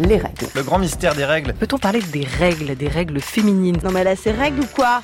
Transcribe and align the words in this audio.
les 0.00 0.16
règles. 0.16 0.46
Le 0.54 0.62
grand 0.62 0.78
mystère 0.78 1.14
des 1.14 1.24
règles. 1.24 1.52
Peut-on 1.54 1.78
parler 1.78 2.00
des 2.00 2.24
règles, 2.24 2.74
des 2.76 2.88
règles 2.88 3.20
féminines? 3.20 3.78
Non 3.82 3.90
mais 3.90 4.04
là, 4.04 4.16
c'est 4.16 4.32
règles 4.32 4.60
ou 4.60 4.66
quoi? 4.66 5.02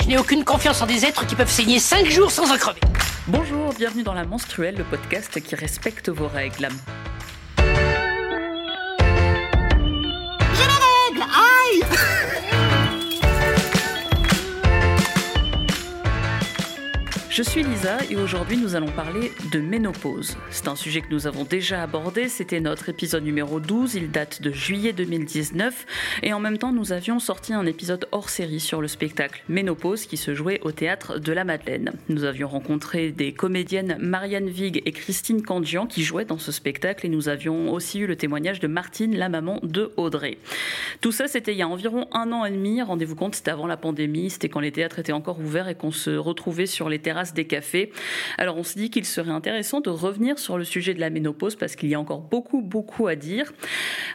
Je 0.00 0.08
n'ai 0.08 0.18
aucune 0.18 0.44
confiance 0.44 0.82
en 0.82 0.86
des 0.86 1.04
êtres 1.04 1.26
qui 1.26 1.34
peuvent 1.34 1.50
saigner 1.50 1.78
5 1.78 2.06
jours 2.10 2.30
sans 2.30 2.52
en 2.52 2.58
crever. 2.58 2.80
Bonjour, 3.26 3.72
bienvenue 3.72 4.02
dans 4.02 4.12
La 4.12 4.24
Menstruelle, 4.24 4.76
le 4.76 4.84
podcast 4.84 5.40
qui 5.40 5.54
respecte 5.54 6.10
vos 6.10 6.28
règles. 6.28 6.68
Je 17.36 17.42
suis 17.42 17.64
Lisa 17.64 17.98
et 18.08 18.14
aujourd'hui 18.14 18.56
nous 18.56 18.76
allons 18.76 18.92
parler 18.92 19.32
de 19.50 19.58
ménopause. 19.58 20.36
C'est 20.50 20.68
un 20.68 20.76
sujet 20.76 21.00
que 21.00 21.10
nous 21.10 21.26
avons 21.26 21.42
déjà 21.42 21.82
abordé, 21.82 22.28
c'était 22.28 22.60
notre 22.60 22.90
épisode 22.90 23.24
numéro 23.24 23.58
12, 23.58 23.96
il 23.96 24.12
date 24.12 24.40
de 24.40 24.52
juillet 24.52 24.92
2019 24.92 25.84
et 26.22 26.32
en 26.32 26.38
même 26.38 26.58
temps 26.58 26.70
nous 26.70 26.92
avions 26.92 27.18
sorti 27.18 27.52
un 27.52 27.66
épisode 27.66 28.06
hors 28.12 28.28
série 28.28 28.60
sur 28.60 28.80
le 28.80 28.86
spectacle 28.86 29.42
Ménopause 29.48 30.06
qui 30.06 30.16
se 30.16 30.32
jouait 30.32 30.60
au 30.62 30.70
théâtre 30.70 31.18
de 31.18 31.32
la 31.32 31.42
Madeleine. 31.42 31.90
Nous 32.08 32.22
avions 32.22 32.46
rencontré 32.46 33.10
des 33.10 33.32
comédiennes 33.32 33.96
Marianne 33.98 34.48
Vig 34.48 34.80
et 34.86 34.92
Christine 34.92 35.42
Candian 35.42 35.88
qui 35.88 36.04
jouaient 36.04 36.24
dans 36.24 36.38
ce 36.38 36.52
spectacle 36.52 37.04
et 37.04 37.08
nous 37.08 37.28
avions 37.28 37.72
aussi 37.72 37.98
eu 37.98 38.06
le 38.06 38.14
témoignage 38.14 38.60
de 38.60 38.68
Martine, 38.68 39.16
la 39.16 39.28
maman 39.28 39.58
de 39.64 39.90
Audrey. 39.96 40.38
Tout 41.00 41.10
ça 41.10 41.26
c'était 41.26 41.50
il 41.50 41.58
y 41.58 41.62
a 41.62 41.68
environ 41.68 42.06
un 42.12 42.30
an 42.30 42.44
et 42.44 42.52
demi, 42.52 42.80
rendez-vous 42.80 43.16
compte 43.16 43.34
c'était 43.34 43.50
avant 43.50 43.66
la 43.66 43.76
pandémie, 43.76 44.30
c'était 44.30 44.48
quand 44.48 44.60
les 44.60 44.70
théâtres 44.70 45.00
étaient 45.00 45.10
encore 45.10 45.40
ouverts 45.40 45.66
et 45.66 45.74
qu'on 45.74 45.90
se 45.90 46.10
retrouvait 46.10 46.66
sur 46.66 46.88
les 46.88 47.00
terrasses 47.00 47.23
des 47.32 47.46
cafés. 47.46 47.92
Alors 48.38 48.56
on 48.56 48.64
se 48.64 48.74
dit 48.74 48.90
qu'il 48.90 49.04
serait 49.04 49.30
intéressant 49.30 49.80
de 49.80 49.90
revenir 49.90 50.38
sur 50.38 50.58
le 50.58 50.64
sujet 50.64 50.94
de 50.94 51.00
la 51.00 51.10
ménopause 51.10 51.56
parce 51.56 51.76
qu'il 51.76 51.88
y 51.88 51.94
a 51.94 52.00
encore 52.00 52.20
beaucoup 52.20 52.60
beaucoup 52.60 53.06
à 53.06 53.16
dire. 53.16 53.52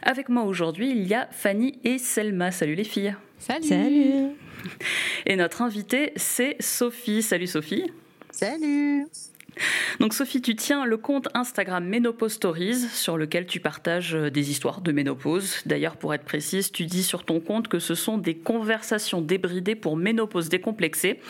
Avec 0.02 0.28
moi 0.28 0.44
aujourd'hui, 0.44 0.90
il 0.90 1.06
y 1.06 1.14
a 1.14 1.28
Fanny 1.30 1.78
et 1.84 1.98
Selma. 1.98 2.50
Salut 2.50 2.74
les 2.74 2.84
filles. 2.84 3.16
Salut. 3.38 3.66
Salut. 3.66 4.36
Et 5.26 5.36
notre 5.36 5.62
invitée, 5.62 6.12
c'est 6.16 6.56
Sophie. 6.60 7.22
Salut 7.22 7.46
Sophie. 7.46 7.90
Salut. 8.30 9.06
Donc 9.98 10.14
Sophie, 10.14 10.40
tu 10.40 10.56
tiens 10.56 10.84
le 10.86 10.96
compte 10.96 11.28
Instagram 11.34 11.84
Ménopause 11.84 12.32
Stories 12.32 12.88
sur 12.92 13.16
lequel 13.16 13.46
tu 13.46 13.60
partages 13.60 14.14
euh, 14.14 14.30
des 14.30 14.50
histoires 14.50 14.80
de 14.80 14.92
ménopause. 14.92 15.58
D'ailleurs, 15.66 15.96
pour 15.96 16.14
être 16.14 16.24
précise, 16.24 16.72
tu 16.72 16.86
dis 16.86 17.02
sur 17.02 17.24
ton 17.24 17.40
compte 17.40 17.68
que 17.68 17.78
ce 17.78 17.94
sont 17.94 18.18
des 18.18 18.36
conversations 18.36 19.20
débridées 19.20 19.74
pour 19.74 19.96
ménopause 19.96 20.48
décomplexée. 20.48 21.20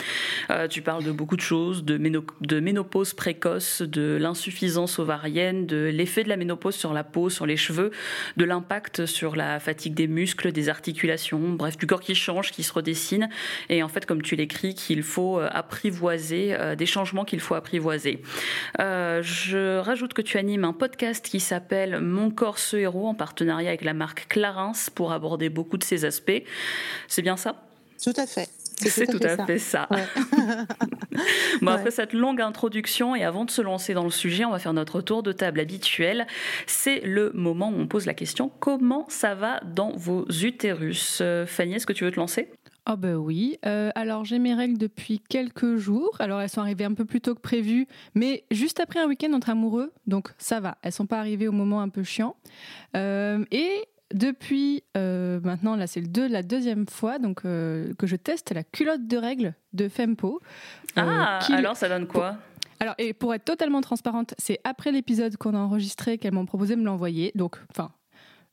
Euh, 0.51 0.69
tu 0.69 0.83
parles 0.83 1.05
de 1.05 1.11
beaucoup 1.11 1.37
de 1.37 1.41
choses, 1.41 1.85
de, 1.85 1.99
ménopause 2.61 3.15
précoce, 3.15 3.83
de 3.83 4.17
l'insuffisance 4.21 4.99
ovarienne, 4.99 5.67
de 5.67 5.91
l'effet 5.93 6.23
de 6.23 6.29
la 6.29 6.37
ménopause 6.37 6.77
sur 6.77 6.93
la 6.93 7.05
peau, 7.05 7.31
sur 7.31 7.47
les 7.47 7.57
cheveux, 7.57 7.91
de 8.37 8.45
l'impact 8.45 9.07
sur 9.07 9.37
la 9.37 9.59
fatigue 9.61 9.95
des 9.95 10.07
muscles, 10.07 10.53
des 10.53 10.69
articulations, 10.69 11.41
bref, 11.51 11.77
du 11.77 11.87
corps 11.87 12.01
qui 12.01 12.15
change, 12.15 12.53
qui 12.53 12.62
se 12.62 12.73
redessine. 12.73 13.29
Et 13.69 13.83
en 13.83 13.89
fait, 13.89 14.07
comme 14.07 14.23
tu 14.23 14.37
l'écris, 14.37 14.75
qu'il 14.75 15.03
faut 15.03 15.41
euh, 15.41 15.49
apprivoiser, 15.51 16.57
des 16.77 16.87
changements 16.87 17.25
qu'il 17.25 17.41
faut 17.41 17.55
apprivoiser. 17.55 18.20
Euh, 18.81 19.23
je 19.23 19.79
rajoute 19.79 20.15
que 20.15 20.23
tu 20.23 20.39
animes 20.39 20.65
un 20.65 20.73
podcast 20.73 21.25
qui 21.25 21.41
s'appelle 21.41 22.01
Mon 22.01 22.31
corps 22.31 22.59
ce 22.59 22.77
héros 22.77 23.09
en 23.09 23.15
partenariat 23.15 23.69
avec 23.69 23.83
la 23.83 23.95
marque 23.95 24.27
Clarins 24.29 24.73
pour 24.95 25.12
aborder 25.12 25.49
beaucoup 25.49 25.77
de 25.77 25.85
ces 25.85 26.05
aspects. 26.05 26.43
C'est 27.09 27.23
bien 27.23 27.37
ça? 27.37 27.57
Tout 28.03 28.15
à 28.17 28.27
fait. 28.27 28.49
C'est 28.89 29.07
tout, 29.07 29.21
à 29.23 29.45
fait 29.45 29.59
ça. 29.59 29.89
bon, 31.61 31.71
après 31.71 31.91
cette 31.91 32.15
longue 32.15 32.41
introduction 32.41 33.15
et 33.15 33.25
avant 33.25 33.45
de 33.45 33.51
se 33.51 33.61
lancer 33.61 33.93
dans 33.93 34.05
le 34.05 34.11
sujet, 34.11 34.47
on 34.47 34.51
va 34.51 34.59
faire 34.59 34.73
notre 34.73 35.03
tour 35.03 35.23
de 35.23 35.33
table 35.33 35.61
habituel. 35.61 36.27
C'est 36.67 37.01
le 37.01 37.31
moment 37.34 37.69
où 37.69 37.79
on 37.79 37.87
pose 37.87 38.07
la 38.07 38.15
question 38.15 38.51
comment 38.61 39.05
ça 39.09 39.34
va 39.34 39.61
dans 39.61 39.93
vos 39.97 40.25
utérus? 40.43 41.19
Euh, 41.21 41.47
Fanny, 41.47 41.75
est-ce 41.75 41.87
que 41.87 41.93
tu 41.93 42.05
veux 42.05 42.11
te 42.11 42.17
lancer? 42.17 42.49
Oh 42.89 42.97
ben 42.97 43.16
oui. 43.16 43.59
Euh, 43.66 43.91
alors 43.94 44.25
j'ai 44.25 44.38
mes 44.38 44.55
règles 44.55 44.78
depuis 44.78 45.21
quelques 45.21 45.77
jours. 45.77 46.16
Alors 46.19 46.41
elles 46.41 46.49
sont 46.49 46.60
arrivées 46.60 46.84
un 46.84 46.94
peu 46.94 47.05
plus 47.05 47.21
tôt 47.21 47.34
que 47.34 47.41
prévu, 47.41 47.87
mais 48.15 48.44
juste 48.50 48.81
après 48.81 49.00
un 49.00 49.06
week-end 49.06 49.32
entre 49.32 49.50
amoureux, 49.50 49.93
donc 50.06 50.32
ça 50.38 50.60
va. 50.60 50.78
Elles 50.82 50.93
sont 50.93 51.06
pas 51.06 51.19
arrivées 51.19 51.49
au 51.49 51.53
moment 51.53 51.81
un 51.81 51.88
peu 51.88 52.03
chiant. 52.03 52.37
Euh, 52.97 53.44
et 53.50 53.84
depuis 54.12 54.82
euh, 54.97 55.41
maintenant, 55.43 55.77
là 55.77 55.87
c'est 55.87 56.00
le 56.00 56.27
la 56.27 56.43
deuxième 56.43 56.87
fois 56.87 57.19
donc 57.19 57.43
que 57.43 57.94
je 58.03 58.16
teste 58.16 58.53
la 58.53 58.65
culotte 58.65 59.06
de 59.06 59.16
règles 59.16 59.55
de 59.72 59.88
Fempo. 59.88 60.41
ah, 60.97 61.38
alors 61.53 61.76
ça 61.76 61.88
donne 61.88 62.06
quoi? 62.06 62.37
alors, 62.81 62.94
et 62.97 63.12
pour 63.12 63.34
être 63.34 63.44
totalement 63.44 63.82
transparente, 63.82 64.34
c'est 64.38 64.59
après 64.65 64.91
l'épisode 64.91 65.37
qu'on 65.37 65.55
a 65.55 65.59
enregistré 65.59 66.16
qu'elles 66.16 66.32
m'ont 66.32 66.47
proposé 66.47 66.76
de 66.76 66.81
me 66.81 66.87
l'envoyer. 66.87 67.31
Donc, 67.34 67.59
enfin, 67.71 67.91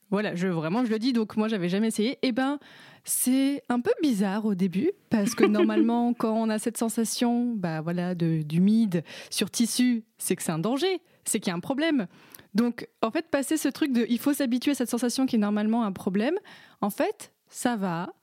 voilà, 0.09 0.35
je 0.35 0.47
vraiment 0.47 0.85
je 0.85 0.89
le 0.89 0.99
dis. 0.99 1.13
Donc 1.13 1.35
moi 1.37 1.47
j'avais 1.47 1.69
jamais 1.69 1.87
essayé. 1.87 2.17
Eh 2.21 2.31
ben 2.31 2.59
c'est 3.03 3.63
un 3.69 3.79
peu 3.79 3.91
bizarre 4.01 4.45
au 4.45 4.55
début 4.55 4.91
parce 5.09 5.35
que 5.35 5.43
normalement 5.45 6.13
quand 6.13 6.33
on 6.33 6.49
a 6.49 6.59
cette 6.59 6.77
sensation, 6.77 7.53
bah 7.55 7.81
voilà, 7.81 8.15
d'humide 8.15 9.03
sur 9.29 9.49
tissu, 9.49 10.03
c'est 10.17 10.35
que 10.35 10.43
c'est 10.43 10.51
un 10.51 10.59
danger, 10.59 11.01
c'est 11.25 11.39
qu'il 11.39 11.51
y 11.51 11.53
a 11.53 11.55
un 11.55 11.61
problème. 11.61 12.07
Donc 12.53 12.87
en 13.01 13.11
fait 13.11 13.29
passer 13.29 13.57
ce 13.57 13.67
truc 13.67 13.91
de 13.91 14.05
il 14.09 14.19
faut 14.19 14.33
s'habituer 14.33 14.71
à 14.71 14.75
cette 14.75 14.89
sensation 14.89 15.25
qui 15.25 15.35
est 15.35 15.39
normalement 15.39 15.83
un 15.83 15.91
problème, 15.91 16.35
en 16.81 16.89
fait 16.89 17.33
ça 17.49 17.75
va. 17.75 18.13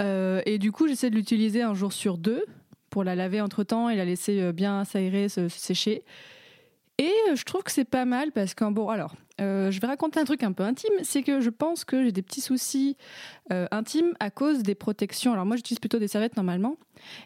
Euh, 0.00 0.42
et 0.46 0.58
du 0.58 0.72
coup 0.72 0.86
j'essaie 0.86 1.10
de 1.10 1.16
l'utiliser 1.16 1.62
un 1.62 1.74
jour 1.74 1.92
sur 1.92 2.18
deux 2.18 2.44
pour 2.90 3.04
la 3.04 3.14
laver 3.14 3.40
entre 3.40 3.64
temps 3.64 3.88
et 3.88 3.96
la 3.96 4.04
laisser 4.04 4.40
euh, 4.40 4.52
bien 4.52 4.84
s'aérer, 4.84 5.28
se 5.28 5.48
sécher. 5.48 6.04
Et 6.98 7.12
euh, 7.28 7.36
je 7.36 7.44
trouve 7.44 7.62
que 7.62 7.70
c'est 7.70 7.84
pas 7.84 8.04
mal 8.04 8.32
parce 8.32 8.54
que, 8.54 8.64
bon, 8.70 8.88
alors, 8.88 9.14
euh, 9.40 9.70
je 9.70 9.80
vais 9.80 9.86
raconter 9.86 10.18
un 10.20 10.24
truc 10.24 10.42
un 10.42 10.52
peu 10.52 10.62
intime, 10.62 10.92
c'est 11.02 11.22
que 11.22 11.40
je 11.40 11.50
pense 11.50 11.84
que 11.84 12.04
j'ai 12.04 12.12
des 12.12 12.22
petits 12.22 12.40
soucis 12.40 12.96
euh, 13.52 13.66
intimes 13.70 14.14
à 14.20 14.30
cause 14.30 14.62
des 14.62 14.74
protections. 14.74 15.32
Alors 15.32 15.46
moi, 15.46 15.56
j'utilise 15.56 15.78
plutôt 15.78 15.98
des 15.98 16.08
serviettes 16.08 16.36
normalement. 16.36 16.76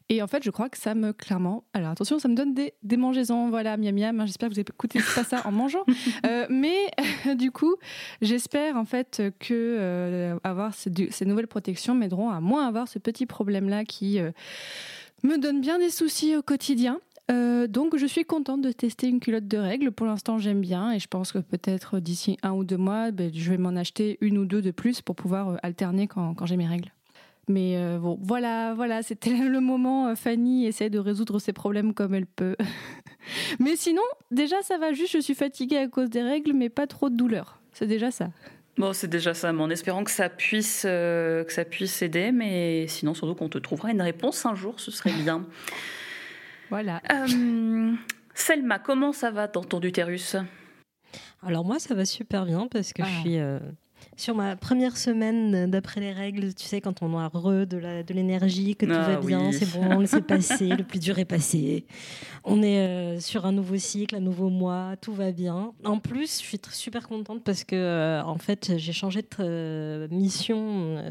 Et 0.08 0.22
en 0.22 0.26
fait, 0.26 0.42
je 0.42 0.50
crois 0.50 0.68
que 0.68 0.76
ça 0.76 0.94
me, 0.94 1.12
clairement, 1.12 1.64
alors 1.72 1.90
attention, 1.90 2.18
ça 2.18 2.28
me 2.28 2.34
donne 2.34 2.52
des 2.54 2.74
démangeaisons. 2.82 3.48
Voilà, 3.48 3.76
miam 3.76 3.94
miam, 3.94 4.20
hein, 4.20 4.26
j'espère 4.26 4.50
que 4.50 4.54
vous 4.54 4.60
écoutez 4.60 5.00
pas 5.14 5.24
ça 5.24 5.42
en 5.46 5.52
mangeant. 5.52 5.84
mais 6.50 6.90
du 7.36 7.50
coup, 7.50 7.76
j'espère 8.20 8.76
en 8.76 8.84
fait 8.84 9.22
que 9.38 10.36
avoir 10.44 10.74
ces, 10.74 10.90
ces, 11.10 11.24
nouvelles 11.24 11.46
protections 11.46 11.94
m'aideront 11.94 12.30
à 12.30 12.40
moins 12.40 12.66
avoir 12.66 12.88
ce 12.88 12.98
petit 12.98 13.26
problème-là 13.26 13.84
qui 13.84 14.20
me 15.22 15.38
donne 15.38 15.60
bien 15.60 15.78
des 15.78 15.90
soucis 15.90 16.36
au 16.36 16.42
quotidien. 16.42 17.00
Euh, 17.31 17.66
donc 17.66 17.97
je 17.97 18.06
suis 18.06 18.25
contente 18.25 18.62
de 18.62 18.72
tester 18.72 19.09
une 19.09 19.21
culotte 19.21 19.47
de 19.47 19.59
règles. 19.59 19.93
Pour 19.93 20.06
l'instant 20.06 20.38
j'aime 20.38 20.60
bien 20.60 20.93
et 20.93 20.99
je 20.99 21.09
pense 21.09 21.33
que 21.33 21.38
peut-être 21.38 22.00
d'ici 22.00 22.38
un 22.43 22.53
ou 22.53 22.65
deux 22.65 22.77
mois, 22.77 23.10
ben, 23.10 23.31
je 23.33 23.50
vais 23.50 23.59
m'en 23.59 23.77
acheter 23.77 24.19
une 24.21 24.38
ou 24.38 24.44
deux 24.44 24.62
de 24.62 24.71
plus 24.71 25.00
pour 25.00 25.15
pouvoir 25.15 25.50
euh, 25.50 25.56
alterner 25.62 26.09
quand, 26.09 26.34
j'ai 26.44 26.56
mes 26.56 26.66
règles. 26.66 26.93
Mais 27.49 27.77
euh, 27.77 27.99
bon, 27.99 28.19
voilà, 28.22 28.75
voilà, 28.75 29.03
c'était 29.03 29.31
le 29.49 29.60
moment. 29.60 30.15
Fanny 30.16 30.66
essaie 30.66 30.91
de 30.91 30.99
résoudre 30.99 31.38
ses 31.38 31.53
problèmes 31.53 31.94
comme 31.94 32.15
elle 32.15 32.27
peut. 32.27 32.56
mais 33.60 33.77
sinon, 33.77 34.03
déjà 34.31 34.60
ça 34.62 34.78
va 34.78 34.93
juste, 34.93 35.12
je 35.12 35.21
suis 35.21 35.34
fatiguée 35.34 35.78
à 35.78 35.89
cause 35.89 36.10
des 36.10 36.22
règles, 36.22 36.53
mais 36.53 36.69
pas 36.69 36.87
trop 36.87 37.10
de 37.10 37.16
douleur. 37.16 37.60
C'est 37.72 37.87
déjà 37.87 38.10
ça. 38.10 38.31
Bon, 38.78 38.93
c'est 38.94 39.09
déjà 39.09 39.34
ça, 39.34 39.53
mais 39.53 39.62
en 39.62 39.71
espérant 39.71 40.03
que 40.03 40.10
ça 40.10 40.31
puisse, 40.31 40.83
que 40.83 41.47
ça 41.49 41.65
puisse 41.66 42.00
aider, 42.00 42.33
mais 42.33 42.87
sinon 42.89 43.12
surtout 43.12 43.34
qu'on 43.34 43.50
te 43.50 43.59
trouvera 43.59 43.91
une 43.91 44.00
réponse 44.00 44.47
un 44.47 44.54
jour, 44.54 44.81
ce 44.81 44.91
serait 44.91 45.12
bien. 45.12 45.44
Voilà. 46.72 47.03
Euh, 47.12 47.93
Selma, 48.33 48.78
comment 48.78 49.12
ça 49.12 49.31
va 49.31 49.47
dans 49.47 49.62
ton 49.62 49.78
utérus 49.83 50.37
Alors 51.43 51.66
moi, 51.66 51.78
ça 51.78 51.94
va 51.94 52.06
super 52.06 52.47
bien 52.47 52.66
parce 52.66 52.94
que 52.94 53.03
je 53.03 53.09
ah. 53.12 53.21
suis 53.21 53.38
euh, 53.38 53.59
sur 54.16 54.34
ma 54.34 54.56
première 54.56 54.96
semaine 54.96 55.70
d'après 55.70 56.00
les 56.00 56.12
règles, 56.12 56.54
tu 56.54 56.64
sais, 56.64 56.80
quand 56.80 57.02
on 57.02 57.16
a 57.18 57.28
re 57.28 57.66
de 57.66 58.12
l'énergie, 58.12 58.76
que 58.76 58.86
tout 58.86 58.92
ah 58.94 59.14
va 59.14 59.16
bien, 59.16 59.52
c'est 59.52 59.70
bon, 59.70 59.84
on 59.90 60.06
s'est 60.06 60.20
passé, 60.20 60.68
le 60.68 60.84
plus 60.84 60.98
dur 60.98 61.18
est 61.18 61.24
passé. 61.24 61.84
On 62.44 62.62
est 62.62 62.78
euh, 62.78 63.20
sur 63.20 63.46
un 63.46 63.52
nouveau 63.52 63.76
cycle, 63.76 64.16
un 64.16 64.20
nouveau 64.20 64.48
mois, 64.48 64.94
tout 65.00 65.12
va 65.12 65.32
bien. 65.32 65.72
En 65.84 65.98
plus, 65.98 66.40
je 66.40 66.47
suis 66.47 66.60
super 66.72 67.09
contente 67.09 67.42
parce 67.42 67.64
que, 67.64 67.76
euh, 67.76 68.22
en 68.22 68.38
fait, 68.38 68.72
j'ai 68.76 68.92
changé 68.92 69.22
de 69.22 69.28
euh, 69.41 70.09
mission 70.10 71.03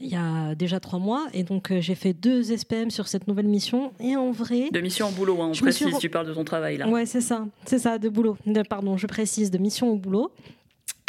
il 0.00 0.08
y 0.08 0.16
a 0.16 0.54
déjà 0.54 0.80
trois 0.80 0.98
mois 0.98 1.26
et 1.32 1.42
donc 1.42 1.72
j'ai 1.80 1.94
fait 1.94 2.12
deux 2.12 2.42
SPM 2.42 2.90
sur 2.90 3.08
cette 3.08 3.26
nouvelle 3.28 3.48
mission. 3.48 3.92
Et 4.00 4.16
en 4.16 4.30
vrai. 4.30 4.70
De 4.70 4.80
mission 4.80 5.08
au 5.08 5.12
boulot, 5.12 5.40
hein, 5.40 5.52
on 5.54 5.58
précise, 5.58 5.98
tu 5.98 6.10
parles 6.10 6.26
de 6.26 6.34
ton 6.34 6.44
travail 6.44 6.76
là. 6.76 6.88
Ouais, 6.88 7.06
c'est 7.06 7.20
ça, 7.20 7.46
c'est 7.64 7.78
ça, 7.78 7.98
de 7.98 8.08
boulot. 8.08 8.36
pardon, 8.68 8.96
je 8.96 9.06
précise, 9.06 9.50
de 9.50 9.58
mission 9.58 9.88
au 9.90 9.96
boulot. 9.96 10.30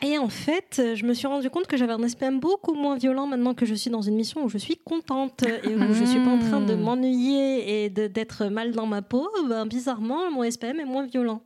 Et 0.04 0.18
en 0.18 0.30
fait, 0.30 0.82
je 0.96 1.06
me 1.06 1.14
suis 1.14 1.28
rendu 1.28 1.50
compte 1.50 1.68
que 1.68 1.78
j'avais 1.78 1.94
un 1.94 2.08
SPM 2.08 2.40
beaucoup 2.40 2.74
moins 2.74 2.98
violent 2.98 3.28
maintenant 3.28 3.54
que 3.54 3.66
je 3.66 3.76
suis 3.76 3.92
dans 3.92 4.02
une 4.02 4.16
mission 4.16 4.44
où 4.44 4.50
je 4.50 4.58
suis 4.58 4.78
contente 4.78 5.44
et 5.44 5.76
où 5.76 5.94
je 5.94 6.04
suis 6.04 6.20
pas 6.20 6.32
en 6.32 6.40
train 6.40 6.62
de 6.62 6.74
hmm. 6.74 6.82
m'ennuyer 6.82 7.84
et 7.84 7.90
d'être 7.90 8.48
mal 8.48 8.72
dans 8.72 8.88
ma 8.88 9.02
peau. 9.02 9.30
Ben, 9.48 9.66
bizarrement, 9.66 10.32
mon 10.32 10.50
SPM 10.50 10.80
est 10.80 10.86
moins 10.86 11.06
violent. 11.06 11.44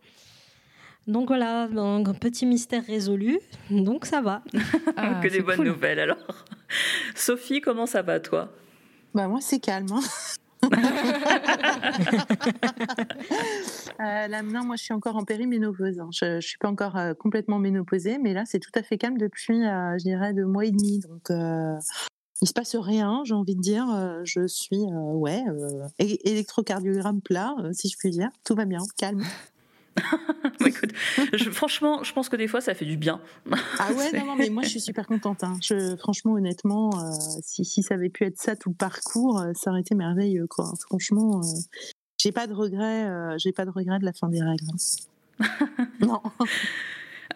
Donc 1.07 1.28
voilà, 1.28 1.63
un 1.63 2.04
petit 2.13 2.46
mystère 2.46 2.84
résolu. 2.86 3.40
Donc 3.69 4.06
ça 4.06 4.22
va. 4.22 4.42
Ah, 4.98 5.19
que 5.24 5.28
des 5.28 5.42
bonnes 5.42 5.63
nouvelles 5.63 6.00
alors. 6.00 6.46
Sophie, 7.16 7.60
comment 7.60 7.86
ça 7.86 8.02
va 8.02 8.19
toi? 8.19 8.52
Bah 9.13 9.28
moi 9.28 9.40
c'est 9.42 9.60
calme. 9.60 9.88
Hein. 9.92 10.02
Euh, 14.02 14.28
là, 14.28 14.42
non, 14.42 14.66
moi, 14.66 14.76
je 14.76 14.84
suis 14.84 14.94
encore 14.94 15.16
en 15.16 15.24
périménopause. 15.24 16.00
hein. 16.00 16.10
Je, 16.12 16.42
je 16.42 16.48
suis 16.48 16.58
pas 16.58 16.68
encore 16.68 16.98
euh, 16.98 17.14
complètement 17.14 17.60
ménopausée, 17.60 18.18
mais 18.18 18.34
là, 18.34 18.44
c'est 18.46 18.60
tout 18.60 18.72
à 18.76 18.84
fait 18.84 18.98
calme 18.98 19.18
depuis, 19.18 19.66
euh, 19.66 19.98
je 19.98 20.04
dirais, 20.04 20.34
deux 20.34 20.46
mois 20.46 20.66
et 20.66 20.72
demi. 20.72 21.00
Donc, 21.00 21.30
il 22.42 22.48
se 22.48 22.54
passe 22.54 22.76
rien, 22.76 23.22
j'ai 23.24 23.34
envie 23.34 23.56
de 23.56 23.62
dire. 23.62 23.88
Je 24.26 24.46
suis, 24.48 24.84
ouais, 24.84 25.44
électrocardiogramme 26.00 27.22
plat, 27.22 27.56
si 27.72 27.88
je 27.88 27.98
puis 27.98 28.10
dire. 28.10 28.30
Tout 28.44 28.56
va 28.56 28.66
bien, 28.66 28.80
calme. 28.98 29.24
Écoute, 30.65 30.92
je- 31.33 31.50
franchement, 31.51 32.03
je 32.03 32.12
pense 32.13 32.30
que 32.30 32.36
des 32.36 32.47
fois, 32.47 32.62
ça 32.62 32.74
fait 32.74 32.86
du 32.86 32.97
bien. 32.97 33.21
Ah 33.80 33.92
ouais, 33.94 34.12
non, 34.19 34.25
non, 34.25 34.36
mais 34.36 34.50
moi, 34.50 34.63
je 34.63 34.69
suis 34.69 34.81
super 34.81 35.07
contente. 35.07 35.44
hein. 35.44 35.53
Je, 35.62 35.95
franchement, 35.97 36.33
honnêtement, 36.33 36.89
euh, 37.00 37.12
si, 37.44 37.63
si 37.65 37.81
ça 37.83 37.94
avait 37.95 38.09
pu 38.09 38.24
être 38.25 38.38
ça 38.39 38.56
tout 38.56 38.69
le 38.69 38.75
parcours, 38.75 39.39
euh, 39.39 39.51
ça 39.53 39.71
aurait 39.71 39.81
été 39.81 39.95
merveilleux, 39.95 40.47
quoi. 40.47 40.74
Franchement, 40.81 41.39
euh, 41.44 41.47
j'ai 42.18 42.31
pas 42.31 42.47
de 42.47 42.53
regret, 42.53 43.38
j'ai 43.38 43.51
pas 43.51 43.65
de 43.65 43.69
regret 43.71 44.00
de 44.00 44.06
la 44.06 44.13
fin 44.13 44.27
des 44.30 44.42
règles. 44.42 44.65
hein. 44.71 45.45
non. 46.00 46.21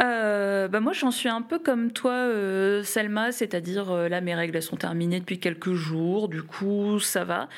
Euh, 0.02 0.68
bah 0.70 0.80
moi, 0.80 0.94
j'en 0.94 1.12
suis 1.12 1.28
un 1.28 1.42
peu 1.42 1.60
comme 1.60 1.92
toi, 1.92 2.12
euh, 2.12 2.84
Selma, 2.84 3.32
c'est-à-dire 3.32 3.92
euh, 3.92 4.08
là, 4.08 4.22
mes 4.22 4.34
règles 4.34 4.56
elles 4.56 4.64
sont 4.64 4.78
terminées 4.78 5.20
depuis 5.20 5.40
quelques 5.40 5.74
jours, 5.74 6.30
du 6.30 6.42
coup, 6.42 7.00
ça 7.00 7.26
va. 7.26 7.50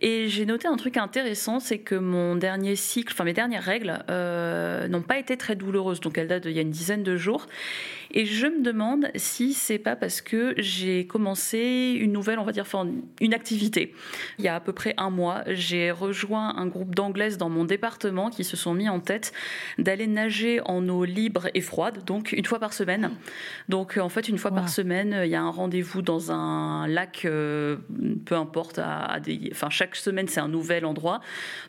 Et 0.00 0.28
j'ai 0.28 0.46
noté 0.46 0.68
un 0.68 0.76
truc 0.76 0.96
intéressant, 0.96 1.58
c'est 1.58 1.78
que 1.78 1.96
mon 1.96 2.36
dernier 2.36 2.76
cycle, 2.76 3.12
enfin 3.12 3.24
mes 3.24 3.32
dernières 3.32 3.64
règles, 3.64 3.98
euh, 4.10 4.86
n'ont 4.86 5.02
pas 5.02 5.18
été 5.18 5.36
très 5.36 5.56
douloureuses, 5.56 6.00
donc 6.00 6.18
elles 6.18 6.28
datent 6.28 6.44
d'il 6.44 6.52
y 6.52 6.58
a 6.58 6.62
une 6.62 6.70
dizaine 6.70 7.02
de 7.02 7.16
jours. 7.16 7.46
Et 8.12 8.24
je 8.26 8.46
me 8.46 8.62
demande 8.62 9.08
si 9.14 9.52
c'est 9.52 9.78
pas 9.78 9.96
parce 9.96 10.20
que 10.20 10.54
j'ai 10.56 11.06
commencé 11.06 11.96
une 12.00 12.12
nouvelle, 12.12 12.38
on 12.38 12.44
va 12.44 12.52
dire, 12.52 12.62
enfin, 12.62 12.86
une 13.20 13.34
activité. 13.34 13.94
Il 14.38 14.44
y 14.44 14.48
a 14.48 14.54
à 14.56 14.60
peu 14.60 14.72
près 14.72 14.94
un 14.96 15.10
mois, 15.10 15.42
j'ai 15.46 15.90
rejoint 15.90 16.56
un 16.56 16.66
groupe 16.66 16.94
d'anglaises 16.94 17.38
dans 17.38 17.48
mon 17.50 17.64
département 17.64 18.30
qui 18.30 18.44
se 18.44 18.56
sont 18.56 18.74
mis 18.74 18.88
en 18.88 19.00
tête 19.00 19.32
d'aller 19.78 20.06
nager 20.06 20.60
en 20.64 20.88
eau 20.88 21.04
libre 21.04 21.48
et 21.54 21.60
froide, 21.60 22.04
donc 22.04 22.32
une 22.32 22.44
fois 22.44 22.58
par 22.58 22.72
semaine. 22.72 23.10
Donc 23.68 23.98
en 23.98 24.08
fait, 24.08 24.28
une 24.28 24.38
fois 24.38 24.50
Wow. 24.50 24.56
par 24.56 24.68
semaine, 24.70 25.20
il 25.24 25.30
y 25.30 25.34
a 25.34 25.42
un 25.42 25.50
rendez-vous 25.50 26.00
dans 26.00 26.32
un 26.32 26.86
lac, 26.88 27.22
euh, 27.26 27.76
peu 28.24 28.34
importe, 28.34 28.78
à, 28.78 29.04
à 29.04 29.20
des, 29.20 29.50
enfin 29.52 29.68
chaque 29.68 29.94
semaine 29.94 30.26
c'est 30.28 30.40
un 30.40 30.48
nouvel 30.48 30.86
endroit. 30.86 31.20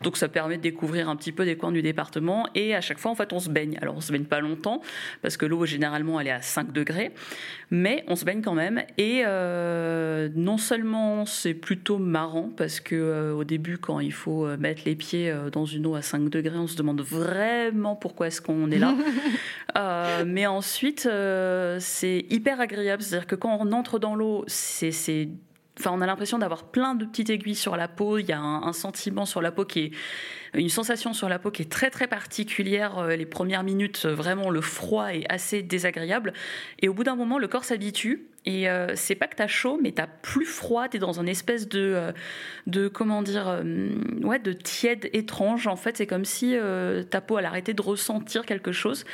Donc 0.02 0.16
ça 0.16 0.30
permet 0.30 0.56
de 0.56 0.62
découvrir 0.62 1.10
un 1.10 1.18
petit 1.18 1.34
peu 1.34 1.44
des 1.44 1.58
coins 1.58 1.74
du 1.74 1.82
département 1.82 2.48
et 2.56 2.74
à 2.76 2.80
chaque 2.82 3.00
fois 3.00 3.12
en 3.12 3.16
fait 3.16 3.34
on 3.34 3.40
se 3.40 3.50
baigne. 3.50 3.78
Alors 3.82 3.98
on 3.98 4.02
se 4.02 4.14
baigne 4.14 4.24
pas 4.24 4.40
longtemps 4.40 4.82
parce 5.22 5.36
que 5.36 5.46
l'eau 5.46 5.66
généralement 5.66 6.22
elle 6.22 6.29
est 6.30 6.32
à 6.32 6.42
5 6.42 6.72
degrés, 6.72 7.12
mais 7.70 8.04
on 8.08 8.16
se 8.16 8.24
baigne 8.24 8.42
quand 8.42 8.54
même 8.54 8.84
et 8.98 9.24
euh, 9.26 10.30
non 10.36 10.58
seulement 10.58 11.26
c'est 11.26 11.54
plutôt 11.54 11.98
marrant 11.98 12.50
parce 12.56 12.80
que 12.80 12.96
euh, 12.96 13.34
au 13.34 13.44
début 13.44 13.78
quand 13.78 14.00
il 14.00 14.14
faut 14.14 14.46
euh, 14.46 14.58
mettre 14.58 14.84
les 14.86 14.96
pieds 14.96 15.34
dans 15.52 15.66
une 15.66 15.86
eau 15.86 15.96
à 15.96 16.02
5 16.02 16.30
degrés, 16.30 16.58
on 16.58 16.68
se 16.68 16.78
demande 16.78 17.02
vraiment 17.02 17.96
pourquoi 17.96 18.28
est-ce 18.28 18.42
qu'on 18.42 18.72
est 18.72 18.80
là. 18.80 18.96
Euh, 19.78 20.24
mais 20.26 20.48
ensuite, 20.48 21.08
c'est 21.80 22.26
hyper 22.32 22.60
agréable. 22.60 23.04
C'est-à-dire 23.04 23.28
que 23.28 23.36
quand 23.36 23.56
on 23.62 23.72
entre 23.72 24.00
dans 24.00 24.16
l'eau, 24.16 24.44
c'est, 24.48 24.92
c'est- 24.92 25.30
Enfin, 25.80 25.92
on 25.94 26.02
a 26.02 26.08
l'impression 26.08 26.40
d'avoir 26.40 26.66
plein 26.66 26.96
de 26.96 27.06
petites 27.06 27.30
aiguilles 27.30 27.56
sur 27.56 27.78
la 27.78 27.88
peau. 27.88 28.18
Il 28.18 28.26
y 28.28 28.34
a 28.34 28.40
un, 28.40 28.64
un 28.64 28.74
sentiment 28.74 29.26
sur 29.26 29.42
la 29.42 29.52
peau 29.52 29.64
qui 29.66 29.80
est 29.80 29.92
une 30.54 30.70
sensation 30.70 31.14
sur 31.14 31.30
la 31.30 31.40
peau 31.40 31.52
qui 31.52 31.62
est 31.62 31.72
très 31.72 31.90
très 31.90 32.08
particulière. 32.08 32.98
Euh, 33.00 33.16
Les 33.16 33.26
premières 33.26 33.64
minutes, 33.64 34.04
euh, 34.06 34.14
vraiment, 34.14 34.50
le 34.50 34.62
froid 34.62 35.14
est 35.14 35.26
assez 35.30 35.62
désagréable. 35.62 36.34
Et 36.82 36.90
au 36.90 36.94
bout 36.94 37.04
d'un 37.04 37.16
moment, 37.16 37.38
le 37.38 37.48
corps 37.48 37.66
s'habitue. 37.66 38.30
Et 38.46 38.70
euh, 38.70 38.96
c'est 38.96 39.16
pas 39.16 39.28
que 39.28 39.36
t'as 39.36 39.48
chaud, 39.48 39.80
mais 39.82 39.92
t'as 39.92 40.08
plus 40.08 40.46
froid. 40.46 40.88
T'es 40.88 40.98
dans 40.98 41.20
un 41.20 41.26
espèce 41.26 41.68
de, 41.68 41.80
euh, 41.80 42.12
de 42.68 42.88
comment 42.88 43.22
dire, 43.22 43.62
ouais, 44.24 44.40
de 44.40 44.54
tiède 44.54 45.10
étrange. 45.14 45.68
En 45.68 45.76
fait, 45.76 45.98
c'est 45.98 46.08
comme 46.08 46.26
si 46.26 46.56
ta 47.10 47.22
peau 47.22 47.38
elle 47.38 47.46
arrêtait 47.46 47.74
de 47.74 47.82
ressentir 47.82 48.46
quelque 48.46 48.72
chose. 48.72 49.06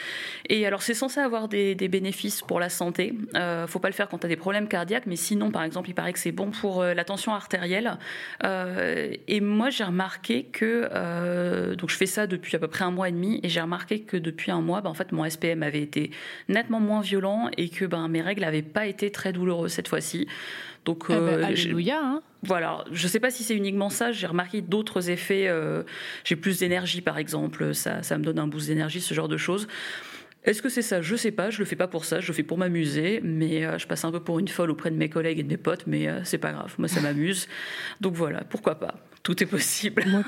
Et 0.49 0.65
alors, 0.65 0.81
c'est 0.81 0.93
censé 0.93 1.19
avoir 1.19 1.47
des, 1.47 1.75
bénéfices 1.75 2.41
pour 2.41 2.59
la 2.59 2.69
santé. 2.69 3.13
Euh, 3.35 3.67
faut 3.67 3.79
pas 3.79 3.89
le 3.89 3.93
faire 3.93 4.09
quand 4.09 4.19
t'as 4.19 4.27
des 4.27 4.35
problèmes 4.35 4.67
cardiaques, 4.67 5.05
mais 5.05 5.15
sinon, 5.15 5.51
par 5.51 5.63
exemple, 5.63 5.89
il 5.89 5.93
paraît 5.93 6.13
que 6.13 6.19
c'est 6.19 6.31
bon 6.31 6.51
pour 6.51 6.83
la 6.83 7.03
tension 7.03 7.33
artérielle. 7.33 7.97
Et 8.43 9.41
moi, 9.41 9.69
j'ai 9.69 9.83
remarqué 9.83 10.45
que 10.45 10.87
euh, 11.25 11.75
donc 11.75 11.89
je 11.89 11.95
fais 11.97 12.05
ça 12.05 12.27
depuis 12.27 12.55
à 12.55 12.59
peu 12.59 12.67
près 12.67 12.83
un 12.85 12.91
mois 12.91 13.09
et 13.09 13.11
demi, 13.11 13.39
et 13.43 13.49
j'ai 13.49 13.61
remarqué 13.61 14.01
que 14.01 14.17
depuis 14.17 14.51
un 14.51 14.61
mois, 14.61 14.81
ben, 14.81 14.89
en 14.89 14.93
fait, 14.93 15.11
mon 15.11 15.27
SPM 15.29 15.63
avait 15.63 15.81
été 15.81 16.11
nettement 16.47 16.79
moins 16.79 17.01
violent 17.01 17.49
et 17.57 17.69
que 17.69 17.85
ben 17.85 18.07
mes 18.07 18.21
règles 18.21 18.41
n'avaient 18.41 18.61
pas 18.61 18.85
été 18.87 19.11
très 19.11 19.33
douloureuses 19.33 19.71
cette 19.73 19.87
fois-ci. 19.87 20.27
Donc, 20.85 21.05
Eh 21.09 21.13
ben, 21.13 21.19
euh, 21.19 21.43
alléluia. 21.43 21.99
hein. 22.01 22.21
voilà, 22.43 22.85
je 22.91 23.07
sais 23.07 23.19
pas 23.19 23.31
si 23.31 23.43
c'est 23.43 23.55
uniquement 23.55 23.89
ça, 23.89 24.11
j'ai 24.11 24.27
remarqué 24.27 24.61
d'autres 24.61 25.09
effets. 25.09 25.47
euh, 25.47 25.83
j'ai 26.23 26.35
plus 26.35 26.59
d'énergie, 26.59 27.01
par 27.01 27.17
exemple, 27.17 27.73
ça, 27.73 28.03
ça 28.03 28.17
me 28.19 28.23
donne 28.23 28.37
un 28.39 28.47
boost 28.47 28.67
d'énergie, 28.67 29.01
ce 29.01 29.13
genre 29.15 29.27
de 29.27 29.37
choses. 29.37 29.67
Est-ce 30.43 30.61
que 30.61 30.69
c'est 30.69 30.83
ça? 30.83 31.01
Je 31.01 31.15
sais 31.15 31.31
pas, 31.31 31.49
je 31.49 31.57
le 31.57 31.65
fais 31.65 31.75
pas 31.75 31.87
pour 31.87 32.05
ça, 32.05 32.19
je 32.19 32.27
le 32.27 32.33
fais 32.35 32.43
pour 32.43 32.59
m'amuser, 32.59 33.19
mais 33.23 33.65
euh, 33.65 33.79
je 33.79 33.87
passe 33.87 34.05
un 34.05 34.11
peu 34.11 34.19
pour 34.19 34.37
une 34.37 34.47
folle 34.47 34.69
auprès 34.69 34.91
de 34.91 34.95
mes 34.95 35.09
collègues 35.09 35.39
et 35.39 35.43
de 35.43 35.47
mes 35.49 35.57
potes, 35.57 35.87
mais 35.87 36.07
euh, 36.07 36.19
c'est 36.23 36.37
pas 36.37 36.51
grave, 36.51 36.75
moi 36.77 36.87
ça 36.87 37.01
m'amuse. 37.01 37.47
Donc 37.99 38.13
voilà, 38.13 38.43
pourquoi 38.43 38.75
pas 38.75 38.93
Tout 39.25 39.41
est 39.41 39.47
possible. 39.47 40.05
Moi, 40.07 40.21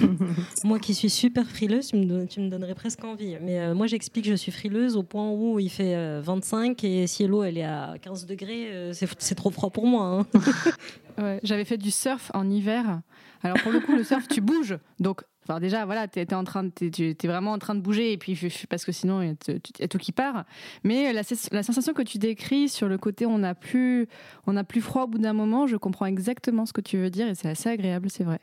moi 0.64 0.78
qui 0.78 0.94
suis 0.94 1.10
super 1.10 1.46
frileuse, 1.46 1.88
tu 1.88 1.96
me, 1.96 2.04
don- 2.06 2.26
tu 2.26 2.40
me 2.40 2.48
donnerais 2.48 2.74
presque 2.74 3.04
envie. 3.04 3.36
Mais 3.42 3.60
euh, 3.60 3.74
moi, 3.74 3.86
j'explique 3.86 4.24
que 4.24 4.30
je 4.30 4.36
suis 4.36 4.50
frileuse 4.50 4.96
au 4.96 5.02
point 5.02 5.30
où 5.30 5.58
il 5.58 5.68
fait 5.68 5.94
euh, 5.94 6.22
25 6.24 6.82
et 6.84 7.06
si 7.06 7.26
l'eau 7.26 7.42
elle 7.42 7.58
est 7.58 7.64
à 7.64 7.94
15 8.00 8.24
degrés, 8.26 8.72
euh, 8.72 8.92
c'est 8.94 9.06
c'est 9.18 9.34
trop 9.34 9.50
froid 9.50 9.68
pour 9.70 9.86
moi. 9.86 10.06
hein. 10.34 10.38
Ouais, 11.18 11.40
J'avais 11.42 11.66
fait 11.66 11.76
du 11.76 11.90
surf 11.90 12.30
en 12.32 12.48
hiver. 12.48 13.02
Alors 13.42 13.58
pour 13.62 13.70
le 13.70 13.80
coup, 13.80 13.94
le 13.94 14.02
surf, 14.02 14.26
tu 14.28 14.40
bouges. 14.40 14.78
Donc, 14.98 15.20
enfin 15.44 15.60
déjà, 15.60 15.84
voilà, 15.84 16.08
tu 16.08 16.20
es 16.20 16.24
vraiment 17.26 17.52
en 17.52 17.58
train 17.58 17.74
de 17.74 17.80
bouger 17.80 18.12
et 18.12 18.18
puis 18.18 18.38
parce 18.68 18.84
que 18.84 18.92
sinon 18.92 19.22
il 19.22 19.28
y 19.28 19.30
a 19.30 19.84
a 19.84 19.88
tout 19.88 19.98
qui 19.98 20.12
part. 20.12 20.44
Mais 20.84 21.12
la, 21.12 21.22
sens- 21.22 21.48
la 21.52 21.62
sensation 21.62 21.92
que 21.94 22.02
tu 22.02 22.18
décris 22.18 22.68
sur 22.68 22.88
le 22.88 22.98
côté, 22.98 23.26
on 23.26 23.38
n'a 23.38 23.54
plus, 23.54 24.06
on 24.46 24.56
a 24.56 24.64
plus 24.64 24.80
froid 24.80 25.04
au 25.04 25.06
bout 25.08 25.18
d'un 25.18 25.32
moment. 25.32 25.66
Je 25.66 25.76
comprends 25.76 26.06
exactement 26.06 26.66
ce 26.66 26.72
que 26.72 26.80
tu 26.80 26.96
veux 26.98 27.10
dire 27.10 27.28
et 27.28 27.34
c'est 27.34 27.48
assez 27.48 27.68
agréable, 27.68 28.08
c'est 28.10 28.24
vrai. 28.24 28.40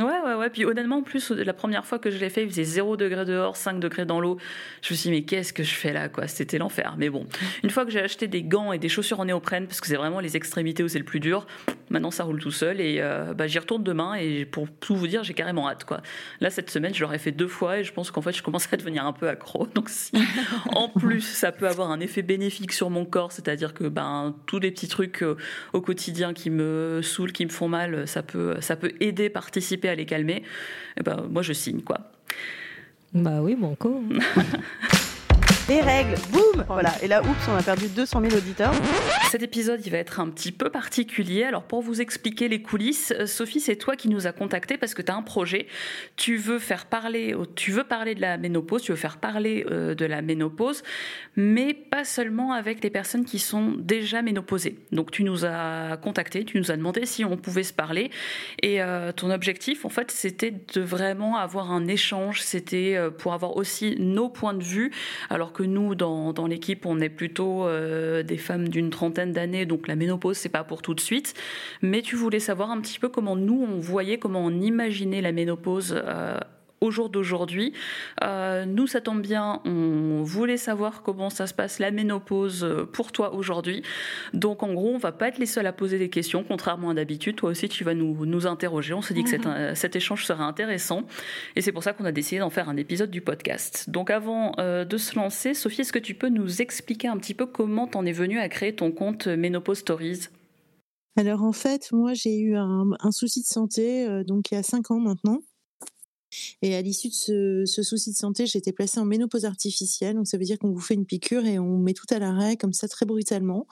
Ouais, 0.00 0.20
ouais, 0.24 0.34
ouais. 0.34 0.50
Puis 0.50 0.64
honnêtement, 0.64 0.98
en 0.98 1.02
plus, 1.02 1.30
la 1.30 1.52
première 1.52 1.84
fois 1.84 1.98
que 1.98 2.10
je 2.10 2.18
l'ai 2.18 2.30
fait, 2.30 2.42
il 2.42 2.48
faisait 2.48 2.64
0 2.64 2.96
degré 2.96 3.24
dehors, 3.24 3.56
5 3.56 3.80
degrés 3.80 4.06
dans 4.06 4.20
l'eau. 4.20 4.38
Je 4.82 4.92
me 4.92 4.96
suis 4.96 5.10
dit, 5.10 5.16
mais 5.16 5.22
qu'est-ce 5.22 5.52
que 5.52 5.62
je 5.62 5.74
fais 5.74 5.92
là, 5.92 6.08
quoi? 6.08 6.26
C'était 6.26 6.58
l'enfer. 6.58 6.94
Mais 6.98 7.10
bon, 7.10 7.26
une 7.62 7.70
fois 7.70 7.84
que 7.84 7.90
j'ai 7.90 8.00
acheté 8.00 8.26
des 8.26 8.42
gants 8.42 8.72
et 8.72 8.78
des 8.78 8.88
chaussures 8.88 9.20
en 9.20 9.26
néoprène, 9.26 9.66
parce 9.66 9.80
que 9.80 9.86
c'est 9.86 9.96
vraiment 9.96 10.20
les 10.20 10.36
extrémités 10.36 10.82
où 10.82 10.88
c'est 10.88 10.98
le 10.98 11.04
plus 11.04 11.20
dur, 11.20 11.46
maintenant 11.90 12.10
ça 12.10 12.24
roule 12.24 12.40
tout 12.40 12.50
seul. 12.50 12.80
Et 12.80 12.96
euh, 13.00 13.34
bah, 13.34 13.46
j'y 13.46 13.58
retourne 13.58 13.82
demain. 13.82 14.14
Et 14.14 14.44
pour 14.44 14.68
tout 14.80 14.96
vous 14.96 15.06
dire, 15.06 15.22
j'ai 15.22 15.34
carrément 15.34 15.68
hâte, 15.68 15.84
quoi. 15.84 16.00
Là, 16.40 16.50
cette 16.50 16.70
semaine, 16.70 16.94
je 16.94 17.02
l'aurais 17.02 17.18
fait 17.18 17.32
deux 17.32 17.48
fois 17.48 17.78
et 17.78 17.84
je 17.84 17.92
pense 17.92 18.10
qu'en 18.10 18.22
fait, 18.22 18.32
je 18.32 18.42
commence 18.42 18.72
à 18.72 18.76
devenir 18.76 19.04
un 19.04 19.12
peu 19.12 19.28
accro. 19.28 19.66
Donc, 19.74 19.88
si 19.88 20.12
en 20.74 20.88
plus, 20.88 21.22
ça 21.22 21.52
peut 21.52 21.68
avoir 21.68 21.90
un 21.90 22.00
effet 22.00 22.22
bénéfique 22.22 22.72
sur 22.72 22.90
mon 22.90 23.04
corps, 23.04 23.32
c'est-à-dire 23.32 23.74
que 23.74 23.84
ben, 23.84 24.34
tous 24.46 24.58
les 24.58 24.70
petits 24.70 24.88
trucs 24.88 25.22
euh, 25.22 25.36
au 25.72 25.80
quotidien 25.80 26.32
qui 26.32 26.48
me 26.50 27.00
saoulent, 27.02 27.32
qui 27.32 27.44
me 27.44 27.50
font 27.50 27.68
mal, 27.68 28.06
ça 28.06 28.22
peut, 28.22 28.56
ça 28.60 28.76
peut 28.76 28.92
aider, 29.00 29.28
participer 29.28 29.89
à 29.90 29.94
les 29.94 30.06
calmer. 30.06 30.42
Et 30.96 31.02
ben, 31.02 31.26
moi, 31.30 31.42
je 31.42 31.52
signe, 31.52 31.82
quoi. 31.82 31.98
bah 33.12 33.40
oui, 33.42 33.56
quoi. 33.56 34.02
Les 35.70 35.80
règles, 35.80 36.16
boum 36.32 36.64
Voilà. 36.66 36.92
Et 37.00 37.06
là, 37.06 37.22
oups, 37.22 37.48
on 37.48 37.54
a 37.54 37.62
perdu 37.62 37.86
200 37.86 38.22
000 38.22 38.34
auditeurs. 38.34 38.72
Cet 39.30 39.44
épisode, 39.44 39.80
il 39.86 39.92
va 39.92 39.98
être 39.98 40.18
un 40.18 40.28
petit 40.28 40.50
peu 40.50 40.68
particulier. 40.68 41.44
Alors, 41.44 41.62
pour 41.62 41.80
vous 41.80 42.00
expliquer 42.00 42.48
les 42.48 42.60
coulisses, 42.60 43.14
euh, 43.16 43.26
Sophie, 43.26 43.60
c'est 43.60 43.76
toi 43.76 43.94
qui 43.94 44.08
nous 44.08 44.26
as 44.26 44.32
contacté 44.32 44.78
parce 44.78 44.94
que 44.94 45.02
tu 45.02 45.12
as 45.12 45.14
un 45.14 45.22
projet. 45.22 45.68
Tu 46.16 46.38
veux 46.38 46.58
faire 46.58 46.86
parler, 46.86 47.36
tu 47.54 47.70
veux 47.70 47.84
parler 47.84 48.16
de 48.16 48.20
la 48.20 48.36
ménopause, 48.36 48.82
tu 48.82 48.90
veux 48.90 48.96
faire 48.96 49.18
parler 49.18 49.64
euh, 49.70 49.94
de 49.94 50.04
la 50.04 50.22
ménopause, 50.22 50.82
mais 51.36 51.72
pas 51.72 52.02
seulement 52.02 52.52
avec 52.52 52.82
les 52.82 52.90
personnes 52.90 53.24
qui 53.24 53.38
sont 53.38 53.76
déjà 53.78 54.22
ménopausées. 54.22 54.76
Donc, 54.90 55.12
tu 55.12 55.22
nous 55.22 55.44
as 55.44 55.98
contacté, 56.02 56.44
tu 56.44 56.58
nous 56.58 56.72
as 56.72 56.76
demandé 56.76 57.06
si 57.06 57.24
on 57.24 57.36
pouvait 57.36 57.62
se 57.62 57.72
parler. 57.72 58.10
Et 58.60 58.82
euh, 58.82 59.12
ton 59.12 59.30
objectif, 59.30 59.84
en 59.84 59.88
fait, 59.88 60.10
c'était 60.10 60.50
de 60.50 60.80
vraiment 60.80 61.36
avoir 61.36 61.70
un 61.70 61.86
échange. 61.86 62.42
C'était 62.42 62.96
euh, 62.96 63.10
pour 63.10 63.34
avoir 63.34 63.56
aussi 63.56 63.94
nos 64.00 64.28
points 64.28 64.54
de 64.54 64.64
vue, 64.64 64.90
alors 65.28 65.52
que 65.52 65.59
nous, 65.62 65.94
dans, 65.94 66.46
l'équipe, 66.46 66.86
on 66.86 67.00
est 67.00 67.08
plutôt 67.08 67.66
euh, 67.66 68.22
des 68.22 68.36
femmes 68.36 68.68
d'une 68.68 68.90
trentaine 68.90 69.32
d'années, 69.32 69.66
donc 69.66 69.88
la 69.88 69.96
ménopause, 69.96 70.36
c'est 70.36 70.48
pas 70.48 70.64
pour 70.64 70.82
tout 70.82 70.94
de 70.94 71.00
suite. 71.00 71.34
Mais 71.82 72.02
tu 72.02 72.16
voulais 72.16 72.40
savoir 72.40 72.70
un 72.70 72.80
petit 72.80 72.98
peu 72.98 73.08
comment 73.08 73.36
nous, 73.36 73.66
on 73.68 73.78
voyait, 73.78 74.18
comment 74.18 74.44
on 74.44 74.50
imaginait 74.50 75.20
la 75.20 75.32
ménopause. 75.32 76.00
Au 76.80 76.90
jour 76.90 77.10
d'aujourd'hui. 77.10 77.72
Euh, 78.22 78.64
nous, 78.64 78.86
ça 78.86 79.00
tombe 79.00 79.22
bien, 79.22 79.60
on 79.64 80.22
voulait 80.22 80.56
savoir 80.56 81.02
comment 81.02 81.30
ça 81.30 81.46
se 81.46 81.54
passe 81.54 81.78
la 81.78 81.90
ménopause 81.90 82.64
euh, 82.64 82.84
pour 82.84 83.12
toi 83.12 83.34
aujourd'hui. 83.34 83.82
Donc, 84.34 84.62
en 84.62 84.72
gros, 84.72 84.90
on 84.94 84.98
va 84.98 85.12
pas 85.12 85.28
être 85.28 85.38
les 85.38 85.46
seuls 85.46 85.66
à 85.66 85.72
poser 85.72 85.98
des 85.98 86.08
questions, 86.08 86.44
contrairement 86.46 86.90
à 86.90 86.94
d'habitude. 86.94 87.36
Toi 87.36 87.50
aussi, 87.50 87.68
tu 87.68 87.84
vas 87.84 87.94
nous, 87.94 88.26
nous 88.26 88.46
interroger. 88.46 88.94
On 88.94 89.02
s'est 89.02 89.14
dit 89.14 89.24
que 89.24 89.30
cet, 89.30 89.46
cet 89.74 89.96
échange 89.96 90.24
serait 90.24 90.44
intéressant. 90.44 91.04
Et 91.56 91.60
c'est 91.60 91.72
pour 91.72 91.82
ça 91.82 91.92
qu'on 91.92 92.04
a 92.04 92.12
décidé 92.12 92.40
d'en 92.40 92.50
faire 92.50 92.68
un 92.68 92.76
épisode 92.76 93.10
du 93.10 93.20
podcast. 93.20 93.88
Donc, 93.88 94.10
avant 94.10 94.52
euh, 94.58 94.84
de 94.84 94.96
se 94.96 95.16
lancer, 95.16 95.54
Sophie, 95.54 95.82
est-ce 95.82 95.92
que 95.92 95.98
tu 95.98 96.14
peux 96.14 96.28
nous 96.28 96.62
expliquer 96.62 97.08
un 97.08 97.16
petit 97.16 97.34
peu 97.34 97.46
comment 97.46 97.86
t'en 97.86 98.04
es 98.06 98.12
venue 98.12 98.38
à 98.38 98.48
créer 98.48 98.74
ton 98.74 98.92
compte 98.92 99.26
Ménopause 99.26 99.78
Stories? 99.78 100.28
Alors 101.16 101.42
en 101.42 101.52
fait, 101.52 101.90
moi 101.92 102.14
j'ai 102.14 102.38
eu 102.38 102.56
un, 102.56 102.84
un 103.00 103.10
souci 103.10 103.42
de 103.42 103.46
santé 103.46 104.06
euh, 104.06 104.22
donc 104.24 104.50
il 104.50 104.54
y 104.54 104.58
a 104.58 104.62
cinq 104.62 104.90
ans 104.90 105.00
maintenant. 105.00 105.40
Et 106.62 106.74
à 106.74 106.82
l'issue 106.82 107.08
de 107.08 107.64
ce, 107.66 107.82
souci 107.82 108.10
de 108.10 108.16
santé, 108.16 108.46
j'ai 108.46 108.58
été 108.58 108.72
placée 108.72 109.00
en 109.00 109.04
ménopause 109.04 109.44
artificielle. 109.44 110.16
Donc 110.16 110.26
ça 110.26 110.38
veut 110.38 110.44
dire 110.44 110.58
qu'on 110.58 110.70
vous 110.70 110.80
fait 110.80 110.94
une 110.94 111.06
piqûre 111.06 111.44
et 111.46 111.58
on 111.58 111.78
met 111.78 111.94
tout 111.94 112.06
à 112.10 112.18
l'arrêt 112.18 112.56
comme 112.56 112.72
ça 112.72 112.88
très 112.88 113.06
brutalement. 113.06 113.66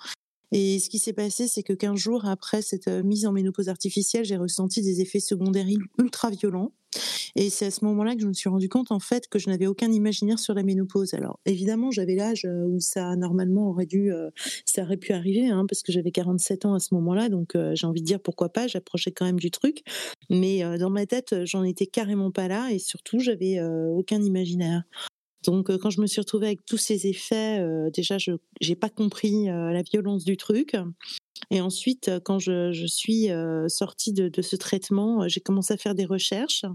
Et 0.52 0.78
ce 0.78 0.88
qui 0.88 0.99
s'est 0.99 1.12
passé, 1.12 1.47
c'est 1.47 1.62
que 1.62 1.73
15 1.73 1.99
jours 1.99 2.26
après 2.26 2.62
cette 2.62 2.88
euh, 2.88 3.02
mise 3.02 3.26
en 3.26 3.33
ménopause 3.33 3.69
artificielle, 3.69 4.25
j'ai 4.25 4.37
ressenti 4.37 4.83
des 4.83 5.00
effets 5.00 5.21
secondaires 5.21 5.67
ultra 5.99 6.31
violents. 6.31 6.73
Et 7.37 7.50
c'est 7.50 7.67
à 7.67 7.71
ce 7.71 7.85
moment-là 7.85 8.14
que 8.14 8.23
je 8.23 8.26
me 8.26 8.33
suis 8.33 8.49
rendu 8.49 8.71
compte, 8.71 8.90
en 8.90 8.99
fait, 8.99 9.28
que 9.28 9.38
je 9.38 9.50
n'avais 9.50 9.67
aucun 9.67 9.93
imaginaire 9.93 10.38
sur 10.38 10.55
la 10.55 10.62
ménopause. 10.62 11.12
Alors, 11.12 11.38
évidemment, 11.45 11.90
j'avais 11.90 12.14
l'âge 12.14 12.47
euh, 12.47 12.64
où 12.64 12.81
ça, 12.81 13.14
normalement, 13.14 13.69
aurait 13.69 13.85
dû, 13.85 14.11
euh, 14.11 14.31
ça 14.64 14.83
aurait 14.83 14.97
pu 14.97 15.12
arriver, 15.12 15.49
hein, 15.49 15.67
parce 15.69 15.83
que 15.83 15.93
j'avais 15.93 16.11
47 16.11 16.64
ans 16.64 16.75
à 16.75 16.81
ce 16.81 16.95
moment-là. 16.95 17.28
Donc, 17.28 17.57
j'ai 17.75 17.87
envie 17.87 18.00
de 18.00 18.07
dire 18.07 18.21
pourquoi 18.21 18.49
pas, 18.49 18.67
j'approchais 18.67 19.12
quand 19.12 19.26
même 19.26 19.38
du 19.38 19.50
truc. 19.50 19.83
Mais 20.31 20.62
dans 20.78 20.90
ma 20.90 21.05
tête, 21.07 21.45
j'en 21.45 21.62
étais 21.62 21.87
carrément 21.87 22.31
pas 22.31 22.49
là. 22.49 22.71
Et 22.71 22.78
surtout, 22.78 23.19
j'avais 23.19 23.61
aucun 23.62 24.23
imaginaire. 24.23 24.85
Donc, 25.49 25.75
quand 25.78 25.88
je 25.88 26.02
me 26.02 26.07
suis 26.07 26.21
retrouvée 26.21 26.49
avec 26.49 26.67
tous 26.67 26.76
ces 26.76 27.07
effets, 27.07 27.64
déjà, 27.95 28.19
je 28.19 28.33
n'ai 28.69 28.76
pas 28.76 28.90
compris 28.90 29.47
la 29.47 29.81
violence 29.81 30.23
du 30.26 30.37
truc. 30.37 30.76
Et 31.50 31.62
ensuite, 31.62 32.11
quand 32.23 32.38
je, 32.38 32.85
suis 32.87 33.28
sortie 33.69 34.12
de, 34.12 34.28
de, 34.28 34.43
ce 34.43 34.57
traitement, 34.57 35.26
j'ai 35.26 35.40
commencé 35.40 35.73
à 35.73 35.78
faire 35.78 35.95
des 35.95 36.05
recherches. 36.05 36.67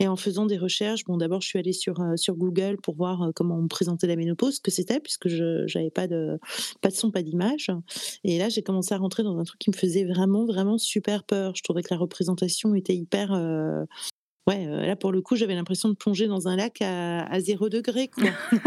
Et 0.00 0.08
en 0.08 0.16
faisant 0.16 0.46
des 0.46 0.58
recherches, 0.58 1.04
bon, 1.04 1.16
d'abord, 1.16 1.42
je 1.42 1.46
suis 1.46 1.60
allée 1.60 1.72
sur, 1.72 2.02
sur 2.16 2.34
Google 2.34 2.78
pour 2.82 2.96
voir 2.96 3.30
comment 3.36 3.54
on 3.54 3.62
me 3.62 3.68
présentait 3.68 4.08
la 4.08 4.16
ménopause, 4.16 4.56
ce 4.56 4.60
que 4.60 4.72
c'était, 4.72 4.98
puisque 4.98 5.28
je 5.28 5.78
n'avais 5.78 5.90
pas 5.90 6.08
de, 6.08 6.40
pas 6.80 6.88
de 6.88 6.96
son, 6.96 7.12
pas 7.12 7.22
d'image. 7.22 7.70
Et 8.24 8.36
là, 8.38 8.48
j'ai 8.48 8.62
commencé 8.62 8.94
à 8.94 8.98
rentrer 8.98 9.22
dans 9.22 9.38
un 9.38 9.44
truc 9.44 9.60
qui 9.60 9.70
me 9.70 9.76
faisait 9.76 10.04
vraiment, 10.04 10.44
vraiment 10.44 10.76
super 10.76 11.22
peur. 11.22 11.52
Je 11.54 11.62
trouvais 11.62 11.84
que 11.84 11.94
la 11.94 11.98
représentation 11.98 12.74
était 12.74 12.96
hyper 12.96 13.32
ouais, 14.48 14.66
euh, 14.66 14.86
là 14.86 14.96
pour 14.96 15.12
le 15.12 15.20
coup, 15.20 15.36
j'avais 15.36 15.54
l'impression 15.54 15.88
de 15.88 15.94
plonger 15.94 16.26
dans 16.26 16.48
un 16.48 16.56
lac 16.56 16.80
à, 16.82 17.24
à 17.26 17.40
0 17.40 17.68
degré. 17.68 18.08
Quoi. 18.08 18.24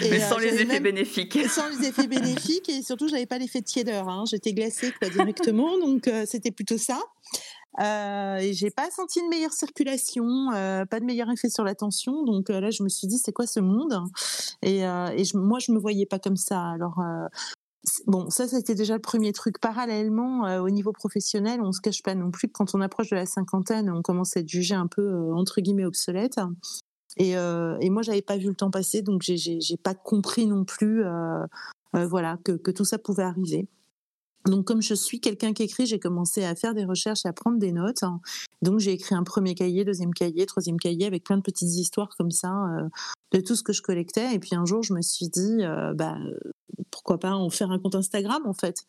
Mais 0.00 0.20
sans 0.20 0.38
euh, 0.38 0.40
les 0.40 0.60
effets 0.60 0.80
bénéfiques. 0.80 1.38
Sans 1.48 1.68
les 1.68 1.88
effets 1.88 2.06
bénéfiques 2.06 2.68
et 2.68 2.82
surtout, 2.82 3.08
j'avais 3.08 3.26
pas 3.26 3.38
l'effet 3.38 3.60
de 3.60 3.64
tiédeur. 3.64 4.08
Hein. 4.08 4.24
J'étais 4.28 4.52
glacée 4.52 4.92
quoi, 4.98 5.08
directement, 5.08 5.78
donc 5.84 6.08
euh, 6.08 6.24
c'était 6.26 6.50
plutôt 6.50 6.78
ça. 6.78 6.98
Euh, 7.78 8.38
et 8.38 8.54
j'ai 8.54 8.70
pas 8.70 8.90
senti 8.90 9.20
une 9.20 9.28
meilleure 9.28 9.52
circulation, 9.52 10.48
pas 10.50 10.98
de 10.98 11.04
meilleur 11.04 11.30
effet 11.30 11.50
sur 11.50 11.62
la 11.62 11.74
tension. 11.74 12.24
Donc 12.24 12.48
là, 12.48 12.70
je 12.70 12.82
me 12.82 12.88
suis 12.88 13.06
dit, 13.06 13.18
c'est 13.18 13.32
quoi 13.32 13.46
ce 13.46 13.60
monde? 13.60 14.02
Et, 14.62 14.78
et 14.78 15.24
je, 15.24 15.36
moi, 15.36 15.58
je 15.58 15.72
me 15.72 15.78
voyais 15.78 16.06
pas 16.06 16.18
comme 16.18 16.36
ça. 16.36 16.58
Alors, 16.70 16.98
bon, 18.06 18.30
ça, 18.30 18.48
c'était 18.48 18.74
déjà 18.74 18.94
le 18.94 19.00
premier 19.00 19.32
truc. 19.32 19.58
Parallèlement, 19.60 20.46
euh, 20.46 20.60
au 20.60 20.70
niveau 20.70 20.92
professionnel, 20.92 21.60
on 21.62 21.72
se 21.72 21.80
cache 21.80 22.02
pas 22.02 22.14
non 22.14 22.30
plus 22.30 22.48
que 22.48 22.52
quand 22.52 22.74
on 22.74 22.80
approche 22.80 23.10
de 23.10 23.16
la 23.16 23.26
cinquantaine, 23.26 23.90
on 23.90 24.02
commence 24.02 24.36
à 24.36 24.40
être 24.40 24.48
jugé 24.48 24.74
un 24.74 24.86
peu 24.86 25.02
euh, 25.02 25.34
entre 25.34 25.60
guillemets 25.60 25.84
obsolète. 25.84 26.38
Et, 27.16 27.36
euh, 27.36 27.78
et 27.80 27.90
moi, 27.90 28.02
pas 28.26 28.36
vu 28.36 28.48
le 28.48 28.54
temps 28.54 28.70
passer, 28.70 29.02
donc 29.02 29.22
j'ai 29.22 29.76
pas 29.82 29.94
compris 29.94 30.46
non 30.46 30.64
plus, 30.64 31.02
euh, 31.04 31.46
voilà, 31.92 32.38
que 32.44 32.70
tout 32.70 32.84
ça 32.84 32.98
pouvait 32.98 33.22
arriver. 33.22 33.68
Donc, 34.46 34.64
comme 34.64 34.80
je 34.80 34.94
suis 34.94 35.20
quelqu'un 35.20 35.52
qui 35.52 35.64
écrit, 35.64 35.86
j'ai 35.86 35.98
commencé 35.98 36.44
à 36.44 36.54
faire 36.54 36.74
des 36.74 36.84
recherches 36.84 37.26
à 37.26 37.32
prendre 37.32 37.58
des 37.58 37.72
notes. 37.72 38.04
Donc, 38.62 38.78
j'ai 38.78 38.92
écrit 38.92 39.14
un 39.14 39.24
premier 39.24 39.54
cahier, 39.54 39.84
deuxième 39.84 40.14
cahier, 40.14 40.46
troisième 40.46 40.78
cahier, 40.78 41.06
avec 41.06 41.24
plein 41.24 41.36
de 41.36 41.42
petites 41.42 41.74
histoires 41.74 42.10
comme 42.16 42.30
ça 42.30 42.52
euh, 42.52 42.88
de 43.32 43.40
tout 43.40 43.56
ce 43.56 43.62
que 43.62 43.72
je 43.72 43.82
collectais. 43.82 44.34
Et 44.34 44.38
puis 44.38 44.54
un 44.54 44.64
jour, 44.64 44.82
je 44.82 44.94
me 44.94 45.02
suis 45.02 45.28
dit, 45.28 45.58
euh, 45.60 45.94
bah, 45.94 46.16
pourquoi 46.90 47.18
pas 47.18 47.32
en 47.32 47.50
faire 47.50 47.70
un 47.70 47.78
compte 47.78 47.96
Instagram 47.96 48.42
en 48.46 48.54
fait. 48.54 48.84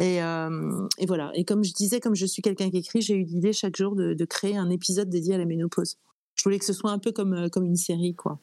Et, 0.00 0.22
euh, 0.22 0.86
et, 0.98 1.06
voilà. 1.06 1.30
Et 1.34 1.44
comme 1.44 1.64
je 1.64 1.72
disais, 1.72 2.00
comme 2.00 2.14
je 2.14 2.26
suis 2.26 2.42
quelqu'un 2.42 2.70
qui 2.70 2.78
écrit, 2.78 3.00
j'ai 3.00 3.14
eu 3.14 3.24
l'idée 3.24 3.52
chaque 3.52 3.76
jour 3.76 3.96
de, 3.96 4.14
de, 4.14 4.24
créer 4.24 4.56
un 4.56 4.70
épisode 4.70 5.08
dédié 5.08 5.34
à 5.34 5.38
la 5.38 5.44
ménopause. 5.44 5.96
Je 6.36 6.44
voulais 6.44 6.58
que 6.58 6.64
ce 6.64 6.72
soit 6.72 6.92
un 6.92 7.00
peu 7.00 7.10
comme, 7.10 7.50
comme 7.50 7.64
une 7.64 7.76
série, 7.76 8.14
quoi. 8.14 8.38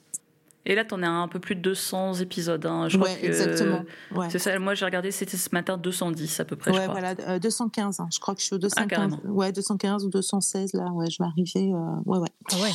Et 0.65 0.73
là, 0.75 0.83
tu 0.83 0.93
en 0.95 1.03
as 1.03 1.09
un 1.09 1.27
peu 1.27 1.39
plus 1.39 1.55
de 1.55 1.61
200 1.61 2.15
épisodes. 2.15 2.65
Hein. 2.65 2.89
Je 2.89 2.97
crois 2.97 3.09
ouais, 3.09 3.25
exactement. 3.25 3.83
Ouais. 4.15 4.27
C'est 4.29 4.39
ça. 4.39 4.57
Moi, 4.57 4.73
j'ai 4.73 4.85
regardé, 4.85 5.11
c'était 5.11 5.37
ce 5.37 5.49
matin 5.51 5.77
210 5.77 6.39
à 6.39 6.45
peu 6.45 6.55
près. 6.55 6.71
Ouais, 6.71 6.77
je 6.77 6.81
crois. 6.83 6.99
voilà, 6.99 7.15
euh, 7.27 7.39
215. 7.39 7.99
Hein. 7.99 8.07
Je 8.11 8.19
crois 8.19 8.33
que 8.33 8.41
je 8.41 8.45
suis 8.47 8.55
au 8.55 8.59
215. 8.59 9.13
Ah, 9.23 9.27
ouais, 9.29 9.51
215 9.51 10.05
ou 10.05 10.09
216 10.09 10.73
là. 10.73 10.85
Ouais, 10.91 11.09
je 11.09 11.21
vais 11.21 11.27
arriver. 11.27 11.73
Euh, 11.73 12.01
ouais, 12.05 12.17
ouais. 12.17 12.29
Ah 12.51 12.55
ouais. 12.63 12.71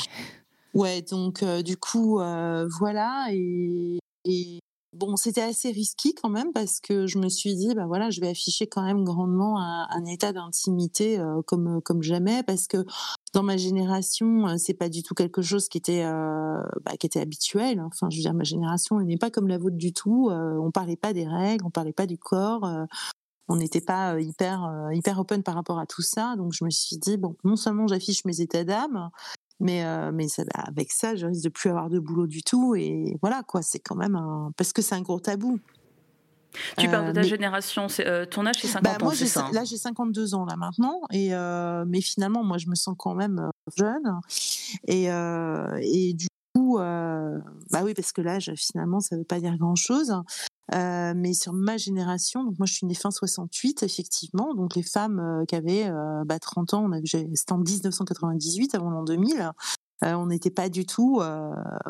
Ouais, 0.72 1.02
donc 1.02 1.42
euh, 1.42 1.62
du 1.62 1.76
coup, 1.76 2.20
euh, 2.20 2.68
voilà. 2.78 3.26
Et, 3.32 3.98
et 4.24 4.60
bon, 4.92 5.16
c'était 5.16 5.42
assez 5.42 5.70
risqué 5.70 6.12
quand 6.14 6.28
même 6.28 6.52
parce 6.52 6.80
que 6.80 7.06
je 7.06 7.18
me 7.18 7.28
suis 7.28 7.54
dit, 7.54 7.74
bah 7.74 7.86
voilà, 7.86 8.10
je 8.10 8.20
vais 8.20 8.28
afficher 8.28 8.66
quand 8.66 8.82
même 8.82 9.04
grandement 9.04 9.58
un, 9.60 10.04
état 10.06 10.32
d'intimité 10.32 11.18
euh, 11.18 11.42
comme 11.46 11.80
comme 11.82 12.02
jamais 12.02 12.42
parce 12.42 12.66
que 12.66 12.84
dans 13.32 13.42
ma 13.42 13.56
génération, 13.56 14.48
euh, 14.48 14.56
c'est 14.58 14.74
pas 14.74 14.88
du 14.88 15.02
tout 15.02 15.14
quelque 15.14 15.42
chose 15.42 15.68
qui 15.68 15.78
était 15.78 16.04
euh, 16.04 16.62
bah, 16.84 16.96
qui 16.98 17.06
était 17.06 17.20
habituel. 17.20 17.80
Enfin, 17.80 18.10
je 18.10 18.16
veux 18.16 18.22
dire, 18.22 18.34
ma 18.34 18.44
génération, 18.44 19.00
elle 19.00 19.06
n'est 19.06 19.18
pas 19.18 19.30
comme 19.30 19.48
la 19.48 19.58
vôtre 19.58 19.76
du 19.76 19.92
tout. 19.92 20.28
Euh, 20.30 20.56
on 20.58 20.70
parlait 20.70 20.96
pas 20.96 21.12
des 21.12 21.26
règles, 21.26 21.64
on 21.64 21.70
parlait 21.70 21.92
pas 21.92 22.06
du 22.06 22.18
corps. 22.18 22.64
Euh, 22.64 22.84
on 23.48 23.56
n'était 23.56 23.80
pas 23.80 24.20
hyper 24.20 24.90
hyper 24.92 25.18
open 25.18 25.42
par 25.42 25.54
rapport 25.56 25.80
à 25.80 25.86
tout 25.86 26.02
ça. 26.02 26.36
Donc, 26.36 26.52
je 26.52 26.64
me 26.64 26.70
suis 26.70 26.98
dit 26.98 27.16
bon, 27.16 27.36
non 27.44 27.56
seulement 27.56 27.88
j'affiche 27.88 28.24
mes 28.24 28.40
états 28.40 28.64
d'âme, 28.64 29.10
mais 29.60 29.84
euh, 29.84 30.10
mais 30.12 30.28
ça, 30.28 30.42
avec 30.54 30.90
ça, 30.90 31.14
je 31.14 31.26
risque 31.26 31.44
de 31.44 31.48
plus 31.50 31.70
avoir 31.70 31.90
de 31.90 31.98
boulot 31.98 32.26
du 32.26 32.42
tout. 32.42 32.74
Et 32.74 33.16
voilà 33.20 33.42
quoi, 33.42 33.62
c'est 33.62 33.78
quand 33.78 33.94
même 33.94 34.16
un 34.16 34.52
parce 34.56 34.72
que 34.72 34.82
c'est 34.82 34.94
un 34.94 35.02
gros 35.02 35.20
tabou. 35.20 35.60
Tu 36.78 36.88
parles 36.88 37.06
de 37.06 37.12
ta 37.12 37.20
mais... 37.20 37.28
génération, 37.28 37.86
euh, 38.00 38.26
ton 38.26 38.44
âge 38.44 38.56
c'est 38.60 38.66
50 38.66 38.82
bah, 38.82 38.98
moi, 39.00 39.12
ans, 39.12 39.14
c'est 39.14 39.26
ça 39.26 39.44
hein? 39.44 39.50
Là 39.52 39.62
j'ai 39.62 39.76
52 39.76 40.34
ans 40.34 40.44
là 40.46 40.56
maintenant, 40.56 41.00
et 41.12 41.32
euh, 41.32 41.84
mais 41.86 42.00
finalement 42.00 42.42
moi 42.42 42.58
je 42.58 42.66
me 42.68 42.74
sens 42.74 42.96
quand 42.98 43.14
même 43.14 43.50
jeune, 43.76 44.18
et, 44.88 45.04
et 45.04 46.14
du 46.14 46.26
coup, 46.54 46.78
bah 46.78 47.82
oui 47.84 47.94
parce 47.94 48.10
que 48.10 48.20
l'âge 48.20 48.52
finalement 48.56 48.98
ça 48.98 49.16
veut 49.16 49.24
pas 49.24 49.38
dire 49.38 49.56
grand 49.58 49.76
chose. 49.76 50.12
Euh, 50.74 51.14
mais 51.16 51.34
sur 51.34 51.52
ma 51.52 51.76
génération, 51.76 52.44
donc 52.44 52.58
moi 52.58 52.66
je 52.66 52.74
suis 52.74 52.86
née 52.86 52.94
fin 52.94 53.10
68 53.10 53.82
effectivement, 53.82 54.54
donc 54.54 54.76
les 54.76 54.82
femmes 54.82 55.18
euh, 55.18 55.44
qui 55.44 55.56
avaient 55.56 55.88
euh, 55.88 56.22
bah, 56.24 56.38
30 56.38 56.74
ans, 56.74 56.90
c'était 57.04 57.52
en 57.52 57.58
1998 57.58 58.74
avant 58.74 58.90
l'an 58.90 59.02
2000. 59.02 59.50
on 60.02 60.26
n'était 60.26 60.50
pas 60.50 60.68
du 60.68 60.86
tout, 60.86 61.20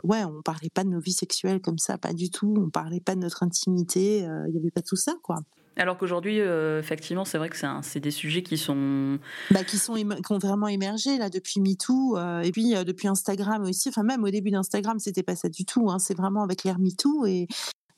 ouais, 0.03 0.25
on 0.25 0.43
parlait 0.43 0.71
pas 0.71 0.85
de 0.85 0.89
nos 0.89 1.01
vies 1.01 1.13
sexuelles 1.13 1.61
comme 1.61 1.79
ça, 1.79 1.99
pas 1.99 2.13
du 2.13 2.31
tout. 2.31 2.55
On 2.59 2.71
parlait 2.71 3.01
pas 3.01 3.15
de 3.15 3.21
notre 3.21 3.43
intimité, 3.43 4.19
il 4.49 4.55
y 4.55 4.59
avait 4.59 4.71
pas 4.71 4.83
tout 4.83 4.97
ça, 4.97 5.15
quoi. 5.23 5.37
Alors 5.81 5.97
qu'aujourd'hui, 5.97 6.41
euh, 6.41 6.79
effectivement, 6.79 7.25
c'est 7.25 7.39
vrai 7.39 7.49
que 7.49 7.57
c'est 7.83 8.01
des 8.01 8.11
sujets 8.11 8.43
qui 8.43 8.59
sont. 8.59 9.19
Bah, 9.51 9.65
qui, 9.65 9.79
sont 9.79 9.95
qui 9.95 10.33
ont 10.33 10.39
vraiment 10.39 10.69
émergé 10.69 11.17
là, 11.17 11.31
depuis 11.31 11.59
MeToo, 11.61 12.19
euh, 12.19 12.43
et 12.43 12.51
puis 12.51 12.77
euh, 12.77 12.85
depuis 12.85 13.09
Instagram 13.09 13.63
aussi. 13.63 13.89
Enfin, 13.89 14.03
même 14.03 14.23
au 14.23 14.31
début 14.31 14.51
d'Instagram, 14.51 14.99
c'était 14.99 15.23
pas 15.23 15.37
ça 15.37 15.49
du 15.49 15.65
tout. 15.65 15.91
Hein, 15.91 15.99
c'est 15.99 16.15
vraiment 16.15 16.43
avec 16.43 16.65
l'ère 16.65 16.79
MeToo. 16.79 17.25
Et, 17.27 17.47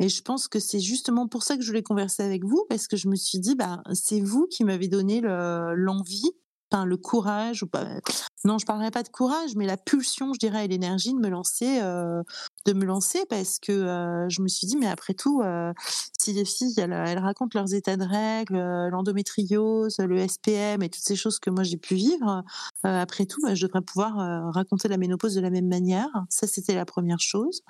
et 0.02 0.08
je 0.08 0.20
pense 0.20 0.48
que 0.48 0.58
c'est 0.58 0.80
justement 0.80 1.28
pour 1.28 1.44
ça 1.44 1.56
que 1.56 1.62
je 1.62 1.68
voulais 1.68 1.84
converser 1.84 2.24
avec 2.24 2.44
vous, 2.44 2.66
parce 2.68 2.88
que 2.88 2.96
je 2.96 3.06
me 3.06 3.14
suis 3.14 3.38
dit, 3.38 3.54
bah, 3.54 3.84
c'est 3.94 4.20
vous 4.20 4.48
qui 4.48 4.64
m'avez 4.64 4.88
donné 4.88 5.20
l'envie 5.20 6.32
enfin 6.72 6.86
le 6.86 6.96
courage 6.96 7.62
ou 7.62 7.66
pas 7.66 7.84
non 8.46 8.56
je 8.56 8.64
parlerai 8.64 8.90
pas 8.90 9.02
de 9.02 9.10
courage 9.10 9.56
mais 9.56 9.66
la 9.66 9.76
pulsion 9.76 10.32
je 10.32 10.38
dirais 10.38 10.64
et 10.64 10.68
l'énergie 10.68 11.12
de 11.12 11.18
me 11.18 11.28
lancer 11.28 11.80
euh, 11.82 12.22
de 12.64 12.72
me 12.72 12.86
lancer 12.86 13.26
parce 13.28 13.58
que 13.58 13.72
euh, 13.72 14.26
je 14.30 14.40
me 14.40 14.48
suis 14.48 14.66
dit 14.66 14.78
mais 14.78 14.86
après 14.86 15.12
tout 15.12 15.42
euh, 15.42 15.74
si 16.18 16.32
les 16.32 16.46
filles 16.46 16.72
elles, 16.78 16.92
elles, 16.92 17.18
racontent 17.18 17.58
leurs 17.58 17.74
états 17.74 17.98
de 17.98 18.04
règles 18.04 18.56
l'endométriose 18.88 19.98
le 19.98 20.26
SPM 20.26 20.82
et 20.82 20.88
toutes 20.88 21.04
ces 21.04 21.16
choses 21.16 21.38
que 21.38 21.50
moi 21.50 21.62
j'ai 21.62 21.76
pu 21.76 21.94
vivre 21.94 22.42
après 22.84 23.26
tout 23.26 23.42
bah, 23.42 23.54
je 23.54 23.66
devrais 23.66 23.82
pouvoir 23.82 24.52
raconter 24.54 24.88
la 24.88 24.96
ménopause 24.96 25.34
de 25.34 25.42
la 25.42 25.50
même 25.50 25.68
manière. 25.68 26.08
Ça 26.30 26.46
c'était 26.46 26.74
la 26.74 26.86
première 26.86 27.20
chose 27.20 27.60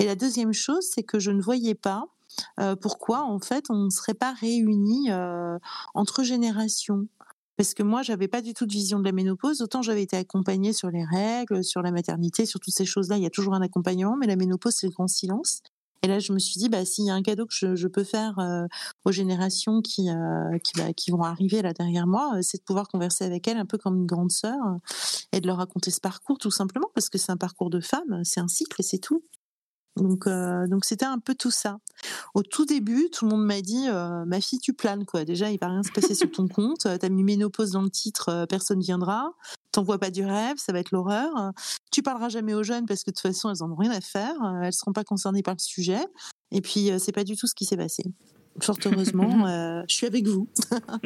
et 0.00 0.06
la 0.06 0.16
deuxième 0.16 0.52
chose 0.52 0.88
c'est 0.90 1.04
que 1.04 1.20
je 1.20 1.30
ne 1.30 1.40
voyais 1.40 1.76
pas 1.76 2.04
pourquoi 2.80 3.22
en 3.22 3.38
fait 3.38 3.66
on 3.70 3.84
ne 3.84 3.90
serait 3.90 4.14
pas 4.14 4.32
réunis 4.32 5.10
entre 5.94 6.22
générations 6.22 7.06
parce 7.60 7.74
que 7.74 7.82
moi, 7.82 8.00
j'avais 8.00 8.26
pas 8.26 8.40
du 8.40 8.54
tout 8.54 8.64
de 8.64 8.72
vision 8.72 9.00
de 9.00 9.04
la 9.04 9.12
ménopause. 9.12 9.60
Autant 9.60 9.82
j'avais 9.82 10.02
été 10.02 10.16
accompagnée 10.16 10.72
sur 10.72 10.90
les 10.90 11.04
règles, 11.04 11.62
sur 11.62 11.82
la 11.82 11.92
maternité, 11.92 12.46
sur 12.46 12.58
toutes 12.58 12.72
ces 12.72 12.86
choses-là. 12.86 13.18
Il 13.18 13.22
y 13.22 13.26
a 13.26 13.30
toujours 13.30 13.52
un 13.52 13.60
accompagnement, 13.60 14.16
mais 14.16 14.26
la 14.26 14.36
ménopause, 14.36 14.72
c'est 14.74 14.86
le 14.86 14.94
grand 14.94 15.08
silence. 15.08 15.60
Et 16.02 16.08
là, 16.08 16.18
je 16.20 16.32
me 16.32 16.38
suis 16.38 16.58
dit, 16.58 16.70
bah, 16.70 16.86
s'il 16.86 17.04
y 17.04 17.10
a 17.10 17.14
un 17.14 17.20
cadeau 17.20 17.44
que 17.44 17.52
je, 17.52 17.86
peux 17.86 18.02
faire 18.02 18.38
euh, 18.38 18.66
aux 19.04 19.12
générations 19.12 19.82
qui, 19.82 20.08
euh, 20.08 20.58
bah, 20.78 20.94
qui, 20.94 21.10
vont 21.10 21.22
arriver 21.22 21.60
là 21.60 21.74
derrière 21.74 22.06
moi, 22.06 22.32
euh, 22.36 22.38
c'est 22.40 22.56
de 22.56 22.62
pouvoir 22.62 22.88
converser 22.88 23.24
avec 23.24 23.46
elles 23.46 23.58
un 23.58 23.66
peu 23.66 23.76
comme 23.76 23.98
une 23.98 24.06
grande 24.06 24.30
sœur 24.30 24.56
et 25.32 25.42
de 25.42 25.46
leur 25.46 25.58
raconter 25.58 25.90
ce 25.90 26.00
parcours, 26.00 26.38
tout 26.38 26.50
simplement, 26.50 26.88
parce 26.94 27.10
que 27.10 27.18
c'est 27.18 27.30
un 27.30 27.36
parcours 27.36 27.68
de 27.68 27.80
femme, 27.80 28.22
c'est 28.24 28.40
un 28.40 28.48
cycle, 28.48 28.82
c'est 28.82 29.00
tout. 29.00 29.22
Donc, 29.96 30.26
euh, 30.26 30.66
donc 30.66 30.84
c'était 30.84 31.04
un 31.04 31.18
peu 31.18 31.34
tout 31.34 31.50
ça. 31.50 31.78
Au 32.34 32.42
tout 32.42 32.64
début, 32.64 33.10
tout 33.10 33.24
le 33.24 33.30
monde 33.32 33.44
m'a 33.44 33.60
dit 33.60 33.88
euh, 33.88 34.24
"Ma 34.24 34.40
fille, 34.40 34.58
tu 34.58 34.72
planes 34.72 35.04
quoi. 35.04 35.24
Déjà, 35.24 35.50
il 35.50 35.58
va 35.58 35.68
rien 35.68 35.82
se 35.82 35.90
passer 35.92 36.14
sur 36.14 36.30
ton 36.30 36.48
compte. 36.48 36.86
T'as 36.98 37.08
mis 37.08 37.24
ménopause 37.24 37.72
dans 37.72 37.82
le 37.82 37.90
titre, 37.90 38.28
euh, 38.28 38.46
personne 38.46 38.80
viendra. 38.80 39.32
T'envoies 39.72 39.98
pas 39.98 40.10
du 40.10 40.24
rêve, 40.24 40.56
ça 40.58 40.72
va 40.72 40.80
être 40.80 40.90
l'horreur. 40.90 41.52
Tu 41.92 42.02
parleras 42.02 42.28
jamais 42.28 42.54
aux 42.54 42.64
jeunes 42.64 42.86
parce 42.86 43.04
que 43.04 43.10
de 43.10 43.14
toute 43.14 43.22
façon, 43.22 43.50
elles 43.50 43.62
en 43.62 43.70
ont 43.70 43.76
rien 43.76 43.92
à 43.92 44.00
faire. 44.00 44.34
Elles 44.62 44.72
seront 44.72 44.92
pas 44.92 45.04
concernées 45.04 45.42
par 45.42 45.54
le 45.54 45.60
sujet. 45.60 46.04
Et 46.50 46.60
puis, 46.60 46.90
c'est 46.98 47.12
pas 47.12 47.22
du 47.22 47.36
tout 47.36 47.46
ce 47.46 47.54
qui 47.54 47.64
s'est 47.66 47.76
passé. 47.76 48.02
Fort 48.58 48.76
heureusement, 48.84 49.46
euh, 49.46 49.82
je 49.88 49.94
suis 49.94 50.06
avec 50.06 50.26
vous. 50.26 50.48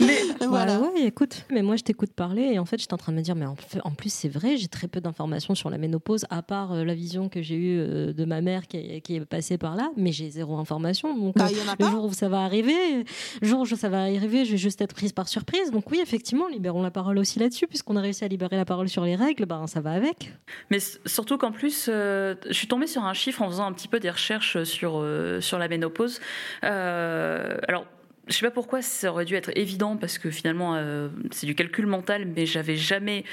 mais 0.00 0.18
voilà. 0.46 0.80
Ouais, 0.80 1.04
écoute, 1.04 1.44
mais 1.50 1.62
moi 1.62 1.76
je 1.76 1.84
t'écoute 1.84 2.12
parler 2.12 2.42
et 2.42 2.58
en 2.58 2.64
fait 2.64 2.78
j'étais 2.78 2.92
en 2.92 2.98
train 2.98 3.12
de 3.12 3.16
me 3.16 3.22
dire, 3.22 3.36
mais 3.36 3.46
en, 3.46 3.56
en 3.84 3.92
plus 3.92 4.12
c'est 4.12 4.28
vrai, 4.28 4.56
j'ai 4.56 4.66
très 4.66 4.88
peu 4.88 5.00
d'informations 5.00 5.54
sur 5.54 5.70
la 5.70 5.78
ménopause, 5.78 6.26
à 6.28 6.42
part 6.42 6.72
euh, 6.72 6.84
la 6.84 6.94
vision 6.94 7.28
que 7.28 7.40
j'ai 7.40 7.54
eue 7.54 7.78
euh, 7.78 8.12
de 8.12 8.24
ma 8.24 8.40
mère 8.40 8.66
qui 8.66 8.78
est, 8.78 9.00
qui 9.00 9.16
est, 9.16 9.24
passée 9.24 9.58
par 9.58 9.76
là, 9.76 9.90
mais 9.96 10.10
j'ai 10.10 10.28
zéro 10.28 10.58
information. 10.58 11.16
Donc 11.16 11.36
bah, 11.36 11.48
le 11.78 11.86
jour 11.86 12.06
où 12.06 12.12
ça 12.12 12.28
va 12.28 12.40
arriver, 12.40 13.04
le 13.40 13.46
jour 13.46 13.60
où 13.60 13.66
ça 13.66 13.88
va 13.88 14.02
arriver, 14.02 14.44
je 14.44 14.52
vais 14.52 14.58
juste 14.58 14.80
être 14.80 14.94
prise 14.94 15.12
par 15.12 15.28
surprise. 15.28 15.70
Donc 15.70 15.90
oui, 15.90 16.00
effectivement, 16.02 16.48
libérons 16.48 16.82
la 16.82 16.90
parole 16.90 17.18
aussi 17.18 17.38
là-dessus, 17.38 17.68
puisqu'on 17.68 17.96
a 17.96 18.00
réussi 18.00 18.24
à 18.24 18.28
libérer 18.28 18.56
la 18.56 18.64
parole 18.64 18.88
sur 18.88 19.04
les 19.04 19.14
règles, 19.14 19.46
ben 19.46 19.68
ça 19.68 19.80
va 19.80 19.92
avec. 19.92 20.32
Mais 20.70 20.78
surtout 21.06 21.38
qu'en 21.38 21.52
plus, 21.52 21.86
je 21.86 22.36
suis 22.50 22.66
tombée 22.66 22.88
sur 22.88 23.04
un 23.04 23.14
chiffre 23.14 23.40
en 23.42 23.48
faisant 23.48 23.66
un 23.66 23.72
petit 23.72 23.88
peu 23.88 24.00
des 24.00 24.10
recherches 24.10 24.64
sur, 24.64 25.06
sur 25.40 25.58
la 25.58 25.68
ménopause. 25.68 26.20
Euh, 26.64 27.58
alors, 27.68 27.86
je 28.30 28.36
sais 28.36 28.46
pas 28.46 28.52
pourquoi 28.52 28.80
ça 28.80 29.10
aurait 29.10 29.24
dû 29.24 29.34
être 29.34 29.50
évident 29.56 29.96
parce 29.96 30.18
que 30.18 30.30
finalement 30.30 30.76
euh, 30.76 31.08
c'est 31.32 31.46
du 31.46 31.54
calcul 31.54 31.86
mental, 31.86 32.26
mais 32.26 32.46
j'avais 32.46 32.76
jamais 32.76 33.24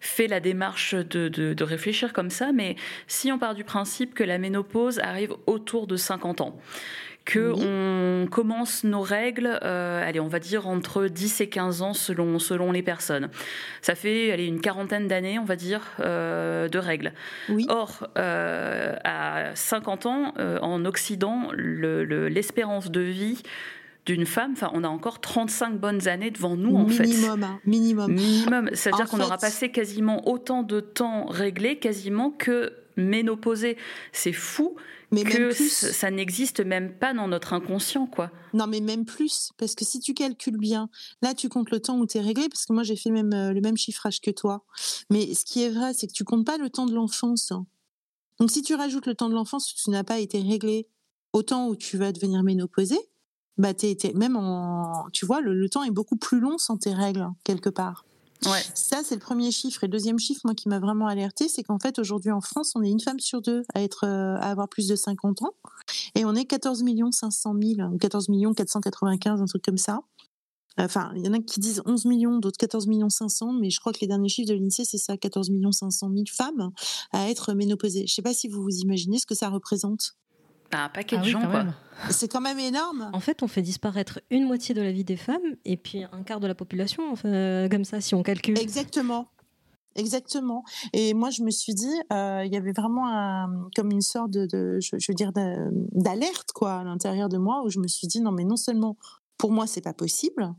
fait 0.00 0.28
la 0.28 0.38
démarche 0.38 0.94
de, 0.94 1.62
réfléchir 1.64 2.12
comme 2.12 2.30
ça. 2.30 2.52
Mais 2.52 2.76
si 3.08 3.32
on 3.32 3.38
part 3.38 3.54
du 3.54 3.64
principe 3.64 4.14
que 4.14 4.22
la 4.22 4.38
ménopause 4.38 5.00
arrive 5.00 5.34
autour 5.46 5.86
de 5.86 5.96
50 5.96 6.40
ans, 6.40 6.56
que 7.24 7.52
on 7.54 8.26
commence 8.26 8.84
nos 8.84 9.00
règles, 9.00 9.58
euh, 9.62 10.06
allez, 10.06 10.20
on 10.20 10.28
va 10.28 10.38
dire 10.38 10.66
entre 10.66 11.06
10 11.06 11.40
et 11.40 11.48
15 11.48 11.82
ans 11.82 11.94
selon, 11.94 12.38
selon 12.38 12.70
les 12.70 12.82
personnes. 12.82 13.30
Ça 13.80 13.94
fait 13.94 14.30
allez, 14.30 14.46
une 14.46 14.60
quarantaine 14.60 15.08
d'années, 15.08 15.38
on 15.38 15.44
va 15.44 15.56
dire, 15.56 15.82
euh, 16.00 16.68
de 16.68 16.78
règles. 16.78 17.12
Or, 17.68 18.08
euh, 18.18 18.94
à 19.04 19.54
50 19.54 20.06
ans, 20.06 20.34
en 20.60 20.84
Occident, 20.84 21.48
l'espérance 21.54 22.90
de 22.90 23.00
vie 23.00 23.42
d'une 24.06 24.26
femme, 24.26 24.52
enfin, 24.52 24.70
on 24.74 24.84
a 24.84 24.88
encore 24.88 25.18
35 25.20 25.78
bonnes 25.78 26.08
années 26.08 26.30
devant 26.30 26.56
nous, 26.56 26.76
en 26.76 26.88
fait. 26.88 27.04
Minimum, 27.04 27.42
hein, 27.42 27.60
minimum. 27.64 28.12
Minimum. 28.12 28.70
C'est-à-dire 28.74 29.06
qu'on 29.06 29.20
aura 29.20 29.38
passé 29.38 29.70
quasiment 29.70 30.28
autant 30.28 30.62
de 30.62 30.80
temps 30.80 31.24
réglé, 31.24 31.78
quasiment 31.78 32.30
que 32.30 32.74
ménopausé. 32.96 33.78
C'est 34.12 34.32
fou 34.32 34.76
mais 35.14 35.24
que 35.24 35.52
ça 35.52 36.10
n'existe 36.10 36.60
même 36.60 36.98
pas 36.98 37.14
dans 37.14 37.28
notre 37.28 37.52
inconscient, 37.52 38.06
quoi. 38.06 38.30
Non, 38.52 38.66
mais 38.66 38.80
même 38.80 39.04
plus, 39.04 39.50
parce 39.56 39.74
que 39.74 39.84
si 39.84 40.00
tu 40.00 40.12
calcules 40.12 40.58
bien, 40.58 40.88
là, 41.22 41.34
tu 41.34 41.48
comptes 41.48 41.70
le 41.70 41.80
temps 41.80 41.98
où 41.98 42.06
tu 42.06 42.18
es 42.18 42.20
réglé, 42.20 42.48
parce 42.48 42.66
que 42.66 42.72
moi, 42.72 42.82
j'ai 42.82 42.96
fait 42.96 43.10
le 43.10 43.14
même, 43.14 43.32
euh, 43.32 43.52
le 43.52 43.60
même 43.60 43.76
chiffrage 43.76 44.20
que 44.20 44.30
toi. 44.30 44.64
Mais 45.10 45.32
ce 45.34 45.44
qui 45.44 45.62
est 45.62 45.70
vrai, 45.70 45.94
c'est 45.94 46.06
que 46.06 46.12
tu 46.12 46.24
comptes 46.24 46.44
pas 46.44 46.58
le 46.58 46.68
temps 46.68 46.86
de 46.86 46.94
l'enfance. 46.94 47.52
Donc, 48.40 48.50
si 48.50 48.62
tu 48.62 48.74
rajoutes 48.74 49.06
le 49.06 49.14
temps 49.14 49.28
de 49.28 49.34
l'enfance, 49.34 49.72
tu 49.72 49.90
n'as 49.90 50.04
pas 50.04 50.18
été 50.18 50.40
réglé 50.40 50.88
au 51.32 51.42
temps 51.42 51.68
où 51.68 51.76
tu 51.76 51.96
vas 51.96 52.12
devenir 52.12 52.42
ménopausé, 52.42 52.98
bah, 53.56 53.72
même 54.14 54.36
en, 54.36 55.06
tu 55.12 55.26
vois, 55.26 55.40
le, 55.40 55.54
le 55.54 55.68
temps 55.68 55.84
est 55.84 55.90
beaucoup 55.90 56.16
plus 56.16 56.40
long 56.40 56.58
sans 56.58 56.76
tes 56.76 56.92
règles, 56.92 57.28
quelque 57.44 57.70
part. 57.70 58.04
Ça, 58.74 59.02
c'est 59.04 59.14
le 59.14 59.20
premier 59.20 59.50
chiffre. 59.50 59.84
Et 59.84 59.86
le 59.86 59.92
deuxième 59.92 60.18
chiffre, 60.18 60.42
moi, 60.44 60.54
qui 60.54 60.68
m'a 60.68 60.78
vraiment 60.78 61.06
alerté, 61.06 61.48
c'est 61.48 61.62
qu'en 61.62 61.78
fait, 61.78 61.98
aujourd'hui 61.98 62.30
en 62.30 62.40
France, 62.40 62.72
on 62.74 62.82
est 62.82 62.90
une 62.90 63.00
femme 63.00 63.20
sur 63.20 63.40
deux 63.40 63.62
à, 63.74 63.80
euh, 63.80 64.36
avoir 64.36 64.68
plus 64.68 64.88
de 64.88 64.96
50 64.96 65.42
ans. 65.42 65.54
Et 66.14 66.24
on 66.24 66.34
est 66.34 66.44
14 66.44 66.84
500 67.10 67.54
000, 67.60 67.92
ou 67.92 67.98
14 67.98 68.28
495, 68.56 69.40
un 69.40 69.44
truc 69.46 69.64
comme 69.64 69.78
ça. 69.78 70.00
Enfin, 70.76 71.12
il 71.14 71.24
y 71.24 71.28
en 71.28 71.32
a 71.32 71.38
qui 71.38 71.60
disent 71.60 71.82
11 71.86 72.04
millions, 72.06 72.38
d'autres 72.38 72.58
14 72.58 72.88
500, 73.08 73.52
mais 73.52 73.70
je 73.70 73.78
crois 73.78 73.92
que 73.92 74.00
les 74.00 74.08
derniers 74.08 74.28
chiffres 74.28 74.48
de 74.48 74.54
l'INSEE, 74.54 74.84
c'est 74.84 74.98
ça, 74.98 75.16
14 75.16 75.50
500 75.70 76.10
000 76.12 76.24
femmes 76.28 76.72
à 77.12 77.30
être 77.30 77.54
ménopausées. 77.54 78.00
Je 78.00 78.12
ne 78.12 78.14
sais 78.14 78.22
pas 78.22 78.34
si 78.34 78.48
vous 78.48 78.62
vous 78.62 78.78
imaginez 78.78 79.18
ce 79.18 79.26
que 79.26 79.36
ça 79.36 79.48
représente 79.48 80.16
un 80.72 80.88
paquet 80.88 81.16
ah 81.18 81.22
de 81.22 81.28
gens, 81.28 81.48
quoi. 81.48 81.66
C'est 82.10 82.28
quand 82.28 82.40
même 82.40 82.58
énorme. 82.58 83.10
En 83.12 83.20
fait, 83.20 83.42
on 83.42 83.48
fait 83.48 83.62
disparaître 83.62 84.20
une 84.30 84.46
moitié 84.46 84.74
de 84.74 84.82
la 84.82 84.90
vie 84.90 85.04
des 85.04 85.16
femmes 85.16 85.56
et 85.64 85.76
puis 85.76 86.04
un 86.04 86.22
quart 86.24 86.40
de 86.40 86.46
la 86.46 86.54
population, 86.54 87.10
enfin, 87.12 87.68
comme 87.70 87.84
ça, 87.84 88.00
si 88.00 88.14
on 88.14 88.22
calcule. 88.22 88.58
Exactement. 88.58 89.28
Exactement. 89.96 90.64
Et 90.92 91.14
moi, 91.14 91.30
je 91.30 91.42
me 91.42 91.50
suis 91.50 91.74
dit, 91.74 91.94
euh, 92.12 92.42
il 92.44 92.52
y 92.52 92.56
avait 92.56 92.72
vraiment 92.72 93.08
un, 93.08 93.68
comme 93.76 93.92
une 93.92 94.00
sorte 94.00 94.30
de, 94.30 94.80
je, 94.80 94.96
veux 95.08 95.14
dire, 95.14 95.30
d'alerte 95.32 96.50
quoi 96.52 96.74
à 96.80 96.84
l'intérieur 96.84 97.28
de 97.28 97.38
moi, 97.38 97.62
où 97.64 97.70
je 97.70 97.78
me 97.78 97.86
suis 97.86 98.08
dit, 98.08 98.20
non, 98.20 98.32
mais 98.32 98.44
non 98.44 98.56
seulement 98.56 98.96
pour 99.38 99.52
moi, 99.52 99.66
c'est 99.66 99.80
pas 99.80 99.92
possible, 99.92 100.52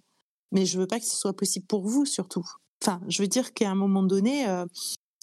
mais 0.52 0.66
je 0.66 0.80
veux 0.80 0.88
pas 0.88 1.00
que 1.00 1.06
ce 1.06 1.16
soit 1.16 1.36
possible 1.36 1.66
pour 1.66 1.86
vous 1.86 2.06
surtout. 2.06 2.46
Enfin, 2.82 3.02
je 3.08 3.22
veux 3.22 3.28
dire 3.28 3.54
qu'à 3.54 3.70
un 3.70 3.76
moment 3.76 4.04
donné, 4.04 4.48
euh, 4.48 4.66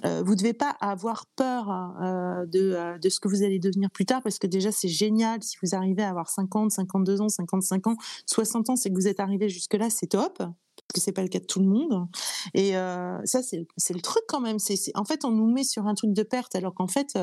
vous 0.05 0.33
ne 0.33 0.37
devez 0.37 0.53
pas 0.53 0.71
avoir 0.81 1.27
peur 1.37 1.71
euh, 1.71 2.47
de, 2.47 2.99
de, 2.99 3.09
ce 3.09 3.21
que 3.21 3.29
vous 3.29 3.43
allez 3.43 3.59
devenir 3.59 3.91
plus 3.91 4.05
tard 4.05 4.21
parce 4.23 4.39
que 4.39 4.47
déjà 4.47 4.73
c'est 4.73 4.89
génial 4.89 5.43
si 5.43 5.57
vous 5.63 5.75
arrivez 5.75 6.03
à 6.03 6.11
avoir 6.11 6.29
50, 6.29 6.73
52 6.73 7.21
ans, 7.21 7.29
55 7.29 7.87
ans, 7.87 7.97
60 8.27 8.71
ans, 8.71 8.77
c'est 8.77 8.91
que 8.91 8.95
vous 8.95 9.07
êtes 9.07 9.21
arrivé 9.21 9.49
jusque 9.49 9.75
là, 9.75 9.91
c'est 9.91 10.09
top 10.09 10.39
parce 10.39 10.95
que 10.95 11.01
c'est 11.01 11.13
pas 11.13 11.23
le 11.23 11.29
cas 11.29 11.39
de 11.39 11.45
tout 11.45 11.61
le 11.61 11.67
monde. 11.67 12.09
Et 12.55 12.73
ça 12.73 13.43
c'est 13.43 13.95
le 13.95 14.01
truc 14.01 14.23
quand 14.27 14.41
même. 14.41 14.59
C'est 14.59 14.77
en 14.97 15.05
fait 15.05 15.25
on 15.25 15.31
nous 15.31 15.51
met 15.53 15.65
sur 15.65 15.87
un 15.87 15.95
truc 15.95 16.13
de 16.13 16.23
perte 16.23 16.55
alors 16.55 16.75
qu'en 16.75 16.89
fait 16.89 17.17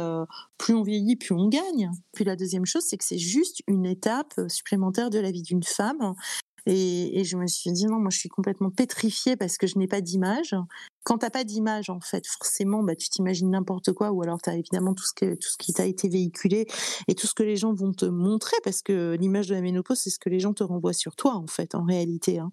plus 0.58 0.73
on 0.73 0.84
vieillit 0.84 1.17
plus 1.17 1.34
on 1.34 1.49
gagne. 1.49 1.91
Puis 2.13 2.23
la 2.23 2.36
deuxième 2.36 2.65
chose 2.65 2.84
c'est 2.88 2.97
que 2.97 3.05
c'est 3.05 3.17
juste 3.17 3.62
une 3.67 3.86
étape 3.86 4.34
supplémentaire 4.47 5.10
de 5.10 5.19
la 5.19 5.32
vie 5.32 5.41
d'une 5.41 5.63
femme 5.63 6.15
et, 6.65 7.23
je 7.23 7.38
me 7.38 7.47
suis 7.47 7.71
dit 7.71 7.86
non, 7.86 7.99
moi 7.99 8.10
je 8.12 8.19
suis 8.19 8.29
complètement 8.29 8.69
pétrifiée 8.69 9.36
parce 9.36 9.58
que 9.58 9.67
je 9.67 9.77
n'ai 9.77 9.88
pas 9.88 10.01
d'image. 10.01 10.55
Quand 11.10 11.17
t'as 11.17 11.32
pas 11.32 11.43
d'image, 11.43 11.89
en 11.89 12.00
fait, 12.00 12.28
forcément, 12.28 12.84
bah, 12.84 12.95
tu 12.95 13.10
t'imagines 13.10 13.50
n'importe 13.50 13.93
quoi, 13.93 14.12
ou 14.12 14.22
alors 14.22 14.39
tu 14.39 14.52
as 14.52 14.56
évidemment 14.56 14.93
tout 14.93 15.06
ce, 15.06 15.13
que, 15.15 15.34
tout 15.34 15.50
ce 15.50 15.58
qui 15.58 15.74
t'a 15.74 15.88
été 15.88 16.08
véhiculé 16.08 16.67
et 17.08 17.15
tout 17.15 17.26
ce 17.26 17.34
que 17.34 17.41
les 17.41 17.56
gens 17.56 17.74
vont 17.74 17.93
te 17.93 18.06
montrer, 18.06 18.56
parce 18.63 18.84
que 18.84 19.17
l'image 19.19 19.48
de 19.48 19.56
la 19.56 19.62
ménopause, 19.62 19.98
c'est 19.98 20.12
ce 20.12 20.19
que 20.19 20.30
les 20.30 20.39
gens 20.39 20.54
te 20.54 20.62
renvoient 20.62 20.93
sur 20.93 21.15
toi, 21.15 21.34
en 21.34 21.48
fait, 21.48 21.74
en 21.74 21.84
réalité. 21.84 22.38
Hein. 22.38 22.52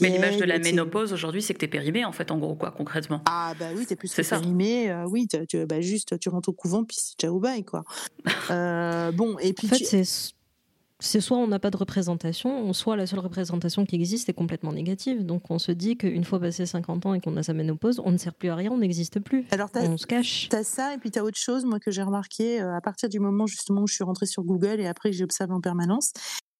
Mais 0.00 0.10
l'image 0.10 0.36
de 0.36 0.44
la 0.44 0.58
ménopause 0.58 1.12
aujourd'hui, 1.12 1.42
c'est 1.42 1.54
que 1.54 1.60
tu 1.60 1.66
es 1.66 1.68
périmée, 1.68 2.04
en 2.04 2.10
fait, 2.10 2.32
en 2.32 2.38
gros, 2.38 2.56
quoi, 2.56 2.72
concrètement. 2.72 3.22
Ah, 3.26 3.54
bah 3.56 3.66
oui, 3.76 3.86
tu 3.86 3.92
es 3.92 3.96
plus 3.96 4.12
que 4.12 4.20
périmée. 4.20 4.90
Euh, 4.90 5.06
oui, 5.06 5.28
tu, 5.48 5.64
bah, 5.64 5.80
juste, 5.80 6.18
tu 6.18 6.28
rentres 6.28 6.48
au 6.48 6.54
couvent, 6.54 6.82
puis 6.82 6.96
c'est 6.98 7.16
ciao, 7.16 7.38
bye, 7.38 7.64
quoi. 7.64 7.84
Euh, 8.50 9.12
bon, 9.12 9.38
et 9.38 9.52
puis. 9.52 9.68
En 9.68 9.70
fait, 9.70 9.84
c'est 9.84 10.34
c'est 11.00 11.20
soit 11.20 11.36
on 11.36 11.46
n'a 11.46 11.58
pas 11.58 11.70
de 11.70 11.76
représentation, 11.76 12.72
soit 12.72 12.96
la 12.96 13.06
seule 13.06 13.18
représentation 13.18 13.84
qui 13.84 13.96
existe 13.96 14.28
est 14.28 14.34
complètement 14.34 14.72
négative. 14.72 15.26
Donc 15.26 15.50
on 15.50 15.58
se 15.58 15.72
dit 15.72 15.96
qu'une 15.96 16.24
fois 16.24 16.40
passé 16.40 16.64
50 16.64 17.06
ans 17.06 17.14
et 17.14 17.20
qu'on 17.20 17.36
a 17.36 17.42
sa 17.42 17.52
ménopause, 17.52 18.00
on 18.04 18.12
ne 18.12 18.16
sert 18.16 18.34
plus 18.34 18.48
à 18.48 18.54
rien, 18.54 18.70
on 18.70 18.78
n'existe 18.78 19.20
plus. 19.20 19.46
Alors 19.50 19.68
on 19.74 19.96
se 19.96 20.06
cache. 20.06 20.48
T'as 20.48 20.64
ça 20.64 20.94
et 20.94 20.98
puis 20.98 21.10
t'as 21.10 21.22
autre 21.22 21.38
chose, 21.38 21.64
moi 21.64 21.78
que 21.80 21.90
j'ai 21.90 22.02
remarqué 22.02 22.60
euh, 22.60 22.74
à 22.74 22.80
partir 22.80 23.08
du 23.08 23.20
moment 23.20 23.46
justement 23.46 23.82
où 23.82 23.86
je 23.86 23.94
suis 23.94 24.04
rentrée 24.04 24.26
sur 24.26 24.42
Google 24.42 24.80
et 24.80 24.86
après 24.86 25.10
que 25.10 25.16
j'ai 25.16 25.24
observé 25.24 25.52
en 25.52 25.60
permanence, 25.60 26.12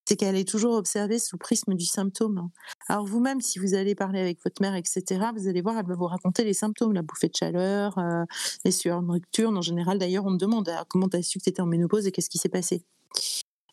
c'est 0.06 0.16
qu'elle 0.16 0.36
est 0.36 0.48
toujours 0.48 0.74
observée 0.74 1.18
sous 1.18 1.36
le 1.36 1.40
prisme 1.40 1.74
du 1.74 1.84
symptôme. 1.84 2.50
Alors 2.88 3.06
vous-même, 3.06 3.40
si 3.40 3.58
vous 3.58 3.74
allez 3.74 3.94
parler 3.94 4.20
avec 4.20 4.38
votre 4.44 4.62
mère, 4.62 4.74
etc., 4.76 5.02
vous 5.34 5.48
allez 5.48 5.62
voir, 5.62 5.78
elle 5.78 5.86
va 5.86 5.94
vous 5.96 6.06
raconter 6.06 6.44
les 6.44 6.54
symptômes, 6.54 6.92
la 6.92 7.02
bouffée 7.02 7.28
de 7.28 7.34
chaleur, 7.34 7.98
euh, 7.98 8.24
les 8.64 8.70
sueurs 8.70 9.02
nocturnes. 9.02 9.56
En 9.56 9.62
général, 9.62 9.98
d'ailleurs, 9.98 10.24
on 10.26 10.30
me 10.30 10.38
demande 10.38 10.68
ah, 10.68 10.84
comment 10.88 11.08
tu 11.08 11.16
as 11.16 11.22
su 11.22 11.38
que 11.38 11.44
tu 11.44 11.50
étais 11.50 11.60
en 11.60 11.66
ménopause 11.66 12.06
et 12.06 12.12
qu'est-ce 12.12 12.30
qui 12.30 12.38
s'est 12.38 12.48
passé? 12.48 12.84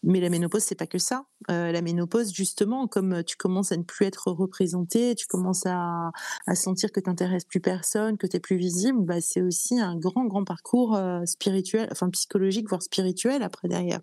Mais 0.05 0.19
la 0.19 0.29
ménopause, 0.29 0.63
c'est 0.63 0.75
pas 0.75 0.85
que 0.85 0.97
ça. 0.97 1.25
Euh, 1.49 1.71
la 1.71 1.81
ménopause, 1.81 2.33
justement, 2.33 2.87
comme 2.87 3.23
tu 3.23 3.37
commences 3.37 3.71
à 3.71 3.77
ne 3.77 3.83
plus 3.83 4.05
être 4.05 4.31
représenté, 4.31 5.15
tu 5.15 5.27
commences 5.27 5.65
à, 5.65 6.11
à 6.45 6.55
sentir 6.55 6.91
que 6.91 6.99
tu 6.99 7.09
n'intéresses 7.09 7.45
plus 7.45 7.61
personne, 7.61 8.17
que 8.17 8.27
tu 8.27 8.35
es 8.35 8.39
plus 8.41 8.57
visible, 8.57 8.99
bah, 9.01 9.21
c'est 9.21 9.41
aussi 9.41 9.79
un 9.79 9.95
grand, 9.97 10.25
grand 10.25 10.43
parcours 10.43 10.95
euh, 10.95 11.23
spirituel, 11.25 11.87
enfin 11.91 12.09
psychologique, 12.09 12.67
voire 12.67 12.81
spirituel 12.81 13.43
après 13.43 13.69
derrière. 13.69 14.01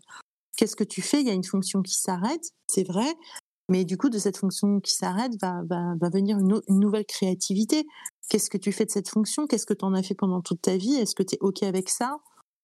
Qu'est-ce 0.56 0.74
que 0.76 0.84
tu 0.84 1.02
fais? 1.02 1.20
Il 1.20 1.26
y 1.26 1.30
a 1.30 1.34
une 1.34 1.44
fonction 1.44 1.82
qui 1.82 1.94
s'arrête, 1.94 2.50
c'est 2.66 2.86
vrai, 2.86 3.14
mais 3.68 3.84
du 3.84 3.96
coup, 3.98 4.08
de 4.08 4.18
cette 4.18 4.38
fonction 4.38 4.80
qui 4.80 4.94
s'arrête 4.94 5.32
va, 5.40 5.62
va, 5.68 5.94
va 6.00 6.08
venir 6.08 6.38
une, 6.38 6.60
une 6.66 6.80
nouvelle 6.80 7.06
créativité. 7.06 7.86
Qu'est-ce 8.30 8.48
que 8.48 8.58
tu 8.58 8.72
fais 8.72 8.86
de 8.86 8.90
cette 8.90 9.08
fonction? 9.08 9.46
Qu'est-ce 9.46 9.66
que 9.66 9.74
tu 9.74 9.84
en 9.84 9.92
as 9.92 10.02
fait 10.02 10.14
pendant 10.14 10.40
toute 10.40 10.62
ta 10.62 10.76
vie? 10.76 10.94
Est-ce 10.94 11.14
que 11.14 11.22
tu 11.22 11.34
es 11.34 11.38
OK 11.40 11.62
avec 11.62 11.88
ça? 11.88 12.16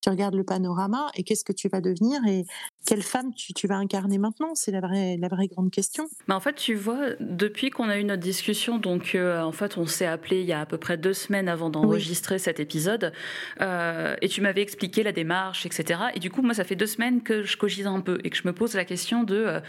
Tu 0.06 0.10
regardes 0.10 0.36
le 0.36 0.44
panorama 0.44 1.08
et 1.16 1.24
qu'est-ce 1.24 1.42
que 1.42 1.52
tu 1.52 1.68
vas 1.68 1.80
devenir 1.80 2.20
et 2.28 2.44
quelle 2.86 3.02
femme 3.02 3.32
tu, 3.34 3.66
vas 3.66 3.74
incarner 3.74 4.18
maintenant? 4.18 4.54
C'est 4.54 4.70
la 4.70 4.80
vraie, 4.80 5.16
la 5.18 5.26
vraie 5.26 5.48
grande 5.48 5.72
question. 5.72 6.08
Mais 6.28 6.34
en 6.34 6.38
fait, 6.38 6.54
tu 6.54 6.76
vois, 6.76 7.16
depuis 7.18 7.70
qu'on 7.70 7.88
a 7.88 7.98
eu 7.98 8.04
notre 8.04 8.22
discussion, 8.22 8.78
donc 8.78 9.16
euh, 9.16 9.42
en 9.42 9.50
fait, 9.50 9.76
on 9.76 9.86
s'est 9.86 10.06
appelé 10.06 10.40
il 10.40 10.46
y 10.46 10.52
a 10.52 10.60
à 10.60 10.66
peu 10.66 10.78
près 10.78 10.96
deux 10.96 11.12
semaines 11.12 11.48
avant 11.48 11.70
d'enregistrer 11.70 12.38
cet 12.38 12.60
épisode, 12.60 13.12
euh, 13.60 14.14
et 14.22 14.28
tu 14.28 14.40
m'avais 14.40 14.62
expliqué 14.62 15.02
la 15.02 15.10
démarche, 15.10 15.66
etc. 15.66 16.00
Et 16.14 16.20
du 16.20 16.30
coup, 16.30 16.42
moi, 16.42 16.54
ça 16.54 16.62
fait 16.62 16.76
deux 16.76 16.86
semaines 16.86 17.22
que 17.22 17.42
je 17.42 17.56
cogite 17.56 17.86
un 17.86 18.00
peu 18.00 18.20
et 18.22 18.30
que 18.30 18.36
je 18.36 18.46
me 18.46 18.52
pose 18.52 18.74
la 18.74 18.84
question 18.84 19.24
de 19.24 19.34
euh, 19.34 19.60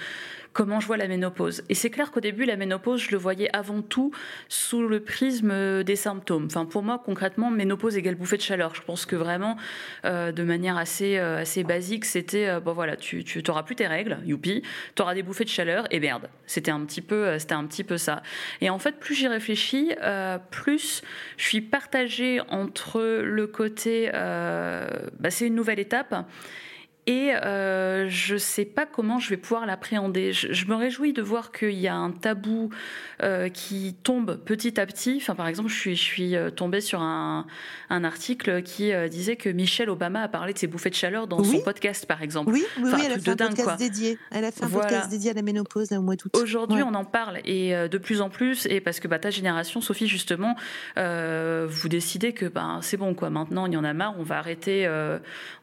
comment 0.53 0.79
je 0.79 0.85
vois 0.85 0.97
la 0.97 1.07
ménopause. 1.07 1.63
Et 1.69 1.73
c'est 1.73 1.89
clair 1.89 2.11
qu'au 2.11 2.19
début, 2.19 2.45
la 2.45 2.57
ménopause, 2.57 3.01
je 3.01 3.11
le 3.11 3.17
voyais 3.17 3.49
avant 3.55 3.81
tout 3.81 4.11
sous 4.49 4.87
le 4.87 4.99
prisme 4.99 5.83
des 5.83 5.95
symptômes. 5.95 6.45
Enfin, 6.45 6.65
pour 6.65 6.83
moi, 6.83 7.01
concrètement, 7.03 7.49
ménopause 7.49 7.97
égale 7.97 8.15
bouffée 8.15 8.37
de 8.37 8.43
chaleur. 8.43 8.75
Je 8.75 8.81
pense 8.83 9.07
que 9.07 9.15
vraiment, 9.15 9.57
euh, 10.27 10.31
de 10.31 10.43
manière 10.43 10.77
assez, 10.77 11.17
euh, 11.17 11.41
assez 11.41 11.63
basique, 11.63 12.05
c'était, 12.05 12.47
euh, 12.47 12.59
bon 12.59 12.73
voilà, 12.73 12.95
tu 12.95 13.23
n'auras 13.47 13.63
plus 13.63 13.75
tes 13.75 13.87
règles, 13.87 14.19
youpi, 14.25 14.61
tu 14.95 15.01
auras 15.01 15.13
des 15.13 15.23
bouffées 15.23 15.43
de 15.43 15.49
chaleur, 15.49 15.85
et 15.91 15.99
merde. 15.99 16.29
C'était 16.45 16.71
un, 16.71 16.81
petit 16.85 17.01
peu, 17.01 17.29
un 17.29 17.65
petit 17.65 17.83
peu 17.83 17.97
ça. 17.97 18.21
Et 18.61 18.69
en 18.69 18.79
fait, 18.79 18.99
plus 18.99 19.15
j'y 19.15 19.27
réfléchis, 19.27 19.91
plus 20.51 21.01
je 21.37 21.43
suis 21.43 21.61
partagée 21.61 22.39
entre 22.49 23.01
le 23.01 23.47
côté, 23.47 24.09
bah, 24.11 25.29
c'est 25.29 25.47
une 25.47 25.55
nouvelle 25.55 25.79
étape, 25.79 26.15
et 27.07 27.33
euh, 27.33 28.09
je 28.09 28.33
ne 28.33 28.37
sais 28.37 28.65
pas 28.65 28.85
comment 28.85 29.17
je 29.17 29.29
vais 29.29 29.37
pouvoir 29.37 29.65
l'appréhender. 29.65 30.33
Je, 30.33 30.65
me 30.65 30.75
réjouis 30.75 31.13
de 31.13 31.21
voir 31.21 31.53
qu'il 31.53 31.79
y 31.79 31.87
a 31.87 31.95
un 31.95 32.11
tabou 32.11 32.69
euh, 33.23 33.47
qui 33.47 33.95
tombe 34.03 34.35
petit 34.35 34.77
à 34.77 34.85
petit. 34.85 35.19
Enfin, 35.21 35.33
par 35.33 35.47
exemple, 35.47 35.69
je 35.69 35.75
suis, 35.75 35.95
je 35.95 36.03
suis 36.03 36.35
euh, 36.35 36.49
tombée 36.49 36.81
sur 36.81 37.01
un, 37.01 37.47
un 37.89 38.03
article 38.03 38.61
qui 38.61 38.91
disait 39.09 39.37
que 39.37 39.47
Michelle 39.47 39.89
Obama 39.89 40.23
a 40.23 40.27
parlé 40.27 40.51
de 40.51 40.57
ses 40.57 40.67
bouffées 40.67 40.89
de 40.89 40.95
chaleur 40.95 41.27
dans 41.27 41.41
son 41.45 41.59
podcast, 41.61 42.05
par 42.05 42.21
exemple. 42.21 42.51
Oui, 42.51 42.65
oui, 42.83 42.91
elle 43.05 43.13
a 43.13 43.19
fait 43.19 43.41
un 43.41 43.47
podcast 43.47 43.79
dédié. 43.79 44.19
Elle 44.29 44.43
a 44.43 44.51
fait 44.51 44.65
un 44.65 44.69
podcast 44.69 45.09
dédié 45.09 45.31
à 45.31 45.33
la 45.33 45.41
ménopause 45.43 45.93
au 45.93 46.01
mois 46.01 46.17
d'août. 46.17 46.35
Aujourd'hui, 46.35 46.83
on 46.83 46.93
en 46.93 47.05
parle 47.05 47.39
et 47.45 47.71
de 47.71 47.97
plus 47.97 48.19
en 48.19 48.29
plus. 48.29 48.65
Et 48.65 48.81
parce 48.81 48.99
que 48.99 49.07
bah, 49.07 49.19
ta 49.19 49.29
génération, 49.29 49.79
Sophie, 49.79 50.09
justement, 50.09 50.57
vous 50.97 51.89
décidez 51.89 52.33
que 52.33 52.47
ben, 52.47 52.79
c'est 52.81 52.97
bon, 52.97 53.13
quoi. 53.13 53.29
Maintenant, 53.29 53.65
il 53.65 53.73
y 53.73 53.77
en 53.77 53.85
a 53.85 53.93
marre. 53.93 54.15
On 54.19 54.23
va 54.23 54.39
arrêter, 54.39 54.89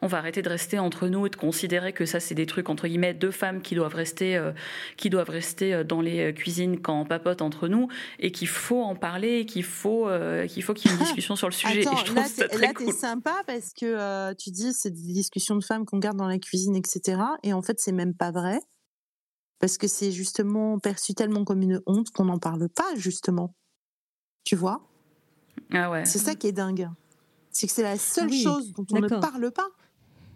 on 0.01 0.07
va 0.07 0.17
arrêter 0.17 0.41
de 0.41 0.49
rester 0.49 0.79
entre 0.79 1.07
nous 1.07 1.27
considérer 1.35 1.93
que 1.93 2.05
ça 2.05 2.19
c'est 2.19 2.35
des 2.35 2.45
trucs 2.45 2.69
entre 2.69 2.87
guillemets 2.87 3.13
deux 3.13 3.31
femmes 3.31 3.61
qui 3.61 3.75
doivent 3.75 3.95
rester 3.95 4.35
euh, 4.35 4.51
qui 4.97 5.09
doivent 5.09 5.29
rester 5.29 5.73
euh, 5.73 5.83
dans 5.83 6.01
les 6.01 6.31
euh, 6.31 6.31
cuisines 6.31 6.79
quand 6.79 6.99
on 6.99 7.05
papote 7.05 7.41
entre 7.41 7.67
nous 7.67 7.87
et 8.19 8.31
qu'il 8.31 8.47
faut 8.47 8.81
en 8.81 8.95
parler 8.95 9.45
qu'il 9.45 9.63
faut 9.63 10.07
qu'il 10.47 10.63
faut 10.63 10.73
qu'il 10.73 10.91
y 10.91 10.93
ait 10.93 10.97
une 10.97 11.03
discussion 11.05 11.35
sur 11.35 11.47
le 11.47 11.53
sujet. 11.53 11.81
Attends, 11.81 11.93
et 11.93 11.99
je 11.99 12.05
trouve 12.05 12.15
là, 12.15 12.25
ça 12.25 12.47
très 12.47 12.67
là 12.67 12.73
cool. 12.73 12.93
sympa 12.93 13.35
parce 13.45 13.73
que 13.73 14.33
tu 14.33 14.51
dis 14.51 14.73
c'est 14.73 14.91
des 14.91 15.13
discussions 15.13 15.55
de 15.55 15.63
femmes 15.63 15.85
qu'on 15.85 15.99
garde 15.99 16.17
dans 16.17 16.27
la 16.27 16.39
cuisine 16.39 16.75
etc 16.75 17.19
et 17.43 17.53
en 17.53 17.61
fait 17.61 17.79
c'est 17.79 17.91
même 17.91 18.13
pas 18.13 18.31
vrai. 18.31 18.59
Parce 19.59 19.77
que 19.77 19.87
c'est 19.87 20.11
justement 20.11 20.79
perçu 20.79 21.13
tellement 21.13 21.45
comme 21.45 21.61
une 21.61 21.81
honte 21.85 22.09
qu'on 22.11 22.25
n'en 22.25 22.39
parle 22.39 22.67
pas 22.69 22.93
justement. 22.95 23.55
Tu 24.43 24.55
vois? 24.55 24.81
Ah 25.73 25.89
ouais. 25.89 26.05
C'est 26.05 26.19
ça 26.19 26.35
qui 26.35 26.47
est 26.47 26.51
dingue. 26.51 26.89
C'est 27.51 27.67
que 27.67 27.73
c'est 27.73 27.83
la 27.83 27.97
seule 27.97 28.29
oui, 28.29 28.43
chose 28.43 28.73
dont 28.73 28.85
on 28.91 28.99
ne 28.99 29.07
parle 29.07 29.51
pas 29.51 29.69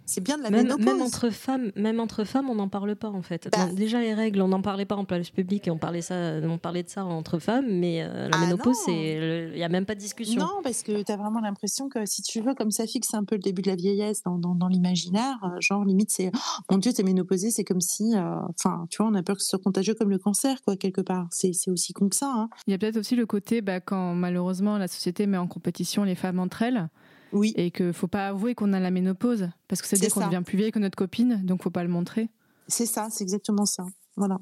c'est 0.09 0.21
bien 0.21 0.37
de 0.39 0.43
la 0.43 0.49
Même, 0.49 0.63
ménopause. 0.63 0.85
même 0.85 1.01
entre 1.03 1.29
femmes, 1.29 1.71
même 1.75 1.99
entre 1.99 2.23
femmes, 2.23 2.49
on 2.49 2.55
n'en 2.55 2.67
parle 2.67 2.95
pas 2.95 3.09
en 3.09 3.21
fait. 3.21 3.47
Bah. 3.51 3.67
Non, 3.67 3.73
déjà 3.73 4.01
les 4.01 4.15
règles, 4.15 4.41
on 4.41 4.47
n'en 4.47 4.61
parlait 4.61 4.85
pas 4.85 4.95
en 4.95 5.05
place 5.05 5.29
publique 5.29 5.67
et 5.67 5.71
on 5.71 5.77
parlait 5.77 6.01
ça, 6.01 6.15
on 6.43 6.57
parlait 6.57 6.81
de 6.81 6.89
ça 6.89 7.05
entre 7.05 7.37
femmes, 7.37 7.67
mais 7.69 8.01
euh, 8.01 8.27
la 8.27 8.37
Ah 8.37 8.45
ménopause, 8.45 8.77
il 8.87 9.55
y 9.55 9.63
a 9.63 9.69
même 9.69 9.85
pas 9.85 9.93
de 9.93 9.99
discussion. 9.99 10.41
Non, 10.41 10.61
parce 10.63 10.81
que 10.81 11.03
tu 11.03 11.11
as 11.11 11.15
vraiment 11.15 11.39
l'impression 11.39 11.89
que 11.89 12.07
si 12.07 12.23
tu 12.23 12.41
veux, 12.41 12.55
comme 12.55 12.71
ça 12.71 12.87
fixe 12.87 13.13
un 13.13 13.23
peu 13.23 13.35
le 13.35 13.41
début 13.41 13.61
de 13.61 13.69
la 13.69 13.75
vieillesse 13.75 14.23
dans, 14.23 14.39
dans, 14.39 14.55
dans 14.55 14.67
l'imaginaire, 14.67 15.37
euh, 15.43 15.59
genre 15.59 15.85
limite 15.85 16.09
c'est 16.09 16.31
oh, 16.33 16.39
mon 16.71 16.79
Dieu, 16.79 16.91
t'es 16.91 17.03
ménopausée, 17.03 17.51
c'est 17.51 17.63
comme 17.63 17.81
si, 17.81 18.15
euh, 18.15 18.35
enfin, 18.57 18.87
tu 18.89 19.03
vois, 19.03 19.11
on 19.11 19.15
a 19.15 19.21
peur 19.21 19.35
que 19.35 19.43
ce 19.43 19.49
soit 19.49 19.59
contagieux 19.59 19.93
comme 19.93 20.09
le 20.09 20.17
cancer, 20.17 20.61
quoi, 20.63 20.75
quelque 20.75 21.01
part. 21.01 21.27
C'est 21.29 21.53
c'est 21.53 21.69
aussi 21.69 21.93
con 21.93 22.09
que 22.09 22.15
ça. 22.15 22.31
Hein. 22.35 22.49
Il 22.65 22.71
y 22.71 22.73
a 22.73 22.79
peut-être 22.79 22.97
aussi 22.97 23.15
le 23.15 23.27
côté 23.27 23.61
bah, 23.61 23.79
quand 23.79 24.15
malheureusement 24.15 24.79
la 24.79 24.87
société 24.87 25.27
met 25.27 25.37
en 25.37 25.47
compétition 25.47 26.03
les 26.03 26.15
femmes 26.15 26.39
entre 26.39 26.63
elles 26.63 26.89
Oui. 27.31 27.53
et 27.55 27.71
qu'il 27.71 27.93
faut 27.93 28.07
pas 28.07 28.27
avouer 28.29 28.55
qu'on 28.55 28.73
a 28.73 28.79
la 28.79 28.91
ménopause 28.91 29.49
parce 29.67 29.81
que 29.81 29.87
c'est 29.87 29.95
dire 29.97 30.05
C'est 30.09 30.13
qu'on 30.13 30.21
ça. 30.21 30.27
devient 30.27 30.43
plus 30.45 30.57
vieille 30.57 30.71
que 30.71 30.79
notre 30.79 30.95
copine, 30.97 31.43
donc 31.45 31.63
faut 31.63 31.69
pas 31.69 31.83
le 31.83 31.89
montrer. 31.89 32.29
C'est 32.67 32.85
ça, 32.85 33.07
c'est 33.11 33.23
exactement 33.23 33.65
ça. 33.65 33.85
Voilà. 34.15 34.37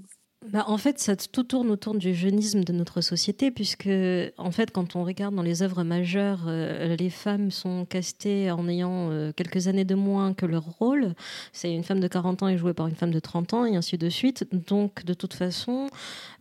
Bah, 0.46 0.64
en 0.68 0.78
fait, 0.78 1.00
ça 1.00 1.16
tout 1.16 1.44
tourne 1.44 1.72
autour 1.72 1.96
du 1.96 2.14
jeunisme 2.14 2.64
de 2.64 2.72
notre 2.72 3.02
société, 3.02 3.50
puisque, 3.50 3.90
en 4.38 4.52
fait, 4.52 4.72
quand 4.72 4.96
on 4.96 5.04
regarde 5.04 5.34
dans 5.34 5.42
les 5.42 5.64
œuvres 5.64 5.84
majeures, 5.84 6.46
euh, 6.48 6.96
les 6.96 7.10
femmes 7.10 7.50
sont 7.50 7.86
castées 7.86 8.52
en 8.52 8.68
ayant 8.70 9.10
euh, 9.10 9.32
quelques 9.36 9.68
années 9.68 9.84
de 9.84 9.96
moins 9.96 10.36
que 10.36 10.46
leur 10.46 10.64
rôle. 10.64 11.16
C'est 11.54 11.74
une 11.74 11.84
femme 11.84 12.00
de 12.00 12.08
40 12.08 12.44
ans 12.44 12.48
est 12.50 12.58
jouée 12.58 12.76
par 12.76 12.88
une 12.88 12.96
femme 12.96 13.12
de 13.12 13.20
30 13.20 13.54
ans, 13.56 13.66
et 13.66 13.76
ainsi 13.76 13.98
de 13.98 14.10
suite. 14.10 14.48
Donc, 14.68 15.04
de 15.06 15.16
toute 15.16 15.34
façon, 15.34 15.90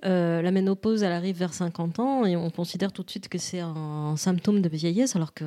euh, 0.04 0.42
la 0.42 0.50
ménopause, 0.50 1.02
elle 1.02 1.12
arrive 1.12 1.38
vers 1.38 1.54
50 1.54 1.98
ans, 1.98 2.26
et 2.26 2.36
on 2.36 2.50
considère 2.50 2.92
tout 2.92 3.02
de 3.02 3.10
suite 3.10 3.28
que 3.28 3.38
c'est 3.38 3.60
un 3.60 4.14
symptôme 4.18 4.60
de 4.60 4.68
vieillesse, 4.68 5.16
alors 5.16 5.32
que, 5.32 5.44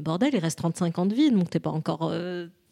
bordel, 0.00 0.30
il 0.32 0.38
reste 0.38 0.58
35 0.58 0.98
ans 1.00 1.06
de 1.06 1.14
vie, 1.14 1.32
donc 1.32 1.50
t'es 1.50 1.60
pas 1.60 1.70
encore... 1.70 2.12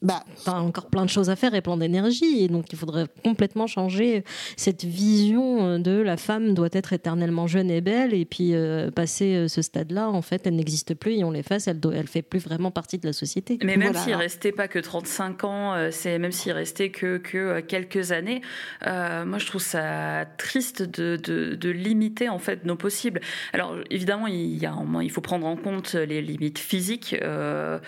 Bah, 0.02 0.24
T'as 0.44 0.58
encore 0.58 0.86
plein 0.86 1.04
de 1.04 1.10
choses 1.10 1.30
à 1.30 1.36
faire 1.36 1.54
et 1.54 1.60
plein 1.62 1.76
d'énergie. 1.76 2.42
Et 2.44 2.48
donc, 2.48 2.72
il 2.72 2.78
faudrait 2.78 3.06
complètement 3.24 3.66
changer 3.66 4.24
cette 4.56 4.84
vision 4.84 5.66
euh, 5.66 5.78
de 5.78 5.92
la 6.00 6.16
femme 6.16 6.54
doit 6.54 6.68
être 6.72 6.92
éternellement 6.92 7.46
jeune 7.46 7.70
et 7.70 7.80
belle. 7.80 8.12
Et 8.14 8.24
puis, 8.24 8.54
euh, 8.54 8.90
passer 8.90 9.34
euh, 9.36 9.48
ce 9.48 9.62
stade-là, 9.62 10.10
en 10.10 10.22
fait, 10.22 10.46
elle 10.46 10.56
n'existe 10.56 10.94
plus 10.94 11.12
et 11.14 11.24
on 11.24 11.30
l'efface. 11.30 11.68
Elle, 11.68 11.80
doit- 11.80 11.94
elle 11.94 12.08
fait 12.08 12.22
plus 12.22 12.40
vraiment 12.40 12.70
partie 12.70 12.98
de 12.98 13.06
la 13.06 13.12
société. 13.12 13.58
Mais 13.62 13.76
même 13.76 13.92
Voilà. 13.92 14.00
s'il 14.00 14.14
restait 14.14 14.52
pas 14.52 14.68
que 14.68 14.78
35 14.78 15.44
ans, 15.44 15.88
c'est 15.90 16.18
même 16.18 16.32
s'il 16.32 16.52
restait 16.52 16.90
que, 16.90 17.18
que 17.18 17.60
quelques 17.60 18.12
années, 18.12 18.42
euh, 18.86 19.24
moi 19.24 19.38
je 19.38 19.46
trouve 19.46 19.62
ça 19.62 20.24
triste 20.38 20.82
de, 20.82 21.16
de, 21.16 21.54
de 21.54 21.70
limiter 21.70 22.28
en 22.28 22.38
fait 22.38 22.64
nos 22.64 22.76
possibles. 22.76 23.20
Alors 23.52 23.76
évidemment, 23.90 24.26
il, 24.26 24.56
y 24.56 24.66
a, 24.66 24.72
un 24.72 24.76
moment, 24.76 25.00
il 25.00 25.10
faut 25.10 25.20
prendre 25.20 25.46
en 25.46 25.56
compte 25.56 25.94
les 25.94 26.22
limites 26.22 26.58
physiques. 26.58 27.16
Euh, 27.22 27.78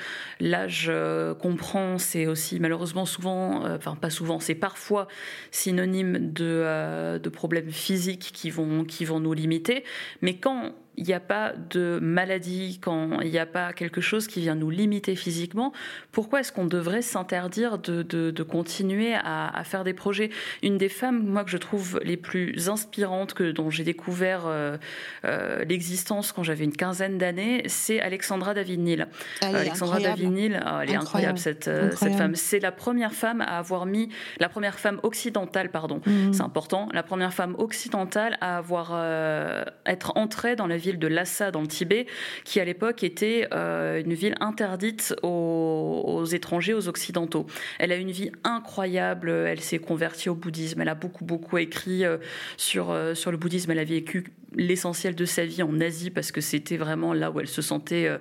L'âge 0.41 0.91
qu'on 1.41 1.57
prend, 1.57 1.99
c'est 2.05 2.27
aussi 2.27 2.61
malheureusement 2.61 3.07
souvent, 3.07 3.65
euh, 3.65 3.77
enfin 3.77 3.97
pas 3.97 4.11
souvent, 4.11 4.39
c'est 4.39 4.55
parfois 4.55 5.09
synonyme 5.51 6.33
de, 6.33 6.45
euh, 6.45 7.19
de 7.19 7.29
problèmes 7.29 7.71
physiques 7.71 8.31
qui 8.33 8.51
vont, 8.51 8.85
qui 8.85 9.05
vont 9.05 9.21
nous 9.21 9.33
limiter. 9.33 9.85
Mais 10.23 10.37
quand 10.37 10.73
il 10.97 11.05
n'y 11.05 11.13
a 11.13 11.21
pas 11.21 11.53
de 11.71 11.99
maladie, 12.01 12.79
quand 12.83 13.21
il 13.21 13.31
n'y 13.31 13.39
a 13.39 13.47
pas 13.47 13.73
quelque 13.73 14.01
chose 14.01 14.27
qui 14.27 14.41
vient 14.41 14.55
nous 14.55 14.71
limiter 14.71 15.17
physiquement, 15.17 15.73
pourquoi 16.13 16.41
est-ce 16.41 16.53
qu'on 16.53 16.67
devrait 16.67 17.03
s'interdire 17.03 17.79
de, 17.79 18.03
de, 18.03 18.31
de 18.31 18.43
continuer 18.43 19.15
à, 19.15 19.49
à 19.49 19.65
faire 19.65 19.85
des 19.85 19.95
projets? 19.95 20.31
Une 20.63 20.79
des 20.79 20.89
femmes, 20.89 21.25
moi, 21.27 21.45
que 21.45 21.51
je 21.51 21.57
trouve 21.59 22.01
les 22.05 22.17
plus 22.17 22.69
inspirantes, 22.69 23.35
que, 23.35 23.51
dont 23.51 23.71
j'ai 23.71 23.85
découvert 23.85 24.43
euh, 24.47 24.77
euh, 25.25 25.65
l'existence 25.65 26.33
quand 26.33 26.43
j'avais 26.43 26.65
une 26.65 26.77
quinzaine 26.77 27.19
d'années, 27.19 27.63
c'est 27.67 28.01
Alexandra 28.01 28.55
David-Neal. 28.55 29.09
Alexandra. 29.43 30.01
David-Neal, 30.01 30.61
ah, 30.65 30.81
elle 30.83 30.91
est 30.91 30.97
incroyable, 30.97 31.39
Incroyable. 31.39 31.39
cette, 31.39 31.69
euh, 31.69 31.91
cette 31.97 32.15
femme. 32.15 32.35
C'est 32.35 32.61
la 32.61 32.73
première 32.73 33.13
femme 33.13 33.41
à 33.41 33.59
avoir 33.59 33.87
mis, 33.87 34.09
la 34.39 34.49
première 34.49 34.79
femme 34.79 35.01
occidentale, 35.03 35.71
pardon, 35.71 36.01
Mhm. 36.07 36.33
c'est 36.33 36.43
important, 36.43 36.89
la 36.93 37.03
première 37.03 37.33
femme 37.33 37.55
occidentale 37.59 38.37
à 38.41 38.59
avoir 38.59 38.91
euh, 38.93 39.65
être 39.87 40.13
entrée 40.17 40.57
dans 40.57 40.67
la 40.67 40.77
ville 40.85 40.99
de 40.99 41.07
Lhasa 41.07 41.51
dans 41.51 41.61
le 41.61 41.67
Tibet, 41.67 42.07
qui 42.45 42.61
à 42.61 42.65
l'époque 42.65 43.03
était 43.03 43.49
euh, 43.53 44.03
une 44.03 44.15
ville 44.15 44.35
interdite 44.41 45.15
aux, 45.23 46.03
aux 46.07 46.25
étrangers, 46.25 46.75
aux 46.75 46.89
occidentaux. 46.89 47.47
Elle 47.79 47.93
a 47.93 47.97
une 47.97 48.11
vie 48.11 48.31
incroyable, 48.45 49.31
elle 49.31 49.61
s'est 49.61 49.79
convertie 49.79 50.29
au 50.29 50.35
bouddhisme, 50.35 50.81
elle 50.81 50.89
a 50.89 50.95
beaucoup 50.95 51.25
beaucoup 51.25 51.59
écrit 51.59 52.05
euh, 52.05 52.19
sur 52.57 52.91
euh, 52.91 53.15
sur 53.15 53.31
le 53.31 53.37
bouddhisme, 53.37 53.71
elle 53.71 53.79
a 53.79 53.85
vécu 53.85 54.25
l'essentiel 54.57 55.15
de 55.15 55.25
sa 55.25 55.45
vie 55.45 55.63
en 55.63 55.81
Asie 55.81 56.11
parce 56.11 56.33
que 56.33 56.41
c'était 56.41 56.77
vraiment 56.77 57.13
là 57.13 57.31
où 57.31 57.41
elle 57.41 57.49
se 57.49 57.63
sentait 57.63 58.07
euh, 58.07 58.19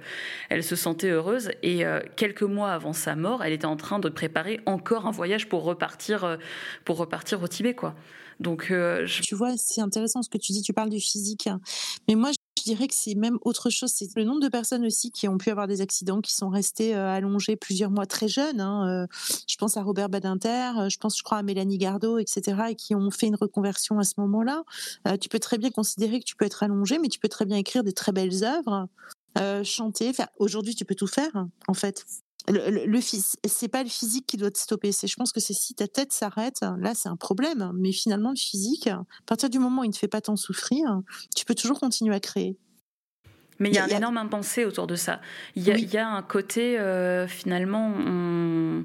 elle 0.49 0.63
se 0.63 0.75
sentait 0.75 1.09
heureuse 1.09 1.49
et 1.61 1.85
euh, 1.85 1.99
quelques 2.15 2.43
mois 2.43 2.71
avant 2.71 2.93
sa 2.93 3.15
mort, 3.15 3.43
elle 3.43 3.53
était 3.53 3.65
en 3.65 3.75
train 3.77 3.99
de 3.99 4.09
préparer 4.09 4.59
encore 4.65 5.05
un 5.07 5.11
voyage 5.11 5.49
pour 5.49 5.63
repartir 5.63 6.23
euh, 6.23 6.37
pour 6.85 6.97
repartir 6.97 7.41
au 7.41 7.47
Tibet 7.47 7.73
quoi. 7.75 7.95
Donc 8.39 8.73
Tu 9.21 9.35
vois, 9.35 9.53
c'est 9.57 9.79
intéressant 9.81 10.21
ce 10.23 10.29
que 10.29 10.39
tu 10.39 10.51
dis, 10.51 10.61
tu 10.63 10.73
parles 10.73 10.89
du 10.89 10.99
physique. 10.99 11.47
hein. 11.47 11.61
Mais 12.07 12.15
moi, 12.15 12.31
je 12.57 12.63
dirais 12.63 12.87
que 12.87 12.93
c'est 12.95 13.13
même 13.13 13.37
autre 13.43 13.69
chose. 13.69 13.91
C'est 13.93 14.09
le 14.15 14.23
nombre 14.23 14.41
de 14.41 14.49
personnes 14.49 14.85
aussi 14.85 15.11
qui 15.11 15.27
ont 15.27 15.37
pu 15.37 15.51
avoir 15.51 15.67
des 15.67 15.81
accidents, 15.81 16.19
qui 16.19 16.33
sont 16.33 16.49
restées 16.49 16.93
allongées 16.95 17.55
plusieurs 17.55 17.91
mois 17.91 18.05
très 18.07 18.27
jeunes. 18.27 18.59
hein. 18.59 19.07
Je 19.47 19.55
pense 19.57 19.77
à 19.77 19.83
Robert 19.83 20.09
Badinter, 20.09 20.71
je 20.89 20.97
pense, 20.97 21.17
je 21.17 21.23
crois, 21.23 21.37
à 21.37 21.43
Mélanie 21.43 21.77
Gardot, 21.77 22.17
etc., 22.17 22.41
et 22.71 22.75
qui 22.75 22.95
ont 22.95 23.11
fait 23.11 23.27
une 23.27 23.35
reconversion 23.35 23.99
à 23.99 24.03
ce 24.03 24.13
moment-là. 24.17 24.63
Tu 25.21 25.29
peux 25.29 25.39
très 25.39 25.57
bien 25.59 25.69
considérer 25.69 26.19
que 26.19 26.22
tu 26.23 26.35
peux 26.35 26.45
être 26.45 26.63
allongé, 26.63 26.99
mais 26.99 27.07
tu 27.07 27.19
peux 27.19 27.29
très 27.29 27.45
bien 27.45 27.57
écrire 27.57 27.83
des 27.83 27.93
très 27.93 28.11
belles 28.11 28.43
œuvres, 28.43 28.87
euh, 29.39 29.63
chanter, 29.63 30.13
faire. 30.13 30.27
Aujourd'hui, 30.37 30.75
tu 30.75 30.85
peux 30.85 30.95
tout 30.95 31.07
faire, 31.07 31.31
en 31.67 31.73
fait. 31.73 32.05
Le, 32.49 32.85
le, 32.85 32.99
c'est 33.01 33.67
pas 33.69 33.83
le 33.83 33.89
physique 33.89 34.25
qui 34.27 34.35
doit 34.35 34.51
te 34.51 34.57
stopper. 34.59 34.91
C'est, 34.91 35.07
je 35.07 35.15
pense 35.15 35.31
que 35.31 35.39
c'est 35.39 35.53
si 35.53 35.75
ta 35.75 35.87
tête 35.87 36.11
s'arrête, 36.11 36.59
là, 36.77 36.93
c'est 36.93 37.07
un 37.07 37.15
problème. 37.15 37.71
Mais 37.75 37.93
finalement, 37.93 38.31
le 38.31 38.35
physique, 38.35 38.87
à 38.87 39.03
partir 39.25 39.49
du 39.49 39.59
moment 39.59 39.81
où 39.81 39.85
il 39.85 39.89
ne 39.91 39.95
fait 39.95 40.09
pas 40.09 40.19
tant 40.19 40.35
souffrir, 40.35 40.99
tu 41.35 41.45
peux 41.45 41.55
toujours 41.55 41.79
continuer 41.79 42.13
à 42.13 42.19
créer. 42.19 42.57
Mais 43.59 43.69
il 43.69 43.75
y 43.75 43.77
a 43.77 43.87
y 43.87 43.91
un 43.91 43.95
a- 43.95 43.97
énorme 43.97 44.17
impensé 44.17 44.65
autour 44.65 44.87
de 44.87 44.95
ça. 44.95 45.21
Il 45.55 45.63
y 45.63 45.71
a, 45.71 45.75
Oui. 45.75 45.83
il 45.83 45.93
y 45.93 45.97
a 45.97 46.07
un 46.09 46.21
côté, 46.21 46.77
euh, 46.79 47.27
finalement, 47.29 47.93
on, 47.95 48.83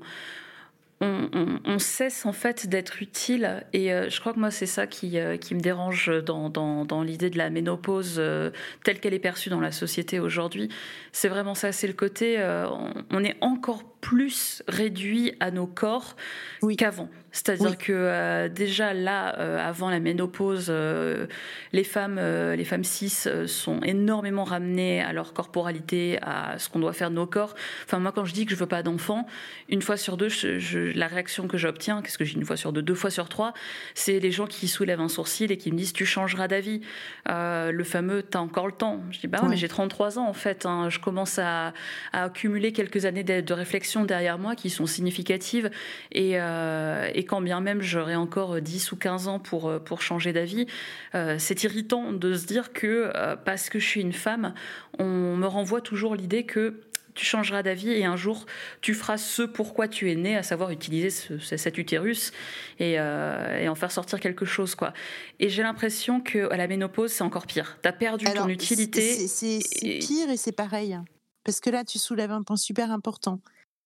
on, 1.00 1.28
on- 1.32 1.60
on 1.64 1.78
cesse 1.78 2.26
en 2.26 2.32
fait 2.32 2.68
d'être 2.68 3.02
utile. 3.02 3.64
Et 3.72 3.92
euh, 3.92 4.08
je 4.10 4.20
crois 4.20 4.32
que 4.32 4.38
moi, 4.40 4.50
c'est 4.50 4.66
ça 4.66 4.86
qui, 4.86 5.18
euh, 5.18 5.36
qui 5.36 5.54
me 5.54 5.60
dérange 5.60 6.10
dans, 6.24 6.50
dans, 6.50 6.84
dans 6.84 7.02
l'idée 7.02 7.30
de 7.30 7.38
la 7.38 7.50
ménopause 7.50 8.16
euh, 8.18 8.50
telle 8.84 8.98
qu'elle 9.00 9.14
est 9.14 9.18
perçue 9.18 9.48
dans 9.50 9.60
la 9.60 9.72
société 9.72 10.18
aujourd'hui. 10.20 10.68
C'est 11.12 11.28
vraiment 11.28 11.54
ça, 11.54 11.72
c'est 11.72 11.86
le 11.86 11.92
côté, 11.92 12.38
euh, 12.38 12.68
on, 12.68 12.92
on 13.10 13.24
est 13.24 13.36
encore 13.40 13.84
plus 14.00 14.62
réduit 14.68 15.34
à 15.40 15.50
nos 15.50 15.66
corps 15.66 16.16
Oui. 16.62 16.76
qu'avant. 16.76 17.08
C'est-à-dire 17.38 17.70
Oui. 17.70 17.76
que 17.76 17.92
euh, 17.92 18.48
déjà 18.48 18.92
là, 18.94 19.38
euh, 19.38 19.64
avant 19.64 19.90
la 19.90 20.00
ménopause, 20.00 20.66
euh, 20.70 21.26
les 21.72 21.84
femmes, 21.84 22.18
les 22.18 22.64
femmes 22.64 22.82
cis 22.84 23.28
sont 23.46 23.80
énormément 23.82 24.44
ramenées 24.44 25.00
à 25.02 25.12
leur 25.12 25.32
corporalité, 25.32 26.18
à 26.22 26.58
ce 26.58 26.68
qu'on 26.68 26.80
doit 26.80 26.92
faire 26.92 27.10
de 27.10 27.14
nos 27.14 27.26
corps. 27.26 27.54
Enfin, 27.84 28.00
moi, 28.00 28.10
quand 28.12 28.24
je 28.24 28.32
dis 28.34 28.44
que 28.44 28.50
je 28.50 28.56
veux 28.56 28.66
pas 28.66 28.82
d'enfant, 28.82 29.26
une 29.68 29.82
fois 29.82 29.96
sur 29.96 30.16
deux, 30.16 30.28
je, 30.28 30.58
je- 30.58 30.78
que 30.78 30.98
la 30.98 31.06
réaction 31.06 31.48
que 31.48 31.56
j'obtiens, 31.58 32.02
qu'est-ce 32.02 32.18
que 32.18 32.24
j'ai 32.24 32.34
une 32.34 32.44
fois 32.44 32.56
sur 32.56 32.72
deux, 32.72 32.82
deux 32.82 32.94
fois 32.94 33.10
sur 33.10 33.28
trois, 33.28 33.52
c'est 33.94 34.18
les 34.20 34.30
gens 34.30 34.46
qui 34.46 34.68
soulèvent 34.68 35.00
un 35.00 35.08
sourcil 35.08 35.50
et 35.52 35.56
qui 35.56 35.70
me 35.72 35.76
disent 35.76 35.92
tu 35.92 36.06
changeras 36.06 36.48
d'avis. 36.48 36.80
Le 37.28 37.82
fameux 37.84 38.22
t'as 38.22 38.38
encore 38.40 38.66
le 38.66 38.72
temps. 38.72 39.02
Je 39.10 39.20
dis 39.20 39.26
bah 39.26 39.38
ouais, 39.42 39.48
mais 39.48 39.56
j'ai 39.56 39.68
33 39.68 40.18
ans 40.18 40.28
en 40.28 40.32
fait. 40.32 40.66
Hein. 40.66 40.88
Je 40.90 40.98
commence 40.98 41.38
à, 41.38 41.72
à, 42.12 42.24
accumuler 42.24 42.72
quelques 42.72 43.04
années 43.04 43.24
de, 43.24 43.40
de, 43.40 43.52
réflexion 43.54 44.04
derrière 44.04 44.38
moi 44.38 44.54
qui 44.54 44.70
sont 44.70 44.86
significatives 44.86 45.70
et, 46.12 46.32
et 46.32 47.24
quand 47.28 47.40
bien 47.40 47.60
même 47.60 47.80
j'aurais 47.80 48.16
encore 48.16 48.60
10 48.60 48.90
ou 48.90 48.96
15 48.96 49.28
ans 49.28 49.38
pour, 49.38 49.72
pour 49.84 50.02
changer 50.02 50.32
d'avis, 50.32 50.66
euh, 51.14 51.36
c'est 51.38 51.62
irritant 51.62 52.12
de 52.12 52.34
se 52.34 52.46
dire 52.46 52.72
que 52.72 53.12
euh, 53.14 53.36
parce 53.36 53.68
que 53.68 53.78
je 53.78 53.86
suis 53.86 54.00
une 54.00 54.12
femme, 54.12 54.54
on 54.98 55.36
me 55.36 55.46
renvoie 55.46 55.80
toujours 55.80 56.14
l'idée 56.14 56.44
que 56.44 56.80
tu 57.14 57.24
changeras 57.24 57.64
d'avis 57.64 57.90
et 57.90 58.04
un 58.04 58.16
jour 58.16 58.46
tu 58.80 58.94
feras 58.94 59.18
ce 59.18 59.42
pourquoi 59.42 59.88
tu 59.88 60.10
es 60.10 60.14
né, 60.14 60.36
à 60.36 60.42
savoir 60.42 60.70
utiliser 60.70 61.10
ce, 61.10 61.38
cet 61.38 61.76
utérus 61.76 62.32
et, 62.78 62.94
euh, 62.98 63.58
et, 63.60 63.68
en 63.68 63.74
faire 63.74 63.90
sortir 63.90 64.20
quelque 64.20 64.44
chose 64.44 64.74
quoi. 64.74 64.92
Et 65.40 65.48
j'ai 65.48 65.62
l'impression 65.62 66.20
que 66.20 66.50
à 66.52 66.56
la 66.56 66.68
ménopause 66.68 67.12
c'est 67.12 67.24
encore 67.24 67.46
pire. 67.46 67.78
Tu 67.82 67.88
as 67.88 67.92
perdu 67.92 68.26
Alors, 68.26 68.44
ton 68.44 68.50
utilité. 68.50 69.26
C'est 69.26 69.58
pire 69.82 70.30
et 70.30 70.36
c'est 70.36 70.52
pareil 70.52 70.96
parce 71.44 71.60
que 71.60 71.70
là 71.70 71.84
tu 71.84 71.98
soulèves 71.98 72.30
un 72.30 72.42
point 72.42 72.56
super 72.56 72.92
important. 72.92 73.40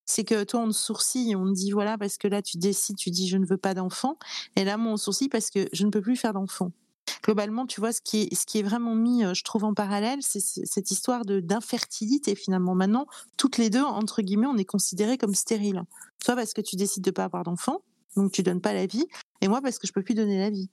C'est 0.04 0.24
que 0.24 0.44
toi, 0.44 0.60
on 0.60 0.68
te 0.68 0.74
sourcille, 0.74 1.36
on 1.36 1.46
te 1.46 1.52
dit 1.52 1.70
voilà, 1.70 1.98
parce 1.98 2.18
que 2.18 2.28
là, 2.28 2.42
tu 2.42 2.58
décides, 2.58 2.96
tu 2.96 3.10
dis 3.10 3.28
je 3.28 3.36
ne 3.36 3.46
veux 3.46 3.56
pas 3.56 3.74
d'enfant. 3.74 4.18
Et 4.56 4.64
là, 4.64 4.76
moi, 4.76 4.92
on 4.92 4.96
sourcille 4.96 5.28
parce 5.28 5.50
que 5.50 5.68
je 5.72 5.84
ne 5.84 5.90
peux 5.90 6.00
plus 6.00 6.16
faire 6.16 6.32
d'enfant 6.32 6.70
globalement, 7.22 7.66
tu 7.66 7.80
vois, 7.80 7.92
ce 7.92 8.00
qui 8.00 8.22
est, 8.22 8.34
ce 8.34 8.46
qui 8.46 8.58
est 8.58 8.62
vraiment 8.62 8.94
mis, 8.94 9.22
je 9.34 9.42
trouve, 9.44 9.64
en 9.64 9.74
parallèle, 9.74 10.18
c'est 10.22 10.40
cette 10.40 10.90
histoire 10.90 11.24
de 11.24 11.40
d'infertilité 11.40 12.34
finalement. 12.34 12.74
Maintenant, 12.74 13.06
toutes 13.36 13.58
les 13.58 13.70
deux, 13.70 13.82
entre 13.82 14.22
guillemets, 14.22 14.46
on 14.46 14.56
est 14.56 14.64
considérées 14.64 15.18
comme 15.18 15.34
stériles. 15.34 15.82
Toi, 16.24 16.34
parce 16.34 16.52
que 16.52 16.60
tu 16.60 16.76
décides 16.76 17.04
de 17.04 17.10
pas 17.10 17.24
avoir 17.24 17.44
d'enfant, 17.44 17.82
donc 18.16 18.32
tu 18.32 18.42
donnes 18.42 18.60
pas 18.60 18.72
la 18.72 18.86
vie, 18.86 19.06
et 19.40 19.48
moi, 19.48 19.60
parce 19.60 19.78
que 19.78 19.86
je 19.86 19.92
peux 19.92 20.02
plus 20.02 20.14
donner 20.14 20.38
la 20.38 20.50
vie. 20.50 20.68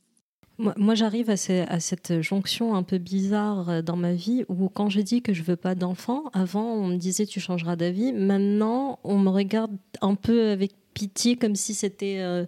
Moi, 0.59 0.73
moi 0.77 0.93
j'arrive 0.93 1.29
à, 1.29 1.35
à, 1.67 1.79
cette 1.79 2.21
jonction 2.21 2.75
un 2.75 2.83
peu 2.83 2.99
bizarre 2.99 3.81
dans 3.81 3.95
ma 3.95 4.13
vie 4.13 4.43
où 4.49 4.69
quand 4.69 4.89
je 4.89 5.01
dis 5.01 5.21
que 5.21 5.33
je 5.33 5.41
veux 5.41 5.55
pas 5.55 5.73
d'enfant, 5.73 6.25
avant 6.33 6.73
on 6.73 6.87
me 6.87 6.97
disait 6.97 7.25
tu 7.25 7.39
changeras 7.39 7.75
d'avis, 7.75 8.13
maintenant 8.13 8.99
on 9.03 9.17
me 9.17 9.29
regarde 9.29 9.71
un 10.01 10.15
peu 10.15 10.49
avec 10.49 10.73
pitié 10.99 11.37
comme 11.37 11.55
si 11.55 11.73
c'était 11.73 12.17
euh, 12.19 12.45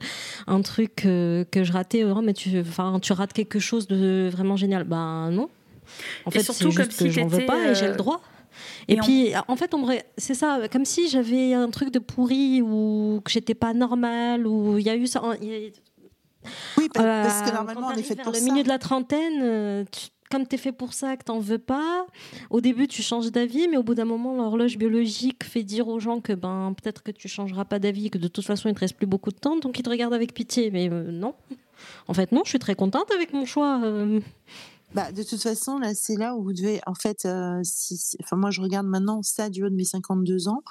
un 0.47 0.62
truc 0.62 1.06
euh, 1.06 1.45
que 1.50 1.63
je 1.63 1.71
ratais. 1.71 2.04
Oh, 2.04 2.21
mais 2.21 2.34
tu, 2.34 2.60
enfin, 2.60 3.00
tu 3.02 3.13
rates 3.13 3.34
quelque 3.34 3.60
chose 3.60 3.88
de 3.88 4.30
vraiment 4.32 4.58
génial. 4.58 4.84
Ben 4.84 5.30
non. 5.32 5.50
En 6.26 6.32
fait, 6.32 6.43
c'est 6.43 6.69
juste 6.69 6.97
que 6.97 7.10
j'en 7.10 7.28
veux 7.28 7.45
pas 7.45 7.71
et 7.71 7.76
j'ai 7.76 7.88
le 7.88 7.95
droit. 7.95 8.21
Et, 8.88 8.93
et 8.93 8.97
puis, 8.97 9.32
on... 9.47 9.54
en 9.54 9.56
fait, 9.56 9.74
c'est 10.17 10.34
ça, 10.34 10.60
comme 10.71 10.86
si 10.86 11.08
j'avais 11.08 11.54
un 11.54 11.69
truc 11.69 11.91
de 11.91 12.00
pourri 12.00 12.62
ou 12.62 13.21
que 13.24 13.32
j'étais 13.32 13.54
pas 13.54 13.74
normal 13.74 14.45
ou 14.45 14.78
il 14.78 14.86
y 14.86 14.89
a 14.89 14.95
eu 14.95 15.08
ça. 15.08 15.21
Y 15.41 15.54
a... 15.54 15.69
Oui, 16.77 16.89
parce 16.93 17.49
que 17.49 17.54
normalement, 17.54 17.88
on 17.88 17.97
est 17.97 18.04
fait 18.04 18.15
pour 18.15 18.32
le 18.32 18.41
milieu 18.41 18.63
de 18.63 18.69
la 18.69 18.80
trentaine, 18.80 19.86
tu 19.91 20.10
comme 20.32 20.47
tu 20.47 20.56
es 20.56 20.58
fait 20.58 20.71
pour 20.71 20.93
ça, 20.93 21.15
que 21.17 21.25
tu 21.25 21.32
n'en 21.32 21.39
veux 21.39 21.60
pas, 21.60 22.08
au 22.49 22.62
début 22.62 22.88
tu 22.88 23.04
changes 23.04 23.32
d'avis, 23.32 23.67
mais 23.67 23.77
au 23.77 23.84
bout 23.84 23.93
d'un 23.93 24.06
moment, 24.06 24.36
l'horloge 24.36 24.77
biologique 24.77 25.43
fait 25.43 25.62
dire 25.62 25.88
aux 25.89 25.99
gens 25.99 26.21
que 26.21 26.34
ben, 26.34 26.73
peut-être 26.82 27.04
que 27.04 27.12
tu 27.12 27.27
changeras 27.27 27.65
pas 27.65 27.77
d'avis, 27.77 28.10
que 28.10 28.17
de 28.17 28.30
toute 28.30 28.45
façon 28.45 28.69
il 28.69 28.73
te 28.73 28.80
reste 28.80 28.95
plus 28.95 29.06
beaucoup 29.06 29.30
de 29.30 29.38
temps, 29.38 29.58
donc 29.58 29.77
ils 29.77 29.84
te 29.84 29.89
regardent 29.89 30.13
avec 30.13 30.34
pitié. 30.34 30.71
Mais 30.71 30.89
euh, 30.89 31.12
non. 31.12 31.36
En 32.08 32.13
fait, 32.13 32.32
non, 32.32 32.41
je 32.45 32.49
suis 32.49 32.60
très 32.60 32.75
contente 32.75 33.12
avec 33.12 33.34
mon 33.34 33.45
choix. 33.45 33.82
Euh. 33.84 34.21
Bah, 34.93 35.12
de 35.12 35.23
toute 35.23 35.41
façon, 35.41 35.80
là, 35.80 35.93
c'est 35.93 36.17
là 36.17 36.36
où 36.36 36.43
vous 36.43 36.54
devez, 36.54 36.82
en 36.86 36.93
fait, 36.93 37.25
euh, 37.25 37.62
si, 37.63 38.17
enfin, 38.21 38.36
moi, 38.36 38.51
je 38.51 38.62
regarde 38.62 38.88
maintenant 38.88 39.23
ça 39.23 39.49
du 39.49 39.63
haut 39.63 39.69
de 39.69 39.75
mes 39.75 39.86
52 39.86 40.49
ans. 40.49 40.62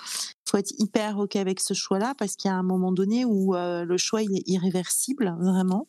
Il 0.47 0.51
faut 0.51 0.59
être 0.59 0.73
hyper 0.79 1.19
OK 1.19 1.37
avec 1.37 1.61
ce 1.61 1.75
choix-là 1.75 2.15
parce 2.19 2.37
qu'il 2.37 2.51
y 2.51 2.53
a 2.53 2.57
un 2.57 2.63
moment 2.63 2.93
donné 2.93 3.25
où 3.25 3.55
le 3.55 3.97
choix, 3.97 4.23
il 4.23 4.37
est 4.37 4.47
irréversible, 4.47 5.35
vraiment. 5.39 5.87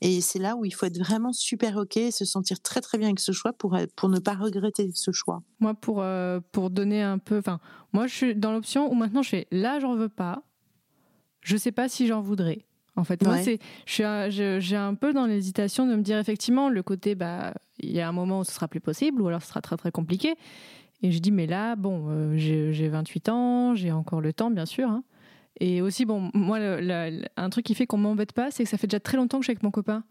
Et 0.00 0.20
c'est 0.20 0.38
là 0.38 0.54
où 0.54 0.66
il 0.66 0.74
faut 0.74 0.84
être 0.84 0.98
vraiment 0.98 1.32
super 1.32 1.78
OK 1.78 1.96
et 1.96 2.10
se 2.10 2.26
sentir 2.26 2.60
très 2.60 2.82
très 2.82 2.98
bien 2.98 3.08
avec 3.08 3.20
ce 3.20 3.32
choix 3.32 3.54
pour, 3.54 3.74
pour 3.96 4.10
ne 4.10 4.18
pas 4.18 4.34
regretter 4.34 4.90
ce 4.92 5.12
choix. 5.12 5.42
Moi, 5.60 5.72
pour, 5.72 6.02
euh, 6.02 6.40
pour 6.52 6.68
donner 6.68 7.02
un 7.02 7.16
peu. 7.16 7.38
Enfin, 7.38 7.58
moi, 7.94 8.06
je 8.06 8.14
suis 8.14 8.36
dans 8.36 8.52
l'option 8.52 8.92
où 8.92 8.94
maintenant 8.94 9.22
je 9.22 9.30
fais 9.30 9.46
là, 9.50 9.80
j'en 9.80 9.94
veux 9.94 10.10
pas. 10.10 10.42
Je 11.40 11.56
sais 11.56 11.72
pas 11.72 11.88
si 11.88 12.06
j'en 12.06 12.20
voudrais. 12.20 12.66
En 12.96 13.04
fait, 13.04 13.24
moi, 13.24 13.38
c'est, 13.38 13.58
je 13.86 14.58
j'ai 14.60 14.76
un 14.76 14.94
peu 14.94 15.12
dans 15.12 15.26
l'hésitation 15.26 15.86
de 15.86 15.96
me 15.96 16.02
dire 16.02 16.18
effectivement 16.18 16.68
le 16.68 16.82
côté, 16.82 17.14
bah, 17.14 17.54
il 17.80 17.90
y 17.90 18.00
a 18.00 18.08
un 18.08 18.12
moment 18.12 18.40
où 18.40 18.44
ce 18.44 18.52
sera 18.52 18.68
plus 18.68 18.80
possible 18.80 19.20
ou 19.20 19.28
alors 19.28 19.42
ce 19.42 19.48
sera 19.48 19.60
très 19.60 19.76
très 19.76 19.90
compliqué. 19.90 20.36
Et 21.02 21.10
je 21.10 21.18
dis, 21.18 21.32
mais 21.32 21.46
là, 21.46 21.76
bon, 21.76 22.06
euh, 22.08 22.34
j'ai 22.36 22.88
28 22.88 23.28
ans, 23.28 23.74
j'ai 23.74 23.92
encore 23.92 24.20
le 24.20 24.32
temps, 24.32 24.50
bien 24.50 24.64
sûr. 24.64 24.88
Hein. 24.88 25.02
Et 25.60 25.82
aussi, 25.82 26.04
bon, 26.04 26.30
moi, 26.34 26.58
le, 26.58 26.80
le, 26.80 27.22
un 27.36 27.50
truc 27.50 27.66
qui 27.66 27.74
fait 27.74 27.86
qu'on 27.86 27.98
m'embête 27.98 28.32
pas, 28.32 28.50
c'est 28.50 28.64
que 28.64 28.70
ça 28.70 28.78
fait 28.78 28.86
déjà 28.86 29.00
très 29.00 29.16
longtemps 29.16 29.38
que 29.38 29.42
je 29.42 29.46
suis 29.46 29.52
avec 29.52 29.62
mon 29.62 29.70
copain. 29.70 30.04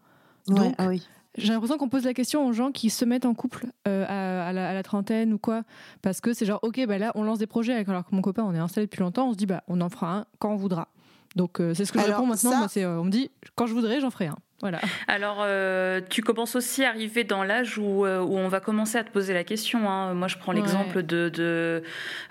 Donc, 0.46 0.74
ah 0.78 0.88
oui. 0.88 1.06
J'ai 1.36 1.52
l'impression 1.52 1.78
qu'on 1.78 1.88
pose 1.88 2.04
la 2.04 2.14
question 2.14 2.46
aux 2.46 2.52
gens 2.52 2.70
qui 2.70 2.90
se 2.90 3.04
mettent 3.04 3.26
en 3.26 3.34
couple 3.34 3.66
euh, 3.88 4.04
à, 4.06 4.48
à, 4.48 4.52
la, 4.52 4.70
à, 4.70 4.74
la, 4.74 4.82
trentaine 4.84 5.32
ou 5.32 5.38
quoi. 5.38 5.64
Parce 6.00 6.20
que 6.20 6.32
c'est 6.32 6.46
genre, 6.46 6.60
ok, 6.62 6.86
bah 6.86 6.98
là, 6.98 7.10
on 7.16 7.24
lance 7.24 7.38
des 7.38 7.48
projets, 7.48 7.72
alors 7.74 8.04
que 8.06 8.14
mon 8.14 8.22
copain, 8.22 8.44
on 8.44 8.54
est 8.54 8.58
installé 8.58 8.86
depuis 8.86 9.00
longtemps, 9.00 9.28
on 9.28 9.32
se 9.32 9.36
dit, 9.36 9.46
bah, 9.46 9.64
on 9.66 9.80
en 9.80 9.88
fera 9.88 10.18
un 10.18 10.26
quand 10.38 10.52
on 10.52 10.56
voudra. 10.56 10.88
Donc, 11.36 11.60
euh, 11.60 11.74
c'est 11.74 11.84
ce 11.84 11.92
que 11.92 11.98
je 11.98 12.04
alors, 12.04 12.18
réponds 12.18 12.28
maintenant. 12.28 12.50
Ça... 12.50 12.58
Moi, 12.58 12.68
c'est, 12.68 12.84
euh, 12.84 13.00
on 13.00 13.04
me 13.04 13.10
dit, 13.10 13.30
quand 13.56 13.66
je 13.66 13.74
voudrais, 13.74 14.00
j'en 14.00 14.10
ferai 14.10 14.26
un. 14.26 14.36
Voilà. 14.64 14.80
Alors, 15.08 15.42
euh, 15.42 16.00
tu 16.08 16.22
commences 16.22 16.56
aussi 16.56 16.84
à 16.84 16.88
arriver 16.88 17.22
dans 17.22 17.44
l'âge 17.44 17.76
où, 17.76 18.06
euh, 18.06 18.22
où, 18.22 18.38
on 18.38 18.48
va 18.48 18.60
commencer 18.60 18.96
à 18.96 19.04
te 19.04 19.10
poser 19.10 19.34
la 19.34 19.44
question. 19.44 19.90
Hein. 19.90 20.14
Moi, 20.14 20.26
je 20.26 20.38
prends 20.38 20.52
l'exemple 20.52 20.96
ouais. 20.96 21.02
de, 21.02 21.28
de, 21.28 21.82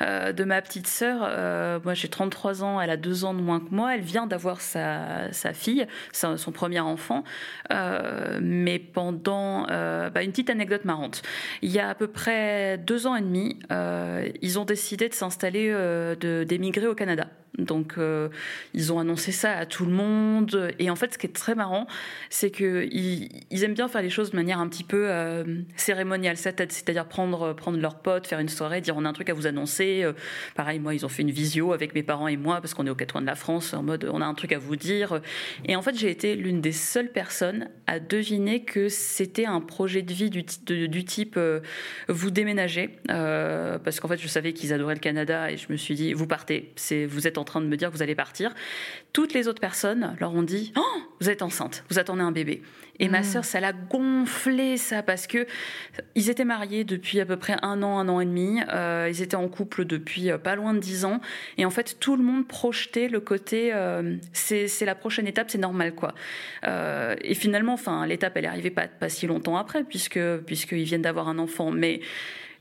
euh, 0.01 0.31
de, 0.31 0.43
ma 0.43 0.59
petite 0.63 0.87
sœur. 0.87 1.19
Euh, 1.21 1.79
moi, 1.83 1.93
j'ai 1.93 2.07
33 2.07 2.63
ans, 2.63 2.81
elle 2.81 2.89
a 2.89 2.97
deux 2.97 3.23
ans 3.23 3.35
de 3.35 3.39
moins 3.39 3.59
que 3.59 3.69
moi. 3.69 3.93
Elle 3.93 4.01
vient 4.01 4.25
d'avoir 4.25 4.61
sa, 4.61 5.31
sa, 5.31 5.53
fille, 5.53 5.85
sa, 6.11 6.35
son 6.37 6.51
premier 6.51 6.79
enfant. 6.79 7.23
Mais 7.69 8.79
pendant. 8.79 9.67
Bah, 9.67 10.23
une 10.23 10.31
petite 10.31 10.49
anecdote 10.49 10.85
marrante. 10.85 11.21
Il 11.61 11.69
y 11.69 11.77
a 11.77 11.89
à 11.89 11.93
peu 11.93 12.07
près 12.07 12.79
deux 12.79 13.05
ans 13.05 13.15
et 13.15 13.21
demi, 13.21 13.59
ils 14.41 14.57
ont 14.57 14.65
décidé 14.65 15.07
de 15.07 15.13
s'installer, 15.13 15.71
d'émigrer 16.47 16.87
au 16.87 16.95
Canada. 16.95 17.27
Donc, 17.59 17.95
ils 18.73 18.91
ont 18.91 18.99
annoncé 18.99 19.31
ça 19.31 19.51
à 19.51 19.65
tout 19.65 19.85
le 19.85 19.91
monde. 19.91 20.73
Et 20.79 20.89
en 20.89 20.95
fait, 20.95 21.13
ce 21.13 21.17
qui 21.17 21.27
est 21.27 21.33
très 21.33 21.55
marrant, 21.55 21.87
c'est 22.29 22.51
qu'ils 22.51 23.29
ils 23.51 23.63
aiment 23.63 23.73
bien 23.73 23.87
faire 23.87 24.01
les 24.01 24.09
choses 24.09 24.31
de 24.31 24.35
manière 24.35 24.59
un 24.59 24.67
petit 24.67 24.83
peu 24.83 25.05
euh, 25.09 25.43
cérémoniale, 25.75 26.37
c'est-à-dire 26.37 27.05
prendre, 27.07 27.53
prendre 27.53 27.79
leurs 27.79 27.99
potes, 27.99 28.27
faire 28.27 28.39
une 28.39 28.49
soirée, 28.49 28.81
dire 28.81 28.95
on 28.97 29.05
a 29.05 29.09
un 29.09 29.13
truc 29.13 29.29
à 29.29 29.33
vous 29.33 29.47
annoncer. 29.47 30.01
Euh, 30.03 30.13
pareil, 30.55 30.79
moi, 30.79 30.93
ils 30.93 31.05
ont 31.05 31.09
fait 31.09 31.21
une 31.21 31.31
visio 31.31 31.73
avec 31.73 31.95
mes 31.95 32.03
parents 32.03 32.27
et 32.27 32.37
moi, 32.37 32.61
parce 32.61 32.73
qu'on 32.73 32.85
est 32.85 32.89
aux 32.89 32.95
quatre 32.95 33.13
coins 33.13 33.21
de 33.21 33.27
la 33.27 33.35
France, 33.35 33.73
en 33.73 33.83
mode 33.83 34.09
on 34.11 34.21
a 34.21 34.25
un 34.25 34.33
truc 34.33 34.51
à 34.51 34.59
vous 34.59 34.75
dire. 34.75 35.21
Et 35.65 35.75
en 35.75 35.81
fait, 35.81 35.97
j'ai 35.97 36.09
été 36.09 36.35
l'une 36.35 36.61
des 36.61 36.71
seules 36.71 37.11
personnes 37.11 37.69
à 37.87 37.99
deviner 37.99 38.63
que 38.63 38.89
c'était 38.89 39.45
un 39.45 39.61
projet 39.61 40.01
de 40.01 40.13
vie 40.13 40.29
du, 40.29 40.43
type 41.05 41.35
euh, 41.37 41.59
vous 42.07 42.31
déménagez, 42.31 42.97
euh, 43.09 43.77
parce 43.79 43.99
qu'en 43.99 44.07
fait, 44.07 44.17
je 44.17 44.27
savais 44.27 44.53
qu'ils 44.53 44.73
adoraient 44.73 44.95
le 44.95 44.99
Canada 44.99 45.51
et 45.51 45.57
je 45.57 45.71
me 45.71 45.77
suis 45.77 45.95
dit 45.95 46.13
vous 46.13 46.27
partez, 46.27 46.73
vous 47.07 47.27
êtes 47.27 47.37
en 47.37 47.43
train 47.43 47.61
de 47.61 47.67
me 47.67 47.77
dire 47.77 47.89
que 47.91 47.95
vous 47.95 48.03
allez 48.03 48.15
partir. 48.15 48.53
Toutes 49.11 49.33
les 49.33 49.47
autres 49.47 49.61
personnes 49.61 50.15
leur 50.19 50.33
ont 50.33 50.43
dit 50.43 50.73
oh, 50.75 51.01
vous 51.19 51.29
êtes 51.29 51.41
enceinte 51.41 51.83
vous 51.89 51.99
attendez 52.03 52.21
un 52.21 52.31
bébé. 52.31 52.61
Et 52.99 53.07
mmh. 53.07 53.11
ma 53.11 53.23
sœur, 53.23 53.43
ça 53.43 53.59
l'a 53.59 53.73
gonflé 53.73 54.77
ça 54.77 55.01
parce 55.01 55.25
que 55.25 55.47
ils 56.15 56.29
étaient 56.29 56.45
mariés 56.45 56.83
depuis 56.83 57.19
à 57.19 57.25
peu 57.25 57.37
près 57.37 57.55
un 57.63 57.81
an, 57.81 57.97
un 57.97 58.07
an 58.07 58.19
et 58.19 58.25
demi. 58.25 58.59
Euh, 58.71 59.09
ils 59.09 59.21
étaient 59.21 59.35
en 59.35 59.47
couple 59.47 59.85
depuis 59.85 60.29
euh, 60.29 60.37
pas 60.37 60.55
loin 60.55 60.73
de 60.73 60.79
dix 60.79 61.03
ans. 61.05 61.19
Et 61.57 61.65
en 61.65 61.71
fait, 61.71 61.97
tout 61.99 62.15
le 62.15 62.23
monde 62.23 62.47
projetait 62.47 63.07
le 63.07 63.19
côté 63.19 63.73
euh, 63.73 64.15
c'est 64.33 64.85
la 64.85 64.95
prochaine 64.95 65.27
étape, 65.27 65.49
c'est 65.49 65.57
normal 65.57 65.95
quoi. 65.95 66.13
Euh, 66.67 67.15
et 67.21 67.33
finalement, 67.33 67.73
enfin, 67.73 68.05
l'étape 68.05 68.37
elle 68.37 68.45
est 68.45 68.49
arrivée 68.49 68.69
pas 68.69 68.87
pas 68.87 69.09
si 69.09 69.25
longtemps 69.27 69.57
après 69.57 69.83
puisque 69.83 70.19
puisqu'ils 70.45 70.83
viennent 70.83 71.01
d'avoir 71.01 71.27
un 71.29 71.39
enfant, 71.39 71.71
mais 71.71 72.01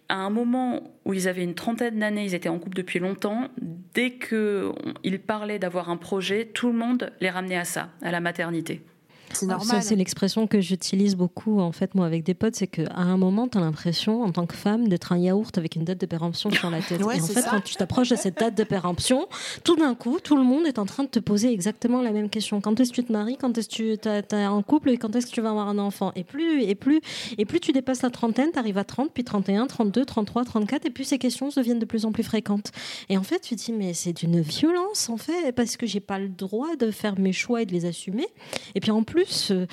à 0.08 0.16
un 0.16 0.30
moment 0.30 0.92
où 1.04 1.14
ils 1.14 1.28
avaient 1.28 1.44
une 1.44 1.54
trentaine 1.54 1.98
d'années, 1.98 2.24
ils 2.24 2.34
étaient 2.34 2.48
en 2.48 2.58
couple 2.58 2.76
depuis 2.76 2.98
longtemps, 2.98 3.48
dès 3.94 4.12
qu'ils 4.12 5.20
parlaient 5.26 5.58
d'avoir 5.58 5.88
un 5.88 5.96
projet, 5.96 6.44
tout 6.44 6.66
le 6.66 6.74
monde 6.74 7.12
les 7.20 7.30
ramenait 7.30 7.56
à 7.56 7.64
ça, 7.64 7.88
à 8.02 8.10
la 8.10 8.20
maternité. 8.20 8.82
C'est 9.32 9.46
normal. 9.46 9.66
Ça, 9.66 9.80
c'est 9.80 9.96
l'expression 9.96 10.46
que 10.46 10.60
j'utilise 10.60 11.16
beaucoup, 11.16 11.60
en 11.60 11.72
fait, 11.72 11.94
moi, 11.94 12.06
avec 12.06 12.24
des 12.24 12.34
potes. 12.34 12.56
C'est 12.56 12.66
qu'à 12.66 12.92
un 12.94 13.16
moment, 13.16 13.48
tu 13.48 13.58
as 13.58 13.60
l'impression, 13.60 14.22
en 14.22 14.32
tant 14.32 14.46
que 14.46 14.54
femme, 14.54 14.88
d'être 14.88 15.12
un 15.12 15.18
yaourt 15.18 15.56
avec 15.58 15.76
une 15.76 15.84
date 15.84 16.00
de 16.00 16.06
péremption 16.06 16.50
sur 16.50 16.70
la 16.70 16.80
tête. 16.80 17.02
ouais, 17.02 17.18
et 17.18 17.20
en 17.20 17.26
fait, 17.26 17.40
ça. 17.40 17.50
quand 17.50 17.60
tu 17.60 17.74
t'approches 17.76 18.10
de 18.10 18.16
cette 18.16 18.38
date 18.38 18.56
de 18.56 18.64
péremption, 18.64 19.28
tout 19.64 19.76
d'un 19.76 19.94
coup, 19.94 20.18
tout 20.22 20.36
le 20.36 20.44
monde 20.44 20.66
est 20.66 20.78
en 20.78 20.86
train 20.86 21.04
de 21.04 21.08
te 21.08 21.18
poser 21.18 21.52
exactement 21.52 22.02
la 22.02 22.12
même 22.12 22.28
question. 22.28 22.60
Quand 22.60 22.78
est-ce 22.80 22.90
que 22.90 22.96
tu 22.96 23.04
te 23.04 23.12
maries? 23.12 23.36
Quand 23.36 23.56
est-ce 23.56 23.68
que 23.68 23.96
tu 23.96 24.36
es 24.36 24.46
en 24.46 24.62
couple? 24.62 24.90
Et 24.90 24.96
quand 24.96 25.14
est-ce 25.16 25.26
que 25.26 25.32
tu 25.32 25.40
vas 25.40 25.50
avoir 25.50 25.68
un 25.68 25.78
enfant? 25.78 26.12
Et 26.14 26.24
plus, 26.24 26.62
et 26.62 26.74
plus, 26.74 27.00
et 27.38 27.44
plus 27.44 27.60
tu 27.60 27.72
dépasses 27.72 28.02
la 28.02 28.10
trentaine, 28.10 28.50
tu 28.52 28.58
arrives 28.58 28.78
à 28.78 28.84
30, 28.84 29.10
puis 29.12 29.24
31, 29.24 29.66
32, 29.66 30.04
33, 30.04 30.44
34, 30.44 30.86
et 30.86 30.90
puis 30.90 31.04
ces 31.04 31.18
questions 31.18 31.48
deviennent 31.54 31.78
de 31.78 31.84
plus 31.84 32.04
en 32.04 32.12
plus 32.12 32.22
fréquentes. 32.22 32.72
Et 33.08 33.16
en 33.18 33.22
fait, 33.22 33.40
tu 33.40 33.56
te 33.56 33.64
dis, 33.64 33.72
mais 33.72 33.94
c'est 33.94 34.12
d'une 34.12 34.40
violence, 34.40 35.08
en 35.08 35.16
fait, 35.16 35.52
parce 35.52 35.76
que 35.76 35.86
j'ai 35.86 36.00
pas 36.00 36.18
le 36.18 36.28
droit 36.28 36.76
de 36.76 36.90
faire 36.90 37.18
mes 37.18 37.32
choix 37.32 37.62
et 37.62 37.66
de 37.66 37.72
les 37.72 37.84
assumer. 37.84 38.26
Et 38.74 38.80
puis 38.80 38.90
en 38.90 39.02
plus, 39.02 39.21
euh, 39.50 39.66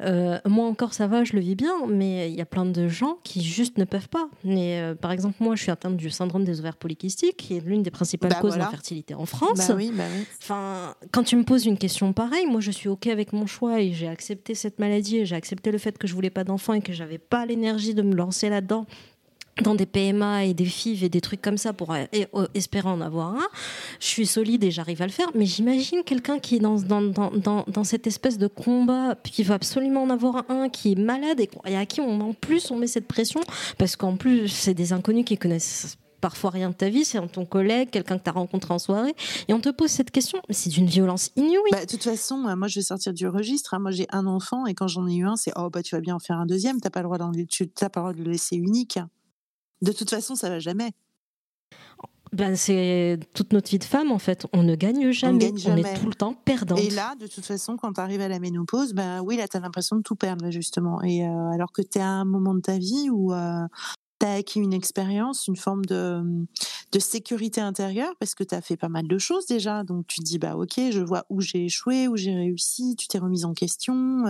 Euh, 0.00 0.38
moi 0.46 0.66
encore, 0.66 0.94
ça 0.94 1.06
va, 1.06 1.22
je 1.22 1.34
le 1.34 1.40
vis 1.40 1.54
bien, 1.54 1.86
mais 1.86 2.28
il 2.28 2.34
y 2.36 2.40
a 2.40 2.46
plein 2.46 2.64
de 2.64 2.88
gens 2.88 3.18
qui 3.22 3.40
juste 3.40 3.78
ne 3.78 3.84
peuvent 3.84 4.08
pas. 4.08 4.28
Mais, 4.42 4.80
euh, 4.80 4.94
par 4.96 5.12
exemple, 5.12 5.36
moi, 5.38 5.54
je 5.54 5.62
suis 5.62 5.70
atteinte 5.70 5.96
du 5.96 6.10
syndrome 6.10 6.44
des 6.44 6.58
ovaires 6.58 6.76
polykystiques, 6.76 7.36
qui 7.36 7.56
est 7.56 7.60
l'une 7.60 7.84
des 7.84 7.92
principales 7.92 8.30
Bah, 8.30 8.38
causes 8.40 8.50
voilà. 8.52 8.64
d'infertilité 8.64 9.14
en 9.14 9.26
France. 9.26 9.58
Bah 9.68 9.74
oui, 9.76 9.92
bah 9.94 10.04
oui. 10.12 10.24
Enfin, 10.42 10.94
quand 11.12 11.22
tu 11.22 11.36
me 11.36 11.44
poses 11.44 11.66
une 11.66 11.78
question 11.78 12.12
pareille, 12.12 12.46
moi 12.46 12.60
je 12.60 12.72
suis 12.72 12.88
ok 12.88 13.06
avec 13.08 13.32
mon 13.32 13.46
choix 13.46 13.80
et 13.80 13.92
j'ai 13.92 14.08
accepté 14.08 14.56
cette 14.56 14.80
maladie 14.80 15.18
et 15.18 15.26
j'ai 15.26 15.36
accepté 15.36 15.70
le 15.70 15.78
fait 15.78 15.96
que 15.96 16.08
je 16.08 16.14
voulais 16.14 16.30
pas 16.30 16.42
d'enfant 16.42 16.72
et 16.72 16.80
que 16.80 16.92
j'avais 16.92 17.18
pas 17.18 17.46
l'énergie 17.46 17.94
de 17.94 18.02
me 18.02 18.16
lancer 18.16 18.48
là-dedans 18.48 18.86
dans 19.60 19.74
des 19.74 19.86
PMA 19.86 20.44
et 20.44 20.54
des 20.54 20.64
FIV 20.64 21.04
et 21.04 21.08
des 21.08 21.20
trucs 21.20 21.42
comme 21.42 21.58
ça 21.58 21.72
pour 21.72 21.92
euh, 21.92 22.04
euh, 22.34 22.46
espérer 22.54 22.88
en 22.88 23.00
avoir 23.00 23.34
un. 23.34 23.48
Je 24.00 24.06
suis 24.06 24.26
solide 24.26 24.64
et 24.64 24.70
j'arrive 24.70 25.02
à 25.02 25.06
le 25.06 25.12
faire, 25.12 25.30
mais 25.34 25.44
j'imagine 25.44 26.02
quelqu'un 26.04 26.38
qui 26.38 26.56
est 26.56 26.60
dans, 26.60 26.80
dans, 26.80 27.02
dans, 27.02 27.64
dans, 27.66 27.84
cette 27.84 28.06
espèce 28.06 28.38
de 28.38 28.46
combat, 28.46 29.14
qui 29.24 29.42
veut 29.42 29.54
absolument 29.54 30.04
en 30.04 30.10
avoir 30.10 30.44
un, 30.48 30.68
qui 30.68 30.92
est 30.92 30.98
malade 30.98 31.40
et, 31.40 31.76
à 31.76 31.84
qui 31.84 32.00
on, 32.00 32.20
en 32.20 32.32
plus 32.32 32.70
on 32.70 32.76
met 32.76 32.86
cette 32.86 33.06
pression, 33.06 33.40
parce 33.76 33.96
qu'en 33.96 34.16
plus 34.16 34.48
c'est 34.48 34.74
des 34.74 34.92
inconnus 34.92 35.24
qui 35.26 35.36
connaissent 35.36 35.98
parfois 36.22 36.50
rien 36.50 36.70
de 36.70 36.74
ta 36.74 36.88
vie, 36.88 37.04
c'est 37.04 37.20
ton 37.32 37.44
collègue, 37.44 37.90
quelqu'un 37.90 38.16
que 38.16 38.22
tu 38.22 38.30
as 38.30 38.32
rencontré 38.32 38.72
en 38.72 38.78
soirée, 38.78 39.14
et 39.48 39.52
on 39.52 39.60
te 39.60 39.68
pose 39.68 39.90
cette 39.90 40.12
question, 40.12 40.40
c'est 40.48 40.70
d'une 40.70 40.86
violence 40.86 41.30
inouïe. 41.36 41.70
Bah, 41.72 41.84
de 41.84 41.90
toute 41.90 42.04
façon, 42.04 42.46
euh, 42.46 42.54
moi, 42.54 42.68
je 42.68 42.78
vais 42.78 42.84
sortir 42.84 43.12
du 43.12 43.26
registre. 43.26 43.74
hein. 43.74 43.80
Moi, 43.80 43.90
j'ai 43.90 44.06
un 44.10 44.26
enfant 44.26 44.64
et 44.66 44.74
quand 44.74 44.86
j'en 44.86 45.06
ai 45.08 45.16
eu 45.16 45.26
un, 45.26 45.34
c'est 45.36 45.52
oh 45.56 45.68
bah 45.68 45.82
tu 45.82 45.96
vas 45.96 46.00
bien 46.00 46.14
en 46.14 46.20
faire 46.20 46.38
un 46.38 46.46
deuxième. 46.46 46.76
Tu 46.76 46.82
t'as 46.82 46.90
pas 46.90 47.00
le 47.00 47.06
droit 47.06 47.18
de 48.12 48.22
le 48.22 48.30
laisser 48.30 48.56
unique. 48.56 48.98
De 49.82 49.92
toute 49.92 50.10
façon, 50.10 50.34
ça 50.34 50.48
va 50.48 50.58
jamais. 50.58 50.92
Ben, 52.32 52.56
c'est 52.56 53.20
toute 53.34 53.52
notre 53.52 53.70
vie 53.70 53.78
de 53.78 53.84
femme 53.84 54.10
en 54.10 54.18
fait. 54.18 54.46
On 54.54 54.62
ne 54.62 54.74
gagne 54.74 55.10
jamais. 55.10 55.38
gagne 55.38 55.54
On 55.54 55.58
jamais. 55.58 55.80
est 55.82 56.00
tout 56.00 56.06
le 56.06 56.14
temps 56.14 56.32
perdante. 56.32 56.78
Et 56.78 56.88
là, 56.88 57.14
de 57.16 57.26
toute 57.26 57.44
façon, 57.44 57.76
quand 57.76 57.92
tu 57.92 58.00
arrives 58.00 58.22
à 58.22 58.28
la 58.28 58.38
ménopause, 58.38 58.94
ben 58.94 59.20
oui, 59.20 59.36
là, 59.36 59.46
tu 59.48 59.58
as 59.58 59.60
l'impression 59.60 59.96
de 59.96 60.02
tout 60.02 60.16
perdre, 60.16 60.50
justement. 60.50 61.02
Et 61.02 61.26
euh, 61.26 61.50
alors 61.50 61.72
que 61.72 61.82
tu 61.82 61.98
es 61.98 62.00
à 62.00 62.08
un 62.08 62.24
moment 62.24 62.54
de 62.54 62.60
ta 62.60 62.78
vie 62.78 63.10
où 63.10 63.34
acquis 64.26 64.60
une 64.60 64.72
expérience, 64.72 65.46
une 65.48 65.56
forme 65.56 65.84
de, 65.84 66.22
de 66.92 66.98
sécurité 66.98 67.60
intérieure, 67.60 68.14
parce 68.18 68.34
que 68.34 68.44
tu 68.44 68.54
as 68.54 68.60
fait 68.60 68.76
pas 68.76 68.88
mal 68.88 69.08
de 69.08 69.18
choses 69.18 69.46
déjà. 69.46 69.84
Donc 69.84 70.06
tu 70.06 70.20
te 70.20 70.24
dis, 70.24 70.38
bah 70.38 70.56
ok, 70.56 70.74
je 70.90 71.00
vois 71.00 71.24
où 71.30 71.40
j'ai 71.40 71.64
échoué, 71.64 72.08
où 72.08 72.16
j'ai 72.16 72.34
réussi, 72.34 72.96
tu 72.96 73.08
t'es 73.08 73.18
remise 73.18 73.44
en 73.44 73.54
question, 73.54 74.24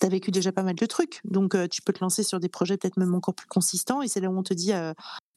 tu 0.00 0.06
as 0.06 0.08
vécu 0.08 0.30
déjà 0.30 0.52
pas 0.52 0.62
mal 0.62 0.74
de 0.74 0.86
trucs. 0.86 1.20
Donc 1.24 1.54
euh, 1.54 1.66
tu 1.68 1.82
peux 1.82 1.92
te 1.92 2.00
lancer 2.00 2.22
sur 2.22 2.40
des 2.40 2.48
projets 2.48 2.76
peut-être 2.76 2.96
même 2.96 3.14
encore 3.14 3.34
plus 3.34 3.46
consistants. 3.46 4.02
Et 4.02 4.08
c'est 4.08 4.20
là 4.20 4.30
où 4.30 4.38
on 4.38 4.42
te 4.42 4.54
dit, 4.54 4.72
euh, 4.72 4.92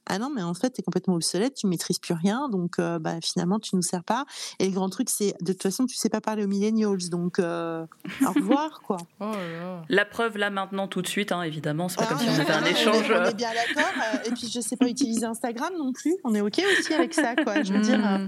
ah 0.08 0.20
non, 0.20 0.30
mais 0.34 0.42
en 0.42 0.54
fait, 0.54 0.72
tu 0.74 0.82
es 0.82 0.84
complètement 0.84 1.16
obsolète, 1.16 1.54
tu 1.56 1.68
maîtrises 1.68 2.00
plus 2.00 2.14
rien, 2.14 2.50
donc 2.50 2.80
euh, 2.80 3.00
bah, 3.00 3.16
finalement, 3.22 3.60
tu 3.60 3.76
nous 3.76 3.82
sers 3.82 4.04
pas. 4.04 4.26
Et 4.60 4.66
le 4.68 4.72
grand 4.74 4.90
truc, 4.90 5.10
c'est 5.10 5.34
de 5.42 5.54
toute 5.54 5.64
façon, 5.64 5.86
tu 5.86 5.96
sais 5.96 6.10
pas 6.10 6.22
parler 6.22 6.44
aux 6.44 6.48
millennials, 6.48 7.10
donc 7.10 7.40
euh, 7.40 7.86
au 8.22 8.32
revoir, 8.34 8.82
quoi. 8.82 8.98
Oh 9.20 9.26
là. 9.32 9.82
La 9.90 10.06
preuve 10.06 10.38
là 10.38 10.50
maintenant 10.50 10.88
tout 10.88 11.02
de 11.02 11.08
suite, 11.08 11.32
hein, 11.32 11.42
évidemment, 11.44 11.90
c'est 11.90 11.98
pas 11.98 12.06
comme 12.08 12.20
si 12.20 12.28
on 12.28 12.32
Ah, 12.38 12.42
avait 12.42 12.52
un 12.54 12.62
on 12.62 12.66
est- 12.66 12.72
échange. 12.72 13.12
On 13.12 13.14
euh, 13.14 13.30
est 13.30 13.34
bien 13.36 13.50
d'accord. 13.54 13.92
euh, 14.14 14.18
Et 14.26 14.32
puis, 14.32 14.50
je 14.54 14.60
sais 14.60 14.76
pas 14.78 14.88
utiliser 14.88 15.26
Instagram 15.26 15.72
non 15.78 15.94
plus. 15.94 16.16
On 16.24 16.36
est 16.36 16.42
OK 16.42 16.62
aussi 16.80 16.94
avec 16.94 17.14
ça, 17.14 17.36
quoi. 17.36 17.64
Je 17.64 17.74
veux 17.74 17.82
dire, 17.82 18.06
euh, 18.06 18.18
Mm. 18.18 18.28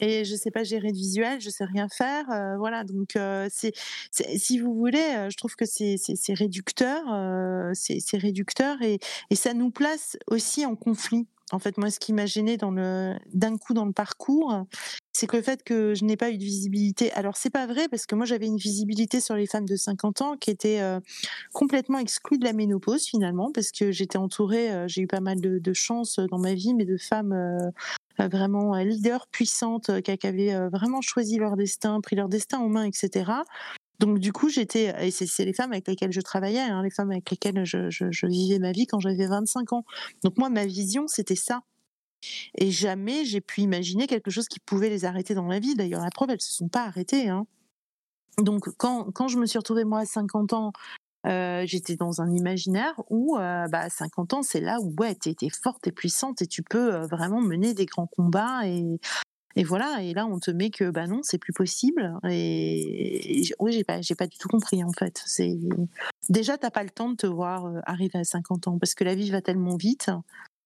et 0.00 0.24
je 0.24 0.34
sais 0.36 0.50
pas 0.50 0.64
gérer 0.64 0.90
de 0.92 0.96
visuel, 0.96 1.40
je 1.40 1.50
sais 1.50 1.64
rien 1.64 1.88
faire. 1.88 2.24
euh, 2.30 2.56
voilà, 2.56 2.84
donc 2.84 3.16
euh, 3.16 3.48
c'est, 3.50 3.72
c'est- 4.10 4.38
si 4.38 4.58
vous 4.58 4.74
voulez, 4.74 4.98
euh, 5.16 5.28
je 5.30 5.36
trouve 5.36 5.54
que 5.56 5.64
c'est, 5.66 5.96
c'est, 5.98 6.16
c'est 6.16 6.34
réducteur, 6.34 7.02
euh, 7.12 7.70
c'est, 7.74 7.98
c'est 8.00 8.16
réducteur 8.18 8.80
et, 8.82 8.98
et 9.30 9.34
ça 9.36 9.54
nous 9.54 9.70
place 9.70 10.16
aussi 10.28 10.66
en 10.66 10.74
conflit. 10.76 11.11
En 11.52 11.58
fait, 11.58 11.76
moi, 11.78 11.90
ce 11.90 12.00
qui 12.00 12.12
m'a 12.12 12.26
gêné 12.26 12.56
d'un 12.56 13.56
coup 13.58 13.74
dans 13.74 13.84
le 13.84 13.92
parcours, 13.92 14.64
c'est 15.12 15.26
que 15.26 15.36
le 15.36 15.42
fait 15.42 15.62
que 15.62 15.94
je 15.94 16.04
n'ai 16.04 16.16
pas 16.16 16.30
eu 16.30 16.38
de 16.38 16.42
visibilité. 16.42 17.12
Alors, 17.12 17.36
c'est 17.36 17.50
pas 17.50 17.66
vrai 17.66 17.88
parce 17.88 18.06
que 18.06 18.14
moi, 18.14 18.24
j'avais 18.24 18.46
une 18.46 18.56
visibilité 18.56 19.20
sur 19.20 19.36
les 19.36 19.46
femmes 19.46 19.66
de 19.66 19.76
50 19.76 20.22
ans 20.22 20.36
qui 20.36 20.50
était 20.50 20.80
euh, 20.80 20.98
complètement 21.52 21.98
exclue 21.98 22.38
de 22.38 22.44
la 22.44 22.54
ménopause 22.54 23.06
finalement 23.06 23.52
parce 23.52 23.70
que 23.70 23.92
j'étais 23.92 24.16
entourée, 24.16 24.72
euh, 24.72 24.88
j'ai 24.88 25.02
eu 25.02 25.06
pas 25.06 25.20
mal 25.20 25.40
de, 25.40 25.58
de 25.58 25.72
chance 25.74 26.18
dans 26.30 26.38
ma 26.38 26.54
vie, 26.54 26.74
mais 26.74 26.86
de 26.86 26.96
femmes 26.96 27.32
euh, 27.32 27.70
euh, 28.20 28.28
vraiment 28.28 28.74
euh, 28.74 28.84
leaders 28.84 29.26
puissantes 29.28 29.90
euh, 29.90 30.00
qui 30.00 30.26
avaient 30.26 30.54
euh, 30.54 30.68
vraiment 30.68 31.00
choisi 31.00 31.38
leur 31.38 31.56
destin, 31.56 32.00
pris 32.00 32.16
leur 32.16 32.28
destin 32.28 32.58
en 32.58 32.68
main, 32.68 32.84
etc. 32.84 33.30
Donc 33.98 34.18
du 34.18 34.32
coup, 34.32 34.48
j'étais, 34.48 34.94
et 35.06 35.10
c'est 35.10 35.44
les 35.44 35.52
femmes 35.52 35.72
avec 35.72 35.86
lesquelles 35.86 36.12
je 36.12 36.20
travaillais, 36.20 36.60
hein, 36.60 36.82
les 36.82 36.90
femmes 36.90 37.10
avec 37.10 37.30
lesquelles 37.30 37.64
je, 37.64 38.26
vivais 38.26 38.58
ma 38.58 38.72
vie 38.72 38.86
quand 38.86 39.00
j'avais 39.00 39.26
25 39.26 39.72
ans. 39.72 39.84
Donc 40.24 40.36
moi, 40.38 40.50
ma 40.50 40.66
vision, 40.66 41.06
c'était 41.06 41.36
ça. 41.36 41.62
Et 42.56 42.70
jamais 42.70 43.24
j'ai 43.24 43.40
pu 43.40 43.62
imaginer 43.62 44.06
quelque 44.06 44.30
chose 44.30 44.48
qui 44.48 44.60
pouvait 44.60 44.90
les 44.90 45.04
arrêter 45.04 45.34
dans 45.34 45.46
la 45.46 45.58
vie. 45.58 45.74
D'ailleurs, 45.74 46.02
la 46.02 46.10
preuve, 46.10 46.30
elles 46.30 46.40
se 46.40 46.52
sont 46.52 46.68
pas 46.68 46.84
arrêtées. 46.84 47.28
hein. 47.28 47.46
Donc 48.38 48.68
quand, 48.78 49.12
quand 49.12 49.28
je 49.28 49.38
me 49.38 49.46
suis 49.46 49.58
retrouvée 49.58 49.84
moi 49.84 50.00
à 50.00 50.06
50 50.06 50.52
ans, 50.52 50.72
euh, 51.26 51.62
j'étais 51.66 51.94
dans 51.94 52.20
un 52.20 52.30
imaginaire 52.32 52.94
où 53.08 53.38
euh, 53.38 53.68
bah, 53.68 53.80
à 53.80 53.90
50 53.90 54.34
ans, 54.34 54.42
c'est 54.42 54.60
là 54.60 54.78
où 54.80 54.92
ouais, 54.98 55.14
tu 55.14 55.30
es, 55.30 55.48
forte 55.50 55.86
et 55.86 55.92
puissante 55.92 56.42
et 56.42 56.46
tu 56.46 56.62
peux 56.62 56.94
euh, 56.94 57.06
vraiment 57.06 57.40
mener 57.40 57.74
des 57.74 57.86
grands 57.86 58.08
combats. 58.08 58.66
Et, 58.66 58.98
et 59.56 59.64
voilà, 59.64 60.02
et 60.02 60.14
là 60.14 60.26
on 60.26 60.38
te 60.38 60.50
met 60.50 60.70
que 60.70 60.90
bah 60.90 61.06
non, 61.06 61.20
c'est 61.22 61.38
plus 61.38 61.52
possible. 61.52 62.18
Et, 62.28 63.42
oui, 63.58 63.72
j'ai 63.72 63.84
pas, 63.84 64.00
j'ai 64.00 64.14
pas 64.14 64.26
du 64.26 64.38
tout 64.38 64.48
compris 64.48 64.82
en 64.84 64.92
fait. 64.92 65.22
C'est 65.26 65.58
déjà 66.28 66.58
t'as 66.58 66.70
pas 66.70 66.82
le 66.82 66.90
temps 66.90 67.10
de 67.10 67.16
te 67.16 67.26
voir 67.26 67.66
euh, 67.66 67.80
arriver 67.84 68.18
à 68.18 68.24
50 68.24 68.68
ans 68.68 68.78
parce 68.78 68.94
que 68.94 69.04
la 69.04 69.14
vie 69.14 69.30
va 69.30 69.42
tellement 69.42 69.76
vite 69.76 70.10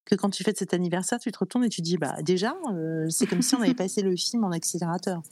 que 0.05 0.15
quand 0.15 0.31
tu 0.31 0.45
fêtes 0.45 0.59
cet 0.59 0.73
anniversaire, 0.73 1.19
tu 1.19 1.33
te 1.33 1.39
retournes 1.39 1.65
et 1.65 1.69
tu 1.69 1.83
dis 1.83 1.97
bah 1.97 2.23
déjà, 2.23 2.57
euh, 2.73 3.09
c'est 3.11 3.27
comme 3.27 3.43
si 3.43 3.55
on 3.57 3.63
avait 3.63 3.75
passé 3.75 4.03
le 4.03 4.15
film 4.17 4.45
en 4.45 4.53
accélérateur. 4.53 5.23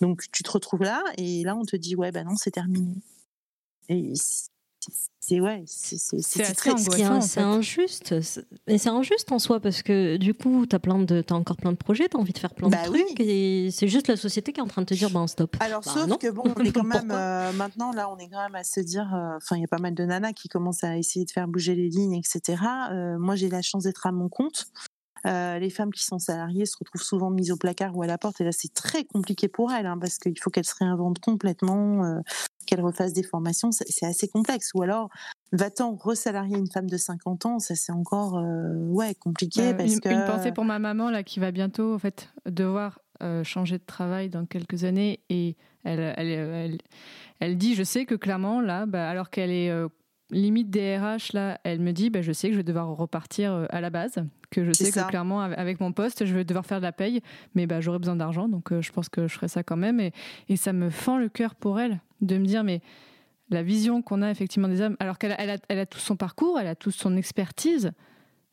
Donc 0.00 0.22
tu 0.32 0.42
te 0.42 0.50
retrouves 0.50 0.82
là 0.82 1.02
et 1.18 1.44
là 1.44 1.56
on 1.56 1.64
te 1.64 1.76
dit 1.76 1.94
ouais 1.96 2.10
bah 2.10 2.24
non 2.24 2.36
c'est 2.36 2.52
terminé. 2.52 2.94
C'est- 5.20 5.40
ouais, 5.40 5.64
c'est 5.66 7.40
injuste. 7.40 8.20
C'est- 8.20 8.46
Mais 8.66 8.78
c'est 8.78 8.88
injuste 8.90 9.32
en 9.32 9.38
soi 9.38 9.60
parce 9.60 9.82
que 9.82 10.16
du 10.16 10.34
coup, 10.34 10.66
tu 10.66 10.76
as, 10.76 11.34
encore 11.34 11.56
plein 11.56 11.72
de 11.72 11.76
projets, 11.76 12.08
tu 12.08 12.16
as 12.16 12.20
envie 12.20 12.32
de 12.32 12.38
faire 12.38 12.54
plein 12.54 12.68
Bah 12.68 12.86
de 12.86 12.90
oui. 12.90 13.02
trucs 13.06 13.20
et 13.20 13.70
c'est 13.70 13.88
juste 13.88 14.08
la 14.08 14.16
société 14.16 14.52
qui 14.52 14.60
est 14.60 14.62
en 14.62 14.66
train 14.66 14.82
de 14.82 14.86
te 14.86 14.94
dire 14.94 15.10
ben 15.10 15.26
stop. 15.26 15.56
Alors, 15.60 15.80
Bah, 15.84 15.90
sauf 15.92 16.06
non. 16.06 16.16
que 16.16 16.30
bon, 16.30 16.42
on 16.56 16.62
est 16.62 16.72
quand 16.82 16.84
même 16.84 17.10
euh, 17.10 17.52
maintenant 17.52 17.92
là, 17.92 18.10
on 18.10 18.18
est 18.18 18.28
quand 18.28 18.42
même 18.42 18.54
à 18.54 18.64
se 18.64 18.80
dire, 18.80 19.12
euh, 19.14 19.36
enfin, 19.36 19.56
il 19.56 19.60
y 19.62 19.64
a 19.64 19.68
pas 19.68 19.78
mal 19.78 19.94
de 19.94 20.04
nanas 20.04 20.32
qui 20.32 20.48
commencent 20.48 20.84
à 20.84 20.96
essayer 20.98 21.24
de 21.24 21.30
faire 21.30 21.48
bouger 21.48 21.74
les 21.74 21.88
lignes, 21.88 22.14
etc. 22.14 22.62
Euh, 22.92 23.18
moi, 23.18 23.34
j'ai 23.36 23.48
la 23.48 23.62
chance 23.62 23.84
d'être 23.84 24.06
à 24.06 24.12
mon 24.12 24.28
compte. 24.28 24.66
Euh, 25.26 25.58
les 25.58 25.70
femmes 25.70 25.90
qui 25.90 26.04
sont 26.04 26.18
salariées 26.18 26.66
se 26.66 26.76
retrouvent 26.78 27.00
souvent 27.02 27.30
mises 27.30 27.50
au 27.50 27.56
placard 27.56 27.96
ou 27.96 28.02
à 28.02 28.06
la 28.06 28.18
porte, 28.18 28.42
et 28.42 28.44
là, 28.44 28.50
c'est 28.52 28.74
très 28.74 29.04
compliqué 29.04 29.48
pour 29.48 29.72
elles, 29.72 29.86
hein, 29.86 29.96
parce 29.98 30.18
qu'il 30.18 30.38
faut 30.38 30.50
qu'elles 30.50 30.66
se 30.66 30.74
réinventent 30.78 31.18
complètement, 31.20 32.04
euh, 32.04 32.18
qu'elles 32.64 32.80
refassent 32.80 33.12
des 33.12 33.22
formations, 33.22 33.70
c'est 33.72 34.06
assez 34.06 34.28
complexe. 34.28 34.70
Ou 34.74 34.82
alors, 34.82 35.08
va-t-on 35.52 35.94
resalarier 35.94 36.56
une 36.56 36.70
femme 36.70 36.88
de 36.88 36.96
50 36.96 37.46
ans? 37.46 37.58
Ça, 37.58 37.74
c'est 37.74 37.92
encore 37.92 38.38
euh, 38.38 38.74
ouais 38.88 39.14
compliqué 39.14 39.68
Euh, 39.68 39.74
parce 39.74 39.92
une, 39.92 40.00
que 40.00 40.08
une 40.08 40.24
pensée 40.24 40.52
pour 40.52 40.64
ma 40.64 40.78
maman 40.78 41.10
là 41.10 41.22
qui 41.22 41.40
va 41.40 41.50
bientôt 41.50 41.94
en 41.94 41.98
fait 41.98 42.30
devoir 42.46 43.00
euh, 43.22 43.44
changer 43.44 43.78
de 43.78 43.84
travail 43.84 44.28
dans 44.28 44.44
quelques 44.46 44.84
années 44.84 45.20
et 45.28 45.56
elle, 45.84 46.14
elle, 46.16 46.28
elle, 46.28 46.78
elle 47.40 47.56
dit 47.56 47.74
je 47.74 47.82
sais 47.84 48.06
que 48.06 48.14
clairement 48.14 48.60
là 48.60 48.86
bah, 48.86 49.08
alors 49.08 49.30
qu'elle 49.30 49.50
est 49.50 49.70
euh, 49.70 49.88
limite 50.30 50.70
DRH 50.70 51.32
là 51.34 51.60
elle 51.64 51.80
me 51.80 51.92
dit 51.92 52.08
bah, 52.10 52.22
je 52.22 52.32
sais 52.32 52.48
que 52.48 52.54
je 52.54 52.58
vais 52.58 52.64
devoir 52.64 52.88
repartir 52.88 53.52
euh, 53.52 53.66
à 53.70 53.80
la 53.80 53.90
base 53.90 54.14
que 54.50 54.64
je 54.64 54.72
sais 54.72 54.84
que 54.90 54.98
clairement 55.08 55.40
avec- 55.42 55.80
mon 55.80 55.92
poste 55.92 56.24
je 56.24 56.34
vais 56.34 56.44
devoir 56.44 56.64
faire 56.64 56.78
de 56.78 56.84
la 56.84 56.92
paye 56.92 57.20
mais 57.54 57.66
bah, 57.66 57.80
j'aurai 57.80 57.98
besoin 57.98 58.16
d'argent 58.16 58.48
donc 58.48 58.72
euh, 58.72 58.80
je 58.80 58.90
pense 58.90 59.08
que 59.10 59.26
je 59.28 59.34
ferai 59.34 59.48
ça 59.48 59.62
quand 59.62 59.76
même 59.76 60.00
et, 60.00 60.12
et 60.48 60.56
ça 60.56 60.72
me 60.72 60.88
fend 60.90 61.18
le 61.18 61.28
cœur 61.28 61.54
pour 61.54 61.78
elle 61.78 62.00
de 62.22 62.38
me 62.38 62.44
dire 62.46 62.64
mais 62.64 62.80
la 63.50 63.62
vision 63.62 64.00
qu'on 64.00 64.22
a 64.22 64.30
effectivement 64.30 64.68
des 64.68 64.80
hommes, 64.80 64.96
alors 64.98 65.18
qu'elle 65.18 65.32
a, 65.32 65.40
elle 65.40 65.50
a, 65.50 65.56
elle 65.68 65.78
a 65.78 65.84
tout 65.86 65.98
son 65.98 66.16
parcours, 66.16 66.58
elle 66.58 66.66
a 66.66 66.74
toute 66.74 66.94
son 66.94 67.14
expertise, 67.14 67.92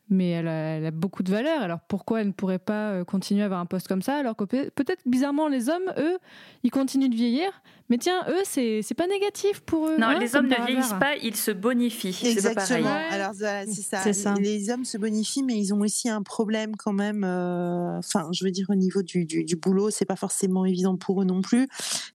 mais 0.09 0.31
elle 0.31 0.49
a, 0.49 0.51
elle 0.77 0.85
a 0.85 0.91
beaucoup 0.91 1.23
de 1.23 1.31
valeur. 1.31 1.61
Alors 1.61 1.79
pourquoi 1.87 2.19
elle 2.19 2.27
ne 2.27 2.33
pourrait 2.33 2.59
pas 2.59 2.91
euh, 2.91 3.05
continuer 3.05 3.41
à 3.41 3.45
avoir 3.45 3.61
un 3.61 3.65
poste 3.65 3.87
comme 3.87 4.01
ça 4.01 4.17
alors 4.17 4.35
que 4.35 4.43
peut- 4.43 4.69
peut-être 4.75 5.01
bizarrement 5.05 5.47
les 5.47 5.69
hommes, 5.69 5.93
eux, 5.97 6.17
ils 6.63 6.71
continuent 6.71 7.09
de 7.09 7.15
vieillir, 7.15 7.49
mais 7.91 7.97
tiens, 7.97 8.23
eux, 8.29 8.41
c'est 8.45 8.79
c'est 8.83 8.93
pas 8.95 9.05
négatif 9.05 9.59
pour 9.59 9.89
eux. 9.89 9.97
Non, 9.97 10.07
hein, 10.07 10.19
les 10.19 10.33
hommes 10.37 10.47
ne 10.47 10.55
vieillissent 10.65 10.95
pas, 10.97 11.17
ils 11.21 11.35
se 11.35 11.51
bonifient. 11.51 12.13
C'est 12.13 12.35
pas 12.41 12.53
pareil. 12.53 12.77
Exactement. 12.77 12.99
Alors 13.11 13.33
voilà, 13.33 13.65
c'est 13.65 13.81
ça. 13.81 13.99
C'est 14.01 14.13
ça. 14.13 14.33
Les 14.39 14.69
hommes 14.69 14.85
se 14.85 14.97
bonifient, 14.97 15.43
mais 15.43 15.57
ils 15.57 15.73
ont 15.73 15.81
aussi 15.81 16.07
un 16.07 16.23
problème 16.23 16.77
quand 16.77 16.93
même. 16.93 17.25
euh, 17.25 17.97
Enfin, 17.97 18.29
je 18.31 18.45
veux 18.45 18.51
dire 18.51 18.67
au 18.69 18.75
niveau 18.75 19.01
du, 19.03 19.25
du, 19.25 19.43
du 19.43 19.55
boulot, 19.57 19.89
c'est 19.89 20.05
pas 20.05 20.15
forcément 20.15 20.63
évident 20.63 20.95
pour 20.95 21.21
eux 21.21 21.25
non 21.25 21.41
plus. 21.41 21.67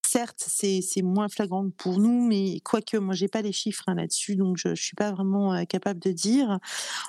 Certes, 0.02 0.42
c'est 0.46 0.80
c'est 0.80 1.02
moins 1.02 1.28
flagrant 1.28 1.68
pour 1.76 1.98
nous, 1.98 2.26
mais 2.26 2.60
quoique 2.64 2.96
moi 2.96 3.14
j'ai 3.14 3.28
pas 3.28 3.42
les 3.42 3.52
chiffres 3.52 3.84
hein, 3.86 3.96
là-dessus, 3.96 4.36
donc 4.36 4.56
je, 4.56 4.74
je 4.74 4.82
suis 4.82 4.96
pas 4.96 5.12
vraiment 5.12 5.52
euh, 5.52 5.64
capable 5.64 6.00
de 6.00 6.12
dire. 6.12 6.58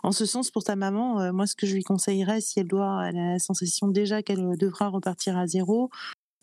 En 0.04 0.12
ce 0.12 0.26
sens, 0.26 0.52
pour 0.52 0.66
ta 0.66 0.76
maman, 0.76 1.22
euh, 1.22 1.32
moi 1.32 1.48
ce 1.48 1.56
que 1.56 1.66
je 1.66 1.74
lui 1.74 1.84
conseillerais, 1.84 2.42
si 2.42 2.60
elle 2.60 2.68
doit, 2.68 3.04
elle 3.08 3.18
a 3.18 3.32
la 3.34 3.40
sensation 3.40 3.88
déjà 3.88 4.22
qu'elle 4.24 4.58
devra 4.58 4.90
repartir 4.90 5.38
à 5.38 5.48
zéro. 5.48 5.90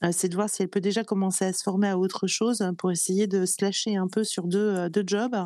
Euh, 0.04 0.08
C'est 0.12 0.28
de 0.28 0.34
voir 0.34 0.48
si 0.48 0.62
elle 0.62 0.68
peut 0.68 0.80
déjà 0.80 1.04
commencer 1.04 1.44
à 1.44 1.52
se 1.52 1.62
former 1.62 1.88
à 1.88 1.98
autre 1.98 2.26
chose 2.26 2.60
hein, 2.60 2.74
pour 2.74 2.90
essayer 2.90 3.26
de 3.26 3.46
se 3.46 3.64
lâcher 3.64 3.96
un 3.96 4.08
peu 4.08 4.24
sur 4.24 4.44
deux, 4.46 4.58
euh, 4.58 4.88
deux 4.88 5.04
jobs. 5.06 5.36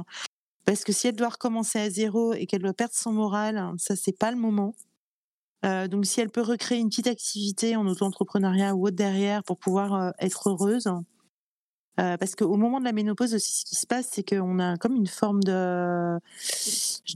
Parce 0.64 0.85
que 0.85 0.92
si 0.92 1.09
elle 1.09 1.16
doit 1.16 1.31
recommencer 1.31 1.79
à 1.79 1.88
zéro 1.88 2.35
et 2.35 2.47
qu'elle 2.47 2.62
doit 2.62 2.75
perdre 2.75 2.94
son 2.94 3.12
moral, 3.12 3.73
ça 3.79 3.97
c'est 3.97 4.17
pas 4.17 4.31
le 4.31 4.37
moment. 4.37 4.75
Euh, 5.65 5.88
donc 5.88 6.06
si 6.06 6.21
elle 6.21 6.31
peut 6.31 6.42
recréer 6.42 6.79
une 6.79 6.88
petite 6.88 7.06
activité 7.06 7.75
en 7.75 7.87
auto-entrepreneuriat 7.87 8.75
ou 8.75 8.87
autre 8.87 8.96
derrière 8.96 9.42
pour 9.44 9.59
pouvoir 9.59 10.13
être 10.19 10.50
heureuse, 10.50 10.88
parce 11.96 12.37
qu'au 12.37 12.56
moment 12.56 12.79
de 12.79 12.85
la 12.85 12.92
ménopause 12.92 13.35
aussi, 13.35 13.61
ce 13.61 13.65
qui 13.65 13.75
se 13.75 13.87
passe, 13.87 14.09
c'est 14.13 14.23
qu'on 14.23 14.61
a 14.61 14.77
comme 14.77 14.94
une 14.94 15.09
forme 15.09 15.42
de, 15.42 16.17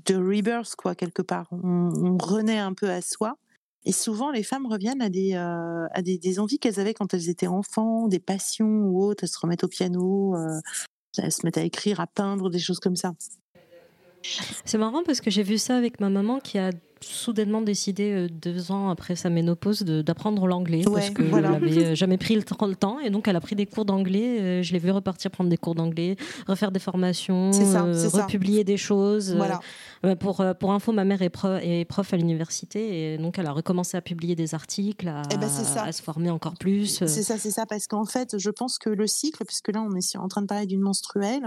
de 0.07 0.15
rebirth, 0.17 0.75
quoi, 0.75 0.97
quelque 0.97 1.23
part. 1.23 1.47
On 1.53 2.17
renaît 2.19 2.59
un 2.59 2.73
peu 2.73 2.91
à 2.91 3.01
soi. 3.01 3.37
Et 3.85 3.93
souvent, 3.93 4.31
les 4.31 4.43
femmes 4.43 4.67
reviennent 4.67 5.03
à 5.03 5.09
des, 5.09 5.35
euh, 5.35 5.87
à 5.91 6.03
des, 6.03 6.19
des 6.19 6.39
envies 6.39 6.59
qu'elles 6.59 6.79
avaient 6.79 6.95
quand 6.95 7.15
elles 7.15 7.29
étaient 7.29 7.49
enfants, 7.49 8.07
des 8.07 8.21
passions 8.21 8.85
ou 8.85 9.03
autres. 9.03 9.25
Elles 9.25 9.31
se 9.31 9.39
remettent 9.39 9.65
au 9.65 9.69
piano, 9.69 10.37
euh, 10.37 10.61
elles 11.19 11.33
se 11.33 11.45
mettent 11.45 11.59
à 11.59 11.63
écrire, 11.63 12.01
à 12.01 12.07
peindre, 12.07 12.49
des 12.49 12.61
choses 12.61 12.79
comme 12.79 12.97
ça. 12.97 13.13
C'est 14.65 14.79
marrant 14.79 15.03
parce 15.05 15.21
que 15.21 15.31
j'ai 15.31 15.43
vu 15.43 15.59
ça 15.59 15.77
avec 15.77 15.99
ma 15.99 16.11
maman 16.11 16.39
qui 16.39 16.59
a 16.59 16.71
soudainement 17.03 17.61
décidé 17.63 18.13
euh, 18.13 18.29
deux 18.29 18.71
ans 18.73 18.89
après 18.91 19.17
sa 19.17 19.31
ménopause 19.31 19.83
d'apprendre 19.83 20.47
l'anglais 20.47 20.87
Ouais, 20.89 20.95
parce 20.95 21.11
que 21.11 21.23
voilà. 21.23 21.49
elle 21.51 21.55
avait 21.65 21.85
euh, 21.93 21.95
jamais 21.95 22.17
pris 22.19 22.35
le 22.35 22.43
temps, 22.77 22.99
et 23.01 23.11
donc 23.11 23.29
elle 23.29 23.37
a 23.37 23.41
pris 23.41 23.57
des 23.57 23.67
cours 23.67 23.85
d'anglais. 23.85 24.41
euh, 24.41 24.63
Je 24.63 24.73
l'ai 24.73 24.79
vu 24.79 24.91
repartir 24.91 25.31
prendre 25.31 25.51
des 25.51 25.57
cours 25.57 25.75
d'anglais, 25.75 26.17
refaire 26.47 26.71
des 26.73 26.79
formations, 26.81 27.53
ça, 27.53 27.85
euh, 27.85 28.09
ça. 28.09 28.23
republier 28.25 28.65
des 28.65 28.77
choses. 28.77 29.35
Voilà. 29.35 29.61
euh, 30.05 30.15
Pour, 30.17 30.45
pour 30.59 30.73
info, 30.73 30.93
ma 30.93 31.05
mère 31.05 31.23
est, 31.23 31.31
pro- 31.31 31.57
est 31.61 31.85
prof 31.85 32.13
à 32.13 32.17
l'université 32.17 33.15
et 33.15 33.19
donc 33.19 33.39
elle 33.39 33.47
a 33.47 33.53
recommencé 33.53 33.97
à 33.97 34.01
publier 34.01 34.35
des 34.37 34.55
articles, 34.55 35.09
à, 35.09 35.23
Eh 35.33 35.37
ben, 35.37 35.49
à 35.77 35.93
se 35.93 36.03
former 36.03 36.31
encore 36.31 36.55
plus. 36.55 37.03
C'est 37.07 37.23
ça, 37.23 37.39
c'est 37.39 37.51
ça, 37.51 37.67
parce 37.67 37.87
qu'en 37.87 38.05
fait, 38.05 38.39
je 38.39 38.51
pense 38.51 38.79
que 38.79 38.91
le 38.91 39.07
cycle, 39.07 39.45
puisque 39.45 39.69
là, 39.69 39.83
on 39.83 39.95
est 39.97 40.17
en 40.17 40.29
train 40.29 40.43
de 40.43 40.47
parler 40.47 40.67
d'une 40.67 40.81
menstruelle, 40.81 41.43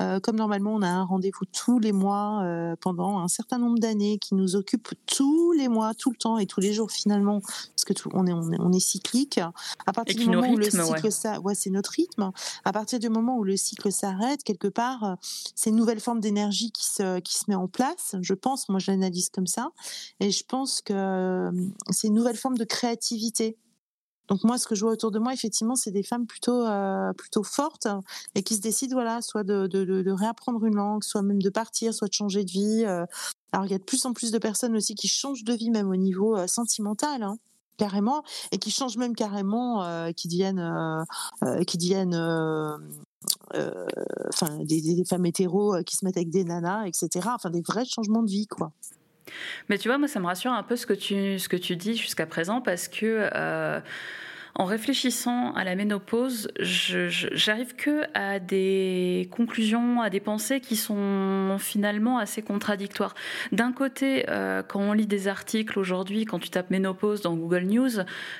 euh, 0.00 0.20
comme 0.20 0.36
normalement, 0.36 0.74
on 0.74 0.82
a 0.82 0.88
un 0.88 1.04
rendez-vous 1.04 1.44
tous 1.46 1.78
les 1.78 1.92
mois 1.92 2.42
euh, 2.42 2.74
pendant 2.80 3.18
un 3.18 3.28
certain 3.28 3.58
nombre 3.58 3.78
d'années 3.78 4.18
qui 4.18 4.34
nous 4.34 4.56
occupe 4.56 4.88
tous 5.06 5.52
les 5.52 5.68
mois, 5.68 5.94
tout 5.94 6.10
le 6.10 6.16
temps 6.16 6.38
et 6.38 6.46
tous 6.46 6.60
les 6.60 6.72
jours 6.72 6.90
finalement, 6.90 7.40
parce 7.40 7.84
que 7.86 7.92
tout, 7.92 8.08
on, 8.12 8.26
est, 8.26 8.32
on, 8.32 8.50
est, 8.50 8.60
on 8.60 8.72
est 8.72 8.80
cyclique. 8.80 9.38
À 9.86 9.92
partir 9.92 10.16
du 10.16 10.26
moment 10.26 10.48
où 10.48 10.56
le 10.56 10.70
cycle 10.70 11.12
ça, 11.12 11.40
ouais, 11.40 11.54
c'est 11.54 11.70
notre 11.70 11.90
rythme. 11.90 12.32
À 12.64 12.72
partir 12.72 12.98
du 12.98 13.08
moment 13.08 13.36
où 13.36 13.44
le 13.44 13.56
cycle 13.56 13.92
s'arrête, 13.92 14.42
quelque 14.42 14.68
part, 14.68 15.04
euh, 15.04 15.14
c'est 15.54 15.70
une 15.70 15.76
nouvelle 15.76 16.00
forme 16.00 16.20
d'énergie 16.20 16.72
qui 16.72 16.86
se, 16.86 17.20
qui 17.20 17.36
se 17.36 17.44
met 17.48 17.54
en 17.54 17.68
place. 17.68 18.16
Je 18.20 18.34
pense, 18.34 18.68
moi, 18.68 18.78
je 18.78 18.90
l'analyse 18.90 19.30
comme 19.30 19.46
ça, 19.46 19.70
et 20.20 20.30
je 20.30 20.44
pense 20.44 20.80
que 20.80 20.92
euh, 20.92 21.50
c'est 21.90 22.08
une 22.08 22.14
nouvelle 22.14 22.36
forme 22.36 22.58
de 22.58 22.64
créativité. 22.64 23.56
Donc 24.28 24.42
moi, 24.44 24.58
ce 24.58 24.66
que 24.66 24.74
je 24.74 24.82
vois 24.82 24.92
autour 24.92 25.10
de 25.10 25.18
moi, 25.18 25.32
effectivement, 25.32 25.76
c'est 25.76 25.90
des 25.90 26.02
femmes 26.02 26.26
plutôt 26.26 26.64
euh, 26.64 27.12
plutôt 27.12 27.42
fortes 27.42 27.88
et 28.34 28.42
qui 28.42 28.56
se 28.56 28.60
décident, 28.60 28.94
voilà, 28.94 29.20
soit 29.20 29.44
de, 29.44 30.10
réapprendre 30.10 30.64
une 30.64 30.76
langue, 30.76 31.04
soit 31.04 31.22
même 31.22 31.42
de 31.42 31.50
partir, 31.50 31.92
soit 31.92 32.08
de 32.08 32.14
changer 32.14 32.44
de 32.44 32.50
vie. 32.50 32.84
euh. 32.86 33.04
Alors 33.52 33.66
il 33.66 33.72
y 33.72 33.74
a 33.74 33.78
de 33.78 33.84
plus 33.84 34.04
en 34.06 34.12
plus 34.12 34.32
de 34.32 34.38
personnes 34.38 34.74
aussi 34.76 34.94
qui 34.94 35.08
changent 35.08 35.44
de 35.44 35.52
vie, 35.52 35.70
même 35.70 35.90
au 35.90 35.96
niveau 35.96 36.36
euh, 36.36 36.46
sentimental. 36.46 37.22
Hein 37.22 37.36
carrément 37.76 38.22
et 38.52 38.58
qui 38.58 38.70
changent 38.70 38.98
même 38.98 39.16
carrément 39.16 39.82
qui 40.12 40.28
deviennent 40.28 41.04
qui 41.66 41.76
deviennent 41.76 42.14
enfin 44.28 44.58
des, 44.62 45.04
femmes 45.04 45.26
hétéros 45.26 45.82
qui 45.84 45.96
se 45.96 46.04
mettent 46.04 46.16
avec 46.16 46.30
des 46.30 46.44
nanas 46.44 46.86
etc 46.86 47.30
enfin 47.34 47.50
des 47.50 47.62
vrais 47.62 47.84
changements 47.84 48.22
de 48.22 48.30
vie 48.30 48.46
quoi 48.46 48.70
Mais 49.68 49.78
tu 49.78 49.88
vois, 49.88 49.98
moi, 49.98 50.08
ça 50.08 50.20
me 50.20 50.26
rassure 50.26 50.52
un 50.52 50.62
peu 50.62 50.76
ce 50.76 50.86
que 50.86 50.92
tu, 50.94 51.38
ce 51.38 51.48
que 51.48 51.56
tu 51.56 51.76
dis 51.76 51.96
jusqu'à 51.96 52.26
présent 52.26 52.60
parce 52.60 52.88
que. 52.88 53.28
euh, 53.34 53.80
en 54.56 54.64
réfléchissant 54.66 55.52
à 55.54 55.64
la 55.64 55.74
ménopause, 55.74 56.48
j'arrive 56.60 57.74
que 57.74 58.02
à 58.14 58.38
des 58.38 59.28
conclusions, 59.32 60.00
à 60.00 60.10
des 60.10 60.20
pensées 60.20 60.60
qui 60.60 60.76
sont 60.76 61.56
finalement 61.58 62.18
assez 62.18 62.40
contradictoires. 62.40 63.14
D'un 63.50 63.72
côté, 63.72 64.26
euh, 64.28 64.62
quand 64.62 64.80
on 64.80 64.92
lit 64.92 65.06
des 65.06 65.26
articles 65.26 65.76
aujourd'hui, 65.78 66.24
quand 66.24 66.38
tu 66.38 66.50
tapes 66.50 66.70
ménopause 66.70 67.20
dans 67.20 67.34
Google 67.34 67.62
News, 67.64 67.90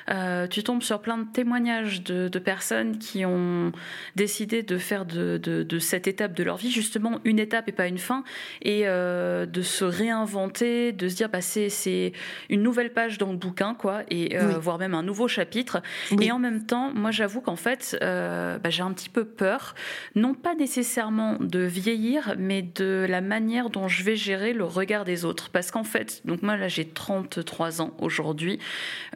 euh, 0.09 0.47
tu 0.47 0.63
tombes 0.63 0.83
sur 0.83 1.01
plein 1.01 1.17
de 1.17 1.25
témoignages 1.31 2.01
de, 2.03 2.29
de 2.29 2.39
personnes 2.39 2.97
qui 2.97 3.25
ont 3.25 3.73
décidé 4.15 4.63
de 4.63 4.77
faire 4.77 5.05
de, 5.05 5.37
de- 5.37 5.63
de 5.63 5.79
cette 5.79 6.07
étape 6.07 6.33
de 6.33 6.43
leur 6.43 6.55
vie 6.57 6.71
justement 6.71 7.19
une 7.25 7.39
étape 7.39 7.67
et 7.67 7.73
pas 7.73 7.87
une 7.87 7.97
fin, 7.97 8.23
et 8.61 8.83
euh, 8.85 9.45
de 9.45 9.61
se 9.61 9.83
réinventer, 9.83 10.93
de 10.93 11.09
se 11.09 11.15
dire 11.15 11.27
bah, 11.29 11.41
c'est 11.41 11.67
c'est 11.69 12.13
une 12.49 12.63
nouvelle 12.63 12.93
page 12.93 13.17
dans 13.17 13.31
le 13.31 13.37
bouquin, 13.37 13.73
quoi, 13.73 14.03
et 14.09 14.37
euh, 14.37 14.47
Oui. 14.47 14.53
voire 14.61 14.77
même 14.77 14.93
un 14.93 15.03
nouveau 15.03 15.27
chapitre. 15.27 15.81
Et 16.21 16.31
en 16.31 16.39
même 16.39 16.65
temps, 16.65 16.91
moi 16.93 17.11
j'avoue 17.11 17.41
qu'en 17.41 17.55
fait, 17.55 17.97
euh, 18.01 18.57
bah, 18.59 18.69
j'ai 18.69 18.83
un 18.83 18.91
petit 18.91 19.09
peu 19.09 19.25
peur, 19.25 19.75
non 20.15 20.33
pas 20.33 20.55
nécessairement 20.55 21.37
de 21.39 21.59
vieillir, 21.59 22.35
mais 22.37 22.61
de 22.61 23.05
la 23.07 23.21
manière 23.21 23.69
dont 23.69 23.87
je 23.87 24.03
vais 24.03 24.15
gérer 24.15 24.53
le 24.53 24.63
regard 24.63 25.05
des 25.05 25.25
autres. 25.25 25.49
Parce 25.49 25.71
qu'en 25.71 25.83
fait, 25.83 26.21
donc 26.25 26.41
moi 26.41 26.57
là 26.57 26.67
j'ai 26.67 26.85
33 26.85 27.81
ans 27.81 27.93
aujourd'hui, 27.99 28.59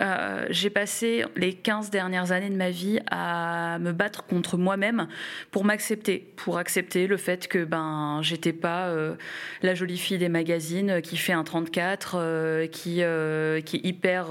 euh, 0.02 0.46
j'ai 0.50 0.70
passé 0.70 1.26
les 1.36 1.54
15 1.54 1.90
dernières 1.90 2.32
années 2.32 2.50
de 2.50 2.56
ma 2.56 2.70
vie 2.70 3.00
à 3.12 3.78
me 3.80 3.92
battre 3.92 4.26
contre 4.26 4.58
moi-même 4.58 5.08
pour 5.52 5.66
m'accepter, 5.66 6.34
pour 6.36 6.58
accepter 6.58 7.08
le 7.08 7.18
fait 7.18 7.48
que 7.48 7.64
ben 7.64 8.20
j'étais 8.22 8.54
pas 8.54 8.88
euh, 8.88 9.16
la 9.62 9.76
jolie 9.76 9.98
fille 9.98 10.18
des 10.18 10.30
magazines 10.30 11.02
qui 11.02 11.18
fait 11.18 11.34
un 11.34 11.44
34, 11.44 12.16
euh, 12.18 12.68
qui 12.68 13.00
qui 13.00 13.78
est 13.78 13.86
hyper 13.86 14.28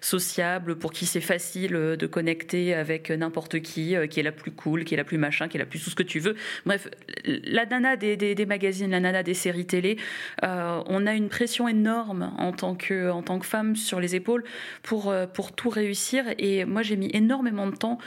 sociable, 0.00 0.76
pour 0.76 0.92
qui 0.92 1.06
c'est 1.06 1.20
facile 1.20 1.76
de 1.96 2.06
connecter 2.06 2.74
avec 2.74 3.10
n'importe 3.10 3.60
qui, 3.60 3.96
euh, 3.96 4.06
qui 4.06 4.20
est 4.20 4.22
la 4.22 4.32
plus 4.32 4.50
cool, 4.50 4.84
qui 4.84 4.94
est 4.94 4.96
la 4.96 5.04
plus 5.04 5.18
machin, 5.18 5.48
qui 5.48 5.56
est 5.56 5.60
la 5.60 5.66
plus 5.66 5.82
tout 5.82 5.90
ce 5.90 5.94
que 5.94 6.02
tu 6.02 6.18
veux. 6.18 6.36
Bref, 6.66 6.88
la 7.24 7.66
nana 7.66 7.96
des, 7.96 8.16
des, 8.16 8.46
magazines, 8.46 8.90
la 8.90 9.00
nana 9.00 9.22
des 9.22 9.34
séries 9.34 9.66
télé, 9.66 9.96
euh, 10.44 10.82
on 10.86 11.06
a 11.06 11.14
une 11.14 11.28
pression 11.28 11.68
énorme 11.68 12.32
en 12.38 12.52
tant 12.52 12.74
que 12.74 13.10
en 13.10 13.22
tant 13.22 13.38
que 13.38 13.46
femme 13.46 13.76
sur 13.76 14.00
les 14.00 14.14
épaules 14.14 14.44
pour 14.82 15.10
euh, 15.10 15.26
pour 15.26 15.52
tout 15.52 15.70
réussir. 15.70 16.24
Et 16.38 16.64
moi, 16.64 16.82
j'ai 16.82 16.96
mis 16.96 17.10
énormément 17.12 17.66
de 17.66 17.76
temps 17.76 17.98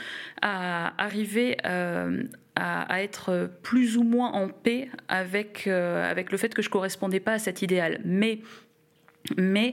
à 0.42 0.92
arriver. 1.02 1.56
à, 1.64 3.02
être 3.02 3.50
plus 3.62 3.98
ou 3.98 4.02
moins 4.02 4.32
en 4.32 4.48
paix 4.48 4.88
avec, 5.08 5.66
avec 5.66 6.32
le 6.32 6.38
fait 6.38 6.54
que 6.54 6.62
je 6.62 6.70
correspondais 6.70 7.20
pas 7.20 7.32
à 7.32 7.38
cet 7.38 7.60
idéal. 7.60 8.00
Mais 8.02 8.40
mais 9.36 9.72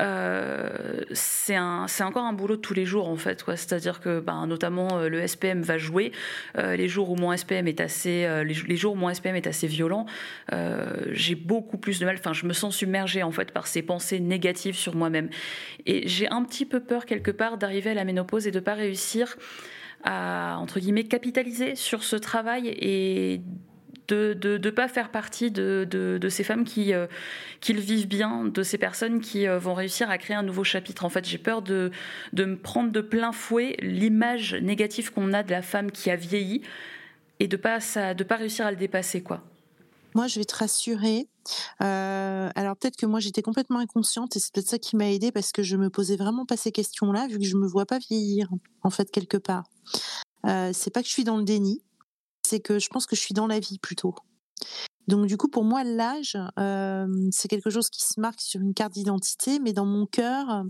euh, 0.00 1.00
c'est 1.12 1.56
encore 1.56 2.24
un 2.24 2.32
boulot 2.32 2.56
de 2.56 2.60
tous 2.60 2.74
les 2.74 2.84
jours 2.84 3.08
en 3.08 3.16
fait. 3.16 3.44
C'est-à-dire 3.46 4.00
que 4.00 4.20
ben, 4.20 4.46
notamment 4.46 4.98
euh, 4.98 5.08
le 5.08 5.26
SPM 5.26 5.62
va 5.62 5.78
jouer. 5.78 6.12
Euh, 6.56 6.76
les 6.76 6.88
jours 6.88 7.10
où 7.10 7.16
mon 7.16 7.36
SPM 7.36 7.68
est 7.68 7.80
assez, 7.80 8.26
les, 8.44 8.76
jours 8.76 8.94
où 8.94 8.96
mon 8.96 9.12
SPM 9.12 9.36
est 9.36 9.46
assez 9.46 9.66
violent, 9.66 10.06
j'ai 11.10 11.34
beaucoup 11.34 11.78
plus 11.78 11.98
de 11.98 12.04
mal. 12.04 12.16
Enfin, 12.18 12.32
je 12.32 12.46
me 12.46 12.52
sens 12.52 12.76
submergée 12.76 13.22
en 13.22 13.32
fait 13.32 13.52
par 13.52 13.66
ces 13.66 13.82
pensées 13.82 14.20
négatives 14.20 14.76
sur 14.76 14.94
moi-même. 14.94 15.28
Et 15.86 16.06
j'ai 16.08 16.28
un 16.28 16.44
petit 16.44 16.66
peu 16.66 16.80
peur 16.80 17.06
quelque 17.06 17.30
part 17.30 17.58
d'arriver 17.58 17.90
à 17.90 17.94
la 17.94 18.04
ménopause 18.04 18.46
et 18.46 18.50
de 18.50 18.60
pas 18.60 18.74
réussir 18.74 19.36
à 20.04 20.58
entre 20.60 20.78
guillemets 20.78 21.04
capitaliser 21.04 21.74
sur 21.74 22.04
ce 22.04 22.16
travail 22.16 22.68
et 22.68 23.40
de 24.08 24.28
ne 24.28 24.34
de, 24.34 24.56
de 24.56 24.70
pas 24.70 24.88
faire 24.88 25.10
partie 25.10 25.50
de, 25.50 25.86
de, 25.88 26.28
ces 26.28 26.44
femmes 26.44 26.64
qui, 26.64 26.92
euh, 26.92 27.06
qui 27.60 27.72
le 27.72 27.80
vivent 27.80 28.08
bien, 28.08 28.44
de 28.44 28.62
ces 28.62 28.78
personnes 28.78 29.20
qui 29.20 29.46
euh, 29.46 29.58
vont 29.58 29.74
réussir 29.74 30.10
à 30.10 30.18
créer 30.18 30.36
un 30.36 30.42
nouveau 30.42 30.64
chapitre. 30.64 31.04
En 31.04 31.08
fait, 31.08 31.24
j'ai 31.24 31.38
peur 31.38 31.62
de, 31.62 31.90
de 32.32 32.44
me 32.44 32.56
prendre 32.56 32.90
de 32.90 33.00
plein 33.00 33.32
fouet 33.32 33.76
l'image 33.80 34.54
négative 34.54 35.12
qu'on 35.12 35.32
a 35.32 35.42
de 35.42 35.50
la 35.50 35.62
femme 35.62 35.90
qui 35.90 36.10
a 36.10 36.16
vieilli 36.16 36.62
et 37.40 37.46
de 37.46 37.56
pas 37.56 37.80
ça, 37.80 38.14
de 38.14 38.24
pas 38.24 38.36
réussir 38.36 38.66
à 38.66 38.70
le 38.70 38.76
dépasser, 38.76 39.22
quoi. 39.22 39.42
Moi, 40.14 40.26
je 40.26 40.38
vais 40.38 40.44
te 40.44 40.56
rassurer. 40.56 41.28
Euh, 41.82 42.50
alors 42.54 42.76
peut-être 42.76 42.96
que 42.96 43.06
moi 43.06 43.20
j'étais 43.20 43.40
complètement 43.40 43.78
inconsciente 43.78 44.36
et 44.36 44.38
c'est 44.38 44.52
peut-être 44.52 44.68
ça 44.68 44.78
qui 44.78 44.96
m'a 44.96 45.10
aidée 45.10 45.32
parce 45.32 45.52
que 45.52 45.62
je 45.62 45.76
me 45.76 45.88
posais 45.88 46.16
vraiment 46.16 46.44
pas 46.44 46.58
ces 46.58 46.72
questions-là 46.72 47.26
vu 47.26 47.38
que 47.38 47.44
je 47.44 47.56
me 47.56 47.66
vois 47.66 47.86
pas 47.86 47.98
vieillir 47.98 48.50
en 48.82 48.90
fait 48.90 49.10
quelque 49.10 49.36
part. 49.38 49.64
Euh, 50.46 50.70
c'est 50.74 50.90
pas 50.90 51.00
que 51.00 51.08
je 51.08 51.12
suis 51.12 51.24
dans 51.24 51.36
le 51.36 51.44
déni, 51.44 51.82
c'est 52.48 52.60
que 52.60 52.78
je 52.78 52.88
pense 52.88 53.06
que 53.06 53.14
je 53.14 53.20
suis 53.20 53.34
dans 53.34 53.46
la 53.46 53.60
vie 53.60 53.78
plutôt. 53.78 54.14
Donc 55.06 55.26
du 55.26 55.36
coup 55.36 55.48
pour 55.48 55.64
moi 55.64 55.84
l'âge 55.84 56.36
euh, 56.58 57.06
c'est 57.30 57.48
quelque 57.48 57.70
chose 57.70 57.88
qui 57.90 58.04
se 58.04 58.20
marque 58.20 58.40
sur 58.40 58.60
une 58.60 58.74
carte 58.74 58.92
d'identité, 58.92 59.58
mais 59.58 59.72
dans 59.72 59.86
mon 59.86 60.06
cœur. 60.06 60.64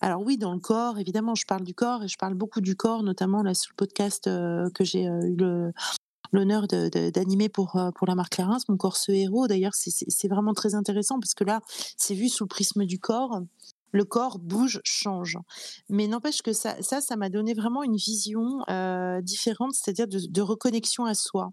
Alors 0.00 0.22
oui, 0.22 0.36
dans 0.36 0.52
le 0.52 0.58
corps, 0.58 0.98
évidemment, 0.98 1.36
je 1.36 1.46
parle 1.46 1.62
du 1.62 1.74
corps 1.74 2.02
et 2.02 2.08
je 2.08 2.16
parle 2.18 2.34
beaucoup 2.34 2.60
du 2.60 2.74
corps, 2.74 3.04
notamment 3.04 3.42
là 3.44 3.54
sur 3.54 3.70
le 3.70 3.76
podcast 3.76 4.26
euh, 4.26 4.68
que 4.70 4.82
j'ai 4.82 5.06
euh, 5.06 5.28
eu 5.28 5.36
l'honneur 6.32 6.66
d'animer 6.66 7.48
pour, 7.48 7.80
pour 7.94 8.08
la 8.08 8.16
marque 8.16 8.32
Clarins, 8.32 8.58
mon 8.68 8.76
corps 8.76 8.96
ce 8.96 9.12
héros. 9.12 9.46
D'ailleurs, 9.46 9.74
c'est 9.74 10.28
vraiment 10.28 10.54
très 10.54 10.74
intéressant 10.74 11.20
parce 11.20 11.34
que 11.34 11.44
là, 11.44 11.60
c'est 11.96 12.14
vu 12.14 12.28
sous 12.28 12.44
le 12.44 12.48
prisme 12.48 12.84
du 12.84 12.98
corps. 12.98 13.42
Le 13.92 14.04
corps 14.04 14.38
bouge, 14.38 14.80
change. 14.84 15.38
Mais 15.88 16.06
n'empêche 16.06 16.42
que 16.42 16.52
ça, 16.52 16.80
ça, 16.82 17.00
ça 17.00 17.16
m'a 17.16 17.28
donné 17.28 17.54
vraiment 17.54 17.82
une 17.82 17.96
vision 17.96 18.60
euh, 18.68 19.20
différente, 19.20 19.74
c'est-à-dire 19.74 20.08
de, 20.08 20.18
de 20.26 20.40
reconnexion 20.40 21.04
à 21.04 21.14
soi. 21.14 21.52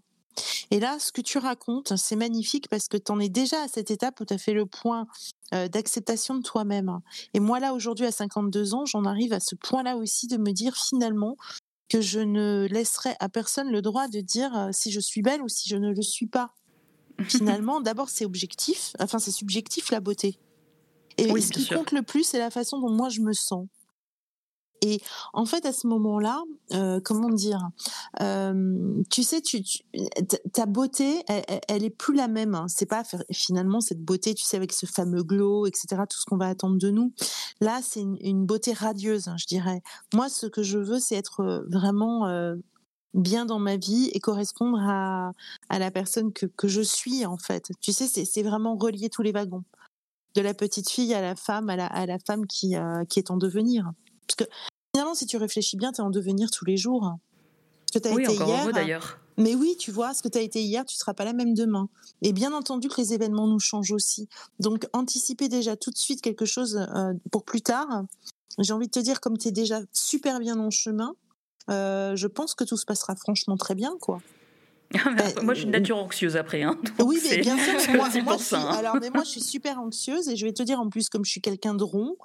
Et 0.70 0.80
là, 0.80 0.98
ce 0.98 1.12
que 1.12 1.20
tu 1.20 1.38
racontes, 1.38 1.96
c'est 1.96 2.16
magnifique 2.16 2.68
parce 2.68 2.88
que 2.88 2.96
tu 2.96 3.10
en 3.12 3.20
es 3.20 3.28
déjà 3.28 3.62
à 3.62 3.68
cette 3.68 3.90
étape 3.90 4.20
où 4.20 4.24
tu 4.24 4.34
as 4.34 4.38
fait 4.38 4.52
le 4.52 4.66
point 4.66 5.06
euh, 5.54 5.68
d'acceptation 5.68 6.34
de 6.34 6.42
toi-même. 6.42 7.00
Et 7.34 7.40
moi, 7.40 7.60
là, 7.60 7.74
aujourd'hui, 7.74 8.06
à 8.06 8.12
52 8.12 8.74
ans, 8.74 8.84
j'en 8.84 9.04
arrive 9.04 9.32
à 9.32 9.40
ce 9.40 9.54
point-là 9.54 9.96
aussi 9.96 10.26
de 10.26 10.36
me 10.36 10.52
dire 10.52 10.76
finalement 10.76 11.36
que 11.88 12.00
je 12.00 12.20
ne 12.20 12.68
laisserai 12.70 13.14
à 13.18 13.28
personne 13.28 13.70
le 13.70 13.82
droit 13.82 14.06
de 14.08 14.20
dire 14.20 14.56
euh, 14.56 14.68
si 14.72 14.92
je 14.92 15.00
suis 15.00 15.22
belle 15.22 15.42
ou 15.42 15.48
si 15.48 15.68
je 15.68 15.76
ne 15.76 15.92
le 15.92 16.02
suis 16.02 16.26
pas. 16.26 16.54
Finalement, 17.28 17.80
d'abord, 17.80 18.08
c'est 18.08 18.24
objectif, 18.24 18.92
enfin, 18.98 19.18
c'est 19.18 19.32
subjectif 19.32 19.90
la 19.90 20.00
beauté. 20.00 20.38
Et 21.20 21.30
Oui, 21.32 21.42
ce 21.42 21.52
qui 21.52 21.62
sûr. 21.64 21.76
compte 21.76 21.92
le 21.92 22.02
plus, 22.02 22.24
c'est 22.24 22.38
la 22.38 22.50
façon 22.50 22.78
dont 22.80 22.90
moi 22.90 23.08
je 23.08 23.20
me 23.20 23.32
sens. 23.32 23.66
Et 24.82 24.98
en 25.34 25.44
fait, 25.44 25.66
à 25.66 25.74
ce 25.74 25.86
moment-là, 25.88 26.42
euh, 26.72 27.00
comment 27.04 27.28
dire, 27.28 27.68
euh, 28.22 29.02
tu 29.10 29.22
sais, 29.22 29.42
tu, 29.42 29.62
tu- 29.62 29.80
ta 30.54 30.64
beauté, 30.64 31.22
elle, 31.28 31.44
elle- 31.68 31.84
est 31.84 31.90
plus 31.90 32.14
la 32.14 32.28
même. 32.28 32.54
hein. 32.54 32.64
C'est 32.68 32.86
pas 32.86 33.02
finalement 33.30 33.82
cette 33.82 34.02
beauté, 34.02 34.34
tu 34.34 34.42
sais, 34.42 34.56
avec 34.56 34.72
ce 34.72 34.86
fameux 34.86 35.22
glow, 35.22 35.66
etc. 35.66 36.06
Tout 36.08 36.18
ce 36.18 36.24
qu'on 36.24 36.38
va 36.38 36.46
attendre 36.48 36.78
de 36.78 36.88
nous. 36.90 37.12
Là, 37.60 37.80
c'est 37.82 38.00
une, 38.00 38.16
une 38.22 38.46
beauté 38.46 38.72
radieuse, 38.72 39.28
hein, 39.28 39.36
je 39.38 39.44
dirais. 39.46 39.82
Moi, 40.14 40.30
ce 40.30 40.46
que 40.46 40.62
je 40.62 40.78
veux, 40.78 40.98
c'est 40.98 41.16
être 41.16 41.40
euh, 41.40 41.60
vraiment 41.68 42.26
euh, 42.28 42.56
bien 43.12 43.44
dans 43.44 43.58
ma 43.58 43.76
vie 43.76 44.08
et 44.14 44.18
correspondre 44.18 44.78
à, 44.80 45.32
à 45.68 45.78
la 45.78 45.90
personne 45.90 46.32
que, 46.32 46.46
que 46.46 46.68
je 46.68 46.80
suis, 46.80 47.26
en 47.26 47.36
fait. 47.36 47.70
Tu 47.82 47.92
sais, 47.92 48.06
c'est 48.06 48.42
vraiment 48.42 48.76
relier 48.78 49.10
tous 49.10 49.20
les 49.20 49.32
wagons. 49.32 49.64
De 50.34 50.42
la 50.42 50.54
petite 50.54 50.88
fille 50.88 51.12
à 51.14 51.20
la 51.20 51.34
femme, 51.34 51.70
à 51.70 51.76
la, 51.76 51.86
à 51.86 52.06
la 52.06 52.18
femme 52.24 52.46
qui, 52.46 52.76
euh, 52.76 53.04
qui 53.08 53.18
est 53.18 53.30
en 53.30 53.36
devenir. 53.36 53.90
Parce 54.26 54.36
que 54.36 54.44
finalement, 54.94 55.14
si 55.14 55.26
tu 55.26 55.36
réfléchis 55.36 55.76
bien, 55.76 55.92
tu 55.92 56.00
es 56.00 56.04
en 56.04 56.10
devenir 56.10 56.50
tous 56.50 56.64
les 56.64 56.76
jours. 56.76 57.12
Ce 57.92 57.98
que 57.98 58.02
tu 58.02 58.08
as 58.08 58.14
Oui, 58.14 58.22
été 58.22 58.40
encore 58.40 58.72
d'ailleurs. 58.72 59.18
mais 59.36 59.56
oui, 59.56 59.74
tu 59.76 59.90
vois, 59.90 60.14
ce 60.14 60.22
que 60.22 60.28
tu 60.28 60.38
as 60.38 60.42
été 60.42 60.62
hier, 60.62 60.84
tu 60.84 60.96
seras 60.96 61.14
pas 61.14 61.24
la 61.24 61.32
même 61.32 61.54
demain. 61.54 61.88
Et 62.22 62.32
bien 62.32 62.52
entendu 62.52 62.88
que 62.88 63.00
les 63.00 63.12
événements 63.12 63.48
nous 63.48 63.58
changent 63.58 63.90
aussi. 63.90 64.28
Donc, 64.60 64.86
anticiper 64.92 65.48
déjà 65.48 65.76
tout 65.76 65.90
de 65.90 65.96
suite 65.98 66.20
quelque 66.22 66.44
chose 66.44 66.76
euh, 66.94 67.12
pour 67.32 67.44
plus 67.44 67.62
tard, 67.62 68.04
j'ai 68.58 68.72
envie 68.72 68.86
de 68.86 68.92
te 68.92 69.00
dire, 69.00 69.20
comme 69.20 69.36
tu 69.36 69.48
es 69.48 69.52
déjà 69.52 69.80
super 69.92 70.38
bien 70.38 70.58
en 70.60 70.70
chemin, 70.70 71.14
euh, 71.70 72.14
je 72.14 72.26
pense 72.28 72.54
que 72.54 72.62
tout 72.62 72.76
se 72.76 72.84
passera 72.86 73.16
franchement 73.16 73.56
très 73.56 73.74
bien, 73.74 73.96
quoi. 74.00 74.20
Moi, 75.42 75.54
je 75.54 75.58
suis 75.60 75.64
une 75.66 75.70
nature 75.72 75.96
anxieuse 75.98 76.36
après. 76.36 76.62
Hein, 76.62 76.76
Oui, 76.98 77.20
mais 77.30 77.38
bien 77.38 77.56
sûr. 77.58 77.74
Moi, 77.94 78.08
aussi 78.08 78.22
moi, 78.22 78.32
pour 78.34 78.42
ça. 78.42 78.60
hein. 78.60 78.74
alors, 78.78 78.96
mais 79.00 79.10
moi, 79.10 79.22
je 79.24 79.30
suis 79.30 79.40
super 79.40 79.78
anxieuse 79.78 80.28
et 80.28 80.36
je 80.36 80.44
vais 80.46 80.52
te 80.52 80.62
dire 80.62 80.80
en 80.80 80.88
plus, 80.88 81.08
comme 81.08 81.24
je 81.24 81.30
suis 81.30 81.40
quelqu'un 81.40 81.74
de 81.74 81.84
rond, 81.84 82.16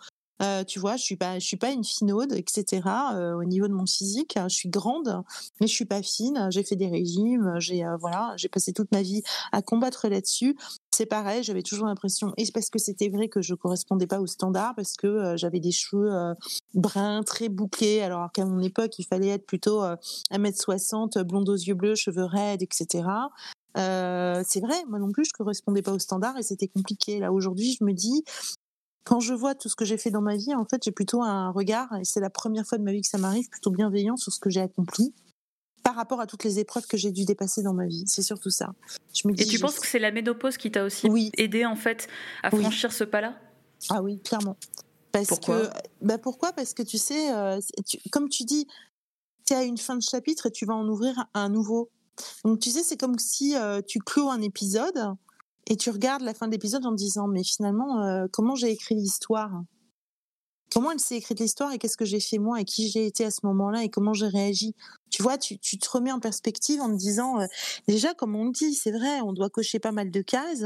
tu 0.68 0.80
vois, 0.80 0.98
je 0.98 1.04
suis 1.04 1.16
pas, 1.16 1.40
je 1.40 1.46
suis 1.46 1.58
pas 1.58 1.72
une 1.72 1.84
finaude, 1.84 2.34
etc. 2.34 2.82
au 3.38 3.44
niveau 3.44 3.68
de 3.68 3.74
mon 3.74 3.86
physique, 3.86 4.38
je 4.42 4.54
suis 4.54 4.70
grande, 4.70 5.24
mais 5.60 5.68
je 5.68 5.74
suis 5.74 5.86
pas 5.86 6.02
fine. 6.02 6.48
J'ai 6.52 6.64
fait 6.64 6.76
des 6.76 6.88
régimes, 6.88 7.56
j'ai 7.60 7.86
voilà, 8.00 8.34
j'ai 8.38 8.50
passé 8.50 8.74
toute 8.74 8.92
ma 8.92 9.02
vie 9.02 9.24
à 9.52 9.62
combattre 9.62 10.08
là-dessus. 10.08 10.56
C'est 10.92 11.06
pareil, 11.06 11.44
j'avais 11.44 11.62
toujours 11.62 11.88
l'impression, 11.88 12.34
et 12.38 12.46
parce 12.54 12.70
que 12.70 12.80
c'était 12.80 13.10
vrai 13.10 13.28
que 13.28 13.42
je 13.42 13.54
correspondais 13.54 14.08
pas 14.08 14.20
aux 14.20 14.28
standards, 14.28 14.76
parce 14.76 14.96
que 14.96 15.36
j'avais 15.36 15.60
des 15.60 15.72
cheveux 15.72 16.36
bruns, 16.74 17.24
très 17.24 17.50
bouclés, 17.50 18.02
alors 18.02 18.32
qu'à 18.32 18.46
mon 18.46 18.62
époque, 18.62 18.98
il 19.00 19.06
fallait 19.06 19.30
être 19.30 19.46
plutôt 19.46 19.84
euh, 19.84 19.96
1m60, 20.32 21.22
blonde 21.24 21.50
aux 21.50 21.56
yeux 21.56 21.74
bleus, 21.74 21.96
cheveux 21.96 22.26
raides, 22.26 22.62
etc. 22.62 23.08
C'est 23.76 24.62
vrai, 24.62 24.76
moi 24.88 25.00
non 25.00 25.12
plus, 25.12 25.26
je 25.26 25.34
correspondais 25.34 25.82
pas 25.82 25.92
aux 25.92 26.00
standards 26.00 26.38
et 26.38 26.44
c'était 26.44 26.68
compliqué. 26.68 27.20
Là, 27.20 27.34
aujourd'hui, 27.34 27.76
je 27.78 27.84
me 27.84 27.92
dis, 27.92 28.24
quand 29.06 29.20
je 29.22 29.34
vois 29.34 29.56
tout 29.56 29.70
ce 29.70 29.76
que 29.76 29.86
j'ai 29.86 29.98
fait 29.98 30.12
dans 30.12 30.22
ma 30.22 30.36
vie, 30.36 30.54
en 30.54 30.66
fait, 30.66 30.84
j'ai 30.84 30.92
plutôt 30.92 31.22
un 31.24 31.52
regard, 31.52 31.96
et 31.96 32.04
c'est 32.04 32.20
la 32.20 32.30
première 32.30 32.66
fois 32.66 32.78
de 32.78 32.84
ma 32.84 32.92
vie 32.92 33.02
que 33.02 33.08
ça 33.08 33.18
m'arrive, 33.18 33.48
plutôt 33.50 33.72
bienveillant 33.72 34.18
sur 34.18 34.34
ce 34.34 34.40
que 34.40 34.50
j'ai 34.50 34.62
accompli 34.62 35.14
par 35.84 35.96
rapport 35.96 36.20
à 36.20 36.26
toutes 36.26 36.44
les 36.44 36.58
épreuves 36.60 36.88
que 36.88 36.98
j'ai 36.98 37.12
dû 37.12 37.24
dépasser 37.26 37.62
dans 37.62 37.74
ma 37.74 37.86
vie. 37.86 38.04
C'est 38.08 38.24
surtout 38.24 38.50
ça. 38.50 38.74
Je 39.14 39.28
me 39.28 39.34
dis, 39.34 39.44
Et 39.44 39.46
tu 39.46 39.60
penses 39.60 39.80
que 39.80 39.86
c'est 39.86 40.00
la 40.00 40.12
ménopause 40.12 40.58
qui 40.58 40.72
t'a 40.72 40.84
aussi 40.84 41.08
Oui. 41.08 41.30
aidé 41.38 41.66
en 41.66 41.76
fait 41.76 42.08
à 42.42 42.50
Oui. 42.52 42.62
franchir 42.62 42.92
ce 42.92 43.04
pas-là? 43.04 43.40
Ah 43.90 44.02
oui, 44.02 44.20
clairement. 44.22 44.58
Parce 45.12 45.28
Pourquoi? 45.28 45.68
que, 45.68 45.70
bah 46.02 46.18
pourquoi? 46.18 46.52
Parce 46.54 46.74
que 46.74 46.82
tu 46.82 46.98
sais, 46.98 47.32
euh, 47.32 47.60
tu- 47.86 48.00
comme 48.10 48.28
tu 48.30 48.44
dis, 48.44 48.68
tu 49.46 49.54
à 49.54 49.64
une 49.64 49.78
fin 49.78 49.96
de 49.96 50.02
chapitre 50.02 50.48
et 50.48 50.52
tu 50.52 50.66
vas 50.66 50.74
en 50.74 50.88
ouvrir 50.88 51.26
un 51.36 51.50
nouveau. 51.50 51.90
Donc 52.44 52.60
tu 52.60 52.72
sais, 52.72 52.82
c'est 52.82 52.98
comme 52.98 53.20
si 53.20 53.56
euh, 53.56 53.82
tu 53.86 54.00
clôt 54.00 54.32
un 54.32 54.42
épisode 54.42 55.14
et 55.68 55.78
tu 55.78 55.90
regardes 55.90 56.22
la 56.22 56.34
fin 56.34 56.48
de 56.48 56.52
l'épisode 56.52 56.86
en 56.86 56.92
te 56.92 56.98
disant, 56.98 57.28
mais 57.28 57.44
finalement, 57.44 58.02
euh, 58.02 58.28
comment 58.32 58.56
j'ai 58.56 58.72
écrit 58.72 58.96
l'histoire? 58.96 59.52
Comment 60.72 60.92
elle 60.92 61.00
s'est 61.00 61.18
écrite 61.18 61.40
l'histoire 61.40 61.72
et 61.72 61.78
qu'est-ce 61.78 61.96
que 61.96 62.06
j'ai 62.06 62.20
fait 62.20 62.38
moi 62.38 62.60
et 62.60 62.66
qui 62.66 62.90
j'ai 62.90 63.06
été 63.06 63.24
à 63.24 63.32
ce 63.32 63.42
moment-là 63.44 63.84
et 63.84 63.90
comment 63.90 64.14
j'ai 64.14 64.28
réagi? 64.28 64.76
Tu 65.10 65.24
vois, 65.24 65.38
tu, 65.38 65.58
tu 65.60 65.78
te 65.78 65.90
remets 65.90 66.12
en 66.12 66.20
perspective 66.20 66.82
en 66.82 66.90
te 66.90 66.98
disant, 66.98 67.40
euh, 67.40 67.46
déjà, 67.88 68.14
comme 68.14 68.36
on 68.36 68.46
le 68.46 68.52
dit, 68.52 68.74
c'est 68.74 68.92
vrai, 68.92 69.22
on 69.22 69.32
doit 69.32 69.50
cocher 69.50 69.80
pas 69.80 69.92
mal 69.92 70.12
de 70.12 70.22
cases. 70.22 70.66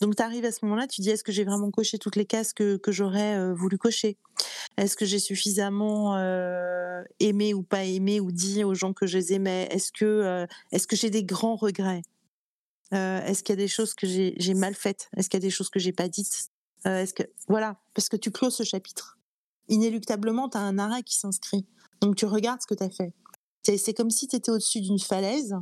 Donc 0.00 0.16
tu 0.16 0.22
arrives 0.22 0.44
à 0.44 0.52
ce 0.52 0.64
moment-là, 0.64 0.86
tu 0.86 1.00
dis, 1.00 1.10
est-ce 1.10 1.24
que 1.24 1.32
j'ai 1.32 1.44
vraiment 1.44 1.70
coché 1.70 1.98
toutes 1.98 2.14
les 2.14 2.26
cases 2.26 2.52
que, 2.52 2.76
que 2.76 2.92
j'aurais 2.92 3.36
euh, 3.36 3.54
voulu 3.54 3.78
cocher? 3.78 4.16
Est-ce 4.76 4.96
que 4.96 5.06
j'ai 5.06 5.18
suffisamment 5.18 6.16
euh, 6.16 7.02
aimé 7.18 7.52
ou 7.54 7.62
pas 7.62 7.84
aimé 7.84 8.20
ou 8.20 8.30
dit 8.30 8.62
aux 8.62 8.74
gens 8.74 8.92
que 8.92 9.06
je 9.06 9.18
les 9.18 9.32
aimais? 9.32 9.66
Est-ce 9.72 9.90
que, 9.90 10.04
euh, 10.04 10.46
est-ce 10.70 10.86
que 10.86 10.94
j'ai 10.94 11.10
des 11.10 11.24
grands 11.24 11.56
regrets? 11.56 12.02
Euh, 12.94 13.20
Est-ce 13.24 13.42
qu'il 13.42 13.52
y 13.52 13.58
a 13.58 13.62
des 13.62 13.68
choses 13.68 13.94
que 13.94 14.06
j'ai 14.06 14.54
mal 14.54 14.74
faites? 14.74 15.08
Est-ce 15.16 15.28
qu'il 15.28 15.38
y 15.38 15.42
a 15.44 15.46
des 15.46 15.50
choses 15.50 15.70
que 15.70 15.78
j'ai 15.78 15.92
pas 15.92 16.08
dites? 16.08 16.50
Euh, 16.86 17.02
Est-ce 17.02 17.14
que 17.14 17.24
voilà, 17.48 17.80
parce 17.94 18.08
que 18.08 18.16
tu 18.16 18.30
closes 18.30 18.56
ce 18.56 18.62
chapitre. 18.62 19.18
Inéluctablement, 19.68 20.48
tu 20.48 20.56
as 20.56 20.62
un 20.62 20.78
arrêt 20.78 21.02
qui 21.02 21.16
s'inscrit. 21.16 21.66
Donc 22.00 22.16
tu 22.16 22.26
regardes 22.26 22.60
ce 22.62 22.66
que 22.66 22.74
tu 22.74 22.84
as 22.84 22.90
fait. 22.90 23.12
C'est 23.62 23.92
comme 23.92 24.10
si 24.10 24.26
tu 24.26 24.36
étais 24.36 24.50
au-dessus 24.50 24.80
d'une 24.80 24.98
falaise. 24.98 25.54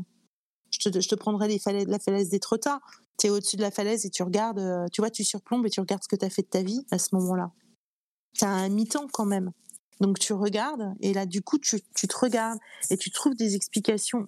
Je 0.70 0.90
te, 0.90 1.14
prendrais 1.14 1.48
les 1.48 1.58
falaises, 1.58 1.88
la 1.88 1.98
falaise 1.98 2.28
des 2.28 2.38
Trottas. 2.38 2.80
Tu 3.18 3.26
es 3.26 3.30
au-dessus 3.30 3.56
de 3.56 3.62
la 3.62 3.70
falaise 3.70 4.04
et 4.04 4.10
tu 4.10 4.22
regardes, 4.22 4.58
euh, 4.58 4.86
tu 4.92 5.00
vois, 5.00 5.10
tu 5.10 5.24
surplombes 5.24 5.66
et 5.66 5.70
tu 5.70 5.80
regardes 5.80 6.02
ce 6.02 6.08
que 6.08 6.16
tu 6.16 6.24
as 6.24 6.30
fait 6.30 6.42
de 6.42 6.48
ta 6.48 6.62
vie 6.62 6.84
à 6.90 6.98
ce 6.98 7.14
moment-là. 7.14 7.50
Tu 8.34 8.44
as 8.44 8.50
un 8.50 8.68
mi-temps 8.68 9.08
quand 9.12 9.24
même. 9.24 9.50
Donc 10.00 10.18
tu 10.18 10.34
regardes 10.34 10.94
et 11.00 11.14
là, 11.14 11.24
du 11.24 11.42
coup, 11.42 11.58
tu, 11.58 11.80
te 11.80 12.16
regardes 12.18 12.58
et 12.90 12.96
tu 12.96 13.10
trouves 13.10 13.34
des 13.34 13.56
explications 13.56 14.26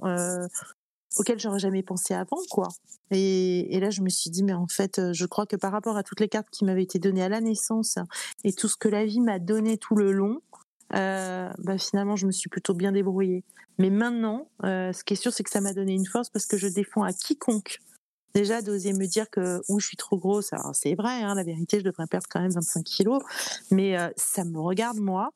auxquelles 1.18 1.38
j'aurais 1.38 1.58
jamais 1.58 1.82
pensé 1.82 2.14
avant, 2.14 2.38
quoi. 2.50 2.68
Et, 3.10 3.78
là, 3.80 3.90
je 3.90 4.02
me 4.02 4.08
suis 4.08 4.30
dit, 4.30 4.42
mais 4.42 4.52
en 4.52 4.66
fait, 4.68 4.98
euh, 4.98 5.12
je 5.12 5.26
crois 5.26 5.46
que 5.46 5.56
par 5.56 5.72
rapport 5.72 5.96
à 5.96 6.02
toutes 6.02 6.20
les 6.20 6.28
cartes 6.28 6.48
qui 6.50 6.64
m'avaient 6.64 6.82
été 6.82 6.98
données 6.98 7.22
à 7.22 7.28
la 7.28 7.40
naissance 7.40 7.98
et 8.44 8.52
tout 8.52 8.68
ce 8.68 8.76
que 8.76 8.88
la 8.88 9.04
vie 9.04 9.20
m'a 9.20 9.38
donné 9.38 9.78
tout 9.78 9.96
le 9.96 10.12
long, 10.12 10.40
euh, 10.94 11.50
bah, 11.58 11.78
finalement, 11.78 12.16
je 12.16 12.26
me 12.26 12.32
suis 12.32 12.48
plutôt 12.48 12.74
bien 12.74 12.92
débrouillée. 12.92 13.44
Mais 13.78 13.90
maintenant, 13.90 14.48
euh, 14.64 14.92
ce 14.92 15.04
qui 15.04 15.14
est 15.14 15.16
sûr, 15.16 15.32
c'est 15.32 15.42
que 15.42 15.50
ça 15.50 15.60
m'a 15.60 15.72
donné 15.72 15.94
une 15.94 16.06
force 16.06 16.30
parce 16.30 16.46
que 16.46 16.56
je 16.56 16.68
défends 16.68 17.02
à 17.02 17.12
quiconque 17.12 17.78
déjà 18.34 18.60
d'oser 18.60 18.92
me 18.92 19.06
dire 19.06 19.30
que 19.30 19.62
ou 19.68 19.80
je 19.80 19.86
suis 19.86 19.96
trop 19.96 20.18
grosse. 20.18 20.52
Alors 20.52 20.74
c'est 20.74 20.94
vrai, 20.94 21.22
hein, 21.22 21.34
la 21.34 21.44
vérité, 21.44 21.78
je 21.78 21.84
devrais 21.84 22.06
perdre 22.06 22.26
quand 22.28 22.40
même 22.40 22.50
25 22.50 22.84
kilos, 22.84 23.22
mais 23.70 23.96
ça 24.16 24.44
me 24.44 24.60
regarde 24.60 24.98
moi. 24.98 25.32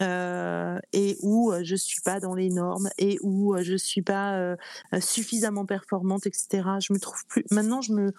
Euh, 0.00 0.78
et 0.92 1.16
où 1.22 1.52
je 1.62 1.76
suis 1.76 2.00
pas 2.00 2.18
dans 2.20 2.34
les 2.34 2.48
normes 2.48 2.88
et 2.98 3.18
où 3.22 3.54
je 3.60 3.76
suis 3.76 4.02
pas 4.02 4.36
euh, 4.38 4.56
suffisamment 5.00 5.66
performante, 5.66 6.26
etc. 6.26 6.62
Je 6.80 6.92
me 6.92 6.98
trouve 6.98 7.24
plus. 7.26 7.44
Maintenant, 7.50 7.80
je 7.82 7.92
me 7.92 8.12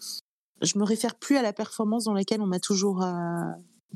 je 0.61 0.77
me 0.77 0.83
réfère 0.83 1.15
plus 1.15 1.35
à 1.37 1.41
la 1.41 1.51
performance 1.51 2.05
dans 2.05 2.13
laquelle 2.13 2.41
on 2.41 2.45
m'a 2.47 2.59
toujours 2.59 3.03
euh, 3.03 3.11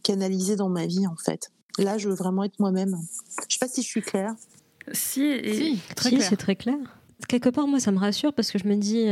canalisée 0.04 0.56
dans 0.56 0.70
ma 0.70 0.86
vie 0.86 1.08
en 1.08 1.16
fait. 1.16 1.52
Là, 1.78 1.98
je 1.98 2.10
veux 2.10 2.16
vraiment 2.16 2.44
être 2.44 2.60
moi-même. 2.60 2.98
Je 3.48 3.54
sais 3.56 3.60
pas 3.60 3.68
si 3.70 3.84
je 3.84 3.88
suis 3.88 4.02
claire. 4.02 4.34
Si, 4.92 5.22
et- 5.24 5.54
Si, 5.54 5.80
très 5.96 6.10
si, 6.10 6.16
clair. 6.18 6.28
c'est 6.30 6.36
très 6.38 6.56
clair. 6.56 6.78
Quelque 7.28 7.50
part, 7.50 7.68
moi, 7.68 7.80
ça 7.80 7.92
me 7.92 8.00
rassure 8.00 8.34
parce 8.34 8.52
que 8.52 8.58
je 8.60 8.68
me 8.68 8.76
dis. 8.76 9.06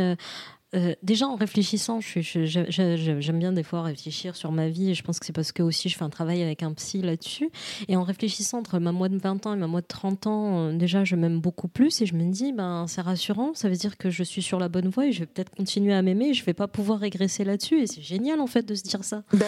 Euh, 0.75 0.93
déjà 1.03 1.27
en 1.27 1.35
réfléchissant, 1.35 2.01
je 2.01 2.07
suis- 2.07 2.23
je- 2.23 2.45
je- 2.45 2.69
je- 2.69 3.19
j'aime 3.19 3.39
bien 3.39 3.51
des 3.53 3.63
fois 3.63 3.81
réfléchir 3.83 4.35
sur 4.35 4.51
ma 4.51 4.67
vie 4.69 4.89
et 4.91 4.93
je 4.93 5.03
pense 5.03 5.19
que 5.19 5.25
c'est 5.25 5.33
parce 5.33 5.51
que 5.51 5.63
aussi 5.63 5.89
je 5.89 5.97
fais 5.97 6.03
un 6.03 6.09
travail 6.09 6.41
avec 6.43 6.63
un 6.63 6.73
psy 6.73 7.01
là-dessus. 7.01 7.49
Et 7.87 7.95
en 7.95 8.03
réfléchissant 8.03 8.59
entre 8.59 8.79
ma 8.79 8.91
moi 8.91 9.09
de 9.09 9.17
20 9.17 9.45
ans 9.45 9.53
et 9.53 9.57
ma 9.57 9.67
moi 9.67 9.81
de 9.81 9.87
30 9.87 10.27
ans, 10.27 10.59
euh, 10.69 10.73
déjà 10.77 11.03
je 11.03 11.15
m'aime 11.15 11.39
beaucoup 11.39 11.67
plus 11.67 12.01
et 12.01 12.05
je 12.05 12.13
me 12.15 12.29
dis, 12.31 12.51
ben, 12.53 12.85
c'est 12.87 13.01
rassurant, 13.01 13.51
ça 13.53 13.69
veut 13.69 13.75
dire 13.75 13.97
que 13.97 14.09
je 14.09 14.23
suis 14.23 14.41
sur 14.41 14.59
la 14.59 14.69
bonne 14.69 14.89
voie 14.89 15.07
et 15.07 15.11
je 15.11 15.21
vais 15.21 15.25
peut-être 15.25 15.51
continuer 15.55 15.93
à 15.93 16.01
m'aimer 16.01 16.29
et 16.29 16.33
je 16.33 16.43
vais 16.43 16.53
pas 16.53 16.67
pouvoir 16.67 16.99
régresser 16.99 17.43
là-dessus. 17.43 17.81
Et 17.81 17.87
c'est 17.87 18.01
génial 18.01 18.39
en 18.41 18.47
fait 18.47 18.63
de 18.65 18.75
se 18.75 18.83
dire 18.83 19.03
ça. 19.03 19.23
Ben, 19.33 19.39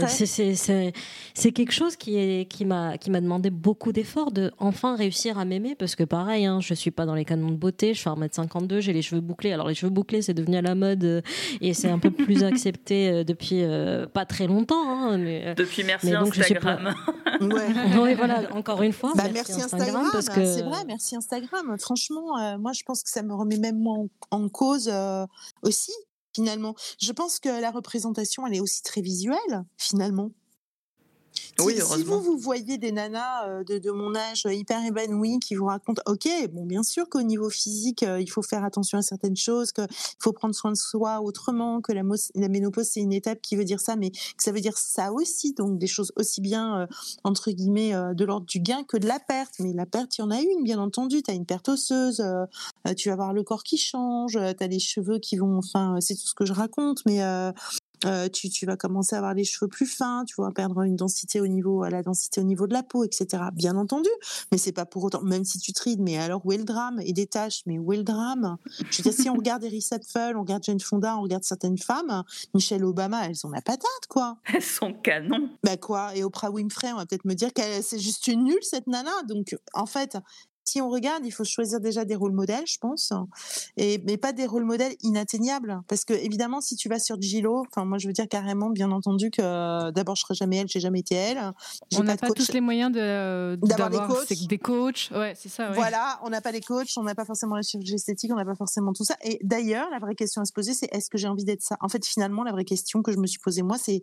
Parce 0.00 0.18
que 0.18 0.24
c'est 1.34 1.52
quelque 1.52 1.72
chose 1.72 1.96
qui 1.96 2.16
est 2.16 2.48
qui 2.50 2.64
m'a 2.64 2.98
qui 2.98 3.10
m'a 3.10 3.20
demandé 3.20 3.50
beaucoup 3.50 3.92
d'efforts 3.92 4.32
de 4.32 4.50
enfin 4.58 4.96
réussir 4.96 5.38
à 5.38 5.44
m'aimer 5.44 5.74
parce 5.74 5.94
que 5.94 6.04
pareil 6.04 6.46
hein, 6.46 6.60
je 6.60 6.74
suis 6.74 6.90
pas 6.90 7.06
dans 7.06 7.14
les 7.14 7.24
canons 7.24 7.50
de 7.50 7.56
beauté 7.56 7.94
je 7.94 8.00
fais 8.00 8.10
1m52 8.10 8.80
j'ai 8.80 8.92
les 8.92 9.02
cheveux 9.02 9.20
bouclés 9.20 9.52
alors 9.52 9.68
les 9.68 9.74
cheveux 9.74 9.90
bouclés 9.90 10.07
c'est 10.20 10.34
devenu 10.34 10.56
à 10.56 10.62
la 10.62 10.74
mode 10.74 11.04
euh, 11.04 11.20
et 11.60 11.74
c'est 11.74 11.88
un 11.88 11.98
peu 11.98 12.10
plus 12.10 12.42
accepté 12.44 13.08
euh, 13.08 13.24
depuis 13.24 13.62
euh, 13.62 14.06
pas 14.06 14.24
très 14.26 14.46
longtemps 14.46 14.88
hein, 14.88 15.18
mais 15.18 15.54
depuis 15.54 15.84
merci 15.84 16.06
Mais 16.06 16.12
donc, 16.12 16.34
je 16.34 16.42
suis 16.42 16.54
Instagram. 16.54 16.94
Ouais. 17.40 17.98
ouais, 18.00 18.14
voilà 18.14 18.52
encore 18.54 18.82
une 18.82 18.92
fois 18.92 19.12
Bah, 19.14 19.24
merci, 19.32 19.52
merci, 19.56 19.62
Instagram, 19.62 20.08
parce 20.12 20.28
que 20.28 20.44
c'est 20.44 20.62
vrai, 20.62 20.84
merci 20.86 21.14
Instagram. 21.16 21.76
Franchement, 21.78 22.38
euh, 22.38 22.58
moi 22.58 22.72
je 22.72 22.82
pense 22.84 23.02
que 23.02 23.10
ça 23.10 23.22
me 23.22 23.34
remet 23.34 23.58
même 23.58 23.78
moi 23.78 23.98
en, 23.98 24.08
en 24.30 24.48
cause 24.48 24.90
euh, 24.92 25.24
aussi, 25.62 25.92
finalement. 26.34 26.74
Je 27.00 27.12
pense 27.12 27.38
que 27.38 27.60
la 27.60 27.70
représentation, 27.70 28.46
elle 28.46 28.56
est 28.56 28.60
aussi 28.60 28.82
très 28.82 29.00
visuelle, 29.02 29.64
finalement. 29.76 30.30
Oui, 31.60 31.74
si, 31.80 32.02
vous, 32.04 32.20
vous 32.20 32.38
voyez 32.38 32.78
des 32.78 32.92
nanas 32.92 33.48
euh, 33.48 33.64
de, 33.64 33.78
de 33.78 33.90
mon 33.90 34.14
âge 34.14 34.46
euh, 34.46 34.54
hyper 34.54 34.84
épanouies 34.84 35.40
qui 35.40 35.56
vous 35.56 35.66
racontent, 35.66 36.00
ok, 36.06 36.28
bon, 36.52 36.64
bien 36.64 36.84
sûr 36.84 37.08
qu'au 37.08 37.22
niveau 37.22 37.50
physique, 37.50 38.04
euh, 38.04 38.20
il 38.20 38.30
faut 38.30 38.42
faire 38.42 38.62
attention 38.62 38.98
à 38.98 39.02
certaines 39.02 39.36
choses, 39.36 39.72
qu'il 39.72 39.86
faut 40.20 40.32
prendre 40.32 40.54
soin 40.54 40.70
de 40.70 40.76
soi 40.76 41.20
autrement, 41.20 41.80
que 41.80 41.92
la, 41.92 42.02
ménopause, 42.48 42.88
c'est 42.92 43.00
une 43.00 43.12
étape 43.12 43.40
qui 43.42 43.56
veut 43.56 43.64
dire 43.64 43.80
ça, 43.80 43.96
mais 43.96 44.10
que 44.10 44.42
ça 44.42 44.52
veut 44.52 44.60
dire 44.60 44.78
ça 44.78 45.12
aussi, 45.12 45.52
donc 45.52 45.78
des 45.78 45.88
choses 45.88 46.12
aussi 46.16 46.40
bien, 46.40 46.82
euh, 46.82 46.86
entre 47.24 47.50
guillemets, 47.50 47.94
euh, 47.94 48.14
de 48.14 48.24
l'ordre 48.24 48.46
du 48.46 48.60
gain 48.60 48.84
que 48.84 48.96
de 48.96 49.06
la 49.06 49.18
perte. 49.18 49.54
Mais 49.58 49.72
la 49.72 49.86
perte, 49.86 50.16
il 50.18 50.20
y 50.20 50.24
en 50.24 50.30
a 50.30 50.40
une, 50.40 50.62
bien 50.62 50.78
entendu. 50.78 51.22
Tu 51.22 51.30
as 51.30 51.34
une 51.34 51.46
perte 51.46 51.68
osseuse, 51.68 52.20
euh, 52.20 52.46
tu 52.96 53.08
vas 53.08 53.14
avoir 53.14 53.32
le 53.32 53.42
corps 53.42 53.64
qui 53.64 53.78
change, 53.78 54.32
tu 54.32 54.64
as 54.64 54.66
les 54.66 54.78
cheveux 54.78 55.18
qui 55.18 55.36
vont, 55.36 55.58
enfin, 55.58 55.96
c'est 56.00 56.14
tout 56.14 56.26
ce 56.26 56.34
que 56.34 56.44
je 56.44 56.52
raconte, 56.52 57.02
mais 57.04 57.20
euh, 58.04 58.28
tu, 58.28 58.48
tu 58.48 58.66
vas 58.66 58.76
commencer 58.76 59.14
à 59.14 59.18
avoir 59.18 59.34
les 59.34 59.44
cheveux 59.44 59.68
plus 59.68 59.86
fins, 59.86 60.24
tu 60.26 60.34
vas 60.38 60.50
perdre 60.50 60.82
une 60.82 60.96
densité 60.96 61.40
au 61.40 61.46
niveau, 61.46 61.84
la 61.84 62.02
densité 62.02 62.40
au 62.40 62.44
niveau 62.44 62.66
de 62.66 62.72
la 62.72 62.82
peau, 62.82 63.04
etc. 63.04 63.44
Bien 63.52 63.76
entendu, 63.76 64.10
mais 64.52 64.58
c'est 64.58 64.72
pas 64.72 64.86
pour 64.86 65.04
autant, 65.04 65.22
même 65.22 65.44
si 65.44 65.58
tu 65.58 65.72
trides, 65.72 66.00
mais 66.00 66.18
alors 66.18 66.44
où 66.44 66.52
est 66.52 66.58
le 66.58 66.64
drame 66.64 67.00
Et 67.04 67.12
des 67.12 67.26
taches, 67.26 67.62
mais 67.66 67.78
où 67.78 67.92
est 67.92 67.96
le 67.96 68.04
drame? 68.04 68.56
Je 68.90 68.98
veux 68.98 69.10
dire, 69.10 69.12
si 69.12 69.28
on 69.28 69.34
regarde 69.34 69.64
Eris 69.64 69.86
Apfel, 69.90 70.36
on 70.36 70.40
regarde 70.40 70.62
Jane 70.64 70.80
Fonda, 70.80 71.16
on 71.16 71.22
regarde 71.22 71.44
certaines 71.44 71.78
femmes, 71.78 72.22
Michelle 72.54 72.84
Obama, 72.84 73.26
elles 73.26 73.36
sont 73.36 73.50
la 73.50 73.62
patate, 73.62 73.88
quoi. 74.08 74.38
Elles 74.54 74.62
sont 74.62 74.92
canon. 74.92 75.50
Bah 75.62 75.76
quoi 75.76 76.14
Et 76.16 76.24
Oprah 76.24 76.50
Winfrey, 76.50 76.92
on 76.92 76.96
va 76.96 77.06
peut-être 77.06 77.24
me 77.24 77.34
dire 77.34 77.52
que 77.52 77.62
c'est 77.82 77.98
juste 77.98 78.26
une 78.26 78.44
nulle, 78.44 78.62
cette 78.62 78.86
nana. 78.86 79.10
Donc, 79.28 79.56
en 79.74 79.86
fait, 79.86 80.16
si 80.68 80.80
on 80.80 80.88
regarde, 80.88 81.24
il 81.24 81.30
faut 81.30 81.44
choisir 81.44 81.80
déjà 81.80 82.04
des 82.04 82.14
rôles 82.14 82.32
modèles, 82.32 82.66
je 82.66 82.78
pense, 82.78 83.12
et 83.76 84.02
mais 84.06 84.16
pas 84.16 84.32
des 84.32 84.46
rôles 84.46 84.64
modèles 84.64 84.94
inatteignables, 85.02 85.80
parce 85.88 86.04
que 86.04 86.12
évidemment, 86.12 86.60
si 86.60 86.76
tu 86.76 86.88
vas 86.88 86.98
sur 86.98 87.20
Gilo, 87.20 87.64
enfin 87.68 87.84
moi 87.84 87.98
je 87.98 88.06
veux 88.06 88.12
dire 88.12 88.28
carrément, 88.28 88.70
bien 88.70 88.90
entendu 88.90 89.30
que 89.30 89.90
d'abord 89.90 90.16
je 90.16 90.22
serai 90.22 90.34
jamais 90.34 90.58
elle, 90.58 90.68
j'ai 90.68 90.80
jamais 90.80 91.00
été 91.00 91.14
elle. 91.14 91.52
On 91.96 92.02
n'a 92.02 92.16
pas, 92.16 92.28
tous 92.28 92.52
les 92.52 92.60
moyens 92.60 92.92
de 92.92 93.56
d'avoir 93.62 93.90
des 93.90 94.14
coachs. 94.14 94.46
Des 94.48 94.58
coachs, 94.58 95.10
ouais, 95.12 95.34
c'est 95.36 95.48
ça. 95.48 95.70
Ouais. 95.70 95.74
Voilà, 95.76 96.20
on 96.22 96.30
n'a 96.30 96.40
pas 96.40 96.52
les 96.52 96.60
coachs, 96.60 96.90
on 96.96 97.02
n'a 97.02 97.14
pas 97.14 97.24
forcément 97.24 97.56
la 97.56 97.62
chirurgie 97.62 97.94
esthétique, 97.94 98.30
on 98.32 98.36
n'a 98.36 98.44
pas 98.44 98.54
forcément 98.54 98.92
tout 98.92 99.04
ça. 99.04 99.16
Et 99.22 99.38
d'ailleurs, 99.42 99.88
la 99.90 99.98
vraie 99.98 100.14
question 100.14 100.42
à 100.42 100.44
se 100.44 100.52
poser, 100.52 100.74
c'est 100.74 100.88
est-ce 100.92 101.08
que 101.10 101.18
j'ai 101.18 101.28
envie 101.28 101.44
d'être 101.44 101.62
ça? 101.62 101.76
En 101.80 101.88
fait, 101.88 102.04
finalement, 102.04 102.44
la 102.44 102.52
vraie 102.52 102.64
question 102.64 103.02
que 103.02 103.12
je 103.12 103.18
me 103.18 103.26
suis 103.26 103.38
posée 103.38 103.62
moi, 103.62 103.78
c'est 103.78 104.02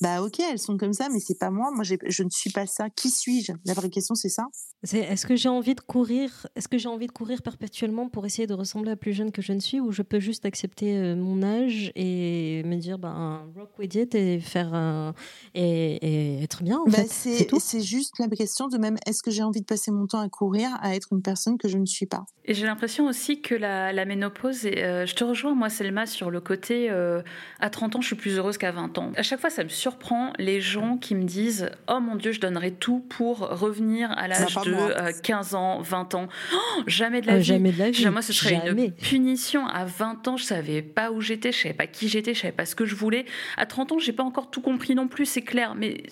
bah 0.00 0.22
ok, 0.22 0.38
elles 0.40 0.58
sont 0.58 0.76
comme 0.76 0.92
ça, 0.92 1.08
mais 1.08 1.18
c'est 1.18 1.38
pas 1.38 1.50
moi. 1.50 1.70
Moi, 1.72 1.84
je 1.84 2.22
ne 2.22 2.30
suis 2.30 2.50
pas 2.50 2.66
ça. 2.66 2.88
Qui 2.90 3.10
suis-je? 3.10 3.52
La 3.64 3.74
vraie 3.74 3.90
question, 3.90 4.14
c'est 4.14 4.28
ça? 4.28 4.46
est-ce 4.84 5.26
que 5.26 5.34
j'ai 5.34 5.48
envie 5.48 5.74
de 5.74 5.80
courir 5.80 6.46
Est-ce 6.54 6.68
que 6.68 6.78
j'ai 6.78 6.88
envie 6.88 7.08
de 7.08 7.12
courir 7.12 7.42
perpétuellement 7.42 8.08
pour 8.08 8.24
essayer 8.26 8.46
de 8.46 8.54
ressembler 8.54 8.92
à 8.92 8.96
plus 8.96 9.12
jeune 9.12 9.32
que 9.32 9.42
je 9.42 9.52
ne 9.52 9.58
suis, 9.58 9.80
ou 9.80 9.90
je 9.90 10.02
peux 10.02 10.20
juste 10.20 10.44
accepter 10.44 10.96
euh, 10.96 11.16
mon 11.16 11.42
âge 11.42 11.90
et 11.96 12.62
me 12.64 12.76
dire, 12.76 12.98
ben, 12.98 13.42
rock 13.56 13.70
with 13.78 13.94
it 13.96 14.14
et 14.14 14.38
faire 14.38 14.72
un... 14.74 15.14
et, 15.54 16.42
être 16.42 16.62
bien. 16.62 16.78
En 16.78 16.84
bah, 16.84 16.98
fait. 16.98 17.48
c'est 17.58 17.80
juste 17.80 18.18
la 18.20 18.28
question 18.28 18.68
de 18.68 18.78
même. 18.78 18.96
Est-ce 19.06 19.22
que 19.22 19.32
j'ai 19.32 19.42
envie 19.42 19.60
de 19.60 19.66
passer 19.66 19.90
mon 19.90 20.06
temps 20.06 20.20
à 20.20 20.28
courir, 20.28 20.70
à 20.80 20.94
être 20.94 21.08
une 21.12 21.22
personne 21.22 21.58
que 21.58 21.66
je 21.66 21.78
ne 21.78 21.86
suis 21.86 22.06
pas? 22.06 22.24
Et 22.44 22.54
j'ai 22.54 22.66
l'impression 22.66 23.06
aussi 23.06 23.42
que 23.42 23.54
la, 23.54 23.92
la 23.92 24.04
ménopause, 24.04 24.64
euh, 24.64 25.04
je 25.06 25.14
te 25.14 25.24
rejoins 25.24 25.54
moi, 25.54 25.68
Selma, 25.68 26.06
sur 26.06 26.30
le 26.30 26.40
côté 26.40 26.88
euh, 26.90 27.20
à 27.60 27.68
30 27.68 27.96
ans, 27.96 28.00
je 28.00 28.06
suis 28.06 28.16
plus 28.16 28.38
heureuse 28.38 28.58
qu'à 28.58 28.70
20 28.70 28.96
ans. 28.98 29.12
À 29.16 29.22
chaque 29.22 29.40
fois, 29.40 29.50
ça 29.50 29.64
me 29.64 29.68
surprend 29.88 30.34
les 30.38 30.60
gens 30.60 30.98
qui 30.98 31.14
me 31.14 31.24
disent 31.24 31.70
Oh 31.88 31.98
mon 31.98 32.14
Dieu, 32.14 32.32
je 32.32 32.40
donnerais 32.40 32.72
tout 32.72 33.00
pour 33.08 33.38
revenir 33.38 34.10
à 34.12 34.28
l'âge 34.28 34.54
de 34.54 35.20
15 35.22 35.54
euh, 35.54 35.56
ans, 35.56 35.80
20 35.80 36.14
ans. 36.14 36.28
Oh, 36.52 36.82
jamais 36.86 37.22
de 37.22 37.26
la 37.26 37.34
euh, 37.34 37.38
vie. 37.38 37.44
Jamais 37.44 37.72
de 37.72 37.78
la 37.78 37.90
vie. 37.90 38.06
Moi, 38.10 38.20
ce 38.20 38.34
serait 38.34 38.60
une 38.66 38.92
punition. 38.92 39.66
À 39.66 39.86
20 39.86 40.28
ans, 40.28 40.36
je 40.36 40.44
savais 40.44 40.82
pas 40.82 41.10
où 41.10 41.22
j'étais, 41.22 41.52
je 41.52 41.62
savais 41.62 41.74
pas 41.74 41.86
qui 41.86 42.08
j'étais, 42.08 42.34
je 42.34 42.40
savais 42.40 42.52
pas 42.52 42.66
ce 42.66 42.74
que 42.74 42.84
je 42.84 42.94
voulais. 42.94 43.24
À 43.56 43.64
30 43.64 43.92
ans, 43.92 43.98
j'ai 43.98 44.12
pas 44.12 44.24
encore 44.24 44.50
tout 44.50 44.60
compris 44.60 44.94
non 44.94 45.08
plus, 45.08 45.24
c'est 45.24 45.42
clair. 45.42 45.74
Mais 45.74 46.02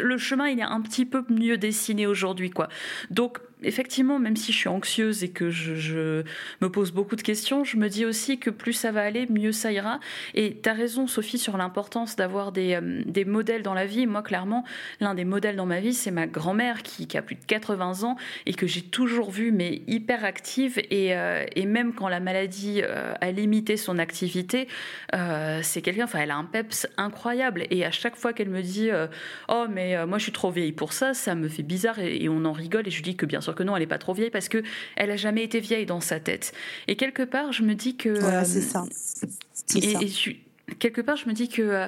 le 0.00 0.16
chemin, 0.16 0.48
il 0.48 0.58
est 0.58 0.62
un 0.62 0.80
petit 0.80 1.04
peu 1.04 1.22
mieux 1.28 1.58
dessiné 1.58 2.06
aujourd'hui, 2.06 2.48
quoi. 2.48 2.68
Donc, 3.10 3.38
effectivement, 3.62 4.18
même 4.18 4.36
si 4.36 4.52
je 4.52 4.58
suis 4.58 4.68
anxieuse 4.68 5.24
et 5.24 5.30
que 5.30 5.50
je, 5.50 6.22
me 6.60 6.68
pose 6.68 6.92
beaucoup 6.92 7.16
de 7.16 7.22
questions, 7.22 7.64
je 7.64 7.76
me 7.76 7.88
dis 7.88 8.04
aussi 8.04 8.38
que 8.38 8.50
plus 8.50 8.72
ça 8.72 8.92
va 8.92 9.02
aller, 9.02 9.26
mieux 9.30 9.52
ça 9.52 9.72
ira. 9.72 10.00
Et 10.34 10.58
tu 10.62 10.68
as 10.68 10.72
raison, 10.72 11.06
Sophie, 11.06 11.38
sur 11.38 11.56
l'importance 11.56 12.16
d'avoir 12.16 12.52
des, 12.52 12.74
euh, 12.74 13.02
des, 13.06 13.24
modèles 13.24 13.62
dans 13.62 13.74
la 13.74 13.86
vie. 13.86 14.06
Moi, 14.06 14.22
clairement, 14.22 14.64
l'un 15.00 15.14
des 15.14 15.24
modèles 15.24 15.56
dans 15.56 15.66
ma 15.66 15.80
vie, 15.80 15.94
c'est 15.94 16.10
ma 16.10 16.26
grand-mère 16.26 16.82
qui, 16.82 17.16
a 17.16 17.22
plus 17.22 17.36
de 17.36 17.44
80 17.46 18.02
ans 18.02 18.16
et 18.44 18.52
que 18.52 18.66
j'ai 18.66 18.82
toujours 18.82 19.30
vue, 19.30 19.52
mais 19.52 19.82
hyper 19.86 20.24
active. 20.24 20.78
Et, 20.90 21.14
euh, 21.16 21.44
même 21.66 21.94
quand 21.94 22.08
la 22.08 22.20
maladie 22.20 22.80
euh, 22.82 23.12
a 23.20 23.30
limité 23.32 23.76
son 23.76 23.98
activité, 23.98 24.68
c'est 25.62 25.82
quelqu'un, 25.82 26.04
enfin, 26.04 26.20
elle 26.20 26.30
a 26.30 26.36
un 26.36 26.44
peps 26.44 26.86
incroyable. 26.96 27.64
Et 27.70 27.84
à 27.84 27.90
chaque 27.90 28.16
fois 28.16 28.32
qu'elle 28.32 28.50
me 28.50 28.62
dit 28.62 28.90
Oh, 29.48 29.66
mais 29.68 30.06
moi, 30.06 30.18
je 30.18 30.24
suis 30.24 30.32
trop 30.32 30.50
vieille 30.50 30.72
pour 30.72 30.92
ça, 30.92 31.14
ça 31.14 31.34
me 31.34 31.48
fait 31.48 31.62
bizarre 31.62 31.98
et, 31.98 32.22
et 32.22 32.28
on 32.28 32.44
en 32.44 32.52
rigole. 32.52 32.86
Et 32.86 32.90
je 32.90 33.02
dis 33.02 33.16
que 33.16 33.26
bien 33.26 33.40
sûr 33.40 33.45
que 33.54 33.62
non, 33.62 33.76
elle 33.76 33.82
n'est 33.82 33.86
pas 33.86 33.98
trop 33.98 34.14
vieille 34.14 34.30
parce 34.30 34.48
que 34.48 34.62
elle 34.96 35.10
a 35.10 35.16
jamais 35.16 35.44
été 35.44 35.60
vieille 35.60 35.86
dans 35.86 36.00
sa 36.00 36.20
tête. 36.20 36.52
Et 36.88 36.96
quelque 36.96 37.22
part, 37.22 37.52
je 37.52 37.62
me 37.62 37.74
dis 37.74 37.96
que 37.96 38.18
voilà, 38.18 38.44
c'est 38.44 38.60
ça. 38.60 38.84
Et, 39.74 39.94
quelque 40.78 41.00
part, 41.00 41.16
je 41.16 41.28
me 41.28 41.32
dis 41.32 41.48
que 41.48 41.62
euh, 41.62 41.86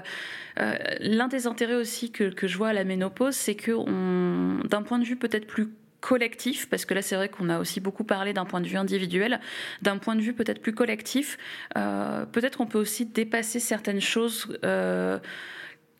euh, 0.60 0.74
l'un 1.00 1.28
des 1.28 1.46
intérêts 1.46 1.74
aussi 1.74 2.10
que, 2.10 2.30
que, 2.30 2.46
je 2.46 2.56
vois 2.56 2.68
à 2.68 2.72
la 2.72 2.84
ménopause, 2.84 3.34
c'est 3.34 3.54
que 3.54 3.72
d'un 4.66 4.82
point 4.82 4.98
de 4.98 5.04
vue 5.04 5.16
peut-être 5.16 5.46
plus 5.46 5.68
collectif, 6.00 6.68
parce 6.68 6.84
que 6.84 6.94
là 6.94 7.02
c'est 7.02 7.16
vrai 7.16 7.28
qu'on 7.28 7.48
a 7.48 7.58
aussi 7.58 7.80
beaucoup 7.80 8.04
parlé 8.04 8.32
d'un 8.32 8.44
point 8.44 8.60
de 8.60 8.68
vue 8.68 8.76
individuel, 8.76 9.40
d'un 9.82 9.98
point 9.98 10.14
de 10.14 10.20
vue 10.20 10.32
peut-être 10.32 10.62
plus 10.62 10.72
collectif, 10.72 11.38
euh, 11.76 12.24
peut-être 12.24 12.58
qu'on 12.58 12.66
peut 12.66 12.78
aussi 12.78 13.04
dépasser 13.04 13.58
certaines 13.58 14.00
choses 14.00 14.46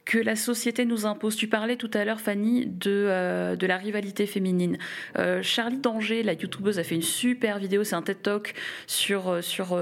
que 0.08 0.18
la 0.18 0.36
société 0.36 0.86
nous 0.86 1.04
impose. 1.04 1.36
Tu 1.36 1.48
parlais 1.48 1.76
tout 1.76 1.90
à 1.92 2.02
l'heure, 2.02 2.18
Fanny, 2.18 2.64
de, 2.64 2.90
euh, 2.90 3.56
de 3.56 3.66
la 3.66 3.76
rivalité 3.76 4.24
féminine. 4.24 4.78
Euh, 5.18 5.42
Charlie 5.42 5.76
Danger, 5.76 6.22
la 6.22 6.32
youtubeuse, 6.32 6.78
a 6.78 6.82
fait 6.82 6.94
une 6.94 7.02
super 7.02 7.58
vidéo, 7.58 7.84
c'est 7.84 7.94
un 7.94 8.00
TED 8.00 8.22
Talk 8.22 8.54
sur, 8.86 9.28
euh, 9.28 9.42
sur 9.42 9.78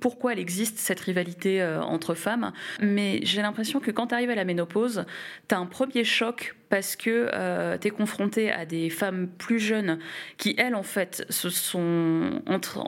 pourquoi 0.00 0.32
elle 0.32 0.38
existe, 0.38 0.78
cette 0.78 1.00
rivalité 1.00 1.62
entre 1.82 2.14
femmes. 2.14 2.52
Mais 2.80 3.20
j'ai 3.22 3.42
l'impression 3.42 3.80
que 3.80 3.90
quand 3.90 4.08
tu 4.08 4.14
arrives 4.14 4.30
à 4.30 4.34
la 4.34 4.44
ménopause, 4.44 5.04
tu 5.48 5.54
as 5.54 5.58
un 5.58 5.66
premier 5.66 6.04
choc 6.04 6.54
parce 6.68 6.94
que 6.94 7.30
tu 7.78 7.88
es 7.88 7.90
confronté 7.90 8.52
à 8.52 8.66
des 8.66 8.90
femmes 8.90 9.28
plus 9.38 9.58
jeunes 9.58 9.98
qui, 10.36 10.54
elles, 10.58 10.74
en 10.74 10.82
fait, 10.82 11.24
se 11.30 11.48
sont 11.48 12.42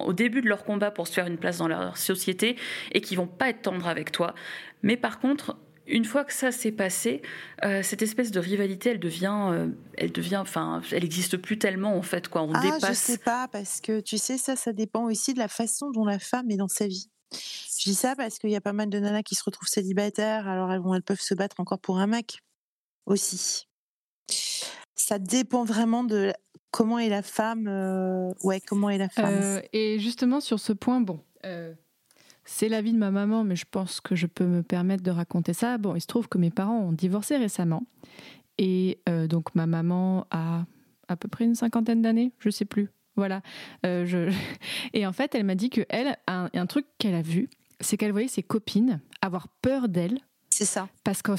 au 0.05 0.13
début 0.13 0.43
de 0.43 0.49
leur 0.49 0.65
combat 0.65 0.91
pour 0.91 1.09
se 1.09 1.15
faire 1.15 1.27
une 1.27 1.39
place 1.39 1.59
dans 1.59 1.69
leur 1.69 1.97
société 1.97 2.57
et 2.93 3.01
qui 3.01 3.17
vont 3.17 3.27
pas 3.27 3.49
être 3.49 3.63
tendres 3.63 3.89
avec 3.89 4.13
toi. 4.13 4.35
Mais 4.83 4.99
par 4.99 5.21
contre, 5.21 5.57
une 5.89 6.05
fois 6.05 6.25
que 6.25 6.33
ça 6.33 6.53
s'est 6.53 6.73
passé, 6.73 7.23
euh, 7.65 7.83
cette 7.83 8.03
espèce 8.03 8.31
de 8.31 8.41
rivalité, 8.41 8.91
elle 8.91 9.01
devient, 9.01 9.49
euh, 9.51 9.69
elle 9.97 10.13
devient, 10.13 10.37
enfin, 10.37 10.83
elle 10.93 11.03
n'existe 11.03 11.37
plus 11.37 11.59
tellement 11.59 11.97
en 11.97 12.03
fait, 12.03 12.29
quoi. 12.29 12.43
On 12.43 12.53
ah, 12.53 12.61
dépasse. 12.61 12.89
Je 12.89 12.93
sais 12.95 13.19
pas 13.19 13.49
parce 13.49 13.81
que 13.81 14.01
tu 14.01 14.19
sais 14.19 14.39
ça, 14.39 14.57
ça 14.57 14.73
dépend 14.73 15.05
aussi 15.05 15.35
de 15.35 15.39
la 15.39 15.49
façon 15.49 15.91
dont 15.91 16.05
la 16.05 16.19
femme 16.19 16.51
est 16.51 16.57
dans 16.57 16.69
sa 16.69 16.87
vie. 16.87 17.11
Je 17.33 17.85
dis 17.85 17.95
ça 17.95 18.15
parce 18.17 18.39
qu'il 18.39 18.51
y 18.51 18.57
a 18.57 18.61
pas 18.61 18.73
mal 18.73 18.89
de 18.89 18.99
nanas 18.99 19.23
qui 19.23 19.35
se 19.35 19.43
retrouvent 19.45 19.69
célibataires, 19.69 20.49
alors 20.49 20.73
elles, 20.73 20.81
vont, 20.81 20.95
elles 20.95 21.03
peuvent 21.03 21.21
se 21.21 21.35
battre 21.35 21.61
encore 21.61 21.79
pour 21.79 21.99
un 21.99 22.07
mec 22.07 22.39
aussi. 23.07 23.67
Ça 24.95 25.19
dépend 25.19 25.65
vraiment 25.65 26.05
de 26.05 26.33
comment 26.71 26.99
est 26.99 27.09
la 27.09 27.23
femme. 27.23 27.67
Euh, 27.69 28.33
ouais, 28.43 28.61
comment 28.61 28.91
est 28.91 28.99
la 28.99 29.09
femme. 29.09 29.63
et 29.73 29.99
justement 29.99 30.41
sur 30.41 30.61
ce 30.61 30.73
point, 30.73 31.01
bon. 31.01 31.23
C'est 32.51 32.71
la 32.71 32.81
vie 32.81 32.95
de 32.95 32.99
ma 32.99 33.11
maman, 33.11 33.45
mais 33.45 33.57
je 33.57 33.67
pense 33.71 34.01
que 34.01 34.17
je 34.17 34.27
peux 34.27 34.47
me 34.47 34.63
permettre 34.63 35.03
de 35.03 35.11
raconter 35.11 35.53
ça. 35.53 35.77
Bon, 35.77 35.95
il 35.95 36.01
se 36.01 36.07
trouve 36.07 36.31
que 36.31 36.39
mes 36.39 36.49
parents 36.49 36.79
ont 36.79 36.93
divorcé 36.93 37.37
récemment. 37.37 37.83
Et 38.57 39.01
euh, 39.07 39.27
donc 39.27 39.55
ma 39.55 39.67
maman 39.67 40.27
a 40.31 40.65
à 41.09 41.17
peu 41.17 41.29
près 41.29 41.45
une 41.45 41.55
cinquantaine 41.55 42.01
d'années, 42.01 42.33
je 42.39 42.49
sais 42.49 42.65
plus. 42.65 42.89
Voilà. 43.17 43.43
Euh, 43.85 44.07
je... 44.07 44.33
Et 44.95 45.07
en 45.07 45.13
fait, 45.13 45.35
elle 45.35 45.45
m'a 45.45 45.57
dit 45.57 45.69
que 45.69 45.83
elle, 45.91 46.17
un, 46.27 46.49
un 46.55 46.67
truc 46.67 46.87
qu'elle 46.97 47.15
a 47.15 47.21
vu, 47.21 47.51
c'est 47.81 47.99
qu'elle 47.99 48.13
voyait 48.13 48.29
ses 48.29 48.43
copines 48.43 49.01
avoir 49.21 49.49
peur 49.61 49.91
d'elle 49.91 50.19
c'est 50.51 50.65
ça. 50.65 50.89
Parce 51.05 51.23
qu'en 51.23 51.37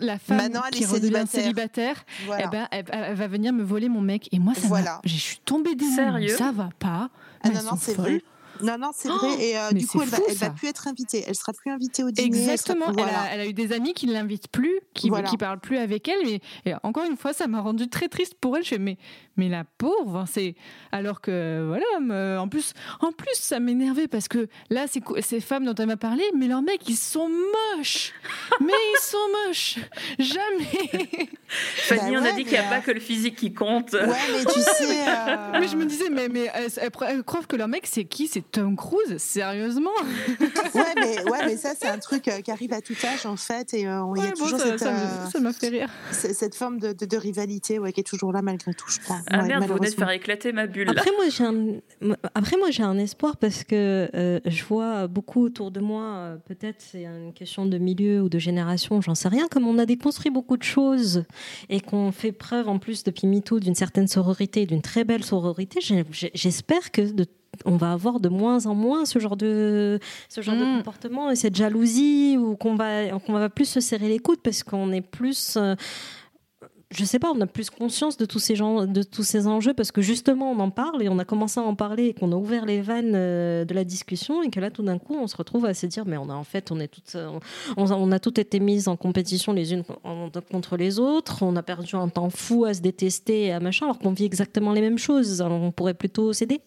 la 0.00 0.18
femme 0.18 0.50
qui 0.72 0.86
redevient 0.86 1.26
célibataire, 1.28 2.04
eh 2.38 2.48
ben, 2.48 2.66
elle, 2.72 3.14
va 3.14 3.28
venir 3.28 3.52
me 3.52 3.62
voler 3.62 3.88
mon 3.88 4.00
mec. 4.00 4.28
Et 4.32 4.38
moi, 4.40 4.54
ça 4.54 4.66
voilà. 4.66 5.00
je 5.04 5.14
suis 5.14 5.38
tombée 5.44 5.76
des 5.76 5.84
Sérieux? 5.84 6.34
Ça 6.36 6.50
va 6.50 6.70
pas. 6.78 7.10
Ah 7.42 7.50
non, 7.50 7.62
non, 7.62 7.76
c'est 7.78 7.94
vrai. 7.94 8.22
Non, 8.62 8.78
non, 8.78 8.90
c'est 8.94 9.08
vrai. 9.08 9.18
Oh, 9.22 9.36
et 9.40 9.58
euh, 9.58 9.70
du 9.72 9.86
coup, 9.86 10.02
elle 10.02 10.08
va, 10.08 10.18
elle 10.28 10.36
va 10.36 10.50
plus 10.50 10.68
être 10.68 10.88
invitée. 10.88 11.24
Elle 11.26 11.34
sera 11.34 11.52
plus 11.52 11.70
invitée 11.70 12.04
au 12.04 12.10
dîner. 12.10 12.26
Exactement. 12.26 12.86
Elle, 12.96 13.04
a, 13.04 13.32
elle 13.32 13.40
a, 13.40 13.46
eu 13.46 13.52
des 13.52 13.72
amis 13.72 13.94
qui 13.94 14.06
ne 14.06 14.12
l'invitent 14.12 14.48
plus, 14.48 14.80
qui 14.94 15.10
ne 15.10 15.36
parlent 15.36 15.60
plus 15.60 15.78
avec 15.78 16.08
elle. 16.08 16.24
Mais 16.24 16.40
et 16.64 16.74
encore 16.82 17.04
une 17.04 17.16
fois, 17.16 17.32
ça 17.32 17.46
m'a 17.46 17.60
rendu 17.60 17.88
très 17.88 18.08
triste 18.08 18.34
pour 18.40 18.56
elle. 18.56 18.64
Je 18.64 18.70
fais, 18.70 18.78
mais, 18.78 18.98
mais 19.36 19.48
la 19.48 19.64
pauvre, 19.64 20.24
c'est 20.30 20.54
alors 20.92 21.20
que 21.20 21.66
voilà. 21.66 22.40
en 22.40 22.48
plus, 22.48 22.72
en 23.00 23.12
plus, 23.12 23.34
ça 23.34 23.60
m'énervait 23.60 24.08
parce 24.08 24.28
que 24.28 24.48
là, 24.70 24.86
ces, 24.86 25.02
ces 25.20 25.40
femmes 25.40 25.64
dont 25.64 25.74
elle 25.74 25.86
m'a 25.86 25.96
parlé, 25.96 26.24
mais 26.36 26.46
leurs 26.46 26.62
mecs, 26.62 26.88
ils 26.88 26.96
sont 26.96 27.28
moches. 27.28 28.12
mais 28.60 28.72
ils 28.72 29.00
sont 29.00 29.18
moches. 29.46 29.76
Jamais. 30.18 31.28
Fanny, 31.48 32.12
bah 32.12 32.20
on 32.20 32.24
a 32.24 32.32
dit 32.32 32.44
qu'il 32.44 32.52
n'y 32.52 32.58
a 32.58 32.68
pas 32.68 32.80
que 32.80 32.90
le 32.90 33.00
physique 33.00 33.36
qui 33.36 33.52
compte. 33.52 33.92
Ouais, 33.92 34.06
mais 34.06 34.44
tu 34.44 34.60
sais. 34.76 35.08
Euh, 35.08 35.36
mais 35.52 35.68
je 35.68 35.76
me 35.76 35.84
disais, 35.84 36.10
mais, 36.10 36.28
mais 36.28 36.50
elles, 36.54 36.70
elles, 36.76 37.22
croient 37.22 37.42
que 37.44 37.56
leur 37.56 37.68
mec, 37.68 37.86
c'est 37.86 38.04
qui 38.04 38.26
C'est 38.26 38.45
Tom 38.52 38.76
Cruise, 38.76 39.18
sérieusement 39.18 39.90
ouais, 40.74 40.82
mais, 40.96 41.30
ouais, 41.30 41.46
mais 41.46 41.56
ça, 41.56 41.72
c'est 41.78 41.88
un 41.88 41.98
truc 41.98 42.28
euh, 42.28 42.40
qui 42.40 42.50
arrive 42.50 42.72
à 42.72 42.80
tout 42.80 42.94
âge, 43.04 43.26
en 43.26 43.36
fait. 43.36 43.74
Et 43.74 43.86
euh, 43.86 44.02
il 44.16 44.22
y 44.22 44.26
a 44.26 44.32
toujours 44.32 44.58
ça, 44.58 44.78
cette. 44.78 44.78
Ça 44.78 45.40
m'a 45.40 45.52
fait 45.52 45.68
rire. 45.68 45.90
Cette 46.12 46.54
forme 46.54 46.78
de, 46.78 46.92
de, 46.92 47.16
rivalité 47.16 47.78
ouais, 47.78 47.92
qui 47.92 48.00
est 48.00 48.04
toujours 48.04 48.32
là, 48.32 48.42
malgré 48.42 48.74
tout, 48.74 48.88
je 48.88 49.00
crois. 49.00 49.18
Ah 49.30 49.42
merde, 49.42 49.64
vous 49.64 49.74
venez 49.74 49.90
de 49.90 49.94
faire 49.94 50.10
éclater 50.10 50.52
ma 50.52 50.66
bulle. 50.66 50.88
Après, 50.90 51.10
moi, 51.12 51.28
j'ai 51.28 51.44
un, 51.44 52.16
Après, 52.34 52.56
moi, 52.56 52.70
j'ai 52.70 52.82
un 52.82 52.98
espoir 52.98 53.36
parce 53.36 53.64
que 53.64 54.08
euh, 54.14 54.40
je 54.44 54.64
vois 54.64 55.06
beaucoup 55.06 55.42
autour 55.42 55.70
de 55.70 55.80
moi, 55.80 56.36
peut-être 56.46 56.80
c'est 56.80 57.04
une 57.04 57.32
question 57.32 57.66
de 57.66 57.78
milieu 57.78 58.22
ou 58.22 58.28
de 58.28 58.38
génération, 58.38 59.00
j'en 59.00 59.14
sais 59.14 59.28
rien, 59.28 59.48
comme 59.48 59.66
on 59.66 59.78
a 59.78 59.86
déconstruit 59.86 60.30
beaucoup 60.30 60.56
de 60.56 60.62
choses 60.62 61.24
et 61.68 61.80
qu'on 61.80 62.12
fait 62.12 62.32
preuve, 62.32 62.68
en 62.68 62.78
plus, 62.78 63.04
depuis 63.04 63.26
MeToo, 63.26 63.60
d'une 63.60 63.74
certaine 63.74 64.08
sororité, 64.08 64.66
d'une 64.66 64.82
très 64.82 65.04
belle 65.04 65.24
sororité, 65.24 65.80
j'espère 66.34 66.90
que 66.90 67.02
de 67.12 67.26
on 67.64 67.76
va 67.76 67.92
avoir 67.92 68.20
de 68.20 68.28
moins 68.28 68.66
en 68.66 68.74
moins 68.74 69.04
ce 69.06 69.18
genre 69.18 69.36
de, 69.36 69.98
ce 70.28 70.40
genre 70.40 70.56
de 70.56 70.64
Mm. 70.64 70.76
comportement 70.78 71.30
et 71.30 71.36
cette 71.36 71.56
jalousie 71.56 72.36
ou 72.38 72.56
qu'on 72.56 72.74
va, 72.76 73.08
qu'on 73.20 73.32
va 73.32 73.48
plus 73.48 73.68
se 73.68 73.80
serrer 73.80 74.08
les 74.08 74.18
coudes 74.18 74.40
parce 74.42 74.62
qu'on 74.62 74.92
est 74.92 75.00
plus. 75.00 75.56
euh, 75.56 75.74
je 76.92 77.04
sais 77.04 77.18
pas, 77.18 77.32
on 77.34 77.40
a 77.40 77.46
plus 77.46 77.68
conscience 77.68 78.16
de 78.16 78.24
tous 78.26 78.38
ces 78.38 78.54
gens, 78.54 78.86
de 78.86 79.02
tous 79.02 79.24
ces 79.24 79.48
enjeux 79.48 79.74
parce 79.74 79.90
que 79.90 80.00
justement 80.02 80.52
on 80.52 80.60
en 80.60 80.70
parle 80.70 81.02
et 81.02 81.08
on 81.08 81.18
a 81.18 81.24
commencé 81.24 81.58
à 81.58 81.64
en 81.64 81.74
parler 81.74 82.06
et 82.06 82.14
qu'on 82.14 82.30
a 82.30 82.36
ouvert 82.36 82.64
les 82.64 82.80
vannes 82.80 83.14
euh, 83.16 83.64
de 83.64 83.74
la 83.74 83.82
discussion 83.82 84.40
et 84.44 84.50
que 84.50 84.60
là 84.60 84.70
tout 84.70 84.84
d'un 84.84 84.96
coup 84.98 85.16
on 85.20 85.26
se 85.26 85.36
retrouve 85.36 85.66
à 85.66 85.74
se 85.74 85.84
dire 85.86 86.04
mais 86.06 86.16
on 86.16 86.30
a 86.30 86.34
en 86.34 86.44
fait 86.44 86.70
on 86.70 86.78
est 86.78 86.86
toutes, 86.86 87.16
on, 87.76 87.90
on 87.90 88.12
a 88.12 88.20
toutes 88.20 88.38
été 88.38 88.60
mises 88.60 88.86
en 88.86 88.96
compétition 88.96 89.52
les 89.52 89.72
unes 89.72 89.82
contre 90.52 90.76
les 90.76 91.00
autres, 91.00 91.42
on 91.42 91.56
a 91.56 91.62
perdu 91.64 91.96
un 91.96 92.08
temps 92.08 92.30
fou 92.30 92.64
à 92.66 92.72
se 92.72 92.80
détester 92.82 93.46
et 93.46 93.52
à 93.52 93.58
machin 93.58 93.86
alors 93.86 93.98
qu'on 93.98 94.12
vit 94.12 94.24
exactement 94.24 94.72
les 94.72 94.80
mêmes 94.80 94.96
choses. 94.98 95.42
Alors, 95.42 95.60
on 95.60 95.72
pourrait 95.72 95.92
plutôt 95.94 96.32
s'aider. 96.32 96.60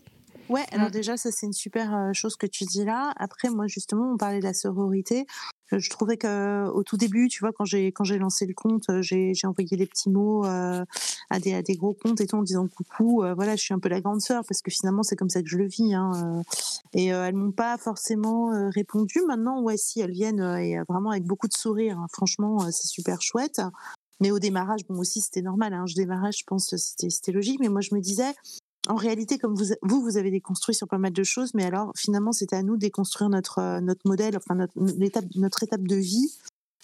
Ouais, 0.50 0.66
alors 0.72 0.88
Mm. 0.88 0.91
déjà, 0.91 1.18
ça, 1.18 1.32
c'est 1.32 1.45
une 1.45 1.54
super 1.54 2.10
chose 2.14 2.36
que 2.36 2.47
tu 2.47 2.64
dis 2.66 2.84
là. 2.84 3.14
Après, 3.18 3.50
moi, 3.50 3.68
justement, 3.68 4.12
on 4.14 4.18
parlait 4.18 4.39
de 4.39 4.43
la 4.43 4.54
sororité. 4.54 5.26
Je, 5.72 5.89
trouvais 5.91 6.18
que 6.18 6.68
au 6.70 6.82
tout 6.84 6.97
début, 6.97 7.28
tu 7.28 7.41
vois, 7.41 7.52
quand 7.54 7.64
j'ai 7.66 7.91
quand 7.91 8.04
j'ai 8.04 8.18
lancé 8.18 8.47
le 8.47 8.56
compte, 8.56 8.86
j'ai 9.02 9.36
j'ai 9.36 9.45
envoyé 9.45 9.78
des 9.78 9.86
petits 9.86 10.10
mots 10.10 10.43
euh, 10.45 10.84
à 11.30 11.39
des 11.39 11.54
à 11.54 11.62
des 11.62 11.76
gros 11.76 11.93
comptes 11.93 12.20
et 12.22 12.26
tout 12.26 12.38
en 12.38 12.41
disant 12.41 12.68
coucou, 12.68 13.24
euh, 13.24 13.36
voilà, 13.36 13.56
je 13.56 13.62
suis 13.62 13.74
un 13.76 13.80
peu 13.80 13.88
la 13.88 14.02
grande 14.02 14.20
sœur 14.20 14.43
parce 14.47 14.64
que 14.64 14.72
finalement, 14.72 15.04
c'est 15.04 15.16
comme 15.16 15.30
ça 15.30 15.43
que 15.43 15.47
je 15.47 15.58
le 15.58 15.68
vis. 15.68 15.93
Hein, 15.93 16.41
et 16.93 17.14
euh, 17.14 17.24
elles 17.28 17.36
m'ont 17.36 17.52
pas 17.52 17.78
forcément 17.78 18.50
répondu. 18.72 19.22
Maintenant, 19.28 19.62
ouais, 19.62 19.78
si 19.78 20.00
elles 20.00 20.12
viennent 20.12 20.41
et 20.60 20.80
vraiment 20.89 21.12
avec 21.12 21.26
beaucoup 21.26 21.47
de 21.47 21.54
sourire. 21.54 22.00
hein. 22.00 22.08
Franchement, 22.12 22.60
c'est 22.72 22.88
super 22.88 23.22
chouette. 23.22 23.62
Mais 24.22 24.32
au 24.32 24.39
démarrage, 24.39 24.82
bon 24.89 24.97
aussi, 24.97 25.22
c'était 25.22 25.43
normal. 25.43 25.74
Hein. 25.74 25.86
Je 25.86 25.93
démarrais, 25.95 26.32
je 26.32 26.43
pense, 26.47 26.76
c'était 26.76 27.10
c'était 27.12 27.32
logique. 27.32 27.60
Mais 27.62 27.70
moi, 27.70 27.82
je 27.82 27.93
me 27.93 28.02
disais, 28.02 28.34
en 28.89 28.95
réalité, 28.95 29.37
comme 29.37 29.55
vous, 29.55 29.65
vous, 29.83 30.01
vous 30.01 30.17
avez 30.17 30.31
déconstruit 30.31 30.73
sur 30.73 30.87
pas 30.87 30.97
mal 30.97 31.13
de 31.13 31.23
choses, 31.23 31.53
mais 31.53 31.63
alors 31.63 31.93
finalement, 31.95 32.31
c'était 32.31 32.55
à 32.55 32.63
nous 32.63 32.75
de 32.75 32.81
déconstruire 32.81 33.29
notre 33.29 33.59
euh, 33.59 33.79
notre 33.79 34.01
modèle, 34.05 34.35
enfin 34.35 34.55
notre 34.55 34.73
l'étape, 34.75 35.25
notre 35.35 35.63
étape 35.63 35.87
de 35.87 35.95
vie. 35.95 36.35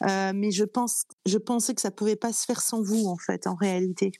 Euh, 0.03 0.31
mais 0.35 0.51
je 0.51 0.65
pense, 0.65 1.05
je 1.25 1.37
pensais 1.37 1.73
que 1.73 1.81
ça 1.81 1.89
pouvait 1.89 2.15
pas 2.15 2.31
se 2.31 2.45
faire 2.45 2.61
sans 2.61 2.81
vous, 2.81 3.07
en 3.07 3.17
fait, 3.17 3.47
en 3.47 3.55
réalité, 3.55 4.11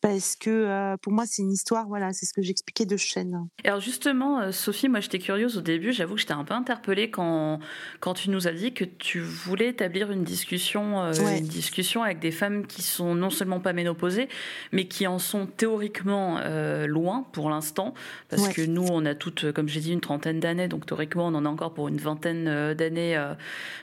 parce 0.00 0.36
que 0.36 0.50
euh, 0.50 0.96
pour 1.02 1.12
moi, 1.12 1.24
c'est 1.26 1.42
une 1.42 1.52
histoire. 1.52 1.86
Voilà, 1.88 2.12
c'est 2.12 2.26
ce 2.26 2.32
que 2.32 2.42
j'expliquais 2.42 2.86
de 2.86 2.96
chaîne. 2.96 3.48
Alors 3.64 3.80
justement, 3.80 4.40
euh, 4.40 4.52
Sophie, 4.52 4.88
moi 4.88 5.00
j'étais 5.00 5.18
curieuse 5.18 5.56
au 5.56 5.60
début, 5.60 5.92
j'avoue 5.92 6.14
que 6.14 6.20
j'étais 6.20 6.32
un 6.32 6.44
peu 6.44 6.54
interpellée 6.54 7.10
quand, 7.10 7.58
quand 8.00 8.14
tu 8.14 8.30
nous 8.30 8.46
as 8.46 8.52
dit 8.52 8.72
que 8.72 8.84
tu 8.84 9.20
voulais 9.20 9.68
établir 9.68 10.10
une 10.10 10.22
discussion, 10.24 11.00
euh, 11.02 11.12
Ouais. 11.24 11.38
une 11.38 11.46
discussion 11.46 12.02
avec 12.02 12.18
des 12.20 12.30
femmes 12.30 12.66
qui 12.66 12.82
sont 12.82 13.14
non 13.14 13.30
seulement 13.30 13.58
pas 13.60 13.72
ménopausées, 13.72 14.28
mais 14.72 14.86
qui 14.86 15.06
en 15.06 15.18
sont 15.18 15.46
théoriquement 15.46 16.38
euh, 16.40 16.86
loin 16.86 17.26
pour 17.32 17.50
l'instant, 17.50 17.94
parce 18.28 18.42
Ouais. 18.48 18.52
que 18.52 18.62
nous 18.62 18.86
on 18.90 19.04
a 19.06 19.14
toutes, 19.14 19.50
comme 19.52 19.68
j'ai 19.68 19.80
dit, 19.80 19.92
une 19.92 20.00
trentaine 20.00 20.40
d'années, 20.40 20.68
donc 20.68 20.86
théoriquement 20.86 21.26
on 21.28 21.34
en 21.34 21.44
a 21.44 21.48
encore 21.48 21.74
pour 21.74 21.88
une 21.88 21.98
vingtaine 21.98 22.74
d'années 22.74 23.20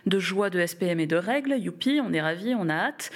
de 0.05 0.19
joie, 0.19 0.49
de 0.49 0.59
SPM 0.65 0.99
et 0.99 1.07
de 1.07 1.15
règles. 1.15 1.55
Youpi, 1.57 1.99
on 2.03 2.13
est 2.13 2.21
ravis, 2.21 2.53
on 2.55 2.69
a 2.69 2.73
hâte. 2.75 3.11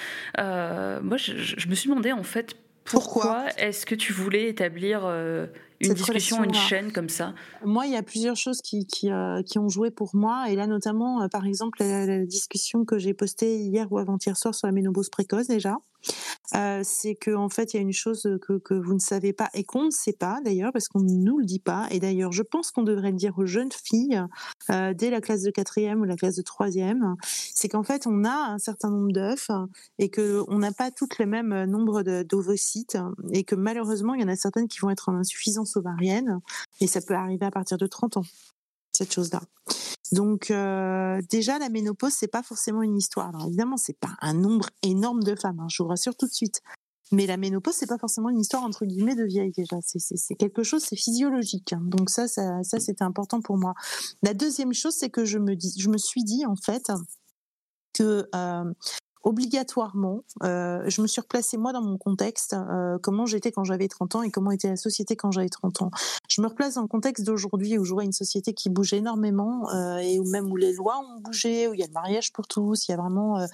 Moi 1.03 1.17
je- 1.17 1.37
je 1.37 1.67
me 1.69 1.75
suis 1.75 1.89
demandé 1.89 2.11
en 2.11 2.23
fait 2.23 2.55
Pourquoi 2.89 3.23
pourquoi 3.23 3.45
est-ce 3.57 3.85
que 3.85 3.95
tu 3.95 4.13
voulais 4.13 4.47
établir 4.49 5.01
euh, 5.03 5.47
une 5.79 5.89
Cette 5.89 5.97
discussion, 5.97 6.43
une 6.43 6.53
chaîne 6.53 6.91
comme 6.91 7.09
ça? 7.09 7.33
Moi, 7.63 7.85
il 7.85 7.93
y 7.93 7.95
a 7.95 8.03
plusieurs 8.03 8.35
choses 8.35 8.61
qui 8.61 8.85
qui, 8.85 9.11
euh, 9.11 9.41
qui 9.43 9.59
ont 9.59 9.69
joué 9.69 9.91
pour 9.91 10.15
moi, 10.15 10.49
et 10.49 10.55
là 10.55 10.67
notamment, 10.67 11.21
euh, 11.21 11.27
par 11.27 11.45
exemple, 11.45 11.79
la, 11.81 12.05
la 12.05 12.25
discussion 12.25 12.85
que 12.85 12.97
j'ai 12.97 13.13
postée 13.13 13.57
hier 13.57 13.91
ou 13.91 13.97
avant-hier 13.97 14.37
soir 14.37 14.55
sur 14.55 14.67
la 14.67 14.71
ménopause 14.71 15.09
précoce 15.09 15.47
déjà. 15.47 15.77
C'est 16.83 17.15
que 17.15 17.35
en 17.35 17.49
fait, 17.49 17.73
il 17.73 17.77
y 17.77 17.79
a 17.79 17.83
une 17.83 17.93
chose 17.93 18.27
que, 18.41 18.73
vous 18.73 18.93
ne 18.93 18.99
savez 18.99 19.33
pas 19.33 19.49
et 19.53 19.63
qu'on 19.63 19.85
ne 19.85 19.91
sait 19.91 20.13
pas 20.13 20.39
d'ailleurs 20.43 20.71
parce 20.71 20.87
qu'on 20.87 21.01
ne 21.01 21.11
nous 21.11 21.39
le 21.39 21.45
dit 21.45 21.59
pas. 21.59 21.87
Et 21.91 21.99
d'ailleurs, 21.99 22.31
je 22.31 22.43
pense 22.43 22.71
qu'on 22.71 22.83
devrait 22.83 23.11
le 23.11 23.17
dire 23.17 23.37
aux 23.37 23.45
jeunes 23.45 23.71
filles 23.71 24.21
dès 24.69 25.09
la 25.09 25.21
classe 25.21 25.43
de 25.43 25.51
quatrième 25.51 26.01
ou 26.01 26.05
la 26.05 26.15
classe 26.15 26.35
de 26.35 26.41
troisième. 26.41 27.15
C'est 27.53 27.69
qu'en 27.69 27.83
fait, 27.83 28.07
on 28.07 28.23
a 28.23 28.53
un 28.53 28.57
certain 28.59 28.89
nombre 28.89 29.11
d'œufs 29.11 29.49
et 29.99 30.09
que 30.09 30.43
on 30.47 30.59
n'a 30.59 30.71
pas 30.71 30.91
toutes 30.91 31.17
le 31.19 31.25
même 31.25 31.65
nombre 31.65 32.03
de- 32.03 32.23
d'ovocytes 32.23 32.97
et 33.31 33.43
que 33.43 33.55
malheureusement, 33.55 34.13
il 34.13 34.21
y 34.21 34.23
en 34.23 34.29
a 34.29 34.35
certaines 34.35 34.67
qui 34.67 34.79
vont 34.79 34.89
être 34.89 35.09
en 35.09 35.15
insuffisance 35.15 35.75
ovarienne 35.75 36.39
et 36.81 36.87
ça 36.87 37.01
peut 37.01 37.15
arriver 37.15 37.45
à 37.45 37.51
partir 37.51 37.77
de 37.77 37.87
30 37.87 38.17
ans 38.17 38.23
cette 38.97 39.13
chose-là. 39.13 39.41
Donc 40.11 40.51
euh, 40.51 41.21
déjà 41.29 41.59
la 41.59 41.69
ménopause 41.69 42.13
c'est 42.13 42.27
pas 42.27 42.43
forcément 42.43 42.81
une 42.81 42.97
histoire. 42.97 43.29
Alors 43.29 43.47
évidemment 43.47 43.77
c'est 43.77 43.99
pas 43.99 44.15
un 44.21 44.33
nombre 44.33 44.67
énorme 44.83 45.23
de 45.23 45.35
femmes, 45.35 45.59
hein, 45.59 45.67
je 45.69 45.83
vous 45.83 45.89
rassure 45.89 46.15
tout 46.15 46.27
de 46.27 46.33
suite. 46.33 46.61
Mais 47.11 47.25
la 47.25 47.37
ménopause 47.37 47.73
c'est 47.75 47.87
pas 47.87 47.97
forcément 47.97 48.29
une 48.29 48.39
histoire 48.39 48.63
entre 48.63 48.85
guillemets 48.85 49.15
de 49.15 49.23
vieille 49.23 49.51
déjà. 49.51 49.77
C'est 49.81 50.35
quelque 50.35 50.63
chose 50.63 50.83
c'est 50.83 50.95
physiologique. 50.95 51.73
hein. 51.73 51.81
Donc 51.83 52.09
ça 52.09 52.27
ça 52.27 52.63
ça 52.63 52.79
c'était 52.79 53.03
important 53.03 53.41
pour 53.41 53.57
moi. 53.57 53.73
La 54.23 54.33
deuxième 54.33 54.73
chose 54.73 54.93
c'est 54.93 55.09
que 55.09 55.25
je 55.25 55.37
me 55.37 55.55
dis 55.55 55.73
je 55.77 55.89
me 55.89 55.97
suis 55.97 56.23
dit 56.23 56.45
en 56.45 56.55
fait 56.55 56.91
que 57.93 58.27
euh, 58.35 58.73
obligatoirement, 59.27 60.23
euh, 60.43 60.81
je 60.87 61.01
me 61.01 61.07
suis 61.07 61.19
replacée 61.19 61.57
moi 61.57 61.73
dans 61.73 61.81
mon 61.81 61.97
contexte, 61.97 62.53
euh, 62.53 62.97
comment 63.03 63.25
j'étais 63.25 63.51
quand 63.51 63.65
j'avais 63.65 63.89
30 63.89 64.15
ans 64.15 64.23
et 64.23 64.31
comment 64.31 64.51
était 64.51 64.69
la 64.69 64.77
société 64.77 65.17
quand 65.17 65.31
j'avais 65.31 65.49
30 65.49 65.81
ans. 65.81 65.91
Je 66.29 66.41
me 66.41 66.47
replace 66.47 66.75
dans 66.75 66.81
le 66.81 66.87
contexte 66.87 67.25
d'aujourd'hui 67.25 67.77
où 67.77 67.83
je 67.83 67.93
vois 67.93 68.05
une 68.05 68.13
société 68.13 68.53
qui 68.53 68.69
bouge 68.69 68.93
énormément 68.93 69.69
euh, 69.71 69.97
et 69.97 70.17
où 70.17 70.23
même 70.29 70.49
où 70.49 70.55
les 70.55 70.71
lois 70.71 70.99
ont 70.99 71.19
bougé, 71.19 71.67
où 71.67 71.73
il 71.73 71.79
y 71.81 71.83
a 71.83 71.87
le 71.87 71.91
mariage 71.91 72.31
pour 72.31 72.47
tous, 72.47 72.87
il 72.87 72.91
y 72.91 72.93
a 72.93 72.97
vraiment 72.97 73.45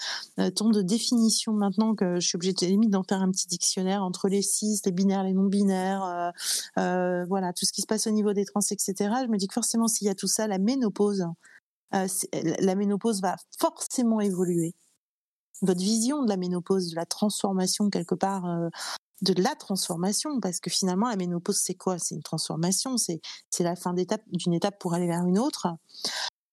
tant 0.56 0.70
de 0.70 0.84
définitions 0.84 1.54
maintenant 1.54 1.96
que 1.96 2.20
je 2.20 2.28
suis 2.28 2.36
obligée 2.36 2.54
de 2.54 2.66
limite 2.68 2.92
d'en 2.92 3.04
faire 3.04 3.24
un 3.24 3.32
petit 3.32 3.48
dictionnaire 3.48 4.04
entre 4.04 4.28
les 4.28 4.44
cis, 4.44 4.80
les 4.86 4.92
binaires, 4.92 5.24
les 5.24 5.34
non-binaires, 5.34 6.34
voilà, 6.76 7.52
tout 7.52 7.66
ce 7.66 7.74
qui 7.74 7.82
se 7.82 7.88
passe 7.88 8.06
au 8.06 8.12
niveau 8.12 8.34
des 8.34 8.46
trans, 8.46 8.60
etc. 8.60 8.94
Je 9.24 9.28
me 9.28 9.38
dis 9.38 9.48
que 9.48 9.56
forcément 9.56 9.88
s'il 9.88 10.06
y 10.06 10.12
a 10.12 10.16
tout 10.16 10.28
ça, 10.28 10.46
la 10.46 10.60
ménopause, 10.60 11.26
la 11.92 12.76
ménopause 12.76 13.22
va 13.22 13.38
forcément 13.58 14.22
évoluer 14.22 14.76
votre 15.62 15.82
vision 15.82 16.24
de 16.24 16.30
la 16.30 16.38
ménopause, 16.38 16.90
de 16.90 16.96
la 16.96 17.06
transformation 17.06 17.90
quelque 17.90 18.16
part, 18.16 18.46
euh, 18.46 18.70
de 19.22 19.34
la 19.42 19.56
transformation, 19.56 20.40
parce 20.42 20.60
que 20.60 20.70
finalement 20.70 21.08
la 21.10 21.16
ménopause 21.16 21.58
c'est 21.58 21.76
quoi? 21.76 21.98
C'est 22.00 22.16
une 22.16 22.24
transformation, 22.24 22.98
c'est 22.98 23.22
la 23.60 23.76
fin 23.76 23.94
d'étape 23.94 24.24
d'une 24.32 24.54
étape 24.54 24.80
pour 24.80 24.94
aller 24.94 25.08
vers 25.08 25.26
une 25.26 25.40
autre. 25.40 25.68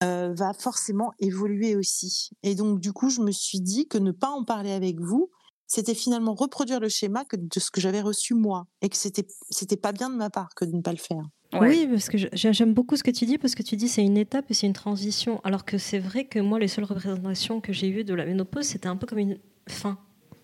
euh, 0.03 0.33
va 0.35 0.53
forcément 0.55 1.13
évoluer 1.19 1.77
aussi. 1.77 2.31
Et 2.43 2.55
donc 2.55 2.81
du 2.81 2.93
coup, 2.93 3.11
je 3.11 3.21
me 3.21 3.33
suis 3.33 3.61
dit 3.61 3.87
que 3.89 3.99
ne 3.99 4.13
pas 4.13 4.31
en 4.31 4.45
parler 4.45 4.73
avec 4.73 5.01
vous, 5.01 5.31
c'était 5.67 5.95
finalement 5.95 6.35
reproduire 6.35 6.81
le 6.81 6.89
schéma 6.89 7.25
que 7.25 7.37
de 7.37 7.61
ce 7.61 7.71
que 7.71 7.81
j'avais 7.81 8.01
reçu 8.01 8.35
moi, 8.35 8.67
et 8.83 8.89
que 8.89 8.97
c'était 8.97 9.27
c'était 9.51 9.77
pas 9.77 9.93
bien 9.93 10.11
de 10.11 10.17
ma 10.17 10.31
part 10.31 10.55
que 10.55 10.65
de 10.65 10.73
ne 10.73 10.83
pas 10.83 10.93
le 10.93 10.99
faire. 10.99 11.25
Ouais. 11.53 11.69
Oui, 11.69 11.89
parce 11.91 12.09
que 12.09 12.17
j'aime 12.33 12.75
beaucoup 12.75 12.97
ce 12.97 13.03
que 13.03 13.11
tu 13.11 13.27
dis, 13.27 13.37
parce 13.39 13.55
que 13.57 13.63
tu 13.63 13.75
dis 13.77 13.89
c'est 13.89 14.05
une 14.05 14.17
étape 14.17 14.45
et 14.51 14.55
c'est 14.55 14.67
une 14.67 14.73
transition. 14.73 15.41
Alors 15.43 15.65
que 15.65 15.79
c'est 15.79 15.99
vrai 15.99 16.25
que 16.25 16.39
moi, 16.39 16.59
les 16.61 16.69
seules 16.69 16.85
représentations 16.85 17.61
que 17.61 17.73
j'ai 17.73 17.89
eues 17.89 18.05
de 18.05 18.15
la 18.15 18.25
ménopause, 18.25 18.67
c'était 18.67 18.87
un 18.89 18.97
peu 18.97 19.07
comme 19.07 19.19
une 19.19 19.39
fin. 19.69 19.99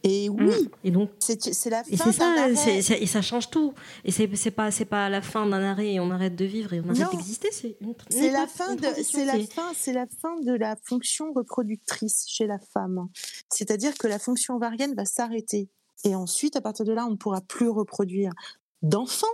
Et 0.09 0.29
oui, 0.29 0.69
Et 0.85 0.93
donc, 0.93 1.11
c'est 1.19 1.35
la 1.69 1.83
et 1.89 1.97
fin 1.97 2.05
c'est 2.05 2.13
ça, 2.13 2.31
arrêt. 2.31 2.55
c'est- 2.55 2.81
c'est- 2.83 3.01
et 3.03 3.07
ça 3.07 3.23
change 3.23 3.51
tout. 3.51 3.73
Et 4.05 4.13
c'est 4.13 4.29
pas, 4.53 4.71
c'est 4.71 4.85
pas 4.85 5.09
la 5.09 5.21
fin 5.21 5.47
d'un 5.47 5.61
arrêt 5.63 5.95
et 5.95 6.01
on 6.01 6.11
arrête 6.13 6.37
de 6.37 6.45
vivre 6.45 6.73
et 6.75 6.81
on 6.81 6.85
arrête 6.91 7.11
d'exister. 7.17 7.49
C'est 7.51 7.77
C'est 8.11 8.31
la 8.31 8.47
fin 8.47 8.77
de 8.77 8.87
c'est 9.03 9.25
la 9.25 9.39
fin 9.47 9.73
c'est 9.75 9.93
la 9.93 10.07
fin 10.21 10.39
de 10.41 10.53
la 10.53 10.77
fonction 10.85 11.33
reproductrice 11.33 12.25
chez 12.29 12.47
la 12.47 12.59
femme. 12.73 13.09
C'est-à-dire 13.53 13.95
que 13.99 14.07
la 14.07 14.21
fonction 14.21 14.55
ovarienne 14.55 14.95
va 14.95 15.05
s'arrêter 15.05 15.71
et 16.05 16.15
ensuite 16.15 16.55
à 16.55 16.61
partir 16.61 16.85
de 16.85 16.93
là 16.93 17.05
on 17.07 17.11
ne 17.13 17.17
pourra 17.17 17.41
plus 17.41 17.69
reproduire 17.69 18.31
d'enfants. 18.83 19.27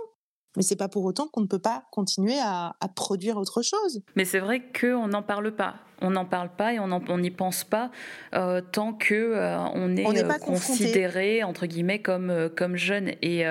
Mais 0.55 0.63
c'est 0.63 0.75
pas 0.75 0.87
pour 0.87 1.03
autant 1.05 1.27
qu'on 1.27 1.41
ne 1.41 1.47
peut 1.47 1.59
pas 1.59 1.83
continuer 1.91 2.37
à, 2.39 2.75
à 2.79 2.87
produire 2.87 3.37
autre 3.37 3.61
chose. 3.61 4.01
Mais 4.15 4.25
c'est 4.25 4.39
vrai 4.39 4.61
qu'on 4.79 5.07
n'en 5.07 5.23
parle 5.23 5.51
pas. 5.55 5.75
On 6.01 6.11
n'en 6.11 6.25
parle 6.25 6.49
pas 6.49 6.73
et 6.73 6.79
on 6.79 7.17
n'y 7.17 7.31
pense 7.31 7.63
pas 7.63 7.89
euh, 8.35 8.59
tant 8.59 8.91
que 8.91 9.13
euh, 9.13 9.57
on 9.73 9.95
est 9.95 10.05
On 10.05 10.13
euh, 10.13 10.37
considéré 10.39 11.43
entre 11.43 11.65
guillemets 11.65 12.01
comme 12.01 12.29
euh, 12.29 12.49
comme 12.49 12.75
jeune. 12.75 13.11
Et 13.21 13.45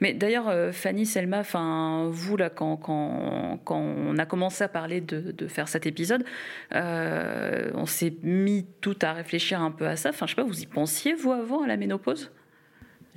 mais 0.00 0.12
d'ailleurs, 0.12 0.52
Fanny, 0.74 1.06
Selma, 1.06 1.40
enfin 1.40 2.08
vous 2.10 2.36
là, 2.36 2.50
quand, 2.50 2.76
quand 2.76 3.58
quand 3.64 3.80
on 3.80 4.18
a 4.18 4.26
commencé 4.26 4.62
à 4.62 4.68
parler 4.68 5.00
de, 5.00 5.32
de 5.32 5.46
faire 5.48 5.68
cet 5.68 5.86
épisode, 5.86 6.24
on 6.72 7.86
s'est 7.86 8.14
mis 8.22 8.66
tout 8.82 8.98
à 9.00 9.14
réfléchir 9.14 9.62
un 9.62 9.70
peu 9.70 9.86
à 9.86 9.96
ça. 9.96 10.10
Enfin, 10.10 10.26
je 10.26 10.32
sais 10.32 10.36
pas, 10.36 10.44
vous 10.44 10.60
y 10.60 10.66
pensiez 10.66 11.14
vous 11.14 11.32
avant 11.32 11.62
à 11.62 11.66
la 11.66 11.78
ménopause? 11.78 12.30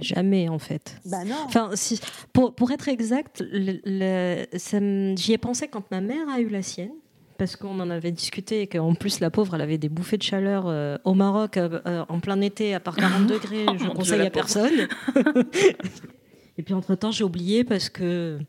Jamais 0.02 0.50
en 0.50 0.60
fait. 0.60 0.96
Bah 1.06 1.24
non. 1.26 1.36
Enfin, 1.46 1.72
si, 1.74 2.00
pour, 2.34 2.54
pour 2.56 2.72
être 2.72 2.88
exact, 2.88 3.44
le- 3.52 3.80
le- 3.86 4.46
ça 4.58 4.80
me- 4.80 5.16
j'y 5.18 5.34
ai 5.34 5.38
pensé 5.38 5.68
quand 5.68 5.90
ma 5.92 6.02
mère 6.02 6.28
a 6.30 6.40
eu 6.40 6.50
la 6.50 6.62
sienne. 6.62 6.92
Parce 7.38 7.56
qu'on 7.56 7.80
en 7.80 7.90
avait 7.90 8.12
discuté 8.12 8.62
et 8.64 8.68
qu'en 8.68 8.94
plus, 8.96 9.22
la 9.22 9.30
pauvre, 9.32 9.56
elle 9.56 9.62
avait 9.62 9.78
des 9.78 9.88
bouffées 9.88 10.18
de 10.18 10.24
chaleur 10.24 10.66
euh, 10.68 10.98
au 11.06 11.14
Maroc 11.14 11.56
euh, 11.56 11.80
euh, 11.86 12.04
en 12.10 12.20
plein 12.20 12.42
été 12.42 12.74
à 12.74 12.82
part 12.82 12.98
40 12.98 13.28
degrés. 13.28 13.64
Je 13.66 13.72
mon 13.72 13.78
Dieu, 13.78 13.90
conseille 13.92 14.20
la 14.20 14.26
à 14.26 14.30
personne. 14.30 14.88
et 16.58 16.64
puis, 16.64 16.74
entre-temps, 16.74 17.12
j'ai 17.12 17.24
oublié 17.24 17.64
parce 17.64 17.90
que 17.90 18.40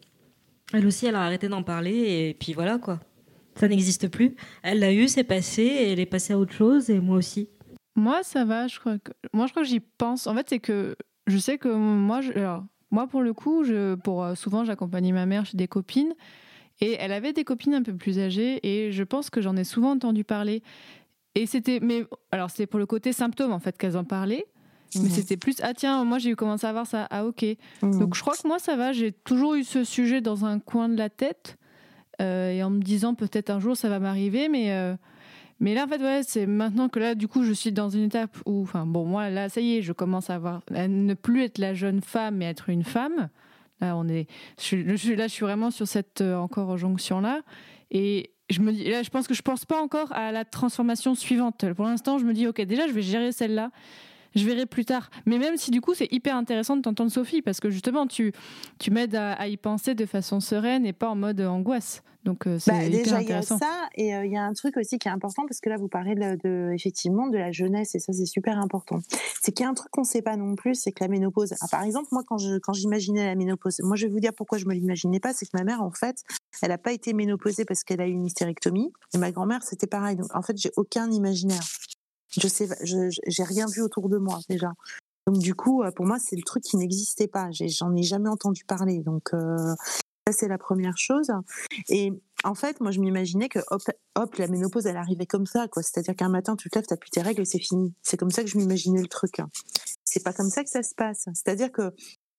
elle 0.72 0.86
aussi, 0.86 1.06
elle 1.06 1.14
a 1.14 1.22
arrêté 1.22 1.48
d'en 1.48 1.62
parler. 1.62 1.92
Et 2.30 2.34
puis 2.38 2.52
voilà, 2.52 2.78
quoi. 2.78 3.00
Ça 3.56 3.68
n'existe 3.68 4.08
plus. 4.08 4.34
Elle 4.62 4.80
l'a 4.80 4.92
eu, 4.92 5.08
c'est 5.08 5.24
passé. 5.24 5.62
Et 5.62 5.92
elle 5.92 6.00
est 6.00 6.06
passée 6.06 6.32
à 6.32 6.38
autre 6.38 6.52
chose. 6.52 6.90
Et 6.90 6.98
moi 7.00 7.16
aussi. 7.16 7.48
Moi, 7.96 8.20
ça 8.22 8.44
va. 8.44 8.66
Je 8.66 8.78
crois 8.80 8.98
que... 8.98 9.12
Moi, 9.32 9.46
je 9.46 9.52
crois 9.52 9.62
que 9.62 9.68
j'y 9.68 9.80
pense. 9.80 10.26
En 10.26 10.34
fait, 10.34 10.46
c'est 10.48 10.58
que 10.60 10.96
je 11.30 11.38
sais 11.38 11.56
que 11.58 11.68
moi, 11.68 12.20
je... 12.20 12.32
alors, 12.32 12.64
Moi, 12.90 13.06
pour 13.06 13.22
le 13.22 13.32
coup, 13.32 13.64
je, 13.64 13.94
pour, 13.94 14.24
euh, 14.24 14.34
souvent, 14.34 14.64
j'accompagnais 14.64 15.12
ma 15.12 15.24
mère 15.26 15.46
chez 15.46 15.56
des 15.56 15.68
copines. 15.68 16.12
Et 16.80 16.96
elle 16.98 17.12
avait 17.12 17.32
des 17.32 17.44
copines 17.44 17.74
un 17.74 17.82
peu 17.82 17.94
plus 17.94 18.18
âgées. 18.18 18.58
Et 18.62 18.90
je 18.92 19.02
pense 19.04 19.30
que 19.30 19.40
j'en 19.40 19.56
ai 19.56 19.64
souvent 19.64 19.92
entendu 19.92 20.24
parler. 20.24 20.62
Et 21.34 21.46
c'était. 21.46 21.78
Mais 21.80 22.04
alors, 22.32 22.50
c'est 22.50 22.66
pour 22.66 22.78
le 22.80 22.86
côté 22.86 23.12
symptôme, 23.12 23.52
en 23.52 23.60
fait, 23.60 23.76
qu'elles 23.78 23.96
en 23.96 24.04
parlaient. 24.04 24.46
Mais 24.96 25.02
Mhm. 25.02 25.10
c'était 25.10 25.36
plus. 25.36 25.56
Ah, 25.62 25.72
tiens, 25.74 26.02
moi, 26.04 26.18
j'ai 26.18 26.34
commencé 26.34 26.66
à 26.66 26.72
voir 26.72 26.86
ça. 26.86 27.06
Ah, 27.10 27.24
ok. 27.26 27.44
Mhm. 27.82 27.98
Donc, 28.00 28.14
je 28.16 28.20
crois 28.22 28.34
que 28.34 28.48
moi, 28.48 28.58
ça 28.58 28.76
va. 28.76 28.92
J'ai 28.92 29.12
toujours 29.12 29.54
eu 29.54 29.62
ce 29.62 29.84
sujet 29.84 30.20
dans 30.20 30.44
un 30.44 30.58
coin 30.58 30.88
de 30.88 30.96
la 30.96 31.08
tête. 31.10 31.56
euh, 32.20 32.50
et 32.50 32.62
en 32.62 32.68
me 32.70 32.80
disant, 32.82 33.14
peut-être 33.14 33.48
un 33.50 33.60
jour, 33.60 33.76
ça 33.76 33.88
va 33.88 33.98
m'arriver. 34.00 34.48
Mais. 34.48 34.72
euh, 34.72 34.94
mais 35.60 35.74
là, 35.74 35.84
en 35.84 35.88
fait, 35.88 36.00
ouais, 36.00 36.22
c'est 36.24 36.46
maintenant 36.46 36.88
que 36.88 36.98
là, 36.98 37.14
du 37.14 37.28
coup, 37.28 37.44
je 37.44 37.52
suis 37.52 37.70
dans 37.72 37.88
une 37.90 38.04
étape 38.04 38.36
où, 38.46 38.62
enfin, 38.62 38.86
bon, 38.86 39.04
moi, 39.04 39.28
là, 39.30 39.48
ça 39.48 39.60
y 39.60 39.76
est, 39.76 39.82
je 39.82 39.92
commence 39.92 40.30
à 40.30 40.34
avoir, 40.36 40.62
à 40.74 40.88
ne 40.88 41.14
plus 41.14 41.42
être 41.44 41.58
la 41.58 41.74
jeune 41.74 42.00
femme, 42.00 42.36
mais 42.36 42.46
être 42.46 42.70
une 42.70 42.84
femme. 42.84 43.28
Là, 43.80 43.96
on 43.96 44.08
est, 44.08 44.26
je 44.58 44.64
suis- 44.64 45.16
là, 45.16 45.26
je 45.26 45.32
suis 45.32 45.44
vraiment 45.44 45.70
sur 45.70 45.86
cette 45.86 46.20
euh, 46.20 46.36
encore 46.36 46.76
jonction-là. 46.76 47.40
Et 47.90 48.30
je 48.50 48.60
me 48.60 48.72
dis, 48.72 48.84
là, 48.84 49.02
je 49.02 49.10
pense 49.10 49.26
que 49.26 49.34
je 49.34 49.42
pense 49.42 49.64
pas 49.64 49.80
encore 49.80 50.12
à 50.12 50.32
la 50.32 50.44
transformation 50.44 51.14
suivante. 51.14 51.72
Pour 51.74 51.84
l'instant, 51.86 52.18
je 52.18 52.24
me 52.24 52.32
dis, 52.32 52.46
ok, 52.46 52.60
déjà, 52.62 52.86
je 52.88 52.92
vais 52.92 53.02
gérer 53.02 53.32
celle-là. 53.32 53.70
Je 54.34 54.44
verrai 54.44 54.66
plus 54.66 54.84
tard. 54.84 55.10
Mais 55.26 55.38
même 55.38 55.56
si 55.56 55.70
du 55.70 55.80
coup, 55.80 55.94
c'est 55.94 56.08
hyper 56.12 56.36
intéressant 56.36 56.76
de 56.76 56.82
t'entendre 56.82 57.10
Sophie, 57.10 57.42
parce 57.42 57.60
que 57.60 57.70
justement, 57.70 58.06
tu, 58.06 58.32
tu 58.78 58.90
m'aides 58.90 59.14
à, 59.14 59.32
à 59.32 59.46
y 59.48 59.56
penser 59.56 59.94
de 59.94 60.06
façon 60.06 60.40
sereine 60.40 60.86
et 60.86 60.92
pas 60.92 61.08
en 61.08 61.16
mode 61.16 61.40
angoisse. 61.40 62.02
Donc, 62.22 62.46
euh, 62.46 62.58
c'est 62.58 62.70
Bah, 62.70 62.84
hyper 62.84 62.90
déjà, 63.02 63.22
il 63.22 63.28
y 63.28 63.32
a 63.32 63.38
intéressant. 63.38 63.56
ça, 63.58 63.88
et 63.94 64.14
euh, 64.14 64.26
il 64.26 64.32
y 64.32 64.36
a 64.36 64.42
un 64.42 64.52
truc 64.52 64.76
aussi 64.76 64.98
qui 64.98 65.08
est 65.08 65.10
important, 65.10 65.44
parce 65.48 65.58
que 65.60 65.70
là, 65.70 65.78
vous 65.78 65.88
parlez 65.88 66.14
de, 66.14 66.36
de- 66.44 66.70
effectivement 66.74 67.28
de 67.28 67.38
la 67.38 67.50
jeunesse, 67.50 67.94
et 67.94 67.98
ça, 67.98 68.12
c'est 68.12 68.26
super 68.26 68.58
important. 68.58 68.98
C'est 69.40 69.52
qu'il 69.52 69.64
y 69.64 69.66
a 69.66 69.70
un 69.70 69.74
truc 69.74 69.90
qu'on 69.90 70.02
ne 70.02 70.06
sait 70.06 70.20
pas 70.20 70.36
non 70.36 70.54
plus, 70.54 70.74
c'est 70.74 70.92
que 70.92 71.02
la 71.02 71.08
ménopause. 71.08 71.54
Ah, 71.62 71.66
par 71.70 71.82
exemple, 71.82 72.08
moi, 72.12 72.22
quand 72.26 72.36
je 72.36 72.58
quand 72.58 72.74
j'imaginais 72.74 73.24
la 73.24 73.34
ménopause, 73.36 73.80
moi, 73.84 73.96
je 73.96 74.04
vais 74.06 74.12
vous 74.12 74.20
dire 74.20 74.34
pourquoi 74.36 74.58
je 74.58 74.66
me 74.66 74.74
l'imaginais 74.74 75.18
pas, 75.18 75.32
c'est 75.32 75.46
que 75.46 75.56
ma 75.56 75.64
mère, 75.64 75.80
en 75.82 75.92
fait, 75.92 76.16
elle 76.60 76.68
n'a 76.68 76.76
pas 76.78 76.92
été 76.92 77.14
ménopausée 77.14 77.64
parce 77.64 77.84
qu'elle 77.84 78.02
a 78.02 78.06
eu 78.06 78.12
une 78.12 78.26
hystérectomie, 78.26 78.92
et 79.14 79.18
ma 79.18 79.32
grand-mère, 79.32 79.62
c'était 79.62 79.86
pareil. 79.86 80.16
Donc, 80.16 80.28
en 80.36 80.42
fait, 80.42 80.58
j'ai 80.58 80.70
aucun 80.76 81.10
imaginaire. 81.10 81.62
Je 82.38 82.48
sais, 82.48 82.68
j'ai 82.82 83.44
rien 83.44 83.66
vu 83.66 83.82
autour 83.82 84.08
de 84.08 84.18
moi 84.18 84.38
déjà. 84.48 84.72
Donc 85.26 85.38
du 85.38 85.54
coup, 85.54 85.82
euh, 85.82 85.90
pour 85.90 86.06
moi, 86.06 86.18
c'est 86.18 86.36
le 86.36 86.42
truc 86.42 86.62
qui 86.62 86.76
n'existait 86.76 87.28
pas. 87.28 87.48
J'en 87.50 87.94
ai 87.94 88.02
jamais 88.02 88.28
entendu 88.28 88.64
parler. 88.64 89.00
Donc 89.00 89.34
euh, 89.34 89.74
ça, 90.26 90.32
c'est 90.32 90.48
la 90.48 90.58
première 90.58 90.96
chose. 90.96 91.30
Et 91.88 92.12
en 92.44 92.54
fait, 92.54 92.80
moi, 92.80 92.90
je 92.90 93.00
m'imaginais 93.00 93.48
que 93.48 93.60
hop, 93.68 93.82
hop, 94.16 94.34
la 94.36 94.48
ménopause, 94.48 94.86
elle 94.86 94.96
arrivait 94.96 95.26
comme 95.26 95.46
ça, 95.46 95.68
quoi. 95.68 95.82
C'est-à-dire 95.82 96.16
qu'un 96.16 96.28
matin, 96.28 96.56
tu 96.56 96.70
te 96.70 96.78
lèves, 96.78 96.86
t'as 96.86 96.96
plus 96.96 97.10
tes 97.10 97.22
règles 97.22 97.44
c'est 97.46 97.58
fini. 97.58 97.94
C'est 98.02 98.16
comme 98.16 98.30
ça 98.30 98.42
que 98.42 98.48
je 98.48 98.56
m'imaginais 98.56 99.02
le 99.02 99.08
truc. 99.08 99.40
C'est 100.04 100.22
pas 100.24 100.32
comme 100.32 100.50
ça 100.50 100.64
que 100.64 100.70
ça 100.70 100.82
se 100.82 100.94
passe. 100.94 101.28
C'est-à-dire 101.34 101.70
que 101.70 101.92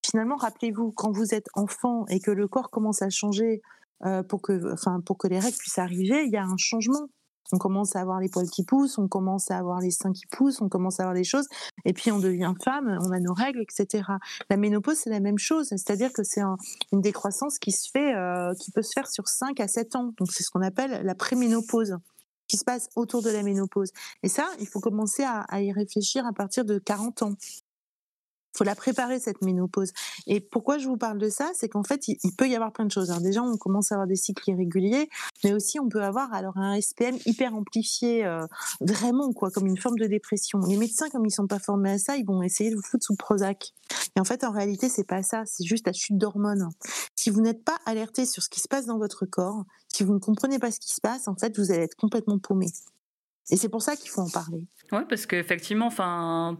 finalement, 0.05 0.35
rappelez-vous, 0.35 0.91
quand 0.91 1.11
vous 1.11 1.33
êtes 1.33 1.47
enfant 1.53 2.05
et 2.07 2.19
que 2.19 2.31
le 2.31 2.47
corps 2.47 2.69
commence 2.69 3.01
à 3.01 3.09
changer 3.09 3.61
euh, 4.05 4.23
pour 4.23 4.41
que, 4.41 4.73
enfin, 4.73 4.99
pour 5.01 5.17
que 5.17 5.27
les 5.27 5.39
règles 5.39 5.57
puissent 5.57 5.77
arriver, 5.77 6.23
il 6.25 6.31
y 6.31 6.37
a 6.37 6.43
un 6.43 6.57
changement. 6.57 7.07
On 7.53 7.57
commence 7.57 7.95
à 7.95 7.99
avoir 8.01 8.19
les 8.19 8.29
poils 8.29 8.49
qui 8.49 8.63
poussent, 8.63 8.97
on 8.97 9.07
commence 9.07 9.51
à 9.51 9.57
avoir 9.57 9.79
les 9.81 9.91
seins 9.91 10.13
qui 10.13 10.25
poussent, 10.27 10.61
on 10.61 10.69
commence 10.69 10.99
à 10.99 11.03
avoir 11.03 11.15
des 11.15 11.23
choses, 11.23 11.47
et 11.85 11.93
puis 11.93 12.11
on 12.11 12.19
devient 12.19 12.53
femme, 12.63 12.97
on 13.01 13.11
a 13.11 13.19
nos 13.19 13.33
règles, 13.33 13.61
etc. 13.61 14.03
La 14.49 14.57
ménopause, 14.57 14.97
c'est 14.97 15.09
la 15.09 15.19
même 15.19 15.37
chose, 15.37 15.67
c'est-à-dire 15.69 16.13
que 16.13 16.23
c'est 16.23 16.41
un- 16.41 16.57
une 16.93 17.01
décroissance 17.01 17.59
qui 17.59 17.71
se 17.71 17.89
fait, 17.91 18.15
euh, 18.15 18.53
qui 18.59 18.71
peut 18.71 18.81
se 18.83 18.91
faire 18.93 19.07
sur 19.09 19.27
5 19.27 19.59
à 19.59 19.67
7 19.67 19.95
ans. 19.95 20.13
Donc 20.17 20.31
c'est 20.31 20.43
ce 20.43 20.49
qu'on 20.49 20.61
appelle 20.61 21.03
la 21.03 21.15
préménopause 21.15 21.97
qui 22.47 22.57
se 22.57 22.63
passe 22.65 22.89
autour 22.95 23.21
de 23.21 23.29
la 23.29 23.43
ménopause. 23.43 23.91
Et 24.23 24.27
ça, 24.27 24.45
il 24.59 24.67
faut 24.67 24.79
commencer 24.79 25.23
à, 25.23 25.41
à 25.41 25.61
y 25.61 25.71
réfléchir 25.71 26.25
à 26.25 26.33
partir 26.33 26.65
de 26.65 26.79
40 26.79 27.21
ans. 27.21 27.33
Faut 28.53 28.63
la 28.63 28.75
préparer, 28.75 29.19
cette 29.19 29.41
ménopause. 29.41 29.91
Et 30.27 30.39
pourquoi 30.41 30.77
je 30.77 30.87
vous 30.87 30.97
parle 30.97 31.17
de 31.17 31.29
ça? 31.29 31.51
C'est 31.53 31.69
qu'en 31.69 31.83
fait, 31.83 32.07
il, 32.07 32.35
peut 32.37 32.47
y 32.47 32.55
avoir 32.55 32.73
plein 32.73 32.85
de 32.85 32.91
choses. 32.91 33.09
Alors 33.09 33.21
déjà, 33.21 33.41
on 33.41 33.57
commence 33.57 33.91
à 33.91 33.95
avoir 33.95 34.07
des 34.07 34.15
cycles 34.15 34.49
irréguliers, 34.49 35.09
mais 35.43 35.53
aussi 35.53 35.79
on 35.79 35.87
peut 35.87 36.03
avoir 36.03 36.33
alors 36.33 36.57
un 36.57 36.79
SPM 36.79 37.17
hyper 37.25 37.55
amplifié, 37.55 38.25
euh, 38.25 38.45
vraiment, 38.81 39.31
quoi, 39.33 39.51
comme 39.51 39.67
une 39.67 39.77
forme 39.77 39.97
de 39.97 40.05
dépression. 40.05 40.59
Les 40.67 40.77
médecins, 40.77 41.09
comme 41.09 41.25
ils 41.25 41.31
sont 41.31 41.47
pas 41.47 41.59
formés 41.59 41.91
à 41.91 41.97
ça, 41.97 42.17
ils 42.17 42.25
vont 42.25 42.41
essayer 42.43 42.71
de 42.71 42.75
vous 42.75 42.81
foutre 42.81 43.05
sous 43.05 43.15
Prozac. 43.15 43.73
Et 44.15 44.19
en 44.19 44.25
fait, 44.25 44.43
en 44.43 44.51
réalité, 44.51 44.89
c'est 44.89 45.07
pas 45.07 45.23
ça. 45.23 45.43
C'est 45.45 45.63
juste 45.63 45.87
la 45.87 45.93
chute 45.93 46.17
d'hormones. 46.17 46.69
Si 47.15 47.29
vous 47.29 47.41
n'êtes 47.41 47.63
pas 47.63 47.77
alerté 47.85 48.25
sur 48.25 48.43
ce 48.43 48.49
qui 48.49 48.59
se 48.59 48.67
passe 48.67 48.85
dans 48.85 48.97
votre 48.97 49.25
corps, 49.25 49.63
si 49.87 50.03
vous 50.03 50.13
ne 50.13 50.19
comprenez 50.19 50.59
pas 50.59 50.71
ce 50.71 50.79
qui 50.79 50.93
se 50.93 51.01
passe, 51.01 51.27
en 51.27 51.35
fait, 51.35 51.57
vous 51.57 51.71
allez 51.71 51.83
être 51.83 51.95
complètement 51.95 52.39
paumé. 52.39 52.67
Et 53.49 53.57
c'est 53.57 53.69
pour 53.69 53.81
ça 53.81 53.95
qu'il 53.95 54.09
faut 54.09 54.21
en 54.21 54.29
parler. 54.29 54.65
Ouais, 54.91 55.05
parce 55.07 55.25
qu'effectivement, 55.25 55.87
enfin, 55.87 56.57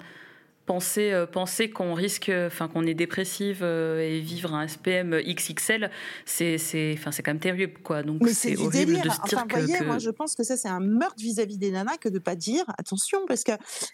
penser, 0.66 1.12
euh, 1.12 1.26
penser 1.26 1.70
qu'on 1.70 1.94
risque, 1.94 2.32
enfin, 2.48 2.68
qu'on 2.68 2.86
est 2.86 2.94
dépressive 2.94 3.60
euh, 3.62 4.00
et 4.00 4.20
vivre 4.20 4.54
un 4.54 4.68
SPM 4.68 5.20
XXL, 5.22 5.90
c'est, 6.26 6.58
c'est, 6.58 6.96
enfin, 6.98 7.12
c'est 7.12 7.24
quand 7.24 7.32
même 7.32 7.40
terrible, 7.40 7.74
quoi. 7.84 8.04
Donc 8.04 8.22
Mais 8.22 8.34
c'est 8.34 8.56
horrible 8.58 8.94
délire. 8.94 9.04
de 9.04 9.10
se 9.10 9.22
dire 9.28 9.38
Enfin, 9.40 9.48
que. 9.48 9.56
voyez, 9.58 9.80
que- 9.80 9.84
moi, 9.84 9.98
je 9.98 10.10
pense 10.10 10.36
que 10.36 10.44
ça, 10.44 10.56
c'est 10.58 10.68
un 10.70 10.80
meurtre 10.80 11.16
vis-à-vis 11.18 11.58
des 11.58 11.72
nanas 11.72 11.98
que 11.98 12.10
de 12.10 12.20
pas 12.20 12.36
dire 12.36 12.64
attention, 12.78 13.20
parce 13.28 13.44
que 13.44 13.52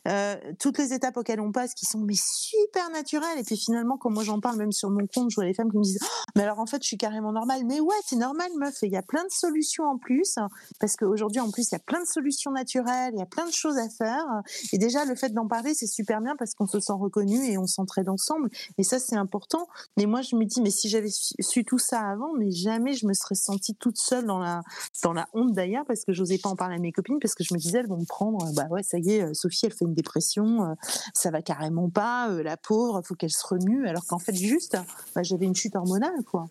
euh, 0.08 0.36
toutes 0.60 0.78
les 0.78 0.94
étapes 0.94 1.18
auxquelles 1.18 1.40
on 1.42 1.52
passe, 1.52 1.74
qui 1.74 1.86
sont 1.86 2.00
mais 2.00 2.16
super 2.18 2.90
naturelles, 2.92 3.40
et 3.40 3.44
puis 3.44 3.58
finalement, 3.58 3.98
quand 3.98 4.10
moi 4.12 4.24
j'en 4.24 4.40
parle, 4.40 4.58
même 4.58 4.72
sur 4.72 4.90
mon 4.90 5.06
compte, 5.08 5.30
je 5.32 5.36
vois 5.36 5.46
les 5.46 5.54
femmes 5.54 5.72
qui 5.72 5.78
me 5.78 5.84
disent, 5.84 6.00
Oh, 6.04 6.06
mais 6.36 6.44
alors 6.44 6.60
en 6.60 6.66
fait, 6.66 6.82
je 6.82 6.88
suis 6.88 6.98
carrément 6.98 7.32
normale. 7.32 7.62
Mais 7.66 7.80
ouais, 7.80 7.96
t'es 8.10 8.16
normale, 8.18 8.50
meuf. 8.60 8.84
Et 8.84 8.88
il 8.88 8.92
y 8.94 8.98
a 8.98 9.02
plein 9.02 9.24
de 9.24 9.32
solutions 9.32 9.86
en 9.86 9.98
plus, 9.98 10.36
parce 10.80 10.96
qu'aujourd'hui, 10.96 11.40
en 11.40 11.50
plus, 11.50 11.70
il 11.72 11.74
y 11.74 11.76
a 11.76 11.80
plein 11.80 12.02
de 12.02 12.08
solutions 12.08 12.52
naturelles, 12.52 13.12
il 13.14 13.20
y 13.20 13.24
a 13.24 13.26
plein 13.26 13.46
de 13.48 13.54
choses 13.54 13.78
à 13.78 13.90
faire. 13.90 14.26
Et 14.74 14.78
déjà, 14.78 15.06
le 15.06 15.16
fait 15.16 15.30
d'en 15.34 15.48
parler, 15.48 15.74
c'est 15.74 15.88
super 15.88 16.22
bien 16.22 16.36
parce 16.38 16.54
qu'on 16.58 16.68
se 16.68 16.80
sent 16.80 16.94
reconnu 16.94 17.46
et 17.46 17.58
on 17.58 17.68
s'entraide 17.68 18.10
ensemble. 18.10 18.50
Et 18.78 18.84
ça, 18.84 19.00
c'est 19.00 19.16
important. 19.16 19.68
Mais 19.98 20.06
moi, 20.06 20.22
je 20.22 20.36
me 20.36 20.46
dis, 20.46 20.62
mais 20.62 20.72
si 20.72 20.90
j'avais 20.90 21.10
su, 21.10 21.64
tout 21.66 21.80
ça 21.80 22.02
avant, 22.02 22.34
mais 22.34 22.52
jamais 22.52 22.94
je 22.94 23.06
me 23.06 23.14
serais 23.14 23.36
sentie 23.36 23.76
toute 23.76 23.98
seule 23.98 24.26
dans 24.26 24.40
la, 24.40 24.62
dans 25.04 25.14
la 25.14 25.28
honte 25.34 25.54
d'ailleurs, 25.54 25.86
parce 25.86 26.04
que 26.04 26.14
j'osais 26.14 26.38
pas 26.38 26.50
en 26.50 26.56
parler 26.56 26.76
à 26.76 26.80
mes 26.80 26.92
copines, 26.92 27.20
parce 27.20 27.36
que 27.36 27.44
je 27.44 27.54
me 27.54 27.60
disais, 27.60 27.80
elles 27.80 27.88
vont 27.88 27.98
me 28.00 28.06
prendre, 28.06 28.46
euh, 28.46 28.52
bah 28.54 28.68
ouais, 28.70 28.84
ça 28.84 28.98
y 28.98 29.12
est, 29.12 29.24
euh, 29.24 29.34
Sophie, 29.34 29.66
elle 29.66 29.74
fait 29.74 29.86
une 29.86 29.94
dépression, 29.94 30.64
euh, 30.64 30.74
ça 31.14 31.32
va 31.32 31.42
carrément 31.42 31.90
pas, 31.90 32.30
la 32.30 32.58
pauvre, 32.58 33.02
faut 33.04 33.16
qu'elle 33.16 33.32
se 33.32 33.46
remue, 33.46 33.88
alors 33.88 34.06
qu'en 34.06 34.20
fait, 34.20 34.36
juste, 34.36 34.78
bah, 35.16 35.24
j'avais 35.24 35.46
une 35.46 35.56
chute 35.56 35.76
hormonale, 35.76 36.24
quoi. 36.26 36.48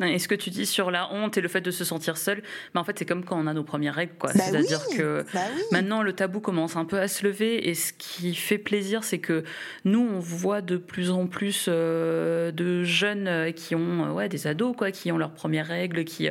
Et 0.00 0.18
ce 0.18 0.28
que 0.28 0.34
tu 0.34 0.50
dis 0.50 0.66
sur 0.66 0.90
la 0.90 1.12
honte 1.12 1.36
et 1.36 1.40
le 1.40 1.48
fait 1.48 1.60
de 1.60 1.70
se 1.70 1.84
sentir 1.84 2.16
seul, 2.16 2.42
mais 2.74 2.80
en 2.80 2.84
fait, 2.84 2.98
c'est 2.98 3.04
comme 3.04 3.24
quand 3.24 3.38
on 3.38 3.46
a 3.46 3.52
nos 3.52 3.64
premières 3.64 3.94
règles, 3.94 4.14
quoi. 4.18 4.30
Bah 4.32 4.44
C'est-à-dire 4.44 4.80
oui, 4.90 4.96
que 4.96 5.24
bah 5.34 5.40
oui. 5.54 5.62
Maintenant, 5.72 6.02
le 6.02 6.12
tabou 6.12 6.40
commence 6.40 6.76
un 6.76 6.84
peu 6.84 6.98
à 6.98 7.08
se 7.08 7.24
lever 7.24 7.68
et 7.68 7.74
ce 7.74 7.92
qui 7.92 8.34
fait 8.34 8.58
plaisir, 8.58 9.02
c'est 9.02 9.18
que 9.18 9.44
nous, 9.84 10.00
on 10.00 10.20
voit 10.20 10.60
de 10.60 10.76
plus 10.76 11.10
en 11.10 11.26
plus 11.26 11.66
euh, 11.68 12.52
de 12.52 12.84
jeunes 12.84 13.28
euh, 13.28 13.52
qui 13.52 13.74
ont, 13.74 14.06
euh, 14.06 14.12
ouais, 14.12 14.28
des 14.28 14.46
ados, 14.46 14.74
quoi, 14.76 14.90
qui 14.90 15.10
ont 15.12 15.18
leurs 15.18 15.32
premières 15.32 15.66
règles, 15.66 16.04
qui, 16.04 16.28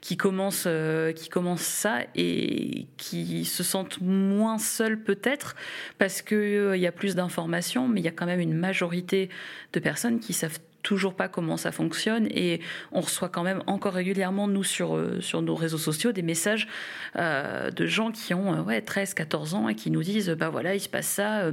qui, 0.00 0.16
commencent, 0.16 0.64
euh, 0.66 1.12
qui 1.12 1.28
commencent 1.28 1.62
ça 1.62 2.00
et 2.14 2.86
qui 2.96 3.44
se 3.44 3.62
sentent 3.62 4.00
moins 4.00 4.58
seuls 4.58 5.00
peut-être 5.02 5.56
parce 5.98 6.22
qu'il 6.22 6.76
y 6.76 6.86
a 6.86 6.92
plus 6.92 7.14
d'informations, 7.14 7.88
mais 7.88 8.00
il 8.00 8.04
y 8.04 8.08
a 8.08 8.12
quand 8.12 8.26
même 8.26 8.40
une 8.40 8.54
majorité 8.54 9.28
de 9.72 9.80
personnes 9.80 10.20
qui 10.20 10.32
savent 10.32 10.58
toujours 10.82 11.14
pas 11.14 11.28
comment 11.28 11.56
ça 11.56 11.72
fonctionne 11.72 12.26
et 12.30 12.60
on 12.92 13.00
reçoit 13.00 13.28
quand 13.28 13.42
même 13.42 13.62
encore 13.66 13.94
régulièrement 13.94 14.48
nous 14.48 14.64
sur 14.64 14.96
euh, 14.96 15.20
sur 15.20 15.42
nos 15.42 15.54
réseaux 15.54 15.78
sociaux 15.78 16.12
des 16.12 16.22
messages 16.22 16.68
euh, 17.16 17.70
de 17.70 17.86
gens 17.86 18.10
qui 18.10 18.34
ont 18.34 18.54
euh, 18.54 18.62
ouais 18.62 18.80
13 18.80 19.14
14 19.14 19.54
ans 19.54 19.68
et 19.68 19.74
qui 19.74 19.90
nous 19.90 20.02
disent 20.02 20.30
bah 20.30 20.48
voilà 20.48 20.74
il 20.74 20.80
se 20.80 20.88
passe 20.88 21.06
ça 21.06 21.52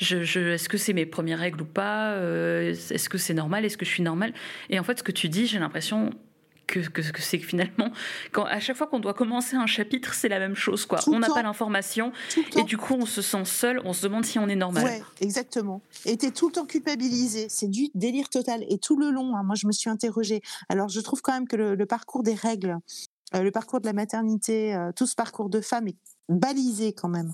est-ce 0.00 0.68
que 0.68 0.78
c'est 0.78 0.92
mes 0.92 1.06
premières 1.06 1.38
règles 1.38 1.62
ou 1.62 1.66
pas 1.66 2.16
est-ce 2.16 3.08
que 3.08 3.18
c'est 3.18 3.34
normal 3.34 3.64
est-ce 3.64 3.76
que 3.76 3.84
je 3.84 3.90
suis 3.90 4.02
normale? 4.02 4.32
Et 4.70 4.78
en 4.78 4.84
fait 4.84 4.98
ce 4.98 5.02
que 5.02 5.12
tu 5.12 5.28
dis 5.28 5.46
j'ai 5.46 5.58
l'impression 5.58 6.10
que, 6.66 6.80
que, 6.80 7.02
que 7.02 7.22
c'est 7.22 7.38
que 7.38 7.46
finalement, 7.46 7.90
quand, 8.32 8.44
à 8.44 8.60
chaque 8.60 8.76
fois 8.76 8.86
qu'on 8.86 9.00
doit 9.00 9.14
commencer 9.14 9.56
un 9.56 9.66
chapitre, 9.66 10.14
c'est 10.14 10.28
la 10.28 10.38
même 10.38 10.54
chose. 10.54 10.86
Quoi. 10.86 10.98
Tout 10.98 11.12
On 11.12 11.18
n'a 11.18 11.28
pas 11.28 11.42
l'information 11.42 12.12
et 12.56 12.62
du 12.64 12.76
coup, 12.76 12.94
on 12.94 13.06
se 13.06 13.22
sent 13.22 13.44
seul, 13.44 13.80
on 13.84 13.92
se 13.92 14.02
demande 14.02 14.24
si 14.24 14.38
on 14.38 14.48
est 14.48 14.56
normal. 14.56 14.84
Ouais, 14.84 15.02
exactement. 15.20 15.82
Et 16.04 16.16
t'es 16.16 16.30
tout 16.30 16.48
le 16.48 16.52
temps 16.52 16.66
culpabilisé. 16.66 17.46
C'est 17.48 17.68
du 17.68 17.88
délire 17.94 18.28
total. 18.28 18.64
Et 18.68 18.78
tout 18.78 18.96
le 18.96 19.10
long, 19.10 19.36
hein, 19.36 19.42
moi, 19.42 19.54
je 19.54 19.66
me 19.66 19.72
suis 19.72 19.90
interrogée. 19.90 20.42
Alors, 20.68 20.88
je 20.88 21.00
trouve 21.00 21.22
quand 21.22 21.32
même 21.32 21.48
que 21.48 21.56
le, 21.56 21.74
le 21.74 21.86
parcours 21.86 22.22
des 22.22 22.34
règles, 22.34 22.78
euh, 23.34 23.42
le 23.42 23.50
parcours 23.50 23.80
de 23.80 23.86
la 23.86 23.92
maternité, 23.92 24.74
euh, 24.74 24.92
tout 24.94 25.06
ce 25.06 25.14
parcours 25.14 25.50
de 25.50 25.60
femme 25.60 25.88
est 25.88 25.96
balisé 26.28 26.92
quand 26.92 27.08
même. 27.08 27.32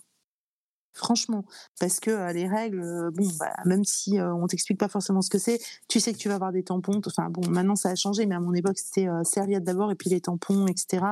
Franchement, 0.92 1.44
parce 1.78 2.00
que 2.00 2.32
les 2.32 2.48
règles, 2.48 3.10
bon, 3.12 3.28
bah, 3.38 3.52
même 3.64 3.84
si 3.84 4.18
euh, 4.18 4.34
on 4.34 4.46
t'explique 4.46 4.78
pas 4.78 4.88
forcément 4.88 5.22
ce 5.22 5.30
que 5.30 5.38
c'est, 5.38 5.60
tu 5.88 6.00
sais 6.00 6.12
que 6.12 6.18
tu 6.18 6.28
vas 6.28 6.34
avoir 6.34 6.52
des 6.52 6.62
tampons. 6.62 7.00
Enfin 7.06 7.28
bon, 7.30 7.48
maintenant 7.48 7.76
ça 7.76 7.90
a 7.90 7.94
changé, 7.94 8.26
mais 8.26 8.34
à 8.34 8.40
mon 8.40 8.54
époque 8.54 8.78
c'était 8.78 9.08
serviette 9.24 9.64
d'abord 9.64 9.90
et 9.90 9.94
puis 9.94 10.10
les 10.10 10.20
tampons, 10.20 10.66
etc. 10.66 11.04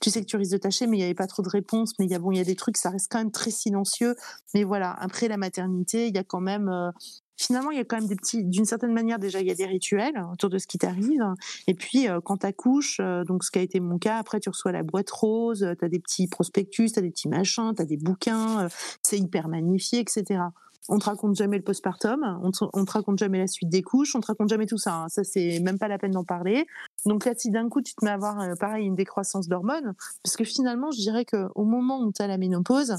Tu 0.00 0.10
sais 0.10 0.20
que 0.20 0.26
tu 0.26 0.36
risques 0.36 0.52
de 0.52 0.58
tâcher, 0.58 0.86
mais 0.86 0.98
il 0.98 1.00
y 1.00 1.04
avait 1.04 1.14
pas 1.14 1.26
trop 1.26 1.42
de 1.42 1.48
réponses. 1.48 1.92
Mais 1.98 2.04
il 2.06 2.10
y 2.10 2.14
a 2.14 2.18
bon, 2.18 2.30
il 2.32 2.38
y 2.38 2.40
a 2.40 2.44
des 2.44 2.56
trucs, 2.56 2.76
ça 2.76 2.90
reste 2.90 3.08
quand 3.10 3.18
même 3.18 3.30
très 3.30 3.50
silencieux. 3.50 4.14
Mais 4.54 4.64
voilà, 4.64 4.92
après 4.92 5.28
la 5.28 5.36
maternité, 5.36 6.08
il 6.08 6.14
y 6.14 6.18
a 6.18 6.24
quand 6.24 6.40
même 6.40 6.92
finalement, 7.36 7.70
il 7.70 7.78
y 7.78 7.80
a 7.80 7.84
quand 7.84 7.96
même 7.96 8.08
des 8.08 8.16
petits, 8.16 8.44
d'une 8.44 8.64
certaine 8.64 8.92
manière, 8.92 9.18
déjà, 9.18 9.40
il 9.40 9.46
y 9.46 9.50
a 9.50 9.54
des 9.54 9.66
rituels 9.66 10.22
autour 10.32 10.50
de 10.50 10.58
ce 10.58 10.66
qui 10.66 10.78
t'arrive. 10.78 11.24
Et 11.66 11.74
puis, 11.74 12.08
euh, 12.08 12.20
quand 12.22 12.38
t'accouches, 12.38 12.98
euh, 13.00 13.24
donc 13.24 13.44
ce 13.44 13.50
qui 13.50 13.58
a 13.58 13.62
été 13.62 13.80
mon 13.80 13.98
cas, 13.98 14.16
après, 14.18 14.40
tu 14.40 14.48
reçois 14.48 14.72
la 14.72 14.82
boîte 14.82 15.10
rose, 15.10 15.66
tu 15.78 15.84
as 15.84 15.88
des 15.88 15.98
petits 16.00 16.28
prospectus, 16.28 16.92
tu 16.92 16.98
as 16.98 17.02
des 17.02 17.10
petits 17.10 17.28
machins, 17.28 17.72
tu 17.74 17.82
as 17.82 17.86
des 17.86 17.96
bouquins, 17.96 18.64
euh, 18.64 18.68
c'est 19.02 19.18
hyper 19.18 19.48
magnifié, 19.48 20.00
etc. 20.00 20.40
on 20.88 20.98
te 20.98 21.04
raconte 21.04 21.36
jamais 21.36 21.58
le 21.58 21.62
postpartum, 21.62 22.40
on 22.42 22.50
te, 22.50 22.58
te 22.64 22.90
raconte 22.90 23.18
jamais 23.18 23.38
la 23.38 23.46
suite 23.46 23.68
des 23.68 23.82
couches, 23.82 24.16
on 24.16 24.20
te 24.20 24.26
raconte 24.26 24.48
jamais 24.48 24.66
tout 24.66 24.78
ça. 24.78 24.94
hein. 24.94 25.08
Ça, 25.08 25.22
c'est 25.22 25.60
même 25.60 25.78
pas 25.78 25.88
la 25.88 25.98
peine 25.98 26.10
d'en 26.10 26.24
parler. 26.24 26.66
Donc 27.06 27.24
là, 27.24 27.32
si 27.36 27.50
d'un 27.50 27.68
coup, 27.68 27.82
tu 27.82 27.94
te 27.94 28.04
mets 28.04 28.10
à 28.10 28.14
avoir, 28.14 28.40
euh, 28.40 28.54
pareil, 28.58 28.86
une 28.86 28.96
décroissance 28.96 29.48
d'hormones, 29.48 29.94
parce 30.24 30.36
que 30.36 30.44
finalement, 30.44 30.90
je 30.90 30.98
dirais 30.98 31.24
qu'au 31.24 31.64
moment 31.64 32.00
où 32.00 32.12
tu 32.12 32.20
as 32.22 32.26
la 32.26 32.36
ménopause, 32.36 32.94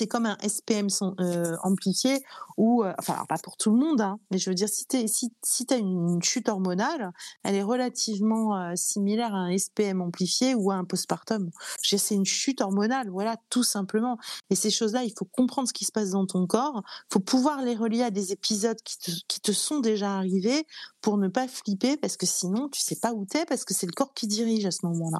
c'est 0.00 0.06
comme 0.06 0.24
un 0.24 0.38
SPM 0.38 0.86
euh, 1.20 1.56
amplifié 1.62 2.24
ou 2.56 2.82
euh, 2.82 2.94
enfin 2.98 3.26
pas 3.28 3.36
pour 3.36 3.58
tout 3.58 3.70
le 3.70 3.76
monde 3.76 4.00
hein, 4.00 4.18
mais 4.30 4.38
je 4.38 4.48
veux 4.48 4.54
dire 4.54 4.70
si 4.70 4.86
tu 4.86 5.74
as 5.74 5.76
une 5.76 6.22
chute 6.22 6.48
hormonale 6.48 7.12
elle 7.42 7.54
est 7.54 7.62
relativement 7.62 8.56
euh, 8.56 8.72
similaire 8.76 9.34
à 9.34 9.40
un 9.40 9.58
SPM 9.58 10.00
amplifié 10.00 10.54
ou 10.54 10.70
à 10.70 10.76
un 10.76 10.86
postpartum. 10.86 11.50
C'est 11.82 12.14
une 12.14 12.24
chute 12.24 12.62
hormonale 12.62 13.10
voilà 13.10 13.36
tout 13.50 13.62
simplement. 13.62 14.16
Et 14.48 14.54
ces 14.54 14.70
choses 14.70 14.94
là 14.94 15.04
il 15.04 15.12
faut 15.18 15.26
comprendre 15.26 15.68
ce 15.68 15.74
qui 15.74 15.84
se 15.84 15.92
passe 15.92 16.12
dans 16.12 16.24
ton 16.24 16.46
corps. 16.46 16.82
Faut 17.12 17.20
pouvoir 17.20 17.60
les 17.60 17.76
relier 17.76 18.02
à 18.02 18.10
des 18.10 18.32
épisodes 18.32 18.80
qui 18.82 18.98
te, 19.00 19.10
qui 19.28 19.40
te 19.40 19.52
sont 19.52 19.80
déjà 19.80 20.16
arrivés 20.16 20.66
pour 21.02 21.18
ne 21.18 21.28
pas 21.28 21.46
flipper 21.46 21.98
parce 21.98 22.16
que 22.16 22.24
sinon 22.24 22.70
tu 22.70 22.80
sais 22.80 22.96
pas 22.96 23.12
où 23.12 23.26
t'es 23.26 23.44
parce 23.44 23.66
que 23.66 23.74
c'est 23.74 23.86
le 23.86 23.92
corps 23.92 24.14
qui 24.14 24.26
dirige 24.26 24.64
à 24.64 24.70
ce 24.70 24.86
moment 24.86 25.10
là 25.10 25.18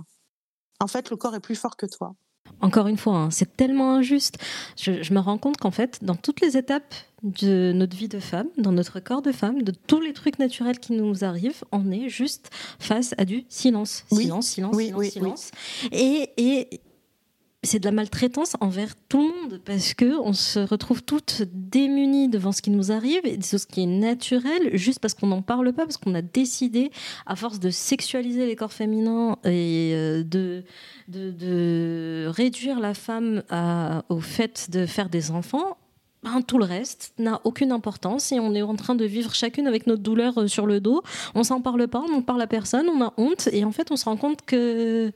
en 0.81 0.87
fait 0.87 1.11
le 1.11 1.19
corps 1.19 1.35
est 1.35 1.41
plus 1.41 1.57
fort 1.57 1.77
que 1.77 1.85
toi 1.85 2.15
Encore 2.61 2.87
une 2.89 2.97
fois, 2.99 3.17
hein, 3.17 3.31
c'est 3.31 3.57
tellement 3.57 3.95
injuste. 3.95 4.39
Je, 4.77 5.03
je 5.03 5.15
me 5.15 5.19
rends 5.21 5.39
compte 5.39 5.57
qu'en 5.57 5.71
fait, 5.71 5.99
dans 6.03 6.15
toutes 6.15 6.41
les 6.41 6.57
étapes 6.57 6.95
de 7.23 7.73
notre 7.75 7.97
vie 7.97 8.09
de 8.09 8.19
femme, 8.21 8.47
dans 8.59 8.73
notre 8.73 8.99
corps 9.01 9.23
de 9.23 9.33
femme, 9.33 9.63
de 9.63 9.73
tous 9.87 10.01
les 10.01 10.13
trucs 10.13 10.39
naturels 10.39 10.79
qui 10.79 10.93
nous 10.93 11.25
arrivent, 11.25 11.65
on 11.73 11.91
est 11.91 12.09
juste 12.09 12.51
face 12.79 13.15
à 13.19 13.25
du 13.25 13.45
silence. 13.49 14.05
Oui. 14.11 14.25
Silence, 14.25 14.47
silence, 14.47 14.75
Oui, 14.77 14.87
silence, 14.87 14.99
oui, 15.01 15.07
oui. 15.07 15.11
silence. 15.11 15.51
Et, 15.93 16.31
et 16.37 16.81
c'est 17.63 17.79
de 17.79 17.85
la 17.85 17.93
maltraitance 17.93 18.57
envers 18.61 18.95
tout 19.09 19.19
le 19.19 19.43
monde 19.43 19.61
parce 19.65 19.93
que 19.93 20.19
on 20.19 20.33
se 20.33 20.61
retrouve 20.61 21.03
toutes 21.03 21.43
démunies 21.53 22.29
devant 22.29 22.53
ce 22.53 22.63
qui 22.63 22.71
nous 22.71 22.91
arrive 22.91 23.21
et 23.25 23.39
ce 23.43 23.67
qui 23.67 23.83
est 23.83 23.87
naturel 23.87 24.77
juste 24.77 24.99
parce 24.99 25.13
qu'on 25.13 25.27
n'en 25.27 25.43
parle 25.43 25.73
pas 25.75 25.85
parce 25.85 25.99
qu'on 25.99 26.15
a 26.15 26.23
décidé 26.23 26.91
à 27.27 27.37
force 27.37 27.61
de 27.61 27.69
sexualiser 27.69 28.47
les 28.47 28.57
corps 28.57 28.73
féminins 28.73 29.37
et 29.45 29.93
euh, 29.95 30.23
de, 30.25 30.65
de, 31.09 32.27
réduire 32.29 32.81
la 32.81 32.95
femme 32.95 33.43
au 34.09 34.21
fait 34.21 34.71
de 34.71 34.87
faire 34.87 35.11
des 35.11 35.31
enfants 35.31 35.77
ben, 36.23 36.43
tout 36.43 36.59
le 36.59 36.65
reste 36.65 37.13
n'a 37.19 37.41
aucune 37.45 37.73
importance 37.73 38.31
et 38.33 38.41
on 38.41 38.55
est 38.55 38.61
en 38.63 38.77
train 38.77 38.95
de 38.95 39.05
vivre 39.07 39.35
chacune 39.35 39.67
avec 39.67 39.87
notre 39.87 40.03
douleur 40.03 40.37
euh, 40.39 40.47
sur 40.49 40.67
le 40.67 40.79
dos. 40.81 41.03
On 41.35 41.43
s'en 41.45 41.61
parle 41.63 41.89
pas, 41.89 42.01
on 42.01 42.09
n'en 42.11 42.21
parle 42.23 42.43
à 42.43 42.47
personne, 42.47 42.89
on 42.91 43.03
a 43.03 43.15
honte 43.17 43.49
et 43.53 43.65
en 43.65 43.73
fait 43.73 43.91
on 43.91 43.97
se 43.97 44.05
rend 44.05 44.17
compte 44.19 44.43
que 44.43 45.13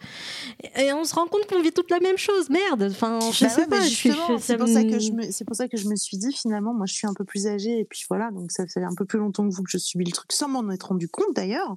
et 0.77 0.93
on 0.93 1.05
se 1.05 1.15
rend 1.15 1.27
compte 1.27 1.47
qu'on 1.47 1.61
vit 1.61 1.73
toute 1.73 1.91
la 1.91 2.01
même 2.01 2.17
chose. 2.17 2.49
Merde. 2.49 2.89
Enfin, 2.91 3.19
je 3.33 3.45
Bah 3.45 3.51
sais 3.51 3.61
ouais, 3.63 3.67
pas. 3.67 3.81
je 3.81 3.87
suis- 3.89 4.11
justement, 4.11 4.39
je- 4.39 4.43
c'est 4.43 4.57
pour 4.57 4.69
ça 4.69 4.83
que 4.85 4.99
je 4.99 5.13
me, 5.13 5.31
c'est 5.31 5.45
pour 5.45 5.57
ça 5.57 5.69
que 5.69 5.77
je 5.77 5.89
me 5.89 5.97
suis 5.97 6.17
dit 6.17 6.33
finalement, 6.33 6.73
moi 6.73 6.87
je 6.87 6.95
suis 6.95 7.07
un 7.07 7.15
peu 7.15 7.25
plus 7.25 7.47
âgée 7.47 7.81
et 7.81 7.85
puis 7.85 8.05
voilà, 8.09 8.31
donc 8.31 8.51
ça 8.51 8.67
fait 8.67 8.83
un 8.83 8.95
peu 8.97 9.05
plus 9.05 9.19
longtemps 9.19 9.47
que 9.49 9.55
vous 9.55 9.63
que 9.63 9.71
je 9.71 9.79
subis 9.79 10.05
le 10.05 10.13
truc 10.13 10.33
sans 10.33 10.49
m'en 10.49 10.71
être 10.71 10.85
rendu 10.89 11.09
compte 11.09 11.35
d'ailleurs, 11.35 11.77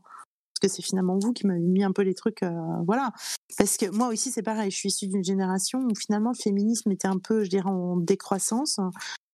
parce 0.59 0.73
que 0.73 0.75
c'est 0.75 0.85
finalement 0.85 1.17
vous 1.19 1.33
qui 1.33 1.45
m'avez 1.45 1.59
mis 1.59 1.83
un 1.83 1.91
peu 1.91 2.01
les 2.01 2.13
trucs, 2.13 2.43
euh, 2.43 2.51
voilà. 2.85 3.11
Parce 3.57 3.77
que 3.77 3.89
moi 3.95 4.07
aussi 4.07 4.31
c'est 4.31 4.41
pareil, 4.43 4.71
je 4.71 4.77
suis 4.77 4.89
issue 4.89 5.07
d'une 5.07 5.23
génération 5.23 5.79
où 5.79 5.95
finalement 5.95 6.31
le 6.31 6.41
féminisme 6.41 6.91
était 6.91 7.07
un 7.07 7.19
peu, 7.19 7.43
je 7.43 7.49
dirais, 7.49 7.69
en 7.69 7.97
décroissance, 7.97 8.79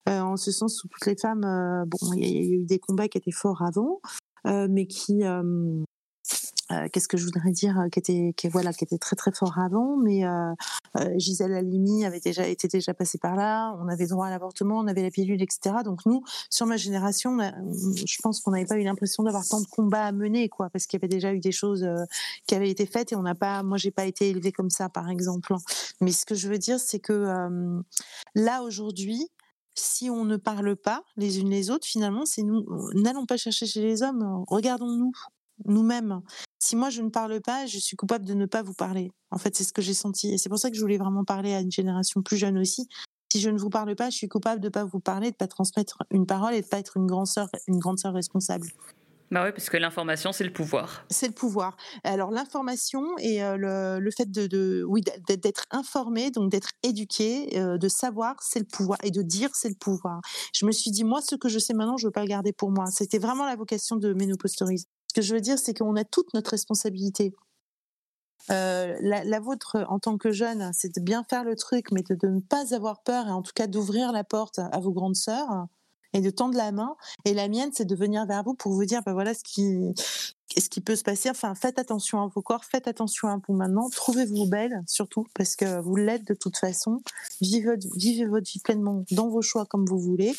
euh, 0.08 0.20
en 0.20 0.36
ce 0.36 0.50
sens 0.50 0.82
où 0.84 0.88
toutes 0.88 1.06
les 1.06 1.16
femmes, 1.16 1.44
euh, 1.44 1.84
bon, 1.86 2.12
il 2.14 2.28
y, 2.28 2.38
a- 2.38 2.56
eu 2.56 2.64
des 2.64 2.78
combats 2.78 3.08
qui 3.08 3.18
étaient 3.18 3.30
forts 3.30 3.62
avant, 3.62 4.00
mais 4.68 4.86
qui 4.86 5.22
euh, 6.72 6.88
qu'est-ce 6.90 7.08
que 7.08 7.18
je 7.18 7.26
voudrais 7.26 7.52
dire 7.52 7.78
euh, 7.78 7.88
qui 7.90 7.98
était 7.98 8.32
qui 8.36 8.48
voilà 8.48 8.72
qui 8.72 8.84
était 8.84 8.96
très 8.96 9.16
très 9.16 9.32
fort 9.32 9.58
avant 9.58 9.98
mais 9.98 10.24
euh, 10.24 10.54
Gisèle 11.16 11.52
Halimi 11.52 12.06
avait 12.06 12.20
déjà 12.20 12.46
été 12.46 12.68
déjà 12.68 12.94
passée 12.94 13.18
par 13.18 13.36
là 13.36 13.76
on 13.82 13.88
avait 13.88 14.06
droit 14.06 14.28
à 14.28 14.30
l'avortement 14.30 14.78
on 14.78 14.86
avait 14.86 15.02
la 15.02 15.10
pilule 15.10 15.42
etc 15.42 15.76
donc 15.84 16.06
nous 16.06 16.22
sur 16.48 16.64
ma 16.66 16.78
génération 16.78 17.36
je 17.38 18.16
pense 18.22 18.40
qu'on 18.40 18.52
n'avait 18.52 18.64
pas 18.64 18.78
eu 18.78 18.82
l'impression 18.82 19.24
d'avoir 19.24 19.46
tant 19.46 19.60
de 19.60 19.66
combats 19.66 20.06
à 20.06 20.12
mener 20.12 20.48
quoi 20.48 20.70
parce 20.70 20.86
qu'il 20.86 20.98
y 20.98 21.00
avait 21.00 21.08
déjà 21.08 21.34
eu 21.34 21.40
des 21.40 21.52
choses 21.52 21.86
qui 22.46 22.54
avaient 22.54 22.70
été 22.70 22.86
faites 22.86 23.12
et 23.12 23.16
on 23.16 23.22
n'a 23.22 23.34
pas 23.34 23.62
moi 23.62 23.76
j'ai 23.76 23.90
pas 23.90 24.06
été 24.06 24.30
élevée 24.30 24.52
comme 24.52 24.70
ça 24.70 24.88
par 24.88 25.10
exemple 25.10 25.54
mais 26.00 26.12
ce 26.12 26.24
que 26.24 26.34
je 26.34 26.48
veux 26.48 26.58
dire 26.58 26.80
c'est 26.80 27.00
que 27.00 27.82
là 28.34 28.62
aujourd'hui 28.62 29.28
si 29.76 30.08
on 30.08 30.24
ne 30.24 30.36
parle 30.36 30.76
pas 30.76 31.02
les 31.16 31.40
unes 31.40 31.50
les 31.50 31.68
autres, 31.68 31.84
finalement, 31.84 32.24
c'est 32.26 32.44
nous. 32.44 32.64
N'allons 32.94 33.26
pas 33.26 33.36
chercher 33.36 33.66
chez 33.66 33.82
les 33.82 34.04
hommes. 34.04 34.44
Regardons-nous, 34.46 35.10
nous-mêmes. 35.64 36.20
Si 36.58 36.76
moi 36.76 36.90
je 36.90 37.02
ne 37.02 37.10
parle 37.10 37.40
pas, 37.40 37.66
je 37.66 37.78
suis 37.78 37.96
coupable 37.96 38.24
de 38.24 38.34
ne 38.34 38.46
pas 38.46 38.62
vous 38.62 38.74
parler. 38.74 39.10
En 39.30 39.38
fait, 39.38 39.56
c'est 39.56 39.64
ce 39.64 39.72
que 39.72 39.82
j'ai 39.82 39.94
senti, 39.94 40.32
et 40.32 40.38
c'est 40.38 40.48
pour 40.48 40.58
ça 40.58 40.70
que 40.70 40.76
je 40.76 40.80
voulais 40.80 40.98
vraiment 40.98 41.24
parler 41.24 41.54
à 41.54 41.60
une 41.60 41.72
génération 41.72 42.22
plus 42.22 42.36
jeune 42.36 42.58
aussi. 42.58 42.88
Si 43.32 43.40
je 43.40 43.50
ne 43.50 43.58
vous 43.58 43.70
parle 43.70 43.94
pas, 43.96 44.10
je 44.10 44.16
suis 44.16 44.28
coupable 44.28 44.60
de 44.60 44.68
ne 44.68 44.70
pas 44.70 44.84
vous 44.84 45.00
parler, 45.00 45.26
de 45.28 45.34
ne 45.34 45.38
pas 45.38 45.48
transmettre 45.48 45.98
une 46.10 46.24
parole 46.24 46.54
et 46.54 46.60
de 46.60 46.66
ne 46.66 46.70
pas 46.70 46.78
être 46.78 46.96
une 46.96 47.06
grande 47.06 47.26
sœur, 47.26 47.48
une 47.66 47.78
grande 47.78 47.98
sœur 47.98 48.14
responsable. 48.14 48.68
Bah 49.30 49.42
ouais, 49.42 49.52
parce 49.52 49.68
que 49.70 49.76
l'information, 49.76 50.30
c'est 50.30 50.44
le 50.44 50.52
pouvoir. 50.52 51.04
C'est 51.10 51.26
le 51.26 51.32
pouvoir. 51.32 51.76
Alors 52.04 52.30
l'information 52.30 53.02
et 53.18 53.42
euh, 53.42 53.56
le, 53.56 53.98
le 53.98 54.10
fait 54.16 54.30
de, 54.30 54.46
de 54.46 54.84
oui 54.86 55.02
d'être- 55.26 55.64
informé, 55.72 56.30
donc 56.30 56.52
d'être 56.52 56.68
éduqué, 56.84 57.58
euh, 57.58 57.76
de 57.76 57.88
savoir, 57.88 58.36
c'est 58.40 58.60
le 58.60 58.66
pouvoir 58.66 58.98
et 59.02 59.10
de 59.10 59.22
dire, 59.22 59.50
c'est 59.54 59.70
le 59.70 59.74
pouvoir. 59.74 60.20
Je 60.54 60.66
me 60.66 60.72
suis 60.72 60.92
dit 60.92 61.02
moi, 61.02 61.20
ce 61.20 61.34
que 61.34 61.48
je 61.48 61.58
sais 61.58 61.74
maintenant, 61.74 61.96
je 61.96 62.06
veux 62.06 62.12
pas 62.12 62.20
le 62.20 62.28
garder 62.28 62.52
pour 62.52 62.70
moi. 62.70 62.86
C'était 62.86 63.18
vraiment 63.18 63.46
la 63.46 63.56
vocation 63.56 63.96
de 63.96 64.12
Ménopause. 64.12 64.54
Ce 65.14 65.20
que 65.20 65.24
je 65.24 65.32
veux 65.32 65.40
dire, 65.40 65.60
c'est 65.60 65.78
qu'on 65.78 65.94
a 65.94 66.02
toute 66.02 66.34
notre 66.34 66.50
responsabilité. 66.50 67.32
Euh, 68.50 68.96
la, 69.00 69.38
vôtre 69.38 69.86
en 69.88 70.00
tant 70.00 70.18
que 70.18 70.32
jeune, 70.32 70.72
c'est 70.74 70.92
de 70.92 71.00
bien 71.00 71.22
faire 71.30 71.44
le 71.44 71.54
truc, 71.54 71.92
mais 71.92 72.02
de, 72.02 72.26
ne 72.26 72.40
pas 72.40 72.74
avoir 72.74 73.04
peur 73.04 73.28
et 73.28 73.30
en 73.30 73.40
tout 73.40 73.52
cas 73.54 73.68
d'ouvrir 73.68 74.10
la 74.10 74.24
porte 74.24 74.58
à 74.58 74.80
vos 74.80 74.90
grandes 74.90 75.14
sœurs 75.14 75.68
et 76.14 76.20
de 76.20 76.30
tendre 76.30 76.56
la 76.56 76.72
main. 76.72 76.96
Et 77.24 77.32
la 77.32 77.46
mienne, 77.46 77.70
c'est 77.72 77.84
de 77.84 77.94
venir 77.94 78.26
vers 78.26 78.42
vous 78.42 78.54
pour 78.54 78.72
vous 78.72 78.84
dire, 78.84 79.02
ben 79.06 79.12
voilà 79.12 79.34
ce 79.34 79.44
qui, 79.44 79.94
ce 80.58 80.68
qui 80.68 80.80
peut 80.80 80.96
se 80.96 81.04
passer. 81.04 81.30
Enfin, 81.30 81.54
faites 81.54 81.78
attention 81.78 82.20
à 82.20 82.26
vos 82.26 82.42
corps, 82.42 82.64
faites 82.64 82.88
attention 82.88 83.28
à 83.28 83.38
vous 83.46 83.54
maintenant. 83.54 83.88
Trouvez-vous 83.90 84.48
belle, 84.48 84.82
surtout, 84.88 85.28
parce 85.34 85.54
que 85.54 85.80
vous 85.80 85.94
l'êtes 85.94 86.26
de 86.26 86.34
toute 86.34 86.56
façon. 86.56 87.02
Vivez 87.40 88.26
votre 88.26 88.50
vie 88.50 88.60
pleinement 88.64 89.04
dans 89.12 89.28
vos 89.28 89.42
choix 89.42 89.64
comme 89.64 89.86
vous 89.86 90.00
voulez. 90.00 90.34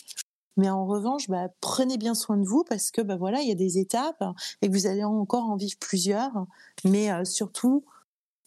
Mais 0.57 0.69
en 0.69 0.85
revanche, 0.85 1.29
bah, 1.29 1.47
prenez 1.61 1.97
bien 1.97 2.13
soin 2.15 2.37
de 2.37 2.45
vous 2.45 2.63
parce 2.63 2.91
que 2.91 3.01
bah, 3.01 3.17
voilà, 3.17 3.41
il 3.41 3.49
y 3.49 3.51
a 3.51 3.55
des 3.55 3.77
étapes 3.77 4.23
et 4.61 4.67
que 4.69 4.73
vous 4.73 4.87
allez 4.87 5.03
encore 5.03 5.45
en 5.45 5.55
vivre 5.57 5.77
plusieurs. 5.79 6.45
Mais 6.85 7.11
euh, 7.11 7.25
surtout, 7.25 7.85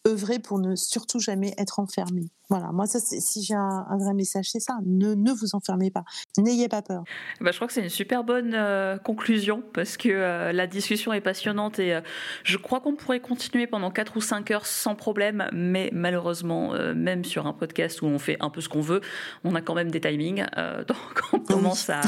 œuvrer 0.07 0.39
pour 0.39 0.59
ne 0.59 0.75
surtout 0.77 1.21
jamais 1.21 1.55
être 1.59 1.81
enfermé. 1.81 2.31
Voilà, 2.51 2.73
moi, 2.73 2.87
ça, 2.87 2.99
si 2.99 3.43
j'ai 3.43 3.55
un, 3.55 3.87
un 3.91 3.99
vrai 3.99 4.15
message, 4.15 4.47
c'est 4.51 4.61
ça. 4.61 4.79
Ne, 4.87 5.15
ne 5.15 5.33
vous 5.33 5.55
enfermez 5.55 5.91
pas. 5.91 6.05
N'ayez 6.39 6.69
pas 6.69 6.81
peur. 6.81 7.05
Bah, 7.43 7.51
je 7.51 7.57
crois 7.57 7.67
que 7.67 7.75
c'est 7.75 7.83
une 7.83 7.91
super 7.91 8.25
bonne 8.25 8.55
euh, 8.55 8.97
conclusion 8.97 9.63
parce 9.75 9.99
que 9.99 10.09
euh, 10.09 10.53
la 10.53 10.67
discussion 10.67 11.13
est 11.13 11.21
passionnante 11.21 11.79
et 11.79 11.95
euh, 11.95 12.01
je 12.45 12.57
crois 12.57 12.81
qu'on 12.81 12.95
pourrait 12.95 13.21
continuer 13.21 13.67
pendant 13.67 13.91
4 13.91 14.17
ou 14.17 14.21
5 14.23 14.51
heures 14.51 14.65
sans 14.65 14.95
problème, 14.95 15.47
mais 15.53 15.91
malheureusement, 15.93 16.73
même 16.95 17.25
sur 17.25 17.47
un 17.47 17.53
podcast 17.53 18.01
où 18.01 18.07
on 18.07 18.19
fait 18.19 18.39
un 18.41 18.49
peu 18.49 18.63
ce 18.63 18.71
qu'on 18.71 18.81
veut, 18.81 19.03
on 19.45 19.55
a 19.55 19.61
quand 19.61 19.75
même 19.75 19.91
des 19.91 20.01
timings, 20.01 20.45
donc 20.89 20.99
on 21.33 21.41
commence 21.41 21.91
à, 21.91 22.01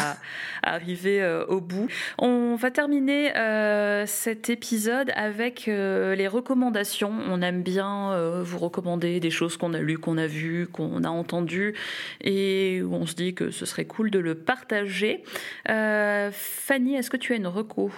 à 0.63 0.75
arriver 0.75 1.43
au 1.49 1.61
bout. 1.61 1.89
On 2.19 2.55
va 2.57 2.71
terminer 2.71 3.33
cet 4.07 4.49
épisode 4.51 5.13
avec 5.15 5.67
les 5.67 6.29
recommandations. 6.29 7.13
On 7.29 7.43
aime 7.43 7.63
bien 7.63 8.41
vous 8.43 8.59
recommander 8.59 9.21
des 9.21 9.31
choses 9.31 9.57
qu'on 9.57 9.75
a 9.75 9.79
lues, 9.79 9.99
qu'on 9.99 10.19
a 10.19 10.27
vues, 10.31 10.67
qu'on 10.67 11.05
a 11.05 11.09
entendues 11.09 11.75
et 12.21 12.83
où 12.83 12.95
on 12.95 13.07
se 13.07 13.15
dit 13.15 13.35
que 13.35 13.51
ce 13.51 13.67
serait 13.67 13.85
cool 13.85 14.11
de 14.11 14.19
le 14.19 14.35
partager. 14.35 15.23
Euh, 15.69 16.31
Fanny, 16.33 16.95
est-ce 16.95 17.11
que 17.11 17.17
tu 17.17 17.33
as 17.33 17.37
une 17.37 17.47
reco? 17.47 17.91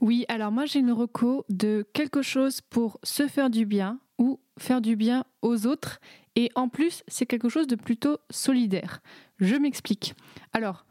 Oui, 0.00 0.24
alors 0.28 0.52
moi 0.52 0.66
j'ai 0.66 0.80
une 0.80 0.92
reco 0.92 1.44
de 1.48 1.86
quelque 1.92 2.22
chose 2.22 2.60
pour 2.60 2.98
se 3.02 3.26
faire 3.26 3.50
du 3.50 3.64
bien 3.64 3.98
ou 4.18 4.40
faire 4.58 4.80
du 4.80 4.96
bien 4.96 5.24
aux 5.42 5.66
autres. 5.66 6.00
Et 6.36 6.50
en 6.54 6.68
plus, 6.68 7.02
c'est 7.06 7.26
quelque 7.26 7.48
chose 7.48 7.66
de 7.66 7.76
plutôt 7.76 8.18
solidaire. 8.30 9.00
Je 9.38 9.54
m'explique. 9.54 10.14
Alors, 10.52 10.84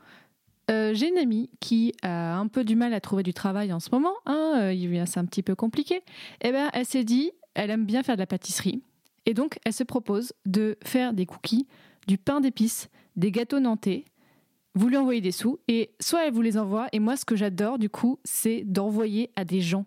euh, 0.71 0.93
j'ai 0.93 1.09
une 1.09 1.17
amie 1.17 1.49
qui 1.59 1.93
a 2.01 2.35
un 2.37 2.47
peu 2.47 2.63
du 2.63 2.75
mal 2.75 2.93
à 2.93 3.01
trouver 3.01 3.23
du 3.23 3.33
travail 3.33 3.73
en 3.73 3.79
ce 3.79 3.89
moment. 3.91 4.13
Hein, 4.25 4.53
euh, 4.55 5.05
c'est 5.05 5.19
un 5.19 5.25
petit 5.25 5.43
peu 5.43 5.55
compliqué. 5.55 6.01
Et 6.41 6.51
ben, 6.51 6.69
elle 6.73 6.85
s'est 6.85 7.03
dit, 7.03 7.31
elle 7.53 7.69
aime 7.69 7.85
bien 7.85 8.03
faire 8.03 8.15
de 8.15 8.21
la 8.21 8.27
pâtisserie. 8.27 8.81
Et 9.25 9.33
donc, 9.33 9.59
elle 9.65 9.73
se 9.73 9.83
propose 9.83 10.33
de 10.45 10.77
faire 10.83 11.13
des 11.13 11.25
cookies, 11.25 11.67
du 12.07 12.17
pain 12.17 12.41
d'épices, 12.41 12.89
des 13.15 13.31
gâteaux 13.31 13.59
nantais. 13.59 14.05
Vous 14.75 14.87
lui 14.87 14.97
envoyez 14.97 15.21
des 15.21 15.31
sous 15.31 15.59
et 15.67 15.91
soit 15.99 16.25
elle 16.25 16.33
vous 16.33 16.41
les 16.41 16.57
envoie. 16.57 16.87
Et 16.91 16.99
moi, 16.99 17.15
ce 17.15 17.25
que 17.25 17.35
j'adore 17.35 17.77
du 17.77 17.89
coup, 17.89 18.19
c'est 18.23 18.63
d'envoyer 18.65 19.29
à 19.35 19.45
des 19.45 19.61
gens. 19.61 19.85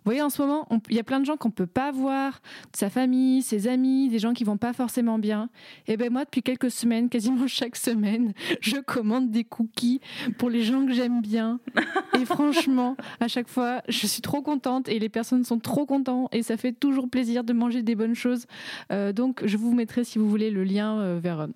Vous 0.00 0.12
voyez, 0.12 0.22
en 0.22 0.30
ce 0.30 0.40
moment, 0.40 0.66
il 0.88 0.96
y 0.96 0.98
a 0.98 1.04
plein 1.04 1.20
de 1.20 1.26
gens 1.26 1.36
qu'on 1.36 1.50
peut 1.50 1.66
pas 1.66 1.92
voir, 1.92 2.40
de 2.72 2.76
sa 2.76 2.88
famille, 2.88 3.42
ses 3.42 3.68
amis, 3.68 4.08
des 4.08 4.18
gens 4.18 4.32
qui 4.32 4.44
vont 4.44 4.56
pas 4.56 4.72
forcément 4.72 5.18
bien. 5.18 5.50
Et 5.86 5.96
ben 5.96 6.10
moi, 6.10 6.24
depuis 6.24 6.42
quelques 6.42 6.70
semaines, 6.70 7.08
quasiment 7.08 7.46
chaque 7.46 7.76
semaine, 7.76 8.32
je 8.60 8.76
commande 8.76 9.30
des 9.30 9.44
cookies 9.44 10.00
pour 10.38 10.50
les 10.50 10.62
gens 10.62 10.86
que 10.86 10.92
j'aime 10.92 11.20
bien. 11.20 11.60
Et 12.20 12.24
franchement, 12.24 12.96
à 13.20 13.28
chaque 13.28 13.48
fois, 13.48 13.82
je 13.88 14.06
suis 14.06 14.22
trop 14.22 14.42
contente 14.42 14.88
et 14.88 14.98
les 14.98 15.08
personnes 15.08 15.44
sont 15.44 15.58
trop 15.58 15.86
contentes 15.86 16.28
et 16.34 16.42
ça 16.42 16.56
fait 16.56 16.72
toujours 16.72 17.08
plaisir 17.08 17.44
de 17.44 17.52
manger 17.52 17.82
des 17.82 17.94
bonnes 17.94 18.14
choses. 18.14 18.46
Euh, 18.92 19.12
donc, 19.12 19.42
je 19.44 19.56
vous 19.56 19.74
mettrai, 19.74 20.04
si 20.04 20.18
vous 20.18 20.28
voulez, 20.28 20.50
le 20.50 20.64
lien 20.64 20.98
euh, 20.98 21.18
vers 21.22 21.40
euh, 21.40 21.46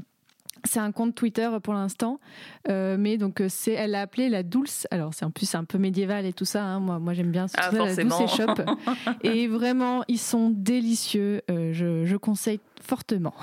C'est 0.66 0.80
un 0.80 0.92
compte 0.92 1.14
Twitter 1.14 1.48
pour 1.62 1.74
l'instant, 1.74 2.20
euh, 2.68 2.96
mais 2.98 3.18
donc 3.18 3.40
euh, 3.40 3.46
c'est, 3.50 3.72
elle 3.72 3.90
l'a 3.92 4.00
appelé 4.00 4.28
la 4.30 4.42
Dulce. 4.42 4.86
Alors 4.90 5.12
c'est 5.12 5.24
en 5.24 5.30
plus 5.30 5.44
c'est 5.46 5.56
un 5.58 5.64
peu 5.64 5.76
médiéval 5.78 6.24
et 6.24 6.32
tout 6.32 6.44
ça. 6.46 6.64
hein. 6.64 6.80
Moi, 6.80 6.98
moi 6.98 7.12
j'aime 7.12 7.30
bien 7.30 7.48
ce 7.48 7.54
Ah, 7.58 7.68
truc-là, 7.68 7.86
la 7.86 7.94
Dulce 7.96 8.20
et 8.20 8.26
Shop. 8.28 8.54
et 9.22 9.46
vraiment, 9.46 10.04
ils 10.08 10.18
sont 10.18 10.50
délicieux. 10.50 11.42
Euh, 11.50 11.72
je, 11.72 12.04
je 12.06 12.16
conseille 12.16 12.60
fortement. 12.82 13.34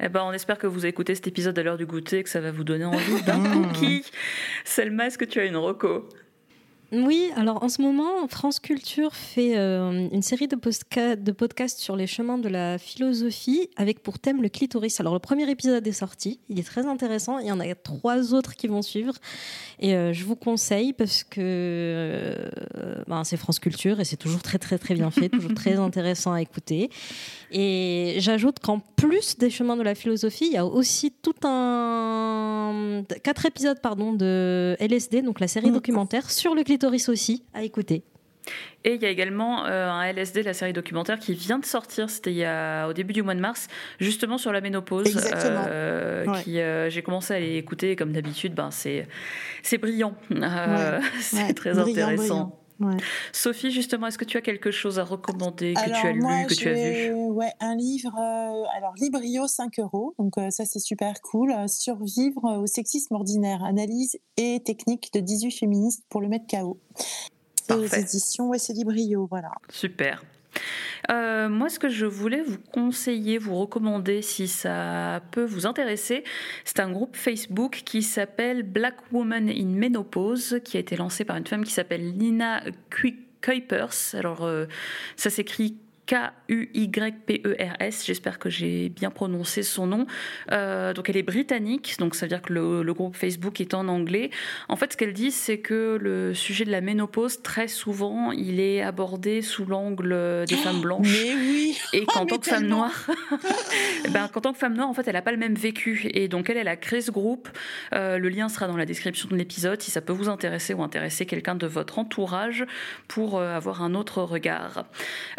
Eh 0.00 0.08
ben, 0.08 0.22
on 0.24 0.32
espère 0.32 0.58
que 0.58 0.66
vous 0.66 0.80
avez 0.80 0.88
écouté 0.88 1.14
cet 1.14 1.26
épisode 1.28 1.58
à 1.58 1.62
l'heure 1.62 1.76
du 1.76 1.86
goûter, 1.86 2.22
que 2.24 2.28
ça 2.28 2.40
va 2.40 2.50
vous 2.50 2.64
donner 2.64 2.84
envie 2.84 3.22
d'un 3.22 3.40
cookie. 3.52 4.04
Selma, 4.64 5.06
est-ce 5.06 5.18
que 5.18 5.24
tu 5.24 5.38
as 5.40 5.44
une 5.44 5.56
reco? 5.56 6.08
Oui, 6.94 7.30
alors 7.36 7.62
en 7.62 7.68
ce 7.68 7.82
moment, 7.82 8.26
France 8.28 8.60
Culture 8.60 9.14
fait 9.14 9.56
euh, 9.56 10.08
une 10.12 10.22
série 10.22 10.46
de, 10.46 10.56
podcasts 11.32 11.80
sur 11.80 11.96
les 11.96 12.06
chemins 12.06 12.38
de 12.38 12.48
la 12.48 12.78
philosophie 12.78 13.68
avec 13.76 14.02
pour 14.02 14.18
thème 14.18 14.42
le 14.42 14.48
clitoris. 14.48 15.00
Alors 15.00 15.12
le 15.12 15.18
premier 15.18 15.50
épisode 15.50 15.86
est 15.86 15.92
sorti, 15.92 16.38
il 16.48 16.58
est 16.58 16.66
très 16.66 16.86
intéressant, 16.86 17.38
il 17.38 17.46
y 17.46 17.52
en 17.52 17.58
a 17.60 17.74
trois 17.74 18.32
autres 18.32 18.54
qui 18.54 18.68
vont 18.68 18.82
suivre 18.82 19.14
et 19.80 19.94
euh, 19.94 20.12
je 20.12 20.24
vous 20.24 20.36
conseille 20.36 20.92
parce 20.92 21.24
que 21.24 21.40
euh, 21.40 22.50
ben, 23.08 23.24
c'est 23.24 23.36
France 23.36 23.58
Culture 23.58 23.98
et 23.98 24.04
c'est 24.04 24.16
toujours 24.16 24.42
très 24.42 24.58
très 24.58 24.78
très 24.78 24.94
bien 24.94 25.10
fait, 25.10 25.28
toujours 25.28 25.54
très 25.54 25.76
intéressant 25.78 26.32
à 26.32 26.42
écouter. 26.42 26.90
Et 27.50 28.16
j'ajoute 28.18 28.60
qu'en 28.60 28.78
plus 28.78 29.36
des 29.38 29.50
chemins 29.50 29.76
de 29.76 29.82
la 29.82 29.94
philosophie, 29.94 30.46
il 30.46 30.52
y 30.52 30.58
a 30.58 30.66
aussi 30.66 31.10
tout 31.10 31.34
un 31.44 33.04
quatre 33.22 33.46
épisodes 33.46 33.80
pardon 33.80 34.12
de 34.12 34.76
LSD, 34.78 35.22
donc 35.22 35.40
la 35.40 35.48
série 35.48 35.70
Mm. 35.70 35.74
documentaire 35.74 36.30
sur 36.30 36.54
le 36.54 36.62
clitoris 36.62 36.83
aussi 37.08 37.44
à 37.54 37.62
écouter. 37.62 38.02
Et 38.84 38.94
il 38.96 39.00
y 39.02 39.06
a 39.06 39.08
également 39.08 39.64
euh, 39.64 39.88
un 39.88 40.02
LSD, 40.02 40.42
la 40.42 40.52
série 40.52 40.74
documentaire, 40.74 41.18
qui 41.18 41.32
vient 41.32 41.58
de 41.58 41.64
sortir, 41.64 42.10
c'était 42.10 42.30
il 42.30 42.36
y 42.36 42.44
a- 42.44 42.86
au 42.86 42.92
début 42.92 43.14
du 43.14 43.22
mois 43.22 43.34
de 43.34 43.40
mars, 43.40 43.68
justement 43.98 44.36
sur 44.36 44.52
la 44.52 44.60
ménopause. 44.60 45.06
Exactement. 45.06 45.64
euh, 45.66 46.26
Ouais. 46.26 46.42
qui, 46.42 46.60
euh, 46.60 46.90
J'ai 46.90 47.02
commencé 47.02 47.32
à 47.32 47.40
les 47.40 47.56
écouter, 47.56 47.92
et 47.92 47.96
comme 47.96 48.12
d'habitude, 48.12 48.54
ben, 48.54 48.70
c'est 48.70 49.08
c'est 49.62 49.78
brillant. 49.78 50.14
Euh, 50.32 51.00
c'est 51.20 51.36
Ouais, 51.46 51.52
très 51.54 51.72
brillant, 51.72 52.08
intéressant. 52.08 52.16
brillant. 52.16 52.58
Ouais. 52.80 52.96
Sophie, 53.32 53.70
justement, 53.70 54.08
est-ce 54.08 54.18
que 54.18 54.24
tu 54.24 54.36
as 54.36 54.40
quelque 54.40 54.70
chose 54.70 54.98
à 54.98 55.04
recommander, 55.04 55.74
que 55.74 55.80
Alors, 55.80 56.00
tu 56.00 56.06
as 56.08 56.14
moi, 56.14 56.40
lu, 56.40 56.46
que 56.46 56.54
tu 56.54 56.68
as 56.68 56.74
vu? 56.74 57.12
Ouais, 57.14 57.52
un 57.60 57.76
livre, 57.76 58.12
euh, 58.18 58.64
alors 58.76 58.94
Librio 59.00 59.46
5 59.46 59.78
euros, 59.78 60.14
donc 60.18 60.36
euh, 60.38 60.50
ça 60.50 60.64
c'est 60.64 60.80
super 60.80 61.20
cool. 61.22 61.52
Euh, 61.52 61.66
Survivre 61.68 62.58
au 62.62 62.66
sexisme 62.66 63.14
ordinaire, 63.14 63.62
analyse 63.64 64.18
et 64.36 64.60
technique 64.64 65.12
de 65.12 65.20
18 65.20 65.52
féministes 65.52 66.02
pour 66.08 66.20
le 66.20 66.28
mettre 66.28 66.46
KO. 66.48 66.78
C'est 67.66 67.74
aux 67.74 67.80
Parfait. 67.82 68.00
éditions, 68.02 68.48
ouais, 68.48 68.58
c'est 68.58 68.72
Librio, 68.72 69.26
voilà. 69.30 69.52
Super. 69.70 70.22
Euh, 71.10 71.48
moi, 71.48 71.68
ce 71.68 71.78
que 71.78 71.88
je 71.88 72.06
voulais 72.06 72.42
vous 72.42 72.58
conseiller, 72.72 73.38
vous 73.38 73.56
recommander, 73.56 74.22
si 74.22 74.48
ça 74.48 75.20
peut 75.32 75.44
vous 75.44 75.66
intéresser, 75.66 76.24
c'est 76.64 76.80
un 76.80 76.90
groupe 76.90 77.16
Facebook 77.16 77.82
qui 77.84 78.02
s'appelle 78.02 78.62
Black 78.62 78.96
Woman 79.12 79.48
in 79.50 79.66
Menopause, 79.66 80.60
qui 80.64 80.76
a 80.76 80.80
été 80.80 80.96
lancé 80.96 81.24
par 81.24 81.36
une 81.36 81.46
femme 81.46 81.64
qui 81.64 81.72
s'appelle 81.72 82.16
Nina 82.16 82.62
Kui- 82.90 83.20
Kuipers. 83.40 84.14
Alors, 84.14 84.44
euh, 84.44 84.66
ça 85.16 85.28
s'écrit 85.30 85.76
K-U-Y-P-E-R-S. 86.06 88.04
J'espère 88.06 88.38
que 88.38 88.50
j'ai 88.50 88.88
bien 88.88 89.10
prononcé 89.10 89.62
son 89.62 89.86
nom. 89.86 90.06
Euh, 90.52 90.92
donc, 90.92 91.08
elle 91.08 91.16
est 91.16 91.22
britannique, 91.22 91.96
donc 91.98 92.14
ça 92.14 92.26
veut 92.26 92.30
dire 92.30 92.42
que 92.42 92.52
le, 92.52 92.82
le 92.82 92.94
groupe 92.94 93.16
Facebook 93.16 93.60
est 93.60 93.74
en 93.74 93.88
anglais. 93.88 94.30
En 94.68 94.76
fait, 94.76 94.92
ce 94.92 94.96
qu'elle 94.96 95.12
dit, 95.12 95.30
c'est 95.30 95.58
que 95.58 95.98
le 96.00 96.34
sujet 96.34 96.64
de 96.64 96.70
la 96.70 96.80
ménopause, 96.80 97.42
très 97.42 97.68
souvent, 97.68 98.32
il 98.32 98.60
est 98.60 98.82
abordé 98.82 99.42
sous 99.42 99.64
l'angle 99.64 100.44
des 100.46 100.56
femmes 100.56 100.80
blanches. 100.80 101.24
Mais 101.24 101.34
oui 101.34 101.78
Et 101.92 102.04
qu'en 102.04 102.24
mais 102.24 102.26
tant 102.26 102.38
que 102.38 102.48
femme 102.48 102.66
noire, 102.66 103.06
ben, 104.10 104.28
qu'en 104.28 104.40
tant 104.40 104.52
que 104.52 104.58
femme 104.58 104.74
noire, 104.74 104.88
en 104.88 104.94
fait, 104.94 105.06
elle 105.08 105.14
n'a 105.14 105.22
pas 105.22 105.32
le 105.32 105.38
même 105.38 105.54
vécu. 105.54 106.10
Et 106.12 106.28
donc, 106.28 106.50
elle, 106.50 106.58
elle 106.58 106.68
a 106.68 106.76
créé 106.76 107.00
ce 107.00 107.10
groupe. 107.10 107.48
Euh, 107.94 108.18
le 108.18 108.28
lien 108.28 108.48
sera 108.48 108.66
dans 108.66 108.76
la 108.76 108.86
description 108.86 109.28
de 109.30 109.36
l'épisode 109.36 109.80
si 109.80 109.90
ça 109.90 110.00
peut 110.00 110.12
vous 110.12 110.28
intéresser 110.28 110.74
ou 110.74 110.82
intéresser 110.82 111.24
quelqu'un 111.24 111.54
de 111.54 111.66
votre 111.66 111.98
entourage 111.98 112.64
pour 113.08 113.38
euh, 113.38 113.56
avoir 113.56 113.82
un 113.82 113.94
autre 113.94 114.22
regard. 114.22 114.84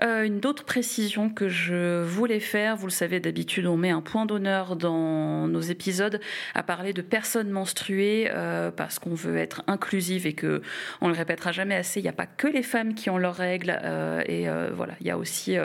Une 0.02 0.46
autre 0.46 0.55
précision 0.64 1.30
que 1.30 1.50
je 1.50 2.04
voulais 2.04 2.40
faire, 2.40 2.76
vous 2.76 2.88
le 2.88 2.92
savez, 2.92 3.20
d'habitude, 3.20 3.68
on 3.68 3.78
met 3.78 3.90
un 3.90 4.02
point 4.02 4.26
d'honneur 4.26 4.76
dans 4.76 5.48
nos 5.48 5.62
épisodes 5.62 6.20
à 6.54 6.64
parler 6.64 6.94
de 6.94 7.02
personnes 7.02 7.50
menstruées 7.50 8.30
euh, 8.32 8.72
parce 8.72 9.00
qu'on 9.00 9.14
veut 9.14 9.38
être 9.38 9.64
inclusive 9.68 10.28
et 10.28 10.34
que 10.34 10.62
on 11.02 11.08
le 11.08 11.14
répétera 11.14 11.52
jamais 11.52 11.76
assez. 11.76 12.00
Il 12.00 12.04
n'y 12.04 12.10
a 12.10 12.14
pas 12.14 12.26
que 12.26 12.48
les 12.48 12.64
femmes 12.64 12.94
qui 12.94 13.10
ont 13.10 13.18
leurs 13.18 13.36
règles 13.36 13.78
euh, 13.84 14.22
et 14.28 14.48
euh, 14.50 14.70
voilà, 14.74 14.94
il 15.02 15.08
y 15.08 15.12
a 15.12 15.18
aussi 15.18 15.58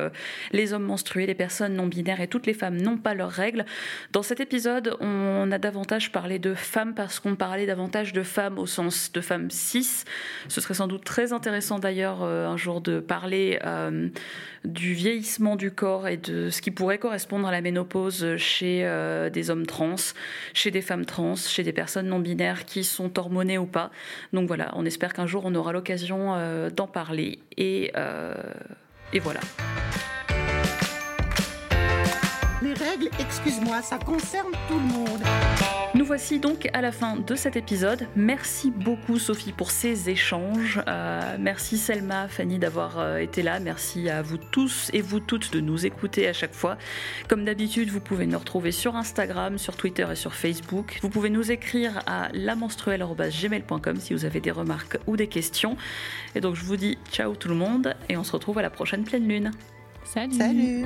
les 0.53 0.73
hommes 0.73 0.85
menstrués, 0.85 1.27
les 1.27 1.35
personnes 1.35 1.75
non 1.75 1.87
binaires 1.87 2.21
et 2.21 2.29
toutes 2.29 2.47
les 2.47 2.55
femmes 2.55 2.77
n'ont 2.77 2.99
pas 2.99 3.15
leurs 3.15 3.31
règles. 3.31 3.65
Dans 4.13 4.23
cet 4.23 4.41
épisode, 4.41 4.97
on 5.01 5.51
a 5.53 5.59
davantage 5.59 6.13
parlé 6.13 6.39
de 6.39 6.55
femmes 6.55 6.95
parce 6.95 7.21
qu'on 7.21 7.37
parlait 7.37 7.67
davantage 7.67 8.13
de 8.13 8.23
femmes 8.23 8.59
au 8.59 8.67
sens 8.67 9.13
de 9.13 9.21
femmes 9.21 9.51
cis. 9.51 10.05
Ce 10.49 10.61
serait 10.61 10.75
sans 10.75 10.87
doute 10.87 11.05
très 11.05 11.33
intéressant 11.33 11.79
d'ailleurs 11.79 12.23
un 12.23 12.57
jour 12.57 12.81
de 12.81 13.01
parler 13.01 13.59
du 14.65 14.93
vieillissement 14.93 15.57
du 15.57 15.71
corps 15.71 16.07
et 16.09 16.17
de 16.17 16.51
ce 16.51 16.61
qui 16.61 16.71
pourrait 16.71 16.99
correspondre 16.99 17.49
à 17.49 17.51
la 17.51 17.61
ménopause 17.61 18.37
chez 18.37 18.85
euh, 18.85 19.31
des 19.31 19.51
hommes 19.51 19.67
trans, 19.67 19.97
chez 20.53 20.71
des 20.71 20.83
femmes 20.83 21.07
trans, 21.07 21.37
chez 21.37 21.63
des 21.63 21.73
personnes 21.73 22.09
non 22.09 22.19
binaires 22.19 22.67
qui 22.67 22.85
sont 22.85 23.19
hormonées 23.19 23.59
ou 23.59 23.67
pas. 23.67 23.91
Donc 24.33 24.47
voilà, 24.47 24.73
on 24.75 24.85
espère 24.85 25.13
qu'un 25.13 25.27
jour 25.27 25.43
on 25.47 25.55
aura 25.55 25.73
l'occasion 25.73 26.35
euh, 26.35 26.71
d'en 26.71 26.87
parler 26.87 27.39
et, 27.57 27.91
euh, 27.97 28.35
et 29.13 29.19
voilà. 29.19 29.41
Les 32.63 32.75
règles, 32.75 33.09
excuse-moi, 33.19 33.81
ça 33.81 33.99
concerne 33.99 34.53
tout 34.69 34.75
le 34.75 34.81
monde. 34.81 35.23
Nous 35.95 36.05
voici 36.05 36.39
donc 36.39 36.69
à 36.75 36.83
la 36.83 36.93
fin 36.93 37.17
de 37.17 37.35
cet 37.35 37.57
épisode. 37.57 38.07
Merci 38.17 38.71
beaucoup 38.71 39.19
Sophie 39.19 39.53
pour 39.53 39.71
ces 39.71 40.11
échanges. 40.11 40.79
Euh, 40.87 41.37
merci 41.41 41.79
Selma, 41.79 42.29
Fanny 42.29 42.59
d'avoir 42.59 42.99
euh, 42.99 43.17
été 43.17 43.43
là. 43.43 43.61
Merci 43.61 44.11
à 44.11 44.21
vous 44.21 44.37
tous 44.37 44.91
et 44.93 45.01
vous 45.01 45.21
toutes 45.21 45.53
de 45.55 45.61
nous 45.61 45.87
écouter 45.87 46.29
à 46.29 46.35
chaque 46.35 46.55
fois. 46.55 46.77
Comme 47.29 47.47
d'habitude, 47.47 47.89
vous 47.89 48.01
pouvez 48.01 48.27
nous 48.27 48.39
retrouver 48.39 48.73
sur 48.73 48.95
Instagram, 48.95 49.57
sur 49.57 49.75
Twitter 49.77 50.07
et 50.13 50.17
sur 50.17 50.35
Facebook. 50.35 50.99
Vous 51.01 51.09
pouvez 51.09 51.31
nous 51.31 51.51
écrire 51.51 52.03
à 52.07 52.29
lamenstruelle.gmail.com 52.35 53.97
si 53.97 54.13
vous 54.13 54.27
avez 54.27 54.41
des 54.41 54.51
remarques 54.51 54.99
ou 55.07 55.17
des 55.17 55.29
questions. 55.29 55.79
Et 56.35 56.41
donc 56.41 56.57
je 56.57 56.65
vous 56.65 56.77
dis 56.77 56.99
ciao 57.11 57.35
tout 57.35 57.49
le 57.49 57.55
monde 57.55 57.95
et 58.11 58.19
on 58.19 58.25
se 58.25 58.33
retrouve 58.33 58.59
à 58.59 58.63
la 58.63 58.71
prochaine 58.71 59.05
pleine 59.05 59.27
lune. 59.27 59.51
Salut. 60.05 60.35
Salut 60.35 60.85